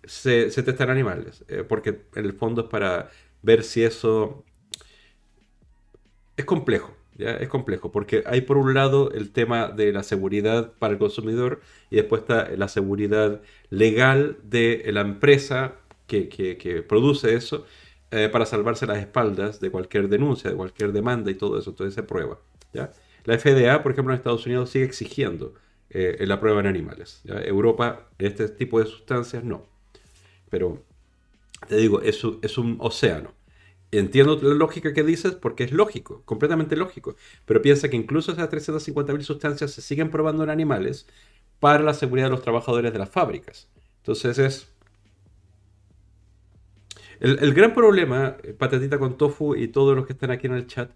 se, 0.04 0.50
testan 0.50 0.90
animales, 0.90 1.44
eh, 1.48 1.64
porque 1.66 2.06
en 2.14 2.24
el 2.24 2.32
fondo 2.34 2.62
es 2.62 2.68
para 2.68 3.10
ver 3.44 3.62
si 3.62 3.84
eso 3.84 4.44
es 6.36 6.44
complejo. 6.44 6.96
Es 7.16 7.48
complejo, 7.48 7.92
porque 7.92 8.24
hay 8.26 8.40
por 8.40 8.56
un 8.56 8.74
lado 8.74 9.12
el 9.12 9.30
tema 9.30 9.68
de 9.68 9.92
la 9.92 10.02
seguridad 10.02 10.72
para 10.80 10.94
el 10.94 10.98
consumidor 10.98 11.60
y 11.88 11.94
después 11.94 12.22
está 12.22 12.50
la 12.56 12.66
seguridad 12.66 13.40
legal 13.70 14.38
de 14.42 14.84
la 14.92 15.02
empresa 15.02 15.76
que, 16.08 16.84
produce 16.88 17.36
eso 17.36 17.66
eh, 18.10 18.28
para 18.28 18.46
salvarse 18.46 18.84
las 18.86 18.98
espaldas 18.98 19.60
de 19.60 19.70
cualquier 19.70 20.08
denuncia, 20.08 20.50
de 20.50 20.56
cualquier 20.56 20.90
demanda 20.90 21.30
y 21.30 21.34
todo 21.34 21.56
eso. 21.56 21.70
Entonces 21.70 21.94
se 21.94 22.02
prueba. 22.02 22.40
La 22.72 23.38
FDA, 23.38 23.80
por 23.84 23.92
ejemplo, 23.92 24.12
en 24.12 24.18
Estados 24.18 24.44
Unidos 24.46 24.70
sigue 24.70 24.84
exigiendo 24.84 25.54
eh, 25.90 26.16
la 26.26 26.40
prueba 26.40 26.58
en 26.60 26.66
animales. 26.66 27.22
Europa, 27.26 28.08
este 28.18 28.48
tipo 28.48 28.80
de 28.80 28.86
sustancias, 28.86 29.44
no. 29.44 29.68
Pero 30.50 30.82
te 31.66 31.76
digo, 31.76 32.00
es, 32.02 32.22
es 32.42 32.58
un 32.58 32.76
océano. 32.80 33.32
Entiendo 33.90 34.38
la 34.42 34.54
lógica 34.54 34.92
que 34.92 35.04
dices 35.04 35.34
porque 35.34 35.64
es 35.64 35.72
lógico, 35.72 36.22
completamente 36.24 36.76
lógico. 36.76 37.16
Pero 37.44 37.62
piensa 37.62 37.88
que 37.88 37.96
incluso 37.96 38.32
esas 38.32 38.50
350.000 38.50 39.22
sustancias 39.22 39.70
se 39.72 39.82
siguen 39.82 40.10
probando 40.10 40.42
en 40.44 40.50
animales 40.50 41.06
para 41.60 41.82
la 41.82 41.94
seguridad 41.94 42.26
de 42.26 42.30
los 42.32 42.42
trabajadores 42.42 42.92
de 42.92 42.98
las 42.98 43.10
fábricas. 43.10 43.68
Entonces 43.98 44.38
es... 44.38 44.70
El, 47.20 47.54
gran 47.54 47.72
problema, 47.74 48.36
eh, 48.42 48.52
patatita 48.52 48.98
con 48.98 49.16
tofu 49.16 49.54
y 49.54 49.68
todos 49.68 49.96
los 49.96 50.06
que 50.06 50.12
están 50.12 50.30
aquí 50.30 50.46
en 50.46 50.54
el 50.54 50.66
chat, 50.66 50.90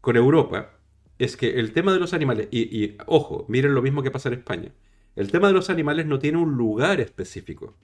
con 0.00 0.16
Europa, 0.16 0.72
es 1.18 1.36
que 1.36 1.60
el 1.60 1.72
tema 1.72 1.92
de 1.92 2.00
los 2.00 2.14
animales, 2.14 2.48
y, 2.50 2.84
y 2.84 2.96
ojo, 3.06 3.44
miren 3.48 3.74
lo 3.74 3.82
mismo 3.82 4.02
que 4.02 4.10
pasa 4.10 4.28
en 4.30 4.34
España, 4.36 4.72
el 5.16 5.30
tema 5.30 5.48
de 5.48 5.54
los 5.54 5.70
animales 5.70 6.06
no 6.06 6.18
tiene 6.18 6.38
un 6.38 6.56
lugar 6.56 7.00
específico 7.00 7.76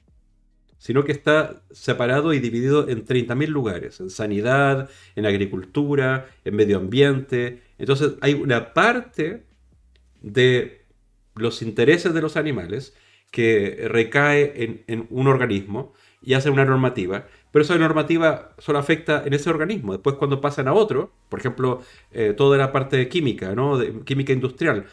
sino 0.81 1.05
que 1.05 1.13
está 1.13 1.63
separado 1.71 2.33
y 2.33 2.41
dividido 2.41 2.89
en 2.89 3.05
30.000 3.05 3.49
lugares, 3.49 4.01
en 4.01 4.09
sanidad, 4.09 4.89
en 5.15 5.27
agricultura, 5.27 6.27
en 6.43 6.57
medio 6.57 6.79
ambiente. 6.79 7.63
Entonces 7.79 8.15
hay 8.23 8.33
una 8.33 8.73
parte 8.73 9.45
de 10.23 10.87
los 11.35 11.61
intereses 11.61 12.15
de 12.15 12.23
los 12.23 12.39
animales 12.39 12.95
que 13.31 13.89
recae 13.89 14.83
en, 14.89 15.07
un 15.11 15.29
organismo 15.29 15.93
y 16.23 16.33
hace 16.33 16.49
una 16.49 16.65
normativa, 16.65 17.27
pero 17.53 17.63
esa 17.63 17.77
normativa 17.77 18.55
solo 18.57 18.79
afecta 18.79 19.23
en 19.27 19.35
ese 19.35 19.51
organismo. 19.51 19.93
Después 19.93 20.17
cuando 20.17 20.41
pasan 20.41 20.67
a 20.67 20.73
otro, 20.73 21.13
por 21.29 21.41
ejemplo, 21.41 21.83
eh, 22.11 22.33
toda 22.35 22.57
la 22.57 22.73
parte 22.73 22.97
de 22.97 23.09
química, 23.11 23.55
¿no? 23.55 23.77
de 23.77 24.01
química 24.05 24.33
industrial, 24.33 24.87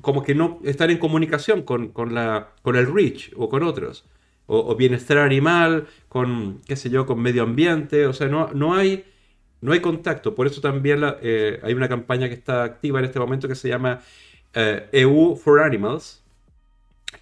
como 0.00 0.22
que 0.22 0.34
no 0.34 0.60
están 0.64 0.88
en 0.88 0.96
comunicación 0.96 1.60
con, 1.62 1.88
con, 1.88 2.16
el 2.16 2.94
REACH 2.94 3.34
o 3.36 3.50
con 3.50 3.62
otros 3.64 4.06
o, 4.52 4.74
bienestar 4.74 5.18
animal, 5.18 5.86
con, 6.08 6.60
qué 6.66 6.74
sé 6.74 6.90
yo, 6.90 7.06
con 7.06 7.20
medio 7.20 7.44
ambiente, 7.44 8.06
o 8.06 8.12
sea, 8.12 8.26
no, 8.26 8.52
no, 8.52 8.74
hay, 8.74 9.04
no 9.60 9.72
hay 9.72 9.80
contacto. 9.80 10.34
Por 10.34 10.48
eso 10.48 10.60
también 10.60 11.00
eh, 11.22 11.60
hay 11.62 11.72
una 11.72 11.88
campaña 11.88 12.28
que 12.28 12.34
está 12.34 12.64
activa 12.64 12.98
en 12.98 13.04
este 13.04 13.20
momento 13.20 13.46
que 13.46 13.54
se 13.54 13.68
llama 13.68 14.02
EU 14.52 15.30
eh, 15.30 15.34
e 15.34 15.36
for 15.36 15.60
Animals, 15.60 16.24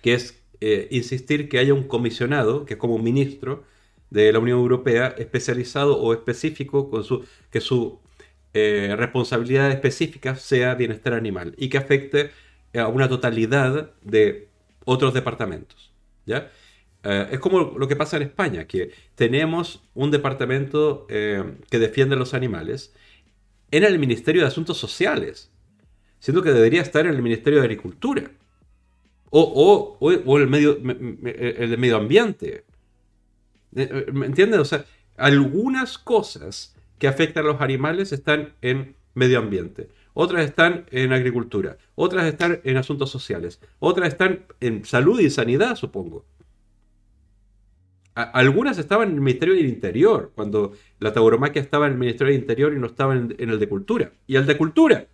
que 0.00 0.14
es 0.14 0.42
eh, 0.62 0.88
insistir 0.90 1.50
que 1.50 1.58
haya 1.58 1.74
un 1.74 1.84
comisionado, 1.84 2.64
que 2.64 2.74
es 2.74 2.80
como 2.80 2.94
un 2.94 3.04
ministro 3.04 3.64
de 4.08 4.32
la 4.32 4.38
Unión 4.38 4.58
Europea, 4.60 5.14
especializado 5.18 5.98
o 6.00 6.14
específico, 6.14 6.88
con 6.88 7.04
su, 7.04 7.26
que 7.50 7.60
su 7.60 8.00
responsabilidad 8.54 9.70
específica 9.70 10.34
sea 10.34 10.74
bienestar 10.74 11.12
animal 11.12 11.54
y 11.58 11.68
que 11.68 11.78
afecte 11.78 12.32
a 12.74 12.88
una 12.88 13.08
totalidad 13.08 13.92
de 14.02 14.48
otros 14.84 15.14
departamentos. 15.14 15.92
¿ya? 16.26 16.50
Eh, 17.04 17.28
es 17.32 17.38
como 17.38 17.78
lo 17.78 17.86
que 17.86 17.96
pasa 17.96 18.16
en 18.16 18.24
España, 18.24 18.66
que 18.66 18.92
tenemos 19.14 19.82
un 19.94 20.10
departamento 20.10 21.06
eh, 21.08 21.44
que 21.70 21.78
defiende 21.78 22.16
los 22.16 22.34
animales 22.34 22.92
en 23.70 23.84
el 23.84 23.98
Ministerio 23.98 24.42
de 24.42 24.48
Asuntos 24.48 24.78
Sociales, 24.78 25.50
siendo 26.18 26.42
que 26.42 26.52
debería 26.52 26.82
estar 26.82 27.06
en 27.06 27.14
el 27.14 27.22
Ministerio 27.22 27.60
de 27.60 27.66
Agricultura. 27.66 28.30
O, 29.30 29.98
o, 30.00 30.38
el, 30.38 30.48
medio, 30.48 30.78
el 30.82 31.76
medio 31.76 31.96
ambiente. 31.98 32.64
Eh, 33.76 34.06
¿Me 34.10 34.24
entiendes? 34.24 34.58
O 34.58 34.64
sea, 34.64 34.86
algunas 35.18 35.98
cosas 35.98 36.74
que 36.98 37.08
afectan 37.08 37.44
a 37.44 37.48
los 37.48 37.60
animales 37.60 38.12
están 38.12 38.54
en 38.62 38.96
medio 39.12 39.38
ambiente, 39.38 39.90
otras 40.14 40.46
están 40.46 40.86
en 40.90 41.12
agricultura, 41.12 41.76
otras 41.94 42.24
están 42.24 42.60
en 42.64 42.78
asuntos 42.78 43.10
sociales, 43.10 43.60
otras 43.80 44.08
están 44.08 44.46
en 44.60 44.86
salud 44.86 45.20
y 45.20 45.28
sanidad, 45.28 45.76
supongo 45.76 46.24
algunas 48.18 48.78
estaban 48.78 49.10
en 49.10 49.14
el 49.14 49.20
Ministerio 49.20 49.54
del 49.54 49.66
Interior, 49.66 50.32
cuando 50.34 50.72
la 50.98 51.12
tauromaquia 51.12 51.62
estaba 51.62 51.86
en 51.86 51.92
el 51.92 51.98
Ministerio 51.98 52.32
del 52.32 52.42
Interior 52.42 52.72
y 52.72 52.78
no 52.78 52.86
estaba 52.86 53.14
en, 53.14 53.34
el 53.38 53.58
de 53.58 53.68
Cultura. 53.68 54.12
Y 54.26 54.36
el 54.36 54.46
de 54.46 54.56
Cultura. 54.56 55.06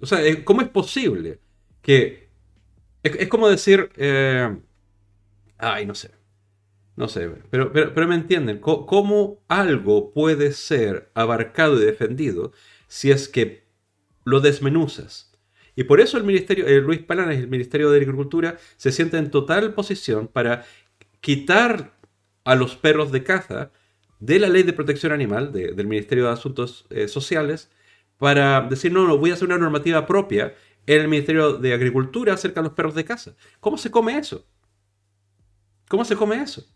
O 0.00 0.06
sea, 0.06 0.24
eh, 0.24 0.44
¿cómo 0.44 0.60
es 0.60 0.68
posible 0.68 1.40
que... 1.80 2.28
Es, 3.02 3.28
como 3.28 3.48
decir... 3.48 3.90
Eh, 3.96 4.58
ay, 5.56 5.86
no 5.86 5.94
sé. 5.94 6.10
No 6.96 7.08
sé, 7.08 7.30
pero, 7.50 7.72
pero, 7.72 8.08
me 8.08 8.16
entienden. 8.16 8.58
¿Cómo, 8.58 9.44
algo 9.46 10.12
puede 10.12 10.50
ser 10.50 11.12
abarcado 11.14 11.80
y 11.80 11.86
defendido 11.86 12.52
si 12.88 13.12
es 13.12 13.28
que 13.28 13.68
lo 14.24 14.40
desmenuzas? 14.40 15.32
Y 15.76 15.84
por 15.84 16.00
eso 16.00 16.18
el 16.18 16.24
Ministerio, 16.24 16.66
eh, 16.66 16.80
Luis 16.80 16.98
Palanes, 16.98 17.38
el 17.38 17.46
Ministerio 17.46 17.88
de 17.90 17.98
Agricultura, 17.98 18.58
se 18.76 18.90
siente 18.90 19.16
en 19.16 19.30
total 19.30 19.74
posición 19.74 20.26
para 20.26 20.64
quitar 21.20 21.98
a 22.44 22.54
los 22.54 22.76
perros 22.76 23.12
de 23.12 23.24
caza 23.24 23.70
de 24.20 24.38
la 24.38 24.48
ley 24.48 24.62
de 24.62 24.72
protección 24.72 25.12
animal 25.12 25.52
del 25.52 25.86
Ministerio 25.86 26.26
de 26.26 26.32
Asuntos 26.32 26.86
eh, 26.90 27.08
Sociales 27.08 27.70
para 28.16 28.62
decir, 28.62 28.92
no, 28.92 29.06
no, 29.06 29.16
voy 29.18 29.30
a 29.30 29.34
hacer 29.34 29.46
una 29.46 29.58
normativa 29.58 30.06
propia 30.06 30.54
en 30.86 31.02
el 31.02 31.08
Ministerio 31.08 31.58
de 31.58 31.72
Agricultura 31.72 32.34
acerca 32.34 32.60
de 32.60 32.68
los 32.68 32.74
perros 32.74 32.94
de 32.94 33.04
caza. 33.04 33.34
¿Cómo 33.60 33.78
se 33.78 33.90
come 33.90 34.18
eso? 34.18 34.44
¿Cómo 35.88 36.04
se 36.04 36.16
come 36.16 36.42
eso? 36.42 36.66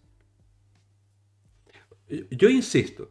Yo 2.30 2.48
insisto, 2.48 3.10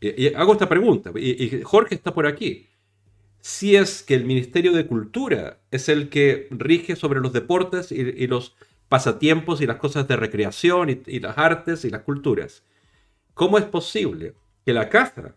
y, 0.00 0.34
hago 0.34 0.52
esta 0.54 0.68
pregunta, 0.68 1.12
y, 1.14 1.60
Jorge 1.62 1.94
está 1.94 2.14
por 2.14 2.26
aquí. 2.26 2.66
Si 3.40 3.76
es 3.76 4.02
que 4.02 4.14
el 4.14 4.24
Ministerio 4.24 4.72
de 4.72 4.86
Cultura 4.86 5.60
es 5.70 5.88
el 5.88 6.08
que 6.08 6.48
rige 6.50 6.96
sobre 6.96 7.20
los 7.20 7.32
deportes 7.32 7.92
y 7.92 8.26
los 8.26 8.56
pasatiempos 8.88 9.60
y 9.60 9.66
las 9.66 9.76
cosas 9.76 10.08
de 10.08 10.16
recreación 10.16 11.02
y, 11.06 11.20
las 11.20 11.36
artes 11.36 11.84
y 11.84 11.90
las 11.90 12.02
culturas. 12.02 12.64
¿Cómo 13.34 13.58
es 13.58 13.64
posible 13.64 14.34
que 14.64 14.72
la 14.72 14.88
caza 14.88 15.36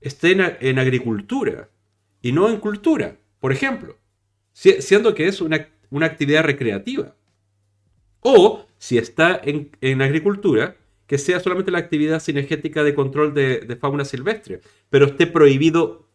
esté 0.00 0.32
en, 0.60 0.78
agricultura 0.78 1.68
y 2.22 2.32
no 2.32 2.48
en 2.48 2.58
cultura? 2.58 3.16
Por 3.40 3.52
ejemplo, 3.52 3.98
siendo 4.52 5.14
que 5.14 5.26
es 5.26 5.40
una, 5.40 5.68
actividad 6.02 6.44
recreativa. 6.44 7.14
O 8.20 8.66
si 8.78 8.96
está 8.96 9.40
en, 9.44 10.02
agricultura, 10.02 10.76
que 11.06 11.18
sea 11.18 11.40
solamente 11.40 11.72
la 11.72 11.78
actividad 11.78 12.20
cinegética 12.20 12.84
de 12.84 12.94
control 12.94 13.34
de, 13.34 13.76
fauna 13.80 14.04
silvestre, 14.04 14.60
pero 14.88 15.06
esté 15.06 15.26
prohibido 15.26 16.08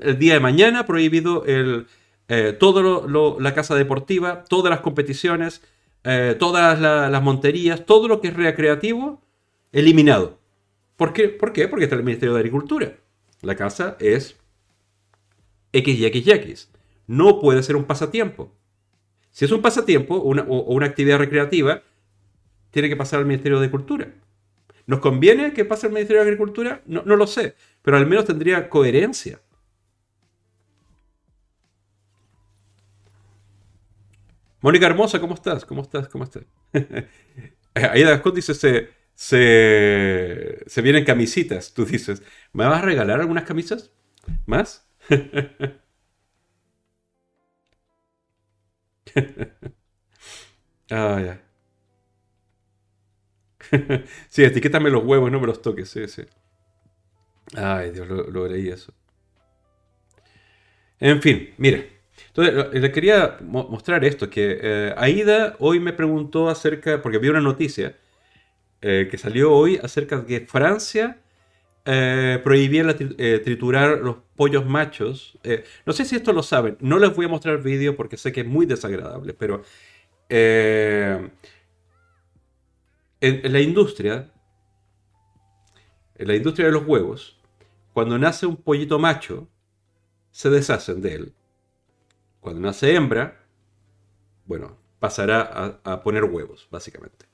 el 0.00 0.18
día 0.18 0.34
de 0.34 0.40
mañana, 0.40 0.86
prohibido 0.86 1.44
el, 1.46 1.86
eh, 2.28 2.54
todo 2.58 3.38
la 3.40 3.54
casa 3.54 3.74
deportiva, 3.74 4.44
todas 4.44 4.70
las 4.70 4.80
competiciones, 4.80 5.62
eh, 6.04 6.36
todas 6.38 6.80
las 6.80 7.22
monterías, 7.22 7.86
todo 7.86 8.08
lo 8.08 8.20
que 8.20 8.28
es 8.28 8.34
recreativo, 8.34 9.22
eliminado. 9.72 10.38
¿Por 10.96 11.12
qué? 11.12 11.28
¿Por 11.28 11.52
qué? 11.52 11.66
Porque 11.66 11.84
está 11.84 11.96
el 11.96 12.04
Ministerio 12.04 12.34
de 12.34 12.40
Agricultura. 12.40 12.96
La 13.42 13.56
casa 13.56 13.96
es 13.98 14.36
X 15.72 15.98
y 15.98 16.06
X 16.06 16.26
y 16.26 16.30
X. 16.30 16.70
No 17.06 17.40
puede 17.40 17.62
ser 17.62 17.76
un 17.76 17.84
pasatiempo. 17.84 18.52
Si 19.30 19.44
es 19.44 19.50
un 19.50 19.62
pasatiempo 19.62 20.14
o, 20.14 20.72
una 20.72 20.86
actividad 20.86 21.18
recreativa, 21.18 21.82
tiene 22.70 22.88
que 22.88 22.96
pasar 22.96 23.18
al 23.18 23.26
Ministerio 23.26 23.58
de 23.58 23.70
Cultura. 23.70 24.14
¿Nos 24.86 25.00
conviene 25.00 25.52
que 25.52 25.64
pase 25.64 25.86
al 25.86 25.92
Ministerio 25.92 26.22
de 26.22 26.28
Agricultura? 26.28 26.82
No, 26.86 27.02
no 27.04 27.16
lo 27.16 27.26
sé, 27.26 27.54
pero 27.82 27.96
al 27.96 28.06
menos 28.06 28.26
tendría 28.26 28.68
coherencia. 28.68 29.40
Mónica 34.64 34.86
Hermosa, 34.86 35.20
¿cómo 35.20 35.34
estás? 35.34 35.66
¿Cómo 35.66 35.82
estás? 35.82 36.08
¿Cómo 36.08 36.24
estás? 36.24 36.44
Aida 37.74 38.08
Gascón 38.12 38.34
dice, 38.34 38.54
se, 38.54 38.88
se, 40.66 40.80
vienen 40.80 41.04
camisitas. 41.04 41.74
Tú 41.74 41.84
dices, 41.84 42.22
¿me 42.54 42.64
vas 42.64 42.78
a 42.78 42.86
regalar 42.86 43.20
algunas 43.20 43.44
camisas? 43.44 43.92
¿Más? 44.46 44.88
ah, 50.90 51.20
ya. 51.20 51.42
sí, 54.30 54.44
etiquétame 54.44 54.88
los 54.88 55.04
huevos, 55.04 55.30
no 55.30 55.40
me 55.40 55.46
los 55.46 55.60
toques, 55.60 55.90
sí, 55.90 56.08
sí. 56.08 56.22
Ay, 57.54 57.90
Dios, 57.90 58.08
lo, 58.08 58.48
leí 58.48 58.70
eso. 58.70 58.94
En 61.00 61.20
fin, 61.20 61.52
mire. 61.58 61.93
Entonces, 62.28 62.80
le 62.80 62.92
quería 62.92 63.38
mostrar 63.42 64.04
esto, 64.04 64.28
que 64.30 64.58
eh, 64.60 64.94
Aida 64.96 65.56
hoy 65.58 65.80
me 65.80 65.92
preguntó 65.92 66.48
acerca, 66.48 67.00
porque 67.02 67.18
vi 67.18 67.28
una 67.28 67.40
noticia 67.40 67.96
eh, 68.80 69.08
que 69.10 69.18
salió 69.18 69.52
hoy 69.52 69.78
acerca 69.82 70.18
de 70.18 70.26
que 70.26 70.46
Francia 70.46 71.20
eh, 71.84 72.40
prohibía 72.42 72.96
triturar 72.96 73.98
los 73.98 74.16
pollos 74.36 74.66
machos. 74.66 75.38
no 75.86 75.92
sé 75.92 76.04
si 76.04 76.16
esto 76.16 76.32
lo 76.32 76.42
saben, 76.42 76.76
no 76.80 76.98
les 76.98 77.14
voy 77.14 77.26
a 77.26 77.28
mostrar 77.28 77.62
vídeo 77.62 77.96
porque 77.96 78.16
sé 78.16 78.32
que 78.32 78.40
es 78.40 78.46
muy 78.46 78.66
desagradable, 78.66 79.34
pero 79.34 79.62
en, 83.20 83.52
la 83.52 83.60
industria, 83.60 84.32
en 86.16 86.28
la 86.28 86.34
industria 86.34 86.66
de 86.66 86.72
los 86.72 86.84
huevos, 86.86 87.38
cuando 87.92 88.18
nace 88.18 88.44
un 88.44 88.56
pollito 88.56 88.98
macho, 88.98 89.48
se 90.30 90.50
deshacen 90.50 91.00
de 91.00 91.14
él. 91.14 91.34
Cuando 92.44 92.60
nace 92.60 92.94
hembra, 92.94 93.40
bueno, 94.44 94.76
pasará 95.00 95.80
a, 95.82 96.02
poner 96.02 96.24
huevos, 96.24 96.68
básicamente. 96.70 97.24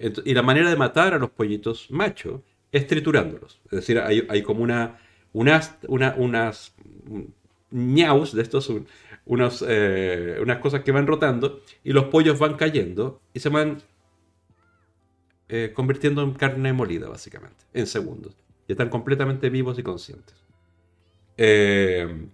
y 0.00 0.34
la 0.34 0.42
manera 0.42 0.68
de 0.68 0.74
matar 0.74 1.14
a 1.14 1.18
los 1.18 1.30
pollitos 1.30 1.88
machos 1.92 2.40
es 2.72 2.88
triturándolos. 2.88 3.60
Es 3.66 3.70
decir, 3.70 4.00
hay, 4.00 4.42
como 4.42 4.64
una, 4.64 4.98
unas, 5.32 5.78
unas 5.86 6.74
ñaus 7.70 8.34
de 8.34 8.42
estos, 8.42 8.72
unos, 9.26 9.64
eh, 9.64 10.38
unas 10.42 10.58
cosas 10.58 10.82
que 10.82 10.90
van 10.90 11.06
rotando 11.06 11.62
y 11.84 11.92
los 11.92 12.06
pollos 12.06 12.40
van 12.40 12.54
cayendo 12.54 13.22
y 13.32 13.38
se 13.38 13.50
van 13.50 13.80
eh, 15.48 15.70
convirtiendo 15.72 16.20
en 16.22 16.32
carne 16.32 16.72
molida, 16.72 17.08
básicamente, 17.08 17.64
en 17.74 17.86
segundos. 17.86 18.36
Y 18.66 18.72
están 18.72 18.88
completamente 18.88 19.50
vivos 19.50 19.78
y 19.78 19.84
conscientes. 19.84 20.34
Eh, 21.36 22.26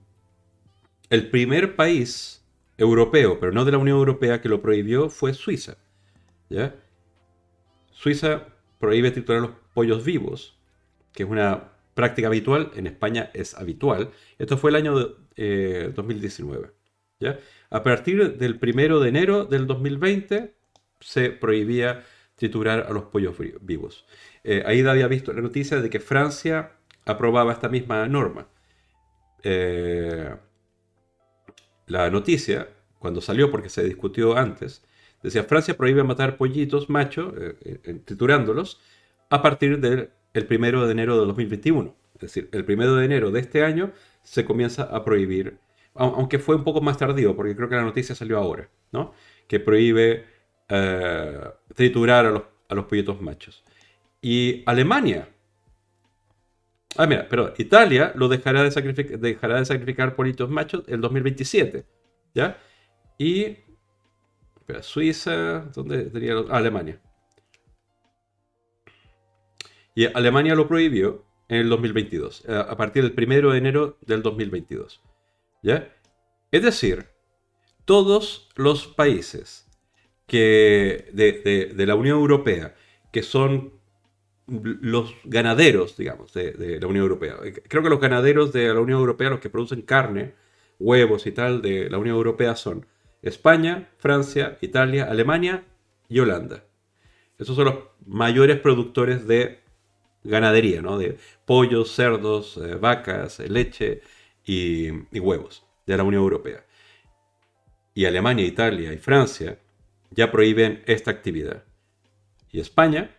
el 1.14 1.30
primer 1.30 1.76
país 1.76 2.44
europeo, 2.76 3.38
pero 3.38 3.52
no 3.52 3.64
de 3.64 3.72
la 3.72 3.78
Unión 3.78 3.98
Europea, 3.98 4.40
que 4.40 4.48
lo 4.48 4.60
prohibió 4.60 5.08
fue 5.08 5.32
Suiza. 5.32 5.76
Suiza 7.92 8.48
prohíbe 8.78 9.10
triturar 9.10 9.42
los 9.42 9.52
pollos 9.72 10.04
vivos, 10.04 10.58
que 11.12 11.22
es 11.22 11.28
una 11.28 11.72
práctica 11.94 12.28
habitual, 12.28 12.72
en 12.74 12.86
España 12.86 13.30
es 13.32 13.54
habitual. 13.54 14.10
Esto 14.38 14.58
fue 14.58 14.70
el 14.70 14.76
año 14.76 14.94
2019. 14.96 16.66
Eh, 16.66 16.70
¿ya? 17.20 17.38
A 17.70 17.82
partir 17.82 18.36
del 18.36 18.58
primero 18.58 19.00
de 19.00 19.08
enero 19.08 19.44
del 19.44 19.66
2020 19.66 20.54
se 21.00 21.30
prohibía 21.30 22.04
triturar 22.34 22.86
a 22.88 22.92
los 22.92 23.04
pollos 23.04 23.36
vivos. 23.60 24.04
Eh, 24.42 24.62
ahí 24.66 24.80
había 24.80 25.06
visto 25.06 25.32
la 25.32 25.40
noticia 25.40 25.80
de 25.80 25.88
que 25.88 26.00
Francia 26.00 26.72
aprobaba 27.06 27.52
esta 27.52 27.68
misma 27.68 28.06
norma. 28.08 28.48
Eh, 29.42 30.34
la 31.86 32.10
noticia, 32.10 32.68
cuando 32.98 33.20
salió, 33.20 33.50
porque 33.50 33.68
se 33.68 33.84
discutió 33.84 34.36
antes, 34.36 34.82
decía 35.22 35.44
Francia 35.44 35.76
prohíbe 35.76 36.04
matar 36.04 36.36
pollitos 36.36 36.88
machos, 36.88 37.32
eh, 37.36 38.00
triturándolos, 38.04 38.80
a 39.30 39.42
partir 39.42 39.80
del 39.80 40.10
el 40.34 40.46
primero 40.46 40.84
de 40.84 40.92
enero 40.92 41.18
de 41.18 41.26
2021. 41.26 41.94
Es 42.14 42.20
decir, 42.20 42.48
el 42.52 42.64
primero 42.64 42.96
de 42.96 43.04
enero 43.04 43.30
de 43.30 43.40
este 43.40 43.64
año 43.64 43.92
se 44.22 44.44
comienza 44.44 44.82
a 44.82 45.04
prohibir, 45.04 45.58
aunque 45.94 46.38
fue 46.38 46.56
un 46.56 46.64
poco 46.64 46.80
más 46.80 46.98
tardío, 46.98 47.36
porque 47.36 47.56
creo 47.56 47.68
que 47.68 47.76
la 47.76 47.82
noticia 47.82 48.14
salió 48.14 48.38
ahora, 48.38 48.68
¿no? 48.92 49.14
Que 49.46 49.60
prohíbe 49.60 50.24
eh, 50.68 51.40
triturar 51.74 52.26
a 52.68 52.74
los 52.74 52.84
pollitos 52.86 53.20
machos. 53.20 53.64
Y 54.20 54.62
Alemania. 54.66 55.28
Ah, 56.96 57.06
mira, 57.06 57.26
pero 57.28 57.52
Italia 57.58 58.12
lo 58.14 58.28
dejará 58.28 58.62
de, 58.62 58.70
sacrificar, 58.70 59.18
dejará 59.18 59.58
de 59.58 59.64
sacrificar 59.64 60.14
machos 60.48 60.84
en 60.86 61.00
2027. 61.00 61.84
¿Ya? 62.34 62.58
Y. 63.18 63.58
Suiza. 64.80 65.70
¿Dónde 65.74 66.04
tenía 66.04 66.34
ah, 66.34 66.56
Alemania. 66.56 67.00
Y 69.94 70.06
Alemania 70.06 70.54
lo 70.54 70.66
prohibió 70.66 71.24
en 71.48 71.58
el 71.58 71.68
2022, 71.68 72.44
eh, 72.48 72.64
a 72.68 72.76
partir 72.76 73.02
del 73.08 73.28
1 73.28 73.52
de 73.52 73.58
enero 73.58 73.98
del 74.00 74.22
2022. 74.22 75.02
¿Ya? 75.62 75.94
Es 76.50 76.62
decir, 76.62 77.06
todos 77.84 78.48
los 78.56 78.86
países 78.86 79.68
que 80.26 81.10
de, 81.12 81.86
la 81.86 81.94
Unión 81.94 82.18
Europea, 82.18 82.74
que 83.12 83.22
son 83.22 83.74
los 84.46 85.14
ganaderos, 85.24 85.96
digamos, 85.96 86.32
de, 86.34 86.78
la 86.80 86.86
Unión 86.86 87.04
Europea. 87.04 87.36
Creo 87.68 87.82
que 87.82 87.88
los 87.88 88.00
ganaderos 88.00 88.52
de 88.52 88.72
la 88.72 88.80
Unión 88.80 89.00
Europea, 89.00 89.30
los 89.30 89.40
que 89.40 89.50
producen 89.50 89.82
carne, 89.82 90.34
huevos 90.78 91.26
y 91.26 91.32
tal 91.32 91.62
de 91.62 91.88
la 91.88 91.98
Unión 91.98 92.16
Europea 92.16 92.56
son 92.56 92.86
España, 93.22 93.88
Francia, 93.96 94.58
Italia, 94.60 95.04
Alemania 95.04 95.64
y 96.08 96.20
Holanda. 96.20 96.64
Esos 97.38 97.56
son 97.56 97.64
los 97.66 97.74
mayores 98.06 98.60
productores 98.60 99.26
de 99.26 99.60
ganadería, 100.22 100.82
¿no? 100.82 100.98
De 100.98 101.18
pollos, 101.46 101.92
cerdos, 101.92 102.58
eh, 102.58 102.74
vacas, 102.74 103.38
leche 103.40 104.02
y, 104.44 104.88
y 105.10 105.20
huevos 105.20 105.64
de 105.86 105.96
la 105.96 106.02
Unión 106.02 106.22
Europea. 106.22 106.64
Y 107.94 108.04
Alemania, 108.04 108.44
Italia 108.44 108.92
y 108.92 108.98
Francia 108.98 109.58
ya 110.10 110.30
prohíben 110.30 110.82
esta 110.86 111.10
actividad. 111.10 111.64
Y 112.50 112.60
España, 112.60 113.13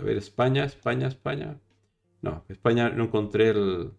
a 0.00 0.04
ver, 0.04 0.16
España, 0.16 0.64
España, 0.64 1.08
España. 1.08 1.58
No, 2.22 2.44
España 2.48 2.90
no 2.90 3.04
encontré 3.04 3.50
el, 3.50 3.92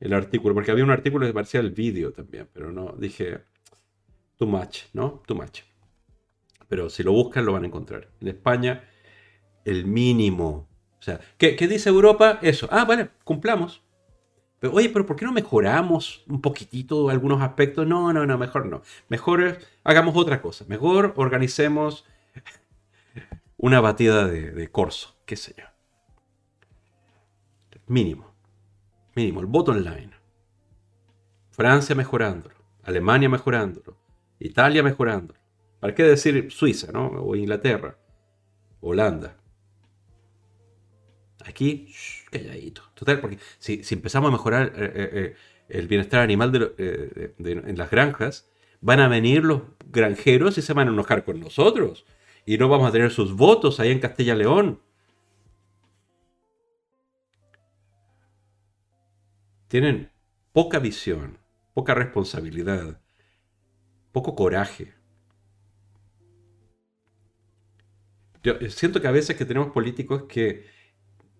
el 0.00 0.12
artículo, 0.12 0.54
porque 0.54 0.70
había 0.70 0.84
un 0.84 0.90
artículo 0.90 1.26
que 1.26 1.32
parecía 1.32 1.60
el 1.60 1.70
vídeo 1.70 2.12
también, 2.12 2.48
pero 2.52 2.70
no, 2.72 2.94
dije, 2.98 3.40
too 4.36 4.46
much, 4.46 4.82
¿no? 4.92 5.22
Too 5.26 5.34
much. 5.34 5.60
Pero 6.68 6.90
si 6.90 7.02
lo 7.02 7.12
buscan 7.12 7.44
lo 7.44 7.52
van 7.52 7.64
a 7.64 7.66
encontrar. 7.66 8.08
En 8.20 8.28
España, 8.28 8.84
el 9.64 9.86
mínimo. 9.86 10.68
O 10.98 11.02
sea, 11.02 11.20
¿qué, 11.38 11.56
qué 11.56 11.66
dice 11.66 11.88
Europa? 11.88 12.38
Eso. 12.42 12.68
Ah, 12.70 12.84
vale, 12.84 13.10
cumplamos. 13.24 13.82
Pero, 14.60 14.74
oye, 14.74 14.88
pero 14.88 15.06
¿por 15.06 15.16
qué 15.16 15.24
no 15.24 15.32
mejoramos 15.32 16.24
un 16.28 16.40
poquitito 16.40 17.08
algunos 17.10 17.40
aspectos? 17.40 17.86
No, 17.86 18.12
no, 18.12 18.26
no, 18.26 18.38
mejor 18.38 18.66
no. 18.66 18.82
Mejor 19.08 19.58
hagamos 19.84 20.16
otra 20.16 20.42
cosa. 20.42 20.64
Mejor 20.68 21.14
organicemos 21.16 22.04
una 23.58 23.80
batida 23.80 24.26
de, 24.26 24.70
corso, 24.70 25.16
qué 25.26 25.36
sé 25.36 25.54
yo. 25.58 25.64
Mínimo. 27.86 28.32
Mínimo, 29.14 29.40
el 29.40 29.46
bottom 29.46 29.78
line. 29.78 30.12
Francia 31.50 31.94
mejorándolo. 31.94 32.54
Alemania 32.84 33.28
mejorándolo. 33.28 33.98
Italia 34.38 34.82
mejorándolo. 34.82 35.40
¿Para 35.80 35.94
qué 35.94 36.04
decir 36.04 36.50
Suiza, 36.52 36.92
no? 36.92 37.08
O 37.08 37.34
Inglaterra. 37.34 37.98
Holanda. 38.80 39.36
Aquí, 41.44 41.92
calladito. 42.30 42.82
Total, 42.94 43.20
porque 43.20 43.38
si, 43.58 43.82
empezamos 43.90 44.28
a 44.28 44.32
mejorar 44.32 44.72
eh, 44.76 44.92
eh, 44.94 45.10
eh, 45.12 45.36
el 45.68 45.88
bienestar 45.88 46.20
animal 46.20 46.74
en 46.78 47.78
las 47.78 47.90
granjas, 47.90 48.48
van 48.80 49.00
a 49.00 49.08
venir 49.08 49.44
los 49.44 49.62
granjeros 49.90 50.58
y 50.58 50.62
se 50.62 50.74
van 50.74 50.88
a 50.88 50.92
enojar 50.92 51.24
con 51.24 51.40
nosotros. 51.40 52.06
Y 52.48 52.56
no 52.56 52.66
vamos 52.70 52.88
a 52.88 52.92
tener 52.92 53.10
sus 53.10 53.34
votos 53.34 53.78
ahí 53.78 53.90
en 53.90 53.98
Castilla 53.98 54.34
León. 54.34 54.80
Tienen 59.68 60.10
poca 60.54 60.78
visión, 60.78 61.36
poca 61.74 61.92
responsabilidad, 61.92 63.02
poco 64.12 64.34
coraje. 64.34 64.94
Yo 68.42 68.54
siento 68.70 69.02
que 69.02 69.08
a 69.08 69.10
veces 69.10 69.36
que 69.36 69.44
tenemos 69.44 69.70
políticos 69.70 70.22
que 70.26 70.64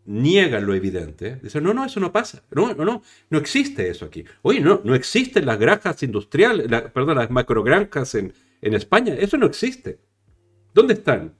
niegan 0.05 0.66
lo 0.66 0.74
evidente. 0.74 1.36
Dicen, 1.36 1.64
no, 1.64 1.72
no, 1.72 1.86
eso 1.86 2.01
no 2.01 2.12
pasa. 2.12 2.44
No, 2.51 2.74
no, 2.74 2.85
no, 2.85 3.02
no 3.30 3.39
existe 3.39 3.89
eso 3.89 4.05
aquí. 4.05 4.26
Oye, 4.43 4.60
no, 4.60 4.82
no 4.85 4.94
existen 4.94 5.47
las 5.47 5.59
granjas 5.59 6.02
industriales, 6.02 6.66
perdón, 6.93 7.16
las 7.16 7.30
macrogranjas 7.30 8.14
en, 8.14 8.35
en 8.60 8.74
España. 8.74 9.14
Eso 9.14 9.39
no 9.39 9.47
existe. 9.47 10.06
¿Dónde 10.74 10.95
están? 10.95 11.35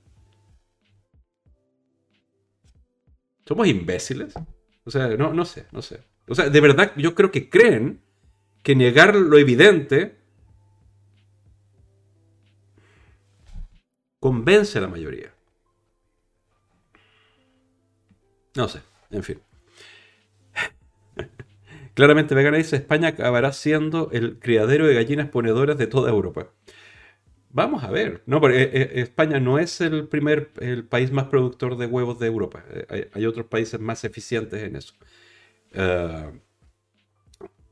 ¿Somos 3.46 3.66
imbéciles? 3.66 4.34
O 4.84 4.90
sea, 4.90 5.09
no, 5.16 5.32
no 5.32 5.44
sé, 5.44 5.66
no 5.72 5.82
sé. 5.82 6.02
O 6.28 6.34
sea, 6.34 6.50
de 6.50 6.60
verdad 6.60 6.92
yo 6.96 7.14
creo 7.14 7.30
que 7.30 7.48
creen 7.48 8.00
que 8.62 8.74
negar 8.74 9.14
lo 9.14 9.38
evidente 9.38 10.18
convence 14.20 14.78
a 14.78 14.82
la 14.82 14.88
mayoría. 14.88 15.32
No 18.55 18.68
sé, 18.68 18.80
en 19.10 19.22
fin. 19.22 19.40
Claramente 21.94 22.34
Vegana 22.34 22.59
dice, 22.59 22.76
España 22.76 23.09
acabará 23.09 23.52
siendo 23.52 24.10
el 24.12 24.38
criadero 24.38 24.86
de 24.86 24.94
gallinas 24.94 25.28
ponedoras 25.28 25.78
de 25.78 25.86
toda 25.86 26.10
Europa. 26.10 26.48
Vamos 27.50 27.82
a 27.82 27.90
ver, 27.90 28.22
no, 28.26 28.40
porque 28.40 28.62
eh, 28.62 28.70
eh, 28.72 28.90
España 28.96 29.40
no 29.40 29.58
es 29.58 29.80
el 29.80 30.06
primer, 30.06 30.50
el 30.60 30.84
país 30.84 31.10
más 31.12 31.24
productor 31.26 31.78
de 31.78 31.86
huevos 31.86 32.18
de 32.18 32.26
Europa. 32.26 32.62
Eh, 32.70 33.08
hay, 33.12 33.26
otros 33.26 33.46
países 33.46 33.80
más 33.80 34.04
eficientes 34.04 34.62
en 34.62 34.76
eso. 34.76 34.94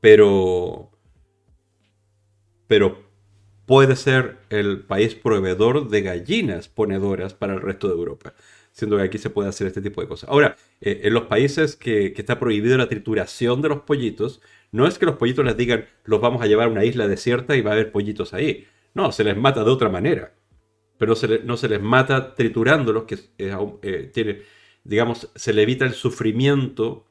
Pero, 0.00 0.90
pero 2.66 3.04
puede 3.66 3.96
ser 3.96 4.38
el 4.50 4.80
país 4.80 5.14
proveedor 5.14 5.88
de 5.88 6.02
gallinas 6.02 6.68
ponedoras 6.68 7.34
para 7.34 7.54
el 7.54 7.60
resto 7.60 7.88
de 7.88 7.94
Europa, 7.94 8.34
siendo 8.72 8.96
que 8.96 9.02
aquí 9.02 9.18
se 9.18 9.30
puede 9.30 9.48
hacer 9.48 9.66
este 9.66 9.82
tipo 9.82 10.00
de 10.00 10.08
cosas. 10.08 10.30
Ahora, 10.30 10.56
en 10.80 11.12
los 11.12 11.24
países 11.24 11.76
que, 11.76 12.12
que 12.12 12.22
está 12.22 12.38
prohibido 12.38 12.78
la 12.78 12.88
trituración 12.88 13.62
de 13.62 13.70
los 13.70 13.80
pollitos, 13.82 14.40
no 14.72 14.86
es 14.86 14.98
que 14.98 15.06
los 15.06 15.16
pollitos 15.16 15.44
les 15.44 15.56
digan 15.56 15.86
los 16.04 16.20
vamos 16.20 16.42
a 16.42 16.46
llevar 16.46 16.68
a 16.68 16.70
una 16.70 16.84
isla 16.84 17.08
desierta 17.08 17.56
y 17.56 17.62
va 17.62 17.70
a 17.70 17.74
haber 17.74 17.92
pollitos 17.92 18.32
ahí 18.34 18.66
no, 18.96 19.12
se 19.12 19.24
les 19.24 19.36
mata 19.36 19.62
de 19.62 19.70
otra 19.70 19.90
manera. 19.90 20.34
Pero 20.96 21.12
no 21.44 21.56
se 21.58 21.68
les 21.68 21.82
mata 21.82 22.34
triturándolos, 22.34 23.04
que 23.04 23.18
eh, 23.36 24.10
tiene, 24.12 24.40
digamos, 24.84 25.30
se 25.34 25.52
le 25.52 25.62
evita 25.62 25.84
el 25.84 25.92
sufrimiento 25.92 27.06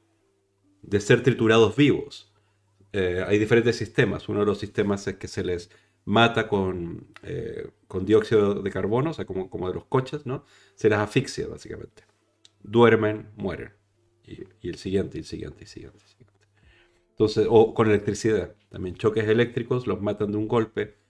de 0.82 1.00
ser 1.00 1.22
triturados 1.22 1.76
vivos. 1.76 2.34
Eh, 2.92 3.24
hay 3.28 3.38
diferentes 3.38 3.76
sistemas. 3.76 4.28
Uno 4.28 4.40
de 4.40 4.48
los 4.48 4.58
sistemas 4.58 5.08
es 5.08 5.18
que 5.18 5.28
se 5.28 5.44
les 5.44 5.70
mata 6.06 6.48
con, 6.48 7.14
eh, 7.22 7.70
con 7.88 8.04
dióxido 8.04 8.64
de 8.64 8.72
carbono, 8.72 9.12
o 9.12 9.14
sea, 9.14 9.26
como, 9.26 9.52
como, 9.52 9.68
de 9.68 9.76
los 9.76 9.86
coches, 9.86 10.26
¿no? 10.26 10.44
Se 10.74 10.90
les 10.90 10.98
asfixia, 10.98 11.48
básicamente. 11.48 12.04
Duermen, 12.64 13.30
mueren. 13.36 13.74
Y, 14.24 14.70
el 14.70 14.78
siguiente, 14.78 15.20
y 15.20 15.22
el 15.22 15.26
siguiente, 15.26 15.60
y 15.60 15.64
el 15.64 15.68
siguiente, 15.68 16.08
siguiente. 16.08 16.34
Entonces, 17.12 17.46
o 17.48 17.76
con 17.76 17.88
electricidad. 17.88 18.56
También 18.70 18.96
choques 18.96 19.28
eléctricos 19.28 19.86
los 19.86 20.02
matan 20.02 20.32
de 20.32 20.40
un 20.40 20.48
golpe 20.48 21.05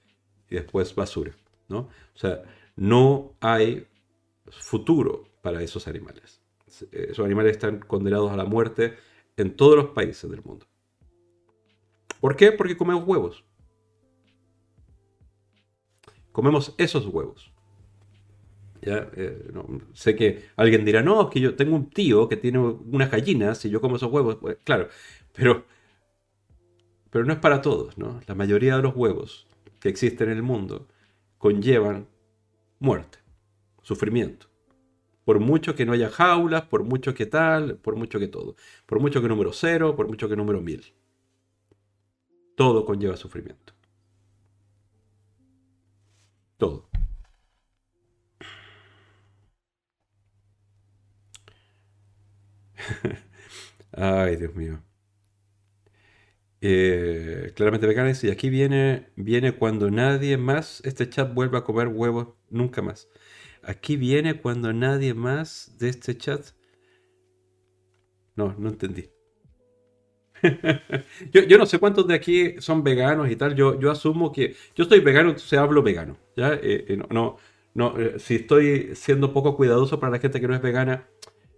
y 0.50 0.56
después 0.56 0.94
basura, 0.96 1.34
¿no? 1.68 1.80
O 1.80 2.18
sea, 2.18 2.44
no 2.76 3.36
hay 3.40 3.88
futuro 4.50 5.28
para 5.42 5.62
esos 5.62 5.88
animales. 5.88 6.42
Esos 6.92 7.26
animales 7.26 7.54
están 7.54 7.80
condenados 7.80 8.32
a 8.32 8.38
la 8.38 8.46
muerte 8.46 8.96
en 9.38 9.56
todos 9.56 9.76
los 9.76 9.88
países 9.88 10.30
del 10.30 10.44
mundo. 10.44 10.66
¿Por 12.20 12.36
qué? 12.36 12.52
Porque 12.52 12.78
comemos 12.78 13.08
huevos. 13.08 13.44
Comemos 16.32 16.76
esos 16.78 17.06
huevos. 17.06 17.52
¿Ya? 18.82 19.10
Eh, 19.16 19.52
sé 19.94 20.16
que 20.16 20.46
alguien 20.56 20.86
dirá, 20.86 21.02
no, 21.02 21.24
es 21.24 21.30
que 21.30 21.40
yo 21.40 21.56
tengo 21.56 21.76
un 21.76 21.90
tío 21.90 22.28
que 22.28 22.38
tiene 22.38 22.60
unas 22.60 23.10
gallinas 23.10 23.64
y 23.66 23.70
yo 23.70 23.82
como 23.82 23.96
esos 23.96 24.12
huevos. 24.12 24.36
Pues, 24.36 24.58
claro, 24.64 24.90
pero, 25.34 25.66
pero 27.10 27.26
no 27.26 27.34
es 27.34 27.40
para 27.40 27.62
todos, 27.62 27.98
¿no? 27.98 28.20
La 28.28 28.36
mayoría 28.36 28.76
de 28.76 28.84
los 28.84 28.96
huevos 28.96 29.48
que 29.86 29.90
existen 29.90 30.30
en 30.32 30.38
el 30.38 30.41
mundo 30.41 30.88
conllevan 31.38 32.07
muerte, 32.80 33.20
sufrimiento. 33.84 34.48
Por 35.24 35.40
mucho 35.40 35.76
que 35.76 35.86
no 35.86 35.94
haya 35.94 36.10
jaulas, 36.10 36.64
por 36.64 36.84
mucho 36.84 37.14
que 37.14 37.28
tal, 37.28 37.78
por 37.78 37.95
mucho 37.95 38.18
que 38.20 38.28
todo. 38.28 38.56
Por 38.88 38.99
mucho 38.99 39.22
que 39.22 39.28
número 39.28 39.53
cero, 39.53 39.95
por 39.95 40.07
mucho 40.07 40.28
que 40.28 40.36
número 40.36 40.60
mil. 40.60 40.95
Todo 42.56 42.84
conlleva 42.84 43.16
sufrimiento. 43.16 43.74
Todo. 46.57 46.90
Ay, 53.91 54.36
Dios 54.38 54.56
mío. 54.56 54.85
Eh, 56.68 57.52
claramente 57.56 57.86
veganes. 57.86 58.24
Y 58.24 58.32
aquí 58.32 58.50
viene, 58.50 59.12
viene 59.16 59.52
cuando 59.52 59.92
nadie 59.92 60.36
más, 60.36 60.82
este 60.84 61.08
chat 61.08 61.32
vuelva 61.32 61.60
a 61.60 61.64
comer 61.64 61.90
huevos 61.90 62.30
nunca 62.50 62.82
más. 62.82 63.08
Aquí 63.62 63.98
viene 63.98 64.42
cuando 64.42 64.74
nadie 64.74 65.14
más 65.14 65.76
de 65.78 65.90
este 65.90 66.18
chat. 66.18 66.44
No, 68.36 68.56
no 68.58 68.70
entendí. 68.70 69.12
yo, 71.32 71.58
no 71.60 71.68
sé 71.68 71.78
cuántos 71.78 72.08
de 72.08 72.16
aquí 72.16 72.56
son 72.58 72.84
veganos 72.84 73.30
y 73.30 73.36
tal. 73.36 73.56
Yo, 73.56 73.80
yo 73.80 73.92
asumo 73.92 74.32
que 74.32 74.56
yo 74.76 74.86
estoy 74.86 75.02
vegano, 75.02 75.30
entonces 75.30 75.60
hablo 75.60 75.84
vegano. 75.84 76.18
¿ya? 76.36 76.56
Eh, 76.56 76.86
eh, 76.88 76.98
no, 77.12 77.38
no, 77.76 77.94
si 78.18 78.38
estoy 78.38 78.96
siendo 78.96 79.34
poco 79.34 79.56
cuidadoso 79.56 80.00
para 80.00 80.14
la 80.14 80.20
gente 80.20 80.42
que 80.42 80.48
no 80.48 80.56
es 80.56 80.64
vegana, 80.64 81.08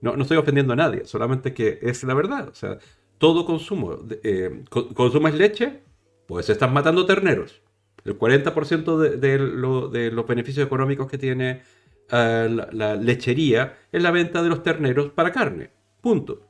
no, 0.01 0.17
no 0.17 0.23
estoy 0.23 0.35
ofendiendo 0.35 0.73
a 0.73 0.75
nadie. 0.75 1.05
Solamente 1.05 1.53
que 1.53 1.79
es 1.81 2.03
la 2.03 2.13
verdad. 2.13 2.49
O 2.49 2.55
sea, 2.55 2.77
todo 3.17 3.45
consumo, 3.45 3.97
eh, 4.23 4.63
consumes 4.69 5.33
leche, 5.35 5.81
pues 6.27 6.49
estás 6.49 6.71
matando 6.71 7.05
terneros. 7.05 7.61
El 8.05 8.17
40% 8.17 8.97
de, 8.97 10.11
los 10.11 10.27
beneficios 10.27 10.65
económicos 10.65 11.07
que 11.07 11.17
tiene 11.17 11.63
eh, 12.11 12.67
la, 12.71 12.95
lechería 12.95 13.77
es 13.91 14.01
la 14.01 14.11
venta 14.11 14.41
de 14.41 14.49
los 14.49 14.63
terneros 14.63 15.09
para 15.09 15.31
carne. 15.31 15.71
Punto. 16.01 16.43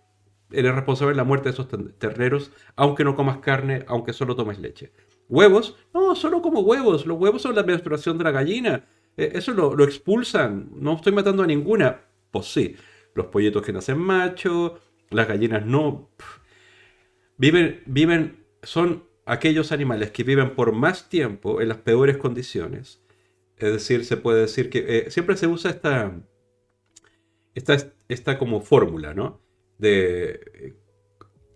Eres 0.51 0.75
responsable 0.75 1.13
de 1.13 1.17
la 1.17 1.23
muerte 1.23 1.49
de 1.49 1.53
esos 1.53 1.67
terneros, 1.97 2.51
aunque 2.75 3.03
no 3.03 3.15
comas 3.15 3.39
carne, 3.39 3.83
aunque 3.87 4.13
solo 4.13 4.35
tomes 4.35 4.59
leche. 4.59 4.91
Huevos, 5.29 5.75
no, 5.93 6.15
solo 6.15 6.41
como 6.41 6.61
huevos. 6.61 7.05
Los 7.05 7.19
huevos 7.19 7.41
son 7.41 7.55
la 7.55 7.63
menstruación 7.63 8.17
de 8.17 8.23
la 8.23 8.31
gallina. 8.31 8.85
E, 9.17 9.31
eso 9.33 9.53
lo, 9.53 9.75
lo 9.75 9.83
expulsan. 9.83 10.69
No 10.73 10.95
estoy 10.95 11.11
matando 11.11 11.43
a 11.43 11.47
ninguna. 11.47 12.01
Pues 12.31 12.45
sí. 12.45 12.75
Los 13.13 13.25
pollitos 13.27 13.63
que 13.63 13.73
nacen 13.73 13.97
machos, 13.97 14.73
las 15.09 15.27
gallinas 15.27 15.65
no. 15.65 16.11
Viven, 17.37 17.83
viven, 17.85 18.45
son 18.63 19.03
aquellos 19.25 19.71
animales 19.71 20.11
que 20.11 20.23
viven 20.23 20.55
por 20.55 20.71
más 20.71 21.09
tiempo 21.09 21.61
en 21.61 21.69
las 21.69 21.77
peores 21.77 22.17
condiciones. 22.17 23.03
Es 23.57 23.73
decir, 23.73 24.05
se 24.05 24.17
puede 24.17 24.41
decir 24.41 24.69
que 24.69 24.85
eh, 24.87 25.11
siempre 25.11 25.37
se 25.37 25.47
usa 25.47 25.71
esta, 25.71 26.19
esta, 27.53 27.77
esta 28.07 28.37
como 28.37 28.61
fórmula, 28.61 29.13
¿no? 29.13 29.41
De 29.77 30.39
eh, 30.53 30.73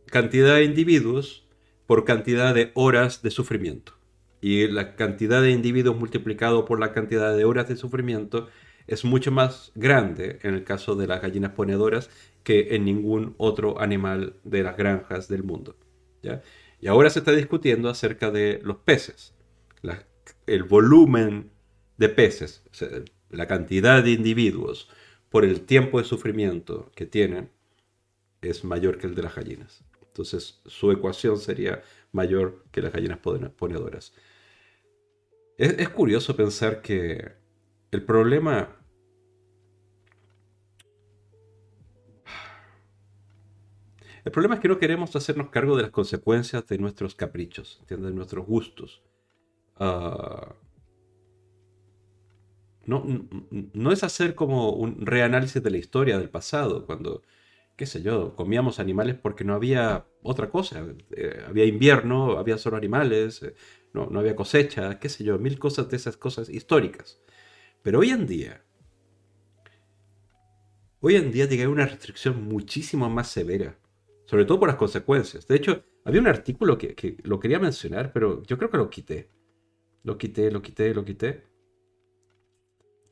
cantidad 0.08 0.56
de 0.56 0.64
individuos 0.64 1.48
por 1.88 2.06
cantidad 2.06 2.53
de 2.53 2.72
horas 2.76 3.22
de 3.22 3.32
sufrimiento. 3.32 3.94
Y 4.40 4.68
la 4.68 4.95
cantidad 4.95 5.41
de 5.41 5.52
individuos 5.52 5.98
multiplicado 5.98 6.66
por 6.66 6.80
la 6.80 6.94
cantidad 6.94 7.36
de 7.36 7.45
horas 7.45 7.70
de 7.70 7.76
sufrimiento 7.76 8.49
es 8.91 9.05
mucho 9.05 9.31
más 9.31 9.72
grande 9.73 10.39
en 10.43 10.53
el 10.53 10.65
caso 10.65 10.95
de 10.95 11.07
las 11.07 11.22
gallinas 11.22 11.53
ponedoras 11.53 12.09
que 12.43 12.76
en 12.76 12.84
ningún 12.84 13.35
otro 13.38 13.80
animal 13.80 14.35
de 14.43 14.63
las 14.63 14.76
granjas 14.76 15.30
del 15.30 15.43
mundo. 15.43 15.77
¿ya? 16.22 16.41
Y 16.81 16.88
ahora 16.88 17.09
se 17.09 17.19
está 17.19 17.31
discutiendo 17.31 17.88
acerca 17.88 18.31
de 18.31 18.59
los 18.63 18.77
peces, 18.77 19.34
el 20.45 20.63
volumen 20.63 21.51
de 21.97 22.09
peces, 22.09 22.63
la 23.30 23.47
cantidad 23.47 24.03
de 24.03 24.11
individuos 24.11 24.89
por 25.30 25.45
el 25.45 25.61
tiempo 25.61 25.99
de 25.99 26.05
sufrimiento 26.05 26.91
que 26.93 27.05
tienen 27.05 27.49
es 28.41 28.65
mayor 28.65 28.97
que 28.97 29.07
el 29.07 29.15
de 29.15 29.23
las 29.23 29.35
gallinas. 29.35 29.85
Entonces 30.01 30.59
su 30.65 30.91
ecuación 30.91 31.38
sería 31.38 31.81
mayor 32.11 32.65
que 32.72 32.81
las 32.81 32.91
gallinas 32.91 33.19
ponedoras. 33.19 34.13
es 35.57 35.89
curioso 35.89 36.35
pensar 36.35 36.81
que 36.81 37.39
el 37.91 38.03
problema 38.03 38.81
El 44.23 44.31
problema 44.31 44.56
es 44.56 44.61
que 44.61 44.68
no 44.68 44.77
queremos 44.77 45.15
hacernos 45.15 45.49
cargo 45.49 45.76
de 45.76 45.84
las 45.84 45.91
consecuencias 45.91 46.68
de 46.68 46.77
nuestros 46.77 47.15
caprichos, 47.15 47.81
de 47.88 47.98
nuestros 47.98 48.45
gustos. 48.45 49.02
Ah, 49.77 50.53
no, 52.85 53.03
no, 53.73 53.91
es 53.91 54.03
hacer 54.03 54.35
como 54.35 54.72
un 54.73 55.06
reanálisis 55.06 55.61
de 55.61 55.72
la 55.72 55.77
historia 55.77 56.18
del 56.18 56.30
pasado, 56.30 56.85
cuando, 56.85 57.23
qué 57.76 57.85
sé 57.85 58.02
yo, 58.02 58.35
comíamos 58.35 58.80
animales 58.80 59.15
porque 59.15 59.43
no 59.43 59.56
había 59.56 60.06
otra 60.23 60.49
cosa. 60.49 60.85
Eh, 61.11 61.43
había 61.48 61.65
invierno, 61.65 62.38
había 62.38 62.57
solo 62.57 62.77
animales, 62.77 63.41
eh, 63.43 63.56
no, 63.93 64.07
no 64.07 64.19
había 64.19 64.35
cosecha, 64.35 64.99
qué 64.99 65.10
sé 65.10 65.23
yo, 65.23 65.39
mil 65.39 65.57
cosas 65.60 65.89
de 65.89 65.98
esas 65.98 66.18
cosas 66.18 66.49
históricas. 66.49 67.19
Pero 67.84 67.99
hoy 67.99 68.11
en 68.11 68.27
día, 68.27 68.64
hoy 71.02 71.15
en 71.15 71.31
día 71.31 71.45
hay 71.45 71.65
una 71.65 71.88
restricción 71.88 72.43
muchísimo 72.43 73.10
más 73.10 73.30
severa 73.30 73.77
sobre 74.32 74.45
todo 74.45 74.62
por 74.62 74.70
las 74.70 74.78
consecuencias. 74.78 75.45
De 75.45 75.58
hecho, 75.58 75.84
había 76.06 76.22
un 76.22 76.28
artículo 76.28 76.78
que, 76.78 77.18
lo 77.24 77.38
quería 77.38 77.60
mencionar, 77.60 78.14
pero 78.14 78.41
yo 78.44 78.58
creo 78.58 78.70
que 78.70 78.78
lo 78.78 78.90
quité. 78.90 79.30
Lo 80.03 80.18
quité, 80.18 80.49
lo 80.49 80.62
quité, 80.62 80.94
lo 80.94 81.03
quité. 81.03 81.44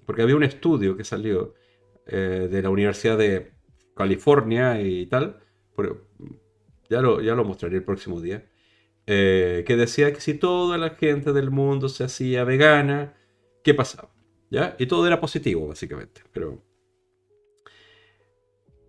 Porque 0.05 0.21
había 0.21 0.37
un 0.37 0.45
estudio 0.45 0.95
que 0.95 1.03
salió 1.03 1.55
eh, 2.07 2.47
de 2.49 2.61
la 2.61 2.69
Universidad 2.69 3.17
de 3.17 3.51
California 3.97 4.81
y 4.81 5.07
tal. 5.07 5.43
Pero 5.75 6.07
ya, 6.89 7.01
lo, 7.01 7.19
ya 7.19 7.35
lo 7.35 7.43
mostraré 7.43 7.75
el 7.75 7.83
próximo 7.83 8.21
día. 8.21 8.49
Eh, 9.05 9.65
que 9.67 9.75
decía 9.75 10.13
que 10.13 10.21
si 10.21 10.35
toda 10.35 10.77
la 10.77 10.91
gente 10.91 11.33
del 11.33 11.51
mundo 11.51 11.89
se 11.89 12.05
hacía 12.05 12.45
vegana, 12.45 13.13
¿qué 13.61 13.73
pasaba? 13.73 14.09
¿Ya? 14.49 14.77
Y 14.79 14.85
todo 14.85 15.05
era 15.05 15.19
positivo, 15.19 15.67
básicamente. 15.67 16.21
Pero. 16.31 16.63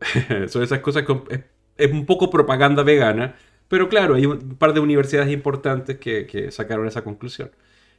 Son 0.47 0.63
esas 0.63 0.79
cosas 0.79 1.05
que 1.05 1.50
es, 1.81 1.93
un 1.93 2.07
poco 2.07 2.31
propaganda 2.31 2.83
vegana. 2.83 3.37
Pero 3.69 3.89
claro, 3.89 4.15
hay 4.17 4.27
un 4.27 4.57
par 4.57 4.73
de 4.75 4.81
universidades 4.81 5.33
importantes 5.33 5.99
que, 5.99 6.51
sacaron 6.51 6.87
esa 6.87 7.03
conclusión. 7.05 7.51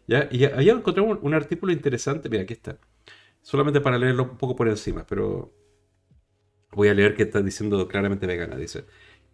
¿Ya? 0.07 0.27
Y 0.31 0.45
ahí 0.45 0.69
encontramos 0.69 1.17
un, 1.19 1.27
un 1.27 1.33
artículo 1.33 1.71
interesante. 1.71 2.29
Mira, 2.29 2.43
aquí 2.43 2.53
está. 2.53 2.77
Solamente 3.41 3.81
para 3.81 3.97
leerlo 3.97 4.23
un 4.23 4.37
poco 4.37 4.55
por 4.55 4.67
encima, 4.67 5.05
pero 5.07 5.53
voy 6.71 6.89
a 6.89 6.93
leer 6.93 7.15
que 7.15 7.23
está 7.23 7.41
diciendo 7.41 7.87
claramente 7.87 8.27
vegana. 8.27 8.57
Dice. 8.57 8.85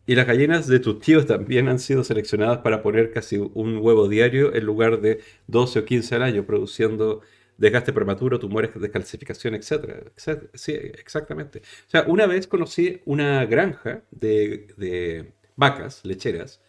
Y 0.05 0.15
las 0.15 0.25
gallinas 0.25 0.67
de 0.67 0.79
tus 0.79 0.99
tíos 1.01 1.25
también 1.25 1.67
han 1.67 1.79
sido 1.79 2.03
seleccionadas 2.03 2.59
para 2.59 2.81
poner 2.81 3.11
casi 3.11 3.37
un 3.37 3.77
huevo 3.77 4.07
diario 4.07 4.55
en 4.55 4.65
lugar 4.65 5.01
de 5.01 5.19
12 5.47 5.79
o 5.79 5.85
15 5.85 6.15
al 6.15 6.23
año, 6.23 6.45
produciendo 6.45 7.21
desgaste 7.57 7.93
prematuro, 7.93 8.39
tumores, 8.39 8.71
descalcificación, 8.79 9.55
etc. 9.55 10.11
Sí, 10.53 10.73
exactamente. 10.73 11.59
O 11.59 11.89
sea, 11.89 12.05
una 12.07 12.25
vez 12.27 12.47
conocí 12.47 13.01
una 13.05 13.45
granja 13.45 14.03
de, 14.11 15.33
vacas 15.55 16.05
lecheras 16.05 16.61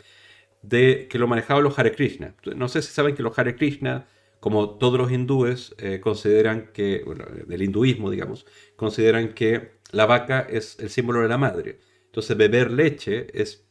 de, 0.63 1.09
que 1.11 1.19
lo 1.19 1.27
manejaban 1.27 1.65
los 1.65 1.79
Hare 1.79 1.93
Krishna. 1.93 2.35
No 2.57 2.69
sé 2.69 2.83
si 2.83 2.93
saben 2.93 3.15
que 3.15 3.23
los 3.23 3.39
Hare 3.39 3.57
Krishna, 3.57 4.07
como 4.41 4.79
todos 4.79 4.99
los 4.99 5.13
hindúes, 5.13 5.75
eh, 5.79 6.01
consideran 6.01 6.71
que, 6.73 7.03
bueno, 7.05 7.27
del 7.47 7.63
hinduismo, 7.63 8.11
digamos, 8.11 8.47
consideran 8.77 9.35
que 9.35 9.79
la 9.93 10.07
vaca 10.07 10.41
es 10.41 10.79
el 10.81 10.91
símbolo 10.91 11.21
de 11.21 11.29
la 11.29 11.39
madre. 11.39 11.81
Entonces 12.07 12.37
beber 12.37 12.71
leche 12.71 13.27
es 13.33 13.67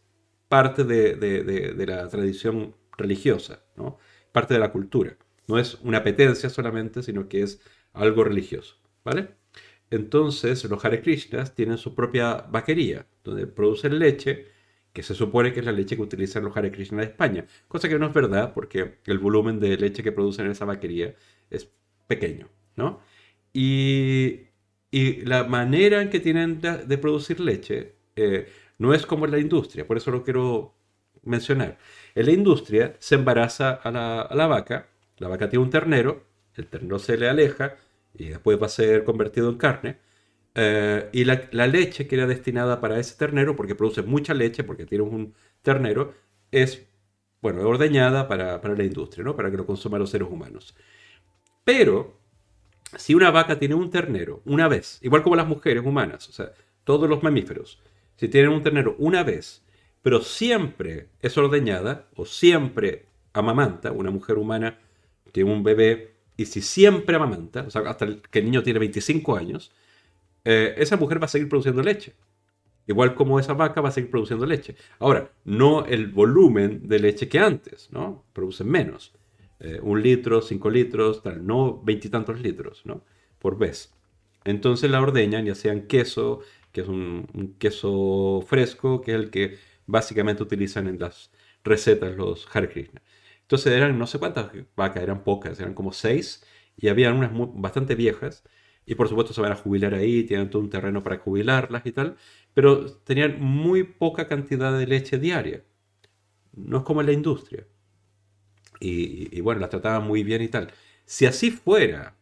parte 0.47 0.83
de, 0.83 1.85
la 1.87 2.07
tradición 2.07 2.75
religiosa, 2.97 3.63
¿no? 3.75 3.97
parte 4.31 4.53
de 4.53 4.59
la 4.59 4.71
cultura. 4.71 5.17
No 5.47 5.59
es 5.59 5.75
una 5.83 5.99
apetencia 5.99 6.49
solamente, 6.49 7.03
sino 7.03 7.27
que 7.27 7.41
es 7.43 7.61
algo 7.93 8.23
religioso. 8.23 8.75
¿vale? 9.03 9.29
Entonces 9.89 10.63
los 10.65 10.83
Hare 10.83 11.01
Krishnas 11.01 11.55
tienen 11.55 11.77
su 11.77 11.95
propia 11.95 12.45
vaquería, 12.49 13.07
donde 13.23 13.47
producen 13.47 13.99
leche, 13.99 14.47
que 14.93 15.03
se 15.03 15.13
supone 15.13 15.53
que 15.53 15.59
es 15.59 15.65
la 15.65 15.71
leche 15.71 15.95
que 15.95 16.01
utilizan 16.01 16.43
los 16.43 16.55
Hare 16.57 16.71
Krishna 16.71 16.99
de 16.99 17.05
España. 17.05 17.45
Cosa 17.67 17.87
que 17.87 17.99
no 17.99 18.07
es 18.07 18.13
verdad, 18.13 18.53
porque 18.53 18.97
el 19.05 19.19
volumen 19.19 19.59
de 19.59 19.77
leche 19.77 20.03
que 20.03 20.11
producen 20.11 20.45
en 20.45 20.51
esa 20.51 20.65
vaquería 20.65 21.15
es 21.49 21.69
pequeño. 22.07 22.49
¿no? 22.75 23.01
Y, 23.53 24.47
la 25.25 25.43
manera 25.43 26.01
en 26.01 26.09
que 26.09 26.19
tienen 26.19 26.59
de 26.59 26.97
producir 26.97 27.39
leche 27.39 27.93
eh, 28.15 28.47
no 28.79 28.93
es 28.93 29.05
como 29.05 29.25
en 29.25 29.31
la 29.31 29.39
industria, 29.39 29.85
por 29.85 29.97
eso 29.97 30.11
lo 30.11 30.23
quiero 30.23 30.75
mencionar. 31.23 31.77
En 32.15 32.25
la 32.25 32.31
industria 32.31 32.95
se 32.99 33.15
embaraza 33.15 33.73
a 33.73 33.91
la, 33.91 34.47
vaca, 34.47 34.89
la 35.17 35.27
vaca 35.27 35.49
tiene 35.49 35.63
un 35.63 35.69
ternero, 35.69 36.23
el 36.55 36.67
ternero 36.67 36.99
se 36.99 37.17
le 37.17 37.29
aleja 37.29 37.75
y 38.13 38.29
después 38.29 38.61
va 38.61 38.65
a 38.67 38.69
ser 38.69 39.03
convertido 39.03 39.49
en 39.49 39.57
carne. 39.57 39.97
Eh, 40.55 41.09
y 41.13 41.23
la, 41.23 41.67
leche 41.67 42.07
que 42.07 42.15
era 42.15 42.25
destinada 42.25 42.81
para 42.81 42.99
ese 42.99 43.15
ternero, 43.15 43.55
porque 43.55 43.75
produce 43.75 44.01
mucha 44.01 44.33
leche, 44.33 44.63
porque 44.63 44.85
tiene 44.85 45.03
un 45.03 45.35
ternero, 45.61 46.13
es, 46.51 46.87
bueno, 47.41 47.61
ordeñada 47.67 48.27
para, 48.27 48.59
para 48.61 48.75
la 48.75 48.83
industria, 48.83 49.23
¿no? 49.23 49.35
Para 49.35 49.51
que 49.51 49.57
lo 49.57 49.65
consuman 49.65 49.99
los 49.99 50.09
seres 50.09 50.27
humanos. 50.29 50.75
Pero, 51.63 52.17
si 52.95 53.13
una 53.13 53.29
vaca 53.29 53.59
tiene 53.59 53.75
un 53.75 53.91
ternero 53.91 54.41
una 54.45 54.67
vez, 54.67 54.99
igual 55.03 55.21
como 55.21 55.35
las 55.35 55.47
mujeres 55.47 55.85
humanas, 55.85 56.27
o 56.29 56.31
sea, 56.31 56.51
todos 56.83 57.07
los 57.09 57.21
mamíferos, 57.21 57.79
si 58.15 58.27
tienen 58.27 58.51
un 58.51 58.63
ternero 58.63 58.95
una 58.97 59.23
vez, 59.23 59.63
pero 60.01 60.21
siempre 60.21 61.09
es 61.21 61.37
ordeñada 61.37 62.07
o 62.15 62.25
siempre 62.25 63.05
amamanta, 63.33 63.91
una 63.91 64.09
mujer 64.09 64.37
humana 64.37 64.79
tiene 65.37 65.53
un 65.53 65.61
bebé 65.61 66.15
y 66.35 66.45
si 66.45 66.61
siempre 66.61 67.15
amamanta, 67.15 67.61
o 67.61 67.69
sea, 67.69 67.81
hasta 67.81 68.07
que 68.31 68.39
el 68.39 68.45
niño 68.45 68.63
tiene 68.63 68.79
25 68.79 69.35
años, 69.35 69.71
eh, 70.43 70.73
esa 70.77 70.97
mujer 70.97 71.21
va 71.21 71.25
a 71.25 71.27
seguir 71.27 71.47
produciendo 71.47 71.83
leche. 71.83 72.15
Igual 72.87 73.13
como 73.13 73.39
esa 73.39 73.53
vaca 73.53 73.79
va 73.79 73.89
a 73.89 73.91
seguir 73.91 74.09
produciendo 74.09 74.47
leche. 74.47 74.75
Ahora, 74.97 75.31
no 75.45 75.85
el 75.85 76.07
volumen 76.07 76.87
de 76.87 76.97
leche 76.97 77.29
que 77.29 77.37
antes, 77.37 77.89
¿no? 77.91 78.23
Producen 78.33 78.67
menos. 78.67 79.13
Eh, 79.59 79.79
un 79.83 80.01
litro, 80.01 80.41
cinco 80.41 80.71
litros, 80.71 81.21
tal, 81.21 81.45
no 81.45 81.83
veintitantos 81.83 82.39
litros, 82.41 82.83
¿no? 82.85 83.03
Por 83.37 83.59
vez. 83.59 83.93
Entonces 84.43 84.89
la 84.89 85.01
ordeñan, 85.01 85.45
ya 85.45 85.53
sean 85.53 85.81
queso, 85.83 86.39
que 86.71 86.81
es 86.81 86.87
un, 86.87 87.55
queso 87.59 88.43
fresco, 88.47 89.01
que 89.01 89.11
es 89.11 89.17
el 89.19 89.29
que 89.29 89.59
básicamente 89.85 90.41
utilizan 90.41 90.87
en 90.87 90.97
las 90.97 91.29
recetas 91.63 92.15
los 92.15 92.47
Hare 92.51 92.69
Krishna. 92.69 93.03
Entonces 93.47 93.73
eran 93.73 93.97
no 93.97 94.07
sé 94.07 94.19
cuántas 94.19 94.51
vacas, 94.75 95.01
eran 95.03 95.23
pocas, 95.23 95.59
eran 95.59 95.73
como 95.73 95.93
seis, 95.93 96.43
y 96.77 96.89
había 96.89 97.13
unas 97.13 97.31
bastante 97.55 97.95
viejas, 97.95 98.43
y 98.85 98.95
por 98.95 99.09
supuesto 99.09 99.33
se 99.33 99.41
van 99.41 99.53
a 99.53 99.55
jubilar 99.55 99.93
ahí, 99.93 100.23
tienen 100.23 100.49
todo 100.49 100.61
un 100.61 100.69
terreno 100.69 101.03
para 101.03 101.17
jubilarlas 101.17 101.85
y 101.85 101.91
tal, 101.91 102.17
pero 102.53 102.85
tenían 103.03 103.41
muy 103.41 103.83
poca 103.83 104.27
cantidad 104.27 104.77
de 104.77 104.87
leche 104.87 105.17
diaria. 105.17 105.63
No 106.53 106.79
es 106.79 106.83
como 106.83 107.01
en 107.01 107.07
la 107.07 107.13
industria. 107.13 107.65
Y, 108.79 109.35
y 109.37 109.41
bueno, 109.41 109.61
las 109.61 109.69
trataban 109.69 110.07
muy 110.07 110.23
bien 110.23 110.41
y 110.41 110.47
tal. 110.49 110.71
Si 111.05 111.25
así 111.25 111.51
fuera, 111.51 112.15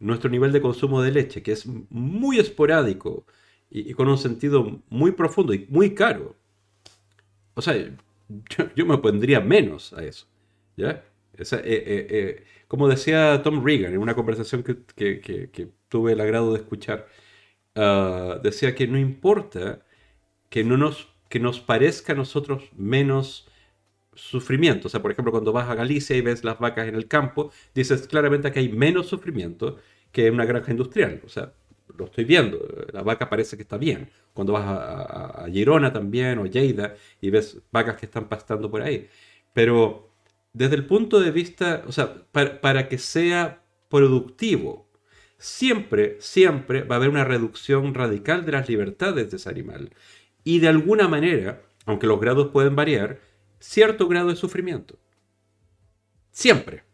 nuestro 0.00 0.30
nivel 0.30 0.50
de 0.52 0.60
consumo 0.60 1.02
de 1.02 1.12
leche, 1.12 1.42
que 1.42 1.52
es 1.52 1.66
muy 1.66 2.38
esporádico 2.38 3.24
y, 3.70 3.94
con 3.94 4.08
un 4.08 4.18
sentido 4.18 4.82
muy 4.88 5.12
profundo 5.12 5.54
y 5.54 5.66
muy 5.68 5.94
caro. 5.94 6.34
O 7.54 7.62
sea, 7.62 7.74
yo, 8.76 8.86
me 8.86 8.98
pondría 8.98 9.40
menos 9.40 9.92
a 9.92 10.04
eso. 10.04 10.26
¿ya? 10.76 11.04
Eh, 11.38 11.44
eh, 11.62 12.06
eh, 12.10 12.44
como 12.68 12.88
decía 12.88 13.42
Tom 13.42 13.64
Reagan 13.64 13.94
en 13.94 13.98
una 13.98 14.14
conversación 14.14 14.62
que, 14.62 14.74
tuve 15.88 16.12
el 16.12 16.20
agrado 16.20 16.52
de 16.52 16.60
escuchar, 16.60 17.08
ah, 17.74 18.40
decía 18.42 18.74
que 18.74 18.86
no 18.86 18.98
importa 18.98 19.84
que, 20.50 20.64
no 20.64 20.76
nos, 20.76 21.08
que 21.28 21.40
nos 21.40 21.60
parezca 21.60 22.12
a 22.12 22.16
nosotros 22.16 22.70
menos 22.76 23.48
sufrimiento. 24.14 24.88
O 24.88 24.90
sea, 24.90 25.02
por 25.02 25.12
ejemplo, 25.12 25.32
cuando 25.32 25.52
vas 25.52 25.68
a 25.68 25.74
Galicia 25.74 26.16
y 26.16 26.20
ves 26.20 26.44
las 26.44 26.58
vacas 26.58 26.88
en 26.88 26.94
el 26.96 27.08
campo, 27.08 27.52
dices 27.74 28.06
claramente 28.08 28.52
que 28.52 28.60
hay 28.60 28.68
menos 28.70 29.06
sufrimiento 29.08 29.78
que 30.12 30.26
en 30.26 30.34
una 30.34 30.44
granja 30.44 30.70
industrial. 30.72 31.22
O 31.24 31.28
sea, 31.28 31.54
lo 31.96 32.06
estoy 32.06 32.24
viendo. 32.24 32.58
La 32.92 33.02
vaca 33.02 33.28
parece 33.28 33.56
que 33.56 33.62
está 33.62 33.76
bien. 33.76 34.10
Cuando 34.32 34.52
vas 34.52 34.64
a, 34.66 35.46
Girona 35.50 35.92
también 35.92 36.38
o 36.38 36.46
Lleida 36.46 36.94
y 37.20 37.30
ves 37.30 37.58
vacas 37.72 37.96
que 37.96 38.06
están 38.06 38.28
pastando 38.28 38.70
por 38.70 38.82
ahí. 38.82 39.08
Pero 39.52 40.10
desde 40.52 40.76
el 40.76 40.86
punto 40.86 41.20
de 41.20 41.30
vista, 41.30 41.82
o 41.86 41.92
sea, 41.92 42.24
para, 42.32 42.60
para 42.60 42.88
que 42.88 42.98
sea 42.98 43.62
productivo, 43.88 44.88
siempre, 45.38 46.16
siempre 46.20 46.82
va 46.82 46.96
a 46.96 46.98
haber 46.98 47.10
una 47.10 47.24
reducción 47.24 47.94
radical 47.94 48.44
de 48.44 48.52
las 48.52 48.68
libertades 48.68 49.30
de 49.30 49.36
ese 49.36 49.48
animal. 49.48 49.90
Y 50.44 50.60
de 50.60 50.68
alguna 50.68 51.08
manera, 51.08 51.62
aunque 51.86 52.06
los 52.06 52.20
grados 52.20 52.48
pueden 52.48 52.76
variar, 52.76 53.20
cierto 53.58 54.08
grado 54.08 54.28
de 54.28 54.36
sufrimiento. 54.36 54.98
Siempre. 56.30 56.89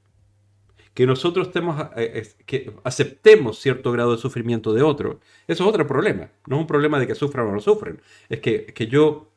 Que 0.96 1.06
nosotros 1.06 1.50
eh, 1.96 2.26
que 2.46 2.72
aceptemos 2.82 3.58
cierto 3.58 3.92
grado 3.92 4.12
de 4.12 4.16
sufrimiento 4.16 4.72
de 4.72 4.80
otro, 4.80 5.20
eso 5.46 5.64
es 5.64 5.68
otro 5.68 5.86
problema. 5.86 6.30
No 6.46 6.56
es 6.56 6.60
un 6.62 6.66
problema 6.66 6.98
de 6.98 7.06
que 7.06 7.14
sufran 7.14 7.46
o 7.46 7.52
no 7.52 7.60
sufren. 7.60 8.00
Es 8.30 8.40
que, 8.40 8.88
yo 8.90 9.30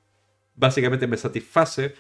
básicamente 0.56 1.06
me 1.06 1.18
satisface 1.18 1.96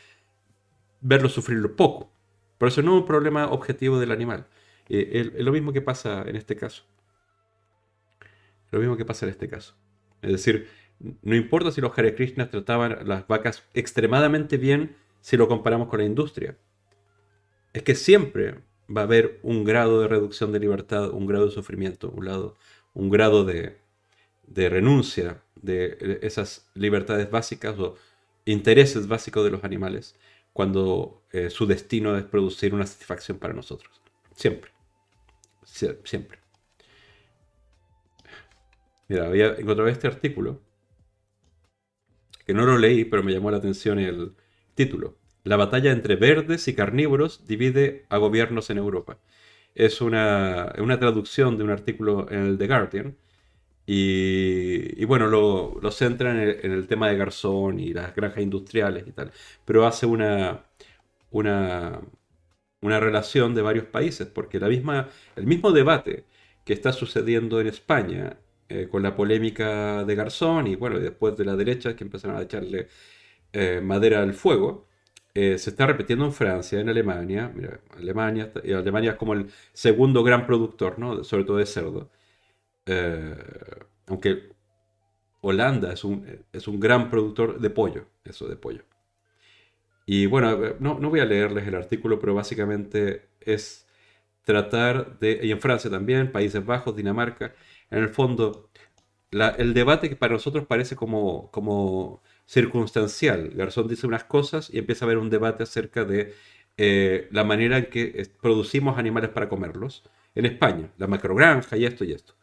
verlo 1.01 1.27
sufrir 1.27 1.75
poco. 1.75 2.09
Por 2.57 2.69
eso 2.69 2.81
no 2.81 2.95
es 2.95 3.01
un 3.01 3.05
problema 3.05 3.51
objetivo 3.51 3.99
del 3.99 4.13
animal. 4.13 4.47
Eh, 4.87 5.33
es 5.35 5.43
lo 5.43 5.51
mismo 5.51 5.73
que 5.73 5.81
pasa 5.81 6.23
en 6.25 6.37
este 6.37 6.55
caso. 6.55 6.85
Lo 8.71 8.79
mismo 8.79 8.95
que 8.95 9.03
pasa 9.03 9.25
en 9.25 9.31
este 9.31 9.49
caso. 9.49 9.75
Es 10.21 10.31
decir, 10.31 10.69
no 11.21 11.35
importa 11.35 11.71
si 11.71 11.81
los 11.81 11.91
Hare 11.99 12.15
Krishnas 12.15 12.49
trataban 12.49 12.97
las 13.05 13.27
vacas 13.27 13.67
extremadamente 13.73 14.55
bien 14.55 14.95
si 15.19 15.35
lo 15.35 15.49
comparamos 15.49 15.89
con 15.89 15.99
la 15.99 16.05
industria. 16.05 16.57
Es 17.73 17.83
que 17.83 17.93
siempre 17.93 18.68
va 18.95 19.01
a 19.01 19.03
haber 19.05 19.39
un 19.43 19.63
grado 19.63 20.01
de 20.01 20.07
reducción 20.07 20.51
de 20.51 20.59
libertad, 20.59 21.11
un 21.11 21.25
grado 21.27 21.45
de 21.45 21.51
sufrimiento, 21.51 22.09
un, 22.09 23.09
grado 23.09 23.45
de, 23.45 23.77
renuncia 24.69 25.41
de 25.55 26.19
esas 26.21 26.69
libertades 26.73 27.29
básicas 27.29 27.77
o 27.79 27.95
intereses 28.45 29.07
básicos 29.07 29.43
de 29.43 29.51
los 29.51 29.63
animales 29.63 30.15
cuando 30.53 31.23
eh, 31.31 31.49
su 31.49 31.65
destino 31.67 32.17
es 32.17 32.23
producir 32.23 32.73
una 32.73 32.85
satisfacción 32.85 33.37
para 33.37 33.53
nosotros. 33.53 34.01
Siempre. 34.35 34.71
siempre. 36.03 36.39
Mira, 39.07 39.27
había 39.27 39.55
encontrado 39.55 39.87
este 39.87 40.07
artículo 40.07 40.61
que 42.45 42.53
no 42.53 42.65
lo 42.65 42.77
leí, 42.77 43.05
pero 43.05 43.21
me 43.21 43.31
llamó 43.31 43.51
la 43.51 43.57
atención 43.57 43.99
el, 43.99 44.33
Título. 44.79 45.18
La 45.49 45.57
batalla 45.57 45.91
entre 45.91 46.15
verdes 46.15 46.67
y 46.67 46.75
carnívoros 46.75 47.47
divide 47.47 48.05
a 48.09 48.17
gobiernos 48.17 48.69
en 48.69 48.77
Europa. 48.77 49.17
Es 49.73 49.99
una, 49.99 50.71
traducción 50.99 51.57
de 51.57 51.63
un 51.63 51.71
artículo 51.71 52.27
en 52.29 52.45
el 52.45 52.59
The 52.59 52.67
Guardian. 52.67 53.17
Y, 53.87 55.03
bueno, 55.05 55.25
lo, 55.25 55.79
lo 55.81 55.89
centra 55.89 56.29
en 56.31 56.71
el, 56.71 56.85
tema 56.85 57.09
de 57.09 57.17
Garzón 57.17 57.79
y 57.79 57.93
las 57.93 58.15
granjas 58.15 58.43
industriales 58.43 59.07
y 59.07 59.11
tal. 59.11 59.31
Pero 59.65 59.87
hace 59.87 60.05
una, 60.05 60.65
una, 61.31 61.99
una 62.81 62.99
relación 62.99 63.55
de 63.55 63.63
varios 63.63 63.85
países, 63.85 64.27
porque 64.27 64.59
la 64.59 64.67
misma, 64.69 65.09
el 65.35 65.47
mismo 65.47 65.71
debate 65.71 66.25
que 66.63 66.73
está 66.73 66.93
sucediendo 66.93 67.59
en 67.59 67.65
España 67.65 68.37
eh, 68.69 68.87
con 68.87 69.01
la 69.01 69.15
polémica 69.15 70.05
de 70.05 70.13
Garzón 70.13 70.67
y 70.67 70.75
bueno, 70.75 70.99
después 70.99 71.35
de 71.37 71.45
la 71.45 71.55
derecha 71.55 71.95
que 71.95 72.03
empezaron 72.03 72.37
a 72.37 72.43
echarle 72.43 72.87
eh, 73.51 73.81
madera 73.83 74.21
al 74.21 74.35
fuego, 74.35 74.88
eh, 75.33 75.57
se 75.57 75.69
está 75.71 75.85
repitiendo 75.87 76.25
en 76.25 76.33
Francia, 76.33 76.79
en 76.79 76.89
Alemania. 76.89 77.51
Alemania, 77.97 78.51
Alemania 78.75 79.11
es 79.11 79.17
como 79.17 79.33
el 79.33 79.47
segundo 79.73 80.23
gran 80.23 80.45
productor, 80.45 80.99
¿no? 80.99 81.23
sobre 81.23 81.43
todo 81.45 81.57
de 81.57 81.65
cerdo. 81.65 82.09
aunque 84.07 84.49
Holanda 85.41 85.93
es 85.93 86.03
un, 86.03 86.25
es 86.51 86.67
un 86.67 86.79
gran 86.79 87.09
productor 87.09 87.59
de 87.59 87.69
pollo, 87.69 88.05
eso 88.25 88.47
de 88.47 88.55
pollo. 88.55 88.83
Y 90.05 90.25
bueno, 90.25 90.57
no, 90.79 90.99
no 90.99 91.09
voy 91.09 91.19
a 91.19 91.25
leerles 91.25 91.67
el 91.67 91.75
artículo, 91.75 92.19
pero 92.19 92.33
básicamente 92.33 93.29
es 93.41 93.87
tratar 94.43 95.19
de, 95.19 95.39
y 95.43 95.51
en 95.51 95.61
Francia 95.61 95.91
también, 95.91 96.31
Países 96.31 96.65
Bajos, 96.65 96.95
Dinamarca, 96.95 97.53
en 97.91 97.99
el 97.99 98.09
fondo, 98.09 98.69
el 99.31 99.73
debate 99.73 100.09
que 100.09 100.15
para 100.15 100.33
nosotros 100.33 100.65
parece 100.65 100.95
como, 100.95 101.51
como 101.51 102.23
circunstancial. 102.49 103.51
Garzón 103.53 103.87
dice 103.87 104.07
unas 104.07 104.23
cosas 104.23 104.71
y 104.73 104.79
empieza 104.79 105.05
a 105.05 105.07
haber 105.07 105.19
un 105.19 105.29
debate 105.29 105.61
acerca 105.61 106.03
de 106.03 106.33
eh, 106.77 107.27
la 107.31 107.43
manera 107.43 107.77
en 107.77 107.85
que 107.91 108.27
producimos 108.41 108.97
animales 108.97 109.29
para 109.29 109.47
comerlos. 109.47 110.03
En 110.33 110.45
España, 110.45 110.89
la 110.97 111.07
macrogranja 111.07 111.77
y 111.77 111.85
esto 111.85 112.03
y 112.05 112.13
esto. 112.13 112.33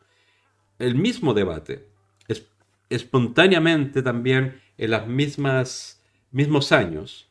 El 0.78 0.94
mismo 0.94 1.34
debate, 1.34 1.86
es, 2.28 2.46
espontáneamente 2.88 4.02
también 4.02 4.60
en 4.78 4.90
los 4.92 5.06
mismos 5.08 6.72
años, 6.72 7.28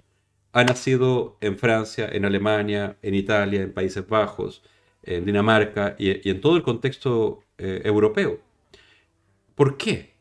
ha 0.51 0.63
nacido 0.63 1.37
en 1.41 1.57
Francia, 1.57 2.09
en 2.11 2.25
Alemania, 2.25 2.97
en 3.01 3.13
Italia, 3.13 3.61
en 3.61 3.73
Países 3.73 4.05
Bajos, 4.07 4.63
en 5.03 5.25
Dinamarca 5.25 5.95
y, 5.97 6.29
en 6.29 6.41
todo 6.41 6.57
el 6.57 6.63
contexto 6.63 7.43
eh, 7.57 7.81
europeo. 7.85 8.39
¿Por 9.53 9.77
qué? 9.77 10.14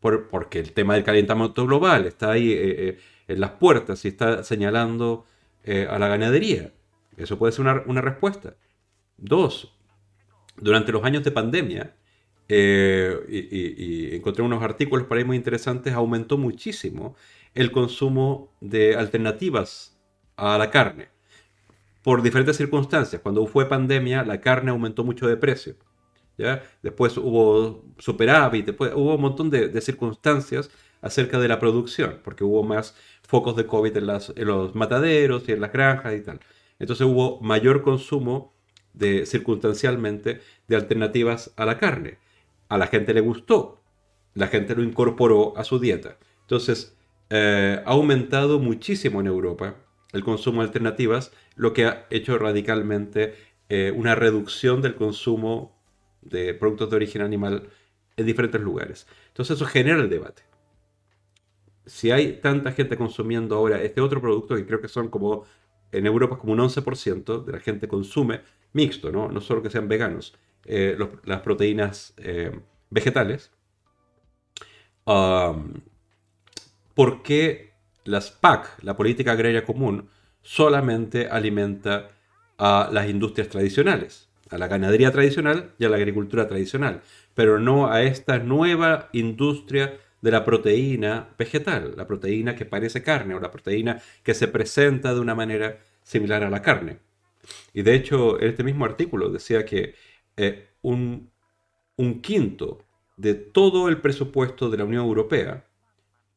Porque 0.00 0.60
el 0.60 0.72
tema 0.72 0.94
del 0.94 1.04
calentamiento 1.04 1.66
global 1.66 2.06
está 2.06 2.30
ahí 2.32 2.52
eh, 2.52 2.88
eh, 2.88 2.98
en 3.28 3.40
las 3.40 3.52
puertas 3.52 4.04
y 4.04 4.08
está 4.08 4.44
señalando 4.44 5.24
a 5.90 5.98
la 5.98 6.06
ganadería. 6.06 6.72
Eso 7.16 7.38
puede 7.38 7.52
ser 7.52 7.66
una, 7.86 8.00
respuesta. 8.00 8.54
Dos, 9.16 9.76
durante 10.56 10.92
los 10.92 11.02
años 11.02 11.24
de 11.24 11.32
pandemia, 11.32 11.96
y, 12.48 14.14
encontré 14.14 14.44
unos 14.44 14.62
artículos 14.62 15.08
por 15.08 15.18
ahí 15.18 15.24
muy 15.24 15.36
interesantes, 15.36 15.92
aumentó 15.92 16.38
muchísimo 16.38 17.16
el 17.52 17.72
consumo 17.72 18.54
de 18.60 18.94
alternativas 18.94 19.98
a 20.36 20.56
la 20.58 20.70
carne. 20.70 21.08
Por 22.02 22.22
diferentes 22.22 22.56
circunstancias. 22.56 23.20
Cuando 23.22 23.44
fue 23.46 23.68
pandemia, 23.68 24.22
la 24.22 24.40
carne 24.40 24.70
aumentó 24.70 25.02
mucho 25.02 25.26
de 25.26 25.36
precio. 25.36 25.74
¿Ya? 26.38 26.62
Después 26.82 27.16
hubo 27.16 27.84
superávit, 27.98 28.66
después 28.66 28.92
hubo 28.94 29.14
un 29.14 29.20
montón 29.20 29.50
de, 29.50 29.80
circunstancias 29.80 30.70
acerca 31.00 31.38
de 31.38 31.48
la 31.48 31.58
producción, 31.58 32.20
porque 32.24 32.44
hubo 32.44 32.62
más 32.62 32.96
focos 33.22 33.56
de 33.56 33.66
COVID 33.66 33.96
en, 33.96 34.06
los 34.06 34.74
mataderos 34.74 35.48
y 35.48 35.52
en 35.52 35.60
las 35.60 35.72
granjas 35.72 36.14
y 36.14 36.20
tal. 36.22 36.40
Entonces 36.78 37.06
hubo 37.06 37.40
mayor 37.40 37.82
consumo 37.82 38.54
de, 38.92 39.26
circunstancialmente 39.26 40.40
de 40.68 40.76
alternativas 40.76 41.52
a 41.56 41.64
la 41.64 41.78
carne. 41.78 42.18
A 42.68 42.78
la 42.78 42.86
gente 42.86 43.14
le 43.14 43.20
gustó, 43.20 43.82
la 44.34 44.48
gente 44.48 44.74
lo 44.74 44.82
incorporó 44.82 45.56
a 45.56 45.64
su 45.64 45.78
dieta. 45.78 46.18
Entonces, 46.42 46.96
eh, 47.30 47.82
ha 47.84 47.90
aumentado 47.90 48.58
muchísimo 48.58 49.20
en 49.20 49.26
Europa 49.26 49.76
el 50.12 50.24
consumo 50.24 50.60
de 50.60 50.68
alternativas, 50.68 51.32
lo 51.56 51.72
que 51.72 51.86
ha 51.86 52.06
hecho 52.10 52.38
radicalmente 52.38 53.34
eh, 53.68 53.92
una 53.94 54.14
reducción 54.14 54.80
del 54.80 54.94
consumo 54.94 55.75
de 56.28 56.54
productos 56.54 56.90
de 56.90 56.96
origen 56.96 57.22
animal 57.22 57.68
en 58.16 58.26
diferentes 58.26 58.60
lugares. 58.60 59.06
Entonces 59.28 59.56
eso 59.56 59.66
genera 59.66 60.00
el 60.00 60.08
debate. 60.08 60.42
Si 61.84 62.10
hay 62.10 62.40
tanta 62.40 62.72
gente 62.72 62.96
consumiendo 62.96 63.56
ahora 63.56 63.80
este 63.82 64.00
otro 64.00 64.20
producto, 64.20 64.56
que 64.56 64.66
creo 64.66 64.80
que 64.80 64.88
son 64.88 65.08
como, 65.08 65.44
en 65.92 66.06
Europa 66.06 66.38
como 66.38 66.52
un 66.52 66.58
11% 66.58 67.44
de 67.44 67.52
la 67.52 67.60
gente 67.60 67.86
consume 67.86 68.40
mixto, 68.72 69.12
no, 69.12 69.28
no 69.28 69.40
solo 69.40 69.62
que 69.62 69.70
sean 69.70 69.88
veganos, 69.88 70.34
eh, 70.64 70.98
las 71.24 71.40
proteínas 71.42 72.14
vegetales, 72.90 73.52
um, 75.04 75.74
por 76.94 77.22
qué 77.22 77.74
las 78.04 78.30
PAC, 78.30 78.82
la 78.82 78.96
política 78.96 79.32
agraria 79.32 79.64
común, 79.64 80.08
solamente 80.42 81.28
alimenta 81.28 82.10
a 82.58 82.88
las 82.92 83.08
industrias 83.08 83.48
tradicionales, 83.48 84.25
a 84.50 84.58
la 84.58 84.68
ganadería 84.68 85.10
tradicional 85.10 85.74
y 85.78 85.84
a 85.84 85.88
la 85.88 85.96
agricultura 85.96 86.48
tradicional, 86.48 87.02
pero 87.34 87.58
no 87.58 87.90
a 87.90 88.02
esta 88.02 88.38
nueva 88.38 89.08
industria 89.12 89.98
de 90.22 90.30
la 90.30 90.44
proteína 90.44 91.28
vegetal, 91.38 91.94
la 91.96 92.06
proteína 92.06 92.54
que 92.54 92.64
parece 92.64 93.02
carne 93.02 93.34
o 93.34 93.40
la 93.40 93.50
proteína 93.50 94.00
que 94.22 94.34
se 94.34 94.48
presenta 94.48 95.14
de 95.14 95.20
una 95.20 95.34
manera 95.34 95.78
similar 96.02 96.42
a 96.44 96.50
la 96.50 96.62
carne. 96.62 96.98
Y 97.72 97.82
de 97.82 97.94
hecho, 97.94 98.38
este 98.40 98.64
mismo 98.64 98.84
artículo 98.84 99.30
decía 99.30 99.64
que 99.64 99.94
eh, 100.36 100.68
un, 100.82 101.30
un 101.96 102.20
quinto 102.20 102.84
de 103.16 103.34
todo 103.34 103.88
el 103.88 104.00
presupuesto 104.00 104.70
de 104.70 104.78
la 104.78 104.84
Unión 104.84 105.04
Europea 105.06 105.64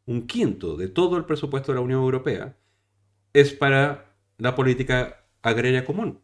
un 0.10 0.26
quinto 0.26 0.76
de 0.76 0.88
todo 0.88 1.18
el 1.18 1.26
presupuesto 1.26 1.72
de 1.72 1.76
la 1.76 1.84
Unión 1.84 2.02
Europea 2.02 2.58
es 3.32 3.54
para 3.54 4.16
la 4.40 4.56
política 4.56 5.24
agraria 5.44 5.86
común, 5.86 6.20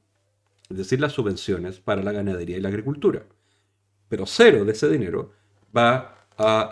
es 0.70 0.78
decir, 0.78 1.00
las 1.00 1.14
subvenciones 1.14 1.80
para 1.80 2.04
la 2.04 2.12
ganadería 2.12 2.58
y 2.58 2.62
la 2.62 2.70
agricultura. 2.70 3.24
Pero 4.10 4.26
cero 4.26 4.66
de 4.66 4.72
ese 4.72 4.90
dinero 4.90 5.32
va 5.76 6.28
a, 6.38 6.72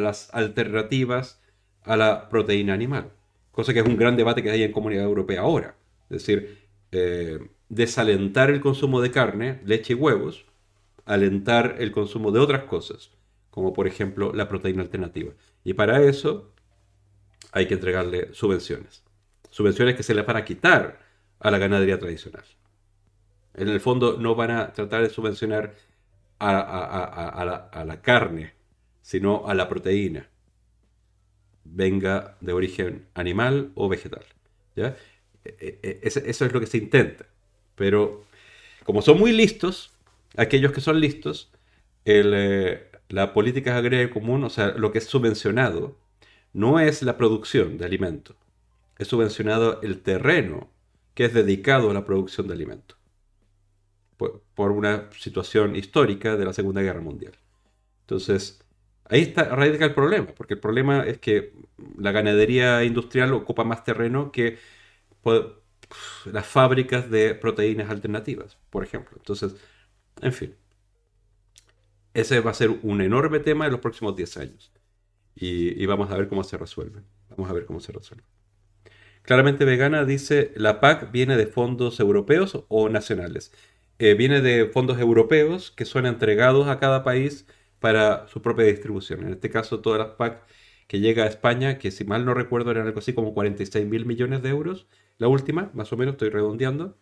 las 0.00 0.34
alternativas 0.34 1.40
a 1.82 1.96
la 1.96 2.28
proteína 2.28 2.74
animal, 2.74 3.10
cosa 3.52 3.72
que 3.72 3.80
es 3.80 3.86
un 3.86 3.96
gran 3.96 4.16
debate 4.16 4.42
que 4.42 4.50
hay 4.50 4.62
en 4.62 4.72
Comunidad 4.72 5.04
Europea 5.04 5.42
ahora. 5.42 5.76
Es 6.10 6.26
decir, 6.26 6.68
eh, 6.92 7.38
desalentar 7.68 8.50
el 8.50 8.60
consumo 8.60 9.00
de 9.00 9.10
carne, 9.10 9.60
leche 9.64 9.94
y 9.94 9.96
huevos, 9.96 10.46
alentar 11.04 11.76
el 11.78 11.92
consumo 11.92 12.32
de 12.32 12.40
otras 12.40 12.64
cosas, 12.64 13.10
como 13.50 13.72
por 13.72 13.86
ejemplo 13.86 14.32
la 14.32 14.48
proteína 14.48 14.82
alternativa. 14.82 15.32
Y 15.62 15.74
para 15.74 16.02
eso 16.02 16.52
hay 17.52 17.66
que 17.66 17.74
entregarle 17.74 18.32
subvenciones. 18.32 19.04
Subvenciones 19.50 19.94
que 19.94 20.02
se 20.02 20.14
le 20.14 20.22
van 20.22 20.36
a 20.36 20.44
quitar 20.44 20.98
a 21.38 21.50
la 21.50 21.58
ganadería 21.58 21.98
tradicional. 21.98 22.44
En 23.54 23.68
el 23.68 23.80
fondo 23.80 24.18
no 24.18 24.34
van 24.34 24.50
a 24.50 24.72
tratar 24.72 25.02
de 25.02 25.10
subvencionar 25.10 25.74
a, 26.38 27.84
la, 27.86 28.02
carne, 28.02 28.52
sino 29.02 29.46
a 29.46 29.54
la 29.54 29.68
proteína, 29.68 30.28
venga 31.64 32.36
de 32.40 32.52
origen 32.52 33.06
animal 33.14 33.70
o 33.74 33.88
vegetal. 33.88 34.24
¿ya? 34.76 34.96
E, 35.44 35.78
e, 35.82 36.00
eso 36.02 36.20
es 36.44 36.52
lo 36.52 36.60
que 36.60 36.66
se 36.66 36.78
intenta. 36.78 37.26
Pero 37.76 38.24
como 38.84 39.02
son 39.02 39.18
muy 39.18 39.32
listos, 39.32 39.92
aquellos 40.36 40.72
que 40.72 40.80
son 40.80 41.00
listos, 41.00 41.50
eh, 42.04 42.90
la 43.08 43.32
política 43.32 43.76
agraria 43.76 44.10
común, 44.10 44.44
o 44.44 44.50
sea, 44.50 44.68
lo 44.76 44.92
que 44.92 44.98
es 44.98 45.06
subvencionado, 45.06 45.96
no 46.52 46.80
es 46.80 47.02
la 47.02 47.16
producción 47.16 47.78
de 47.78 47.84
alimentos, 47.84 48.36
es 48.98 49.08
subvencionado 49.08 49.80
el 49.82 50.00
terreno 50.00 50.70
que 51.14 51.24
es 51.24 51.34
dedicado 51.34 51.90
a 51.90 51.94
la 51.94 52.04
producción 52.04 52.46
de 52.46 52.54
alimentos, 52.54 52.98
por, 54.16 54.70
una 54.72 55.10
situación 55.18 55.76
histórica 55.76 56.36
de 56.36 56.44
la 56.44 56.52
Segunda 56.52 56.82
Guerra 56.82 57.00
Mundial. 57.00 57.34
Entonces, 58.02 58.60
ahí 59.04 59.22
está, 59.22 59.44
radica 59.54 59.84
el 59.84 59.94
problema, 59.94 60.28
porque 60.36 60.54
el 60.54 60.60
problema 60.60 61.04
es 61.06 61.18
que 61.18 61.52
la 61.98 62.12
ganadería 62.12 62.84
industrial 62.84 63.32
ocupa 63.34 63.64
más 63.64 63.84
terreno 63.84 64.32
que 64.32 64.58
las 66.26 66.46
fábricas 66.46 67.10
de 67.10 67.34
proteínas 67.34 67.90
alternativas, 67.90 68.58
por 68.70 68.84
ejemplo. 68.84 69.16
Entonces, 69.18 69.56
en 70.20 70.32
fin 70.32 70.54
ese 72.14 72.40
va 72.40 72.52
a 72.52 72.54
ser 72.54 72.70
un 72.70 73.00
enorme 73.00 73.40
tema 73.40 73.66
en 73.66 73.72
los 73.72 73.80
próximos 73.80 74.16
10 74.16 74.36
años. 74.38 74.72
Y, 75.34 75.84
vamos 75.86 76.10
a 76.10 76.16
ver 76.16 76.28
cómo 76.28 76.44
se 76.44 76.56
resuelve. 76.56 77.02
Vamos 77.30 77.50
a 77.50 77.52
ver 77.52 77.66
cómo 77.66 77.80
se 77.80 77.92
resuelve. 77.92 78.24
Claramente 79.22 79.64
Vegana 79.64 80.04
dice, 80.04 80.52
¿la 80.54 80.80
PAC 80.80 81.10
viene 81.10 81.36
de 81.36 81.46
fondos 81.46 81.98
europeos 81.98 82.64
o 82.68 82.88
nacionales? 82.88 83.52
Eh, 83.98 84.14
viene 84.14 84.40
de 84.40 84.66
fondos 84.66 84.98
europeos 84.98 85.70
que 85.70 85.84
son 85.84 86.06
entregados 86.06 86.68
a 86.68 86.78
cada 86.80 87.04
país 87.04 87.46
para 87.80 88.26
su 88.28 88.42
propia 88.42 88.66
distribución. 88.66 89.22
En 89.26 89.32
este 89.34 89.50
caso, 89.50 89.80
todas 89.80 89.98
las 90.00 90.16
PAC 90.16 90.42
que 90.88 91.00
llega 91.00 91.24
a 91.24 91.26
España, 91.28 91.78
que 91.78 91.90
si 91.90 92.04
mal 92.04 92.24
no 92.24 92.34
recuerdo 92.34 92.70
eran 92.70 92.86
algo 92.86 92.98
así 92.98 93.12
como 93.14 93.34
46 93.34 93.86
mil 93.86 94.06
millones 94.06 94.42
de 94.42 94.50
euros, 94.50 94.86
la 95.18 95.28
última, 95.28 95.70
más 95.74 95.92
o 95.92 95.96
menos, 95.96 96.14
estoy 96.14 96.30
redondeando, 96.30 96.98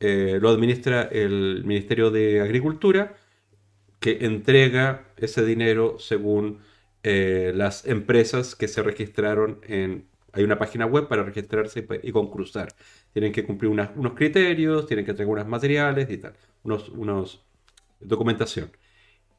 eh, 0.00 0.38
lo 0.40 0.50
administra 0.50 1.02
el 1.02 1.64
Ministerio 1.64 2.10
de 2.10 2.40
Agricultura 2.40 3.16
que 4.00 4.18
entrega 4.22 5.12
ese 5.18 5.44
dinero 5.44 5.98
según 5.98 6.60
eh, 7.02 7.52
las 7.54 7.86
empresas 7.86 8.54
que 8.56 8.68
se 8.68 8.82
registraron 8.82 9.60
en 9.66 10.08
Hay 10.32 10.44
una 10.44 10.58
página 10.58 10.86
web 10.86 11.08
para 11.08 11.22
registrarse 11.22 11.86
y, 12.02 12.12
concursar. 12.12 12.68
Tienen 13.12 13.32
que 13.32 13.44
cumplir 13.44 13.70
unos 13.70 14.12
criterios, 14.14 14.86
tienen 14.86 15.04
que 15.04 15.12
entregar 15.12 15.32
unos 15.32 15.48
materiales 15.48 16.10
y 16.10 16.18
tal, 16.18 16.34
unos, 16.62 16.88
unos 16.90 17.42
documentación. 18.00 18.70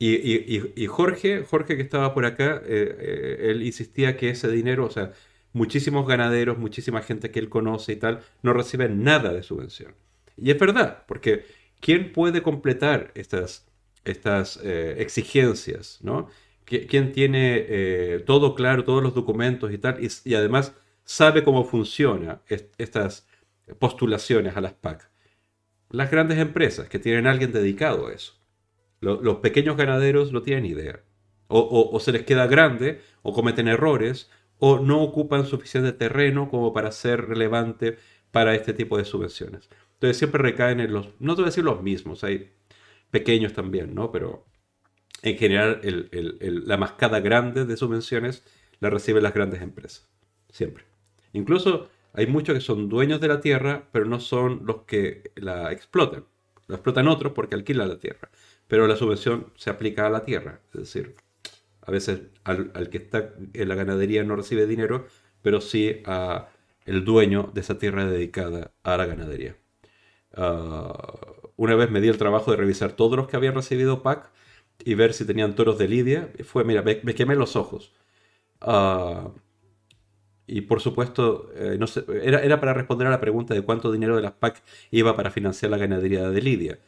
Y, 0.04 0.88
Jorge, 0.88 1.44
Jorge 1.44 1.76
que 1.76 1.84
estaba 1.84 2.16
por 2.16 2.26
acá, 2.26 2.60
eh, 2.66 2.98
eh, 3.00 3.38
él 3.52 3.62
insistía 3.62 4.18
que 4.18 4.32
ese 4.32 4.50
dinero, 4.50 4.86
o 4.86 4.90
sea, 4.90 5.12
muchísimos 5.54 6.08
ganaderos, 6.08 6.58
muchísima 6.58 7.04
gente 7.04 7.30
que 7.30 7.38
él 7.38 7.50
conoce 7.50 7.94
y 7.94 7.96
tal, 7.98 8.22
no 8.42 8.54
reciben 8.54 9.04
nada 9.04 9.32
de 9.32 9.44
subvención. 9.44 9.94
Y 10.38 10.50
es 10.50 10.58
verdad, 10.58 11.04
porque 11.08 11.46
¿quién 11.80 12.14
puede 12.14 12.42
completar 12.42 13.12
estas, 13.14 13.68
estas 14.04 14.60
eh, 14.64 14.96
exigencias? 14.98 16.00
¿no? 16.02 16.30
¿Quién 16.66 17.12
tiene 17.12 18.24
todo 18.26 18.56
claro, 18.56 18.84
todos 18.86 19.04
los 19.04 19.14
documentos 19.14 19.72
y 19.72 19.78
tal? 19.78 20.00
Y, 20.02 20.34
además 20.34 20.74
sabe 21.12 21.44
cómo 21.44 21.64
funciona 21.64 22.42
estas 22.78 23.28
postulaciones 23.80 24.56
a 24.56 24.62
las 24.62 24.74
PAC. 24.74 25.10
Las 25.90 26.10
grandes 26.10 26.38
empresas 26.38 26.88
que 26.88 27.00
tienen 27.00 27.28
alguien 27.28 27.52
dedicado 27.52 28.08
a 28.08 28.14
eso 28.14 28.42
los 29.02 29.38
pequeños 29.38 29.78
ganaderos 29.78 30.32
no 30.32 30.44
tienen 30.44 30.66
idea. 30.66 31.02
O, 31.48 32.00
se 32.00 32.14
les 32.14 32.24
queda 32.24 32.48
grande, 32.48 33.02
o 33.24 33.34
cometen 33.34 33.68
errores, 33.68 34.30
o 34.60 34.80
no 34.80 35.02
ocupan 35.02 35.46
suficiente 35.46 35.92
terreno 35.92 36.50
como 36.50 36.72
para 36.72 36.92
ser 36.94 37.28
relevante 37.28 37.98
para 38.32 38.56
este 38.56 38.74
tipo 38.74 38.98
de 38.98 39.04
subvenciones. 39.04 39.70
Entonces 39.96 40.18
siempre 40.18 40.42
recaen 40.42 40.80
en 40.80 40.94
los, 40.94 41.10
no 41.20 41.36
te 41.36 41.42
voy 41.42 41.48
a 41.48 41.52
decir 41.52 41.66
los 41.66 41.82
mismos, 41.82 42.24
hay 42.24 42.52
pequeños 43.10 43.54
también, 43.54 43.94
¿no? 43.94 44.12
Pero 44.12 44.46
en 45.24 45.38
general 45.38 45.82
la 46.12 46.78
mascada 46.78 47.20
grande 47.20 47.66
de 47.66 47.76
subvenciones 47.76 48.46
la 48.80 48.90
reciben 48.90 49.24
las 49.24 49.34
grandes 49.34 49.62
empresas, 49.62 50.10
siempre. 50.50 50.91
Incluso 51.34 51.90
hay 52.14 52.28
muchos 52.28 52.56
que 52.56 52.62
son 52.62 52.90
dueños 52.90 53.22
de 53.22 53.28
la 53.28 53.42
tierra, 53.42 53.88
pero 53.92 54.06
no 54.06 54.20
son 54.20 54.62
los 54.66 54.84
que 54.84 55.32
la 55.36 55.72
explotan. 55.72 56.26
La 56.68 56.76
explotan 56.78 57.08
otros 57.08 57.34
porque 57.34 57.56
alquilan 57.56 57.90
la 57.90 58.00
tierra 58.00 58.30
pero 58.72 58.88
la 58.88 58.96
subvención 58.96 59.52
se 59.58 59.70
aplica 59.70 60.08
a 60.08 60.10
la 60.10 60.24
tierra. 60.24 60.62
Es 60.74 60.80
decir, 60.80 61.14
a 61.82 61.92
veces 61.92 62.22
al, 62.46 62.72
que 62.90 63.00
está 63.00 63.34
en 63.54 63.68
la 63.68 63.76
ganadería 63.76 64.24
no 64.24 64.38
recibe 64.38 64.66
dinero, 64.66 65.08
pero 65.42 65.60
sí 65.60 66.02
a 66.06 66.48
el 66.86 67.04
dueño 67.04 67.52
de 67.54 67.60
esa 67.60 67.78
tierra 67.78 68.06
dedicada 68.06 68.72
a 68.84 68.96
la 68.96 69.06
ganadería. 69.08 69.58
Ah, 70.36 70.94
una 71.58 71.76
vez 71.76 71.92
me 71.92 72.00
di 72.00 72.08
el 72.08 72.18
trabajo 72.18 72.52
de 72.52 72.58
revisar 72.58 72.94
todos 72.94 73.18
los 73.18 73.28
que 73.28 73.36
habían 73.36 73.56
recibido 73.56 74.04
PAC 74.04 74.32
y 74.86 74.96
ver 74.96 75.14
si 75.14 75.26
tenían 75.26 75.54
toros 75.56 75.78
de 75.78 75.90
lidia. 75.90 76.32
Fue, 76.46 76.64
mira, 76.64 76.82
me, 76.82 77.02
quemé 77.14 77.36
los 77.36 77.58
ojos. 77.58 77.94
Ah, 78.62 79.32
y 80.52 80.62
por 80.62 80.82
supuesto, 80.82 81.50
eh, 81.56 81.78
no 81.80 81.86
era, 82.22 82.42
era, 82.44 82.60
para 82.60 82.74
responder 82.74 83.08
a 83.08 83.12
la 83.12 83.22
pregunta 83.22 83.54
de 83.54 83.62
cuánto 83.62 83.92
dinero 83.92 84.16
de 84.18 84.22
las 84.22 84.34
PAC 84.34 84.62
iba 84.92 85.16
para 85.16 85.32
financiar 85.32 85.72
la 85.72 85.78
ganadería 85.78 86.30
de 86.30 86.42
Lidia. 86.42 86.80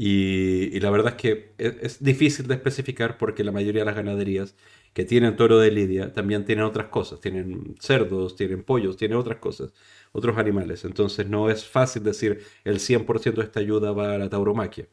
Y, 0.00 0.78
la 0.80 0.90
verdad 0.90 1.14
es 1.16 1.20
que 1.20 1.54
es, 1.58 2.02
difícil 2.04 2.46
de 2.46 2.54
especificar 2.54 3.18
porque 3.18 3.42
la 3.42 3.50
mayoría 3.50 3.80
de 3.82 3.86
las 3.86 3.96
ganaderías 3.96 4.54
que 4.92 5.04
tienen 5.04 5.36
toro 5.36 5.58
de 5.58 5.72
lidia 5.72 6.12
también 6.12 6.44
tienen 6.44 6.64
otras 6.64 6.86
cosas. 6.88 7.20
Tienen 7.20 7.74
cerdos, 7.80 8.36
tienen 8.36 8.62
pollos, 8.62 8.96
tienen 8.96 9.18
otras 9.18 9.38
cosas, 9.38 9.72
otros 10.12 10.38
animales. 10.38 10.84
Entonces 10.84 11.28
no 11.28 11.50
es 11.50 11.64
fácil 11.64 12.04
decir 12.04 12.44
el 12.64 12.78
100% 12.78 13.34
de 13.34 13.42
esta 13.42 13.60
ayuda 13.60 13.90
va 13.92 14.14
a 14.14 14.18
la 14.18 14.28
tauromaquia. 14.28 14.86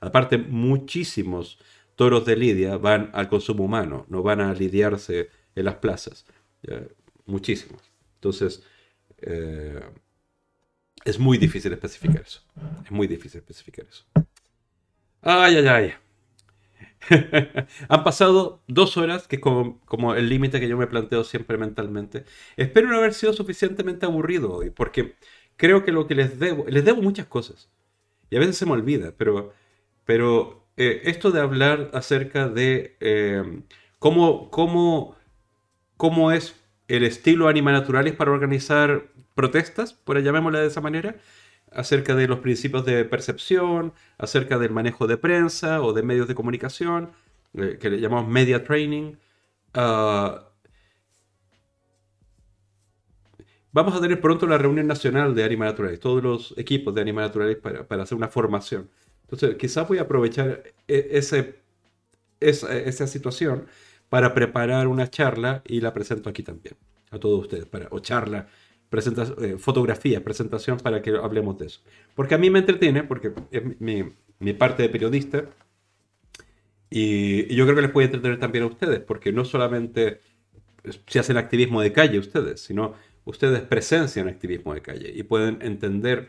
Aparte, 0.00 0.38
muchísimos 0.38 1.58
toros 1.96 2.24
de 2.24 2.36
lidia 2.36 2.76
van 2.76 3.10
al 3.14 3.28
consumo 3.28 3.64
humano, 3.64 4.06
no 4.08 4.22
van 4.22 4.40
a 4.40 4.52
lidiarse 4.54 5.30
en 5.56 5.64
las 5.64 5.76
plazas. 5.76 6.26
Muchísimos. 7.26 7.82
Entonces, 8.16 8.62
eh, 9.18 9.80
es 11.04 11.18
muy 11.18 11.38
difícil 11.38 11.72
especificar 11.72 12.22
eso. 12.22 12.40
Es 12.84 12.90
muy 12.90 13.06
difícil 13.06 13.38
especificar 13.38 13.86
eso. 13.86 14.04
Ay, 15.20 15.56
ay, 15.56 15.66
ay. 15.66 15.94
Han 17.88 18.04
pasado 18.04 18.62
dos 18.66 18.96
horas, 18.96 19.28
que 19.28 19.36
es 19.36 19.42
como, 19.42 20.14
el 20.14 20.28
límite 20.28 20.60
que 20.60 20.68
yo 20.68 20.76
me 20.76 20.86
planteo 20.86 21.24
siempre 21.24 21.58
mentalmente. 21.58 22.24
Espero 22.56 22.88
no 22.88 22.96
haber 22.98 23.14
sido 23.14 23.32
suficientemente 23.32 24.06
aburrido 24.06 24.52
hoy, 24.52 24.70
porque 24.70 25.14
creo 25.56 25.84
que 25.84 25.92
lo 25.92 26.06
que 26.06 26.14
les 26.14 26.38
debo, 26.38 26.64
les 26.68 26.84
debo 26.84 27.02
muchas 27.02 27.26
cosas. 27.26 27.70
Y 28.30 28.36
a 28.36 28.40
veces 28.40 28.56
se 28.56 28.66
me 28.66 28.72
olvida, 28.72 29.14
pero, 29.16 29.52
pero 30.04 30.66
eh, 30.76 31.02
esto 31.04 31.30
de 31.30 31.40
hablar 31.40 31.90
acerca 31.92 32.48
de 32.48 32.96
eh, 33.00 33.62
cómo, 33.98 34.50
cómo, 34.50 35.16
cómo 35.96 36.32
es 36.32 36.54
el 36.88 37.04
estilo 37.04 37.48
Anima 37.48 37.72
Naturales 37.72 38.14
para 38.14 38.30
organizar 38.30 39.06
protestas, 39.34 39.92
por 39.92 40.20
llamémosla 40.20 40.60
de 40.60 40.66
esa 40.66 40.80
manera, 40.80 41.16
acerca 41.72 42.14
de 42.14 42.28
los 42.28 42.38
principios 42.40 42.84
de 42.84 43.04
percepción, 43.04 43.92
acerca 44.18 44.58
del 44.58 44.70
manejo 44.70 45.06
de 45.06 45.16
prensa 45.16 45.82
o 45.82 45.92
de 45.92 46.02
medios 46.02 46.28
de 46.28 46.34
comunicación, 46.34 47.12
eh, 47.54 47.78
que 47.80 47.90
le 47.90 48.00
llamamos 48.00 48.30
media 48.30 48.64
training. 48.64 49.14
Ah, 49.74 50.48
vamos 53.72 53.94
a 53.94 54.00
tener 54.00 54.20
pronto 54.20 54.46
la 54.46 54.58
reunión 54.58 54.86
nacional 54.86 55.34
de 55.34 55.44
Anima 55.44 55.66
Naturales, 55.66 56.00
todos 56.00 56.22
los 56.22 56.54
equipos 56.58 56.94
de 56.94 57.00
Anima 57.00 57.22
Naturales 57.22 57.56
para, 57.56 58.02
hacer 58.02 58.16
una 58.16 58.28
formación. 58.28 58.90
Entonces, 59.22 59.56
quizás 59.56 59.88
voy 59.88 59.98
a 59.98 60.02
aprovechar 60.02 60.62
e, 60.86 61.08
esa, 61.12 61.44
esa 62.40 63.06
situación 63.06 63.66
para 64.14 64.32
preparar 64.32 64.86
una 64.86 65.10
charla 65.10 65.60
y 65.66 65.80
la 65.80 65.92
presento 65.92 66.30
aquí 66.30 66.44
también 66.44 66.76
a 67.10 67.18
todos 67.18 67.40
ustedes, 67.40 67.66
para, 67.66 67.88
o 67.90 67.98
charla 67.98 68.46
eh, 68.92 69.56
fotografía, 69.58 70.22
presentación 70.22 70.78
para 70.78 71.02
que 71.02 71.10
hablemos 71.10 71.58
de 71.58 71.66
eso. 71.66 71.80
Porque 72.14 72.36
a 72.36 72.38
mí 72.38 72.48
me 72.48 72.60
entretiene, 72.60 73.02
porque 73.02 73.32
es 73.50 73.62
mi, 73.80 74.52
parte 74.52 74.84
de 74.84 74.88
periodista, 74.88 75.46
y, 76.88 77.52
yo 77.52 77.64
creo 77.64 77.74
que 77.74 77.82
les 77.82 77.90
puede 77.90 78.04
entretener 78.04 78.38
también 78.38 78.62
a 78.62 78.68
ustedes, 78.68 79.00
porque 79.00 79.32
no 79.32 79.44
solamente 79.44 80.20
se 81.08 81.18
hacen 81.18 81.36
activismo 81.36 81.82
de 81.82 81.90
calle 81.90 82.20
ustedes, 82.20 82.60
sino 82.60 82.94
ustedes 83.24 83.62
presencian 83.62 84.28
activismo 84.28 84.74
de 84.74 84.80
calle 84.80 85.12
y 85.12 85.24
pueden 85.24 85.58
entender 85.60 86.28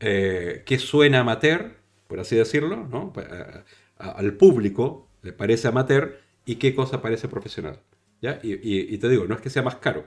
eh, 0.00 0.62
qué 0.64 0.78
suena 0.78 1.20
amateur, 1.20 1.74
por 2.06 2.18
así 2.18 2.34
decirlo, 2.34 2.88
¿no? 2.90 3.12
al 3.98 4.32
público 4.38 5.10
le 5.20 5.34
parece 5.34 5.68
amateur 5.68 6.24
y 6.46 6.56
qué 6.56 6.74
cosa 6.74 7.02
parece 7.02 7.28
profesional. 7.28 7.80
¿ya? 8.22 8.40
Y, 8.42 8.96
te 8.96 9.08
digo, 9.10 9.26
no 9.26 9.34
es 9.34 9.42
que 9.42 9.50
sea 9.50 9.62
más 9.62 9.76
caro, 9.76 10.06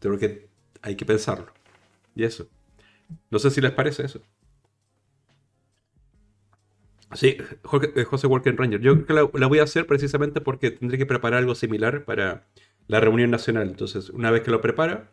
creo 0.00 0.18
que 0.18 0.48
hay 0.82 0.96
que 0.96 1.06
pensarlo. 1.06 1.46
Y 2.14 2.24
eso. 2.24 2.48
No 3.30 3.38
sé 3.38 3.50
si 3.50 3.60
les 3.60 3.72
parece 3.72 4.04
eso. 4.04 4.20
Sí, 7.14 7.36
eh, 7.38 8.04
José 8.04 8.26
Walker 8.26 8.56
Ranger. 8.56 8.80
Yo 8.80 9.04
creo 9.04 9.30
que 9.30 9.38
la, 9.38 9.46
voy 9.46 9.60
a 9.60 9.62
hacer 9.62 9.86
precisamente 9.86 10.40
porque 10.40 10.72
tendré 10.72 10.98
que 10.98 11.06
preparar 11.06 11.38
algo 11.38 11.54
similar 11.54 12.04
para 12.04 12.46
la 12.88 13.00
reunión 13.00 13.30
nacional. 13.30 13.68
Entonces, 13.68 14.10
una 14.10 14.30
vez 14.30 14.42
que 14.42 14.50
lo 14.50 14.60
prepara, 14.60 15.10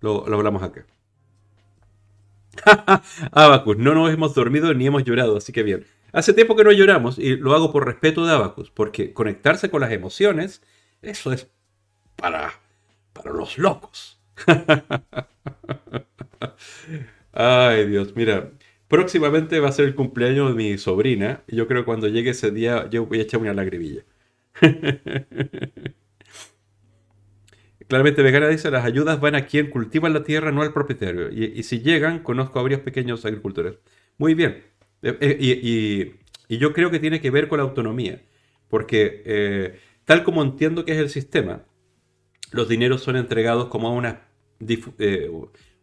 lo, 0.00 0.24
hablamos 0.32 0.62
acá. 0.62 0.86
Abacus, 3.32 3.76
no 3.76 3.94
nos 3.94 4.12
hemos 4.12 4.34
dormido 4.34 4.72
ni 4.74 4.86
hemos 4.86 5.04
llorado, 5.04 5.36
así 5.36 5.52
que 5.52 5.62
bien. 5.62 5.84
Hace 6.12 6.32
tiempo 6.32 6.56
que 6.56 6.64
no 6.64 6.72
lloramos 6.72 7.18
y 7.18 7.36
lo 7.36 7.54
hago 7.54 7.72
por 7.72 7.86
respeto 7.86 8.24
de 8.24 8.32
Abacus, 8.32 8.70
porque 8.70 9.12
conectarse 9.12 9.70
con 9.70 9.80
las 9.80 9.92
emociones, 9.92 10.62
eso 11.02 11.32
es 11.32 11.48
para, 12.16 12.52
para 13.12 13.32
los 13.32 13.58
locos. 13.58 14.18
Ay, 17.32 17.86
Dios, 17.86 18.14
mira. 18.16 18.50
Próximamente 18.88 19.60
va 19.60 19.68
a 19.68 19.72
ser 19.72 19.84
el 19.84 19.94
cumpleaños 19.94 20.48
de 20.48 20.54
mi 20.54 20.78
sobrina. 20.78 21.42
Y 21.46 21.56
yo 21.56 21.68
creo 21.68 21.82
que 21.82 21.86
cuando 21.86 22.08
llegue 22.08 22.30
ese 22.30 22.50
día 22.50 22.88
yo 22.90 23.06
voy 23.06 23.18
a 23.20 23.22
echar 23.22 23.40
una 23.40 23.52
lagrimilla. 23.52 24.02
Claramente 27.88 28.22
Vegana 28.22 28.48
dice, 28.48 28.70
las 28.70 28.84
ayudas 28.84 29.20
van 29.20 29.34
a 29.34 29.46
quien 29.46 29.70
cultiva 29.70 30.08
la 30.10 30.22
tierra, 30.22 30.52
no 30.52 30.62
al 30.62 30.72
propietario. 30.72 31.30
Y, 31.30 31.62
si 31.62 31.80
llegan, 31.80 32.22
conozco 32.22 32.58
a 32.58 32.62
varios 32.62 32.80
pequeños 32.80 33.24
agricultores. 33.24 33.78
Muy 34.18 34.34
bien. 34.34 34.62
Eh, 35.02 35.16
eh, 35.20 35.36
y, 36.48 36.56
yo 36.56 36.72
creo 36.72 36.90
que 36.90 36.98
tiene 36.98 37.20
que 37.20 37.30
ver 37.30 37.48
con 37.48 37.58
la 37.58 37.64
autonomía. 37.64 38.22
Porque 38.68 39.22
eh, 39.26 39.80
tal 40.04 40.24
como 40.24 40.42
entiendo 40.42 40.84
que 40.84 40.92
es 40.92 40.98
el 40.98 41.10
sistema, 41.10 41.64
los 42.52 42.68
dineros 42.68 43.02
son 43.02 43.16
entregados 43.16 43.68
como 43.68 43.88
a 43.88 43.92
una 43.92 44.28
eh, 44.60 45.30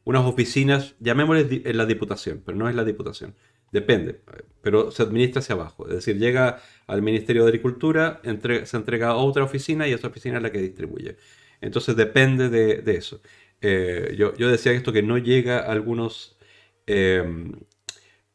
unas 0.03 0.25
oficinas, 0.25 0.95
llamémosle 0.99 1.63
en 1.65 1.77
la 1.77 1.85
diputación, 1.85 2.43
pero 2.45 2.57
no 2.57 2.69
es 2.69 2.75
la 2.75 2.83
diputación. 2.83 3.33
Depende, 3.71 4.21
pero 4.61 4.91
se 4.91 5.01
administra 5.01 5.39
hacia 5.39 5.55
abajo. 5.55 5.87
Es 5.87 5.95
decir, 5.95 6.17
llega 6.19 6.61
al 6.85 7.01
Ministerio 7.01 7.43
de 7.43 7.49
Agricultura, 7.49 8.21
se 8.63 8.77
entrega 8.77 9.09
a 9.09 9.15
otra 9.15 9.43
oficina 9.43 9.87
y 9.87 9.93
esa 9.93 10.07
oficina 10.07 10.37
es 10.37 10.43
la 10.43 10.51
que 10.51 10.61
distribuye. 10.61 11.17
Entonces 11.59 11.95
depende 11.95 12.49
de, 12.49 12.95
eso. 12.95 13.19
Eh, 13.61 14.15
yo, 14.15 14.31
decía 14.31 14.73
esto 14.73 14.93
que 14.93 15.01
no 15.01 15.17
llega 15.17 15.59
a 15.59 15.71
algunos 15.71 16.37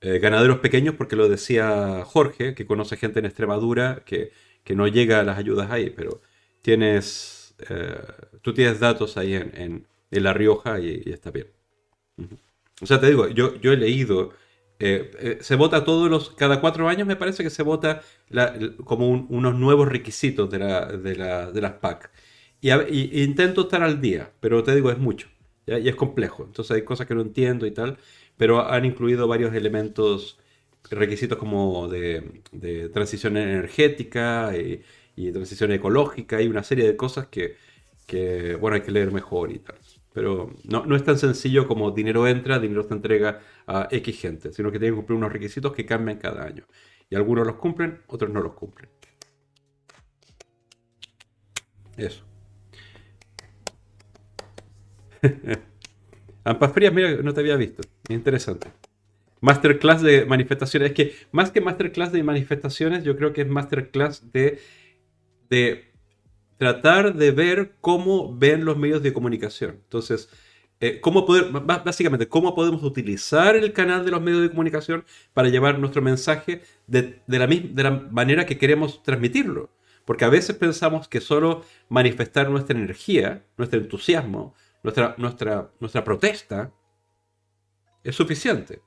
eh, 0.01 0.19
ganaderos 0.19 0.59
pequeños 0.59 0.95
porque 0.97 1.17
lo 1.17 1.29
decía 1.29 2.03
Jorge, 2.05 2.55
que 2.55 2.67
conoce 2.67 2.97
gente 2.97 3.19
en 3.21 3.27
Extremadura 3.27 4.03
que, 4.05 4.33
que 4.65 4.75
no 4.75 4.89
llega 4.89 5.21
a 5.21 5.25
las 5.25 5.39
ayudas 5.39 5.71
ahí, 5.71 5.91
pero 5.91 6.21
tienes 6.63 7.41
eh, 7.69 8.03
tú 8.43 8.55
tienes 8.55 8.81
datos 8.81 9.17
ahí 9.17 9.35
en, 9.35 9.87
La 10.11 10.33
Rioja 10.33 10.81
y, 10.81 11.03
está 11.07 11.31
bien. 11.31 11.49
O 12.81 12.87
sea, 12.87 13.01
te 13.01 13.09
digo, 13.09 13.29
yo, 13.29 13.57
yo 13.61 13.73
he 13.73 13.77
leído, 13.77 14.33
eh, 14.79 15.11
eh, 15.19 15.39
se 15.41 15.57
vota 15.57 15.85
todos 15.85 16.11
los, 16.11 16.31
cada 16.31 16.61
cuatro 16.61 16.89
años 16.89 17.07
me 17.07 17.17
parece 17.17 17.43
que 17.43 17.51
se 17.51 17.63
vota 17.63 18.03
como 18.85 19.09
unos 19.09 19.55
nuevos 19.55 19.89
requisitos 19.89 20.51
de, 20.51 20.59
la, 20.59 20.87
de, 21.51 21.61
las 21.61 21.73
PAC. 21.75 22.11
Y, 22.61 23.23
intento 23.23 23.63
estar 23.63 23.83
al 23.83 24.01
día, 24.01 24.33
pero 24.41 24.63
te 24.63 24.75
digo, 24.75 24.91
es 24.91 24.99
mucho. 24.99 25.29
Y 25.67 25.89
es 25.89 25.95
complejo. 25.95 26.45
Entonces 26.45 26.75
hay 26.75 26.83
cosas 26.83 27.07
que 27.07 27.15
no 27.15 27.21
entiendo 27.21 27.67
y 27.67 27.71
tal, 27.71 27.99
pero 28.41 28.67
han 28.67 28.87
incluido 28.87 29.29
varios 29.29 29.53
elementos, 29.53 30.39
requisitos 30.91 31.37
como 31.37 31.89
de, 31.89 32.41
transición 32.91 33.37
energética 33.37 34.53
y, 34.57 34.83
transición 35.31 35.73
ecológica 35.73 36.41
y 36.41 36.47
una 36.49 36.63
serie 36.63 36.87
de 36.87 36.97
cosas 36.97 37.27
que, 37.27 37.57
que, 38.07 38.55
bueno, 38.55 38.77
hay 38.77 38.81
que 38.81 38.93
leer 38.93 39.13
mejor 39.13 39.53
y 39.53 39.59
tal. 39.59 39.77
Pero 40.15 40.55
no, 40.65 40.87
no, 40.87 40.97
es 40.97 41.05
tan 41.05 41.19
sencillo 41.19 41.69
como 41.69 41.91
dinero 41.91 42.27
entra, 42.27 42.59
dinero 42.59 42.83
se 42.83 42.95
entrega 42.95 43.43
a 43.67 43.89
X 43.91 44.19
gente, 44.19 44.55
sino 44.55 44.73
que 44.73 44.79
tienen 44.79 44.95
que 44.95 44.97
cumplir 44.97 45.19
unos 45.19 45.33
requisitos 45.35 45.75
que 45.75 45.85
cambian 45.85 46.17
cada 46.17 46.43
año. 46.43 46.65
Y 47.11 47.17
algunos 47.17 47.47
los 47.47 47.57
cumplen, 47.57 48.01
otros 48.07 48.31
no 48.31 48.41
los 48.41 48.55
cumplen. 48.55 48.89
Eso. 51.99 52.25
Ampas 56.45 56.73
frías, 56.73 56.95
mira, 56.95 57.21
no 57.23 57.35
te 57.35 57.41
había 57.41 57.57
visto. 57.57 57.83
Interesante. 58.15 58.73
Masterclass 59.41 60.03
de 60.03 60.27
manifestaciones. 60.27 60.91
Es 60.91 60.95
que 60.95 61.15
más 61.33 61.51
que 61.51 61.61
masterclass 61.61 62.13
de 62.13 62.23
manifestaciones, 62.23 63.05
yo 63.05 63.17
creo 63.17 63.33
que 63.33 63.43
es 63.43 63.49
masterclass 63.49 64.33
de, 64.33 64.61
de 65.49 65.93
tratar 66.59 67.15
de 67.15 67.31
ver 67.31 67.77
cómo 67.81 68.37
ven 68.37 68.65
los 68.65 68.77
medios 68.77 69.03
de 69.03 69.13
comunicación. 69.13 69.81
Entonces, 69.83 70.29
eh, 70.81 71.01
cómo 71.01 71.27
poder, 71.27 71.51
básicamente, 71.51 72.29
cómo 72.29 72.55
podemos 72.55 72.83
utilizar 72.83 73.57
el 73.57 73.73
canal 73.73 74.05
de 74.05 74.11
los 74.11 74.23
medios 74.23 74.43
de 74.43 74.51
comunicación 74.51 75.05
para 75.33 75.49
llevar 75.49 75.79
nuestro 75.79 76.03
mensaje 76.03 76.63
de, 76.87 77.23
la, 77.27 77.47
la 77.47 77.91
manera 78.11 78.47
que 78.47 78.59
queremos 78.59 79.03
transmitirlo. 79.03 79.71
Porque 80.05 80.25
a 80.25 80.31
veces 80.31 80.57
pensamos 80.57 81.07
que 81.07 81.21
solo 81.21 81.65
manifestar 81.89 82.51
nuestra 82.51 82.77
energía, 82.77 83.45
nuestro 83.57 83.79
entusiasmo, 83.79 84.55
nuestra, 84.83 85.15
nuestra, 85.19 85.71
nuestra 85.81 86.03
protesta, 86.03 86.73
es 88.05 88.15
suficiente. 88.15 88.81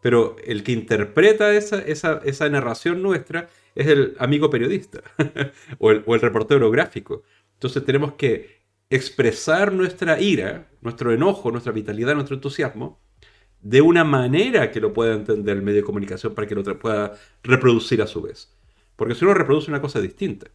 Pero 0.00 0.36
el 0.44 0.62
que 0.62 0.72
interpreta 0.72 1.54
esa, 1.54 1.80
esa, 1.80 2.48
narración 2.48 3.02
nuestra 3.02 3.48
es 3.74 3.86
el 3.86 4.16
amigo 4.18 4.50
periodista 4.50 5.02
o, 5.78 5.90
el, 5.90 6.02
o 6.06 6.14
el 6.14 6.20
reportero 6.20 6.70
gráfico. 6.70 7.22
Entonces 7.54 7.84
tenemos 7.84 8.12
que 8.14 8.62
expresar 8.90 9.72
nuestra 9.72 10.20
ira, 10.20 10.68
nuestro 10.82 11.12
enojo, 11.12 11.50
nuestra 11.50 11.72
vitalidad, 11.72 12.14
nuestro 12.14 12.36
entusiasmo, 12.36 13.00
de 13.62 13.80
una 13.80 14.04
manera 14.04 14.70
que 14.70 14.80
lo 14.80 14.92
pueda 14.92 15.14
entender 15.14 15.56
el 15.56 15.62
medio 15.62 15.80
de 15.80 15.86
comunicación 15.86 16.34
para 16.34 16.46
que 16.46 16.54
lo 16.54 16.62
pueda 16.78 17.14
reproducir 17.42 18.02
a 18.02 18.06
su 18.06 18.20
vez. 18.20 18.54
Porque 18.96 19.14
si 19.14 19.24
uno 19.24 19.32
reproduce 19.32 19.70
una 19.70 19.80
cosa 19.80 20.00
distinta, 20.00 20.48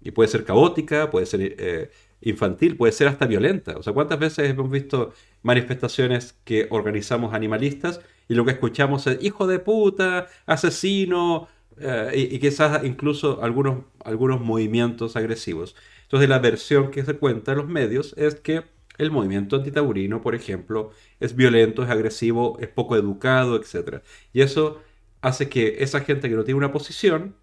y 0.00 0.10
puede 0.10 0.28
ser 0.28 0.44
caótica, 0.44 1.10
puede 1.10 1.26
ser 1.26 1.40
eh, 1.58 1.90
infantil, 2.20 2.76
puede 2.76 2.92
ser 2.92 3.08
hasta 3.08 3.26
violenta. 3.26 3.76
O 3.76 3.82
sea, 3.82 3.92
¿cuántas 3.92 4.18
veces 4.18 4.50
hemos 4.50 4.70
visto 4.70 5.12
manifestaciones 5.42 6.36
que 6.44 6.66
organizamos 6.70 7.34
animalistas 7.34 8.00
y 8.28 8.34
lo 8.34 8.44
que 8.44 8.52
escuchamos 8.52 9.06
es 9.06 9.22
hijo 9.22 9.46
de 9.46 9.58
puta, 9.58 10.26
asesino, 10.46 11.48
eh, 11.78 12.28
y, 12.32 12.38
quizás 12.38 12.84
incluso 12.84 13.42
algunos, 13.42 13.84
algunos 14.04 14.40
movimientos 14.40 15.16
agresivos? 15.16 15.76
Entonces, 16.02 16.28
la 16.28 16.38
versión 16.38 16.90
que 16.90 17.04
se 17.04 17.14
cuenta 17.14 17.52
en 17.52 17.58
los 17.58 17.68
medios 17.68 18.14
es 18.16 18.36
que 18.36 18.64
el 18.98 19.10
movimiento 19.12 19.56
antitaurino, 19.56 20.22
por 20.22 20.34
ejemplo, 20.34 20.90
es 21.20 21.36
violento, 21.36 21.84
es 21.84 21.90
agresivo, 21.90 22.58
es 22.60 22.68
poco 22.68 22.96
educado, 22.96 23.56
etc. 23.56 24.02
Y 24.32 24.40
eso 24.42 24.80
hace 25.20 25.48
que 25.48 25.76
esa 25.80 26.00
gente 26.00 26.28
que 26.28 26.34
no 26.34 26.44
tiene 26.44 26.58
una 26.58 26.72
posición 26.72 27.36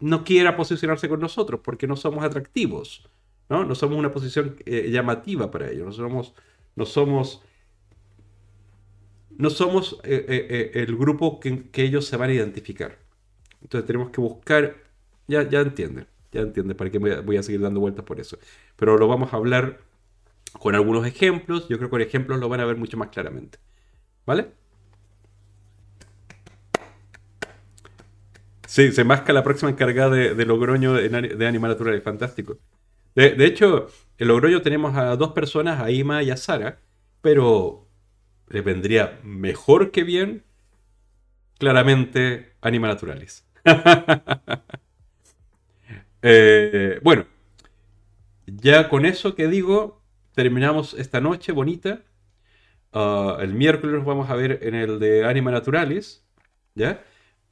no 0.00 0.24
quiera 0.24 0.56
posicionarse 0.56 1.08
con 1.08 1.20
nosotros 1.20 1.60
porque 1.62 1.86
no 1.86 1.96
somos 1.96 2.24
atractivos. 2.24 3.08
¿No? 3.50 3.64
No 3.64 3.74
somos 3.74 3.98
una 3.98 4.12
posición 4.12 4.56
eh, 4.64 4.88
llamativa 4.90 5.50
para 5.50 5.70
ellos, 5.70 5.86
no 5.86 5.92
somos, 5.92 6.34
no 6.76 6.86
somos, 6.86 7.42
no 9.36 9.50
somos 9.50 10.00
eh, 10.04 10.24
eh, 10.28 10.70
el 10.74 10.96
grupo 10.96 11.40
que, 11.40 11.68
ellos 11.74 12.06
se 12.06 12.16
van 12.16 12.30
a 12.30 12.34
identificar. 12.34 12.96
Entonces 13.60 13.86
tenemos 13.86 14.10
que 14.10 14.20
buscar, 14.20 14.76
ya, 15.26 15.46
ya 15.48 15.60
entienden, 15.60 16.06
ya 16.32 16.42
entienden 16.42 16.76
para 16.76 16.90
qué 16.90 16.98
voy 16.98 17.36
a, 17.36 17.42
seguir 17.42 17.60
dando 17.60 17.80
vueltas 17.80 18.04
por 18.04 18.20
eso. 18.20 18.38
Pero 18.76 18.96
lo 18.96 19.08
vamos 19.08 19.32
a 19.34 19.36
hablar 19.36 19.80
con 20.60 20.74
algunos 20.74 21.04
ejemplos, 21.06 21.68
yo 21.68 21.76
creo 21.76 21.88
que 21.88 21.90
con 21.90 22.00
ejemplos 22.00 22.38
lo 22.40 22.48
van 22.48 22.60
a 22.60 22.64
ver 22.64 22.76
mucho 22.76 22.96
más 22.96 23.08
claramente. 23.08 23.58
¿Vale? 24.26 24.52
Sí, 28.66 28.92
se 28.92 29.02
masca 29.02 29.32
la 29.32 29.42
próxima 29.42 29.72
encargada 29.72 30.14
de, 30.14 30.46
Logroño 30.46 30.92
de, 30.92 31.08
de 31.08 31.46
Animal 31.48 31.72
Natural, 31.72 32.00
fantástico. 32.02 32.58
De, 33.20 33.44
hecho, 33.44 33.88
en 34.16 34.28
Logroño 34.28 34.62
tenemos 34.62 34.96
a 34.96 35.14
dos 35.14 35.32
personas, 35.32 35.78
a 35.82 35.90
Ima 35.90 36.22
y 36.22 36.30
a 36.30 36.38
Sara, 36.38 36.80
pero 37.20 37.86
le 38.48 38.62
vendría 38.62 39.20
mejor 39.22 39.90
que 39.90 40.04
bien, 40.04 40.42
claramente, 41.58 42.54
Anima 42.62 42.88
Naturalis. 42.88 43.46
Eh, 46.22 47.00
bueno, 47.02 47.24
ya 48.44 48.90
con 48.90 49.06
eso 49.06 49.34
que 49.34 49.48
digo, 49.48 50.02
terminamos 50.34 50.92
esta 50.92 51.18
noche 51.22 51.50
bonita. 51.50 52.02
Ah, 52.92 53.38
el 53.40 53.54
miércoles 53.54 53.96
nos 53.96 54.04
vamos 54.04 54.28
a 54.28 54.34
ver 54.34 54.58
en 54.60 54.74
el 54.74 54.98
de 54.98 55.24
Anima 55.24 55.50
Naturalis, 55.50 56.22
¿ya? 56.74 57.02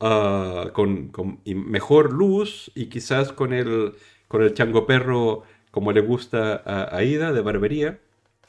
Ah, 0.01 0.70
con, 0.74 1.12
mejor 1.47 2.12
luz 2.12 2.70
y 2.74 2.90
quizás 2.90 3.32
con 3.32 3.55
el, 3.55 3.95
con 4.28 4.43
el 4.43 4.53
chango 4.53 4.86
perro 4.86 5.45
como 5.70 5.93
le 5.93 6.01
gusta 6.01 6.62
a 6.65 6.97
Aida 6.97 7.32
de 7.32 7.40
barbería. 7.40 8.01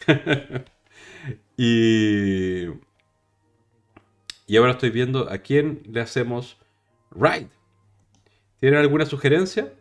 y, 1.58 2.66
y 4.48 4.58
ahora 4.58 4.72
estoy 4.72 4.90
viendo 4.90 5.30
a 5.30 5.38
quién 5.40 5.84
le 5.86 6.02
hacemos 6.02 6.58
ride. 7.12 7.50
¿Tienen 8.60 8.80
alguna 8.80 9.06
sugerencia? 9.06 9.74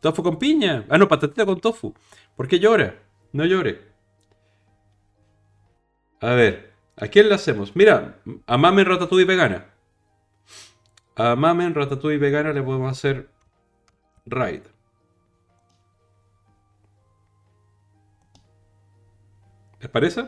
Tofu 0.00 0.22
con 0.22 0.38
piña. 0.38 0.84
Ah, 0.88 0.98
no, 0.98 1.08
patatita 1.08 1.46
con 1.46 1.60
tofu. 1.60 1.94
¿Por 2.36 2.46
qué 2.46 2.58
llora? 2.58 3.02
No 3.32 3.44
llore. 3.44 3.80
A 6.20 6.34
ver, 6.34 6.72
¿a 6.96 7.08
quién 7.08 7.28
le 7.28 7.34
hacemos? 7.34 7.74
Mira, 7.74 8.18
a 8.46 8.56
Mamen 8.58 8.84
Ratatouille 8.84 9.24
vegana. 9.24 9.66
A 11.16 11.34
Mamen 11.36 11.74
Ratatouille 11.74 12.18
vegana 12.18 12.52
le 12.52 12.62
podemos 12.62 12.92
hacer 12.92 13.28
ride. 14.26 14.73
¿Les 19.84 19.90
parece? 19.90 20.24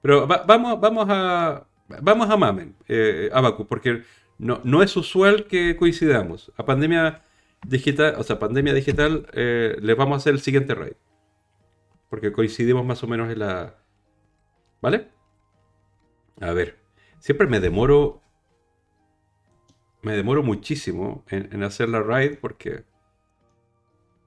Pero 0.00 0.28
vamos, 0.28 0.80
vamos 0.80 1.06
a. 1.08 1.66
Vamos 2.00 2.30
a 2.30 2.36
Mamen, 2.36 2.76
eh, 2.86 3.30
Abacu, 3.32 3.66
porque 3.66 4.04
no, 4.38 4.60
no 4.62 4.80
es 4.80 4.96
usual 4.96 5.48
que 5.48 5.76
coincidamos. 5.76 6.52
A 6.56 6.64
pandemia 6.64 7.22
digital, 7.66 8.14
o 8.16 8.22
sea, 8.22 8.38
pandemia 8.38 8.74
digital, 8.74 9.26
eh, 9.32 9.76
les 9.80 9.96
vamos 9.96 10.14
a 10.14 10.16
hacer 10.18 10.34
el 10.34 10.40
siguiente 10.40 10.76
raid. 10.76 10.94
Porque 12.10 12.30
coincidimos 12.30 12.86
más 12.86 13.02
o 13.02 13.08
menos 13.08 13.28
en 13.32 13.40
la. 13.40 13.74
¿Vale? 14.80 15.08
A 16.40 16.52
ver. 16.52 16.78
Siempre 17.18 17.48
me 17.48 17.58
demoro. 17.58 18.22
Me 20.02 20.14
demoro 20.14 20.44
muchísimo 20.44 21.24
en, 21.28 21.52
en 21.52 21.64
hacer 21.64 21.88
la 21.88 22.00
raid 22.02 22.38
porque. 22.40 22.84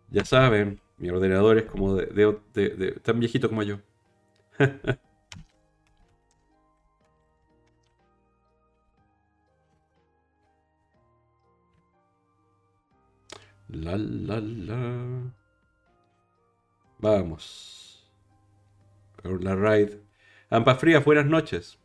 Ya 0.10 0.26
saben, 0.26 0.82
mi 1.00 1.10
ordenador 1.10 1.58
es 1.58 1.66
como 1.66 1.96
de, 1.96 3.00
tan 3.04 3.20
viejito 3.20 3.50
como 3.50 3.64
yo. 3.64 3.80
la 13.70 13.98
la 13.98 14.40
la. 14.42 15.34
Vamos. 17.00 18.10
La 19.24 19.56
raid. 19.56 19.92
Ampa 20.50 20.76
Frías, 20.76 21.04
buenas 21.06 21.26
noches. 21.26 21.80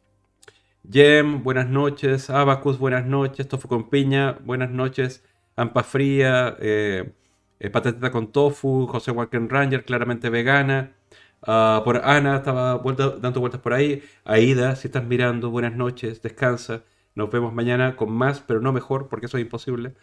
Jem, 0.90 1.42
buenas 1.42 1.68
noches. 1.68 2.30
Abacus, 2.30 2.78
buenas 2.78 3.06
noches. 3.06 3.48
Tofu 3.48 3.68
con 3.68 3.90
piña, 3.90 4.38
buenas 4.44 4.70
noches. 4.70 5.24
Ampa 5.56 5.82
Fría, 5.84 6.56
eh, 6.60 7.12
eh, 7.60 7.70
patatita 7.70 8.10
con 8.10 8.32
tofu, 8.32 8.86
José 8.86 9.10
Walker 9.10 9.40
Ranger, 9.48 9.85
claramente 9.85 10.31
vegana. 10.31 10.94
Ah, 11.43 11.82
por 11.85 11.98
Ana 12.05 12.36
estaba 12.36 12.81
dando 13.20 13.40
vueltas 13.40 13.60
por 13.60 13.74
ahí. 13.74 14.02
Aida, 14.24 14.76
si 14.76 14.89
estás 14.89 15.05
mirando, 15.05 15.51
buenas 15.51 15.74
noches, 15.74 16.22
descansa. 16.22 16.85
Nos 17.14 17.31
vemos 17.31 17.52
mañana 17.52 17.97
con 17.97 18.12
más, 18.12 18.40
pero 18.40 18.60
no 18.60 18.72
mejor, 18.72 19.09
porque 19.09 19.26
eso 19.26 19.39
es 19.39 19.43
imposible. 19.44 19.94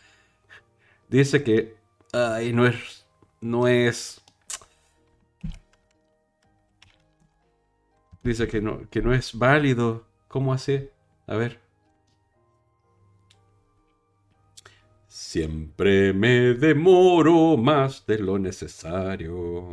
Dice 1.09 1.43
que 1.43 1.75
ay, 2.13 2.53
no 2.53 2.65
es. 2.67 3.05
No 3.41 3.67
es. 3.67 4.21
Dice 8.23 8.47
que 8.47 8.61
no, 8.61 8.89
que 8.89 9.01
no 9.01 9.13
es 9.13 9.37
válido. 9.37 10.05
¿Cómo 10.27 10.53
hace? 10.53 10.91
A 11.27 11.35
ver. 11.35 11.59
Siempre 15.31 16.11
me 16.11 16.55
demoro 16.55 17.55
más 17.55 18.05
de 18.05 18.19
lo 18.19 18.37
necesario. 18.37 19.63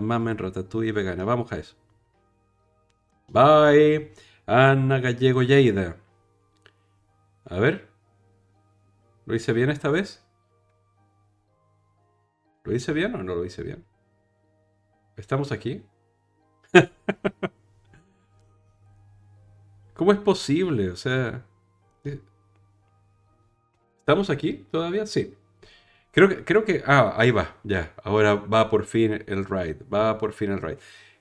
Mamen 0.00 0.38
ratatouille 0.38 0.92
vegana. 0.92 1.24
Vamos 1.24 1.52
a 1.52 1.58
eso. 1.58 1.76
Bye. 3.28 4.14
Ana 4.46 5.00
Gallego 5.00 5.42
Lleida. 5.42 5.98
A 7.44 7.58
ver. 7.58 7.90
¿Lo 9.26 9.34
hice 9.34 9.52
bien 9.52 9.68
esta 9.68 9.90
vez? 9.90 10.24
¿Lo 12.64 12.74
hice 12.74 12.94
bien 12.94 13.14
o 13.14 13.22
no 13.22 13.34
lo 13.34 13.44
hice 13.44 13.62
bien? 13.62 13.84
¿Estamos 15.18 15.52
aquí? 15.52 15.84
¿Cómo 19.92 20.12
es 20.12 20.18
posible? 20.18 20.90
O 20.90 20.96
sea... 20.96 21.51
¿Estamos 24.02 24.30
aquí 24.30 24.64
todavía? 24.72 25.06
Sí. 25.06 25.32
Creo 26.10 26.28
que, 26.28 26.44
creo 26.44 26.64
que... 26.64 26.82
Ah, 26.84 27.14
ahí 27.16 27.30
va, 27.30 27.54
ya. 27.62 27.94
Ahora 28.02 28.34
va 28.34 28.68
por 28.68 28.84
fin 28.84 29.24
el 29.28 29.44
ride. 29.44 29.78
Va 29.92 30.18
por 30.18 30.32
fin 30.32 30.50
el 30.50 30.60
ride. 30.60 30.78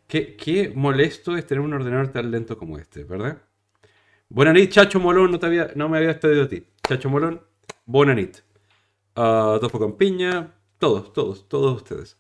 Qué, 0.08 0.36
qué 0.36 0.74
molesto 0.76 1.38
es 1.38 1.46
tener 1.46 1.62
un 1.64 1.74
ordenador 1.74 2.08
tan 2.12 2.32
lento 2.32 2.58
como 2.58 2.80
este, 2.80 3.04
¿verdad? 3.04 3.40
Buenanit, 4.30 4.72
Chacho 4.72 5.00
Molón, 5.00 5.32
no, 5.32 5.40
te 5.40 5.46
había, 5.46 5.72
no 5.76 5.90
me 5.90 5.98
había 6.00 6.12
estudiado 6.12 6.44
a 6.46 6.48
ti. 6.48 6.66
Chacho 6.88 7.10
Molón, 7.10 7.42
Buenanit. 7.86 8.40
Uh, 9.16 9.60
Topo 9.60 9.78
con 9.78 9.96
piña, 9.98 10.52
todos, 10.80 11.14
todos, 11.14 11.48
todos 11.48 11.78
ustedes. 11.84 12.18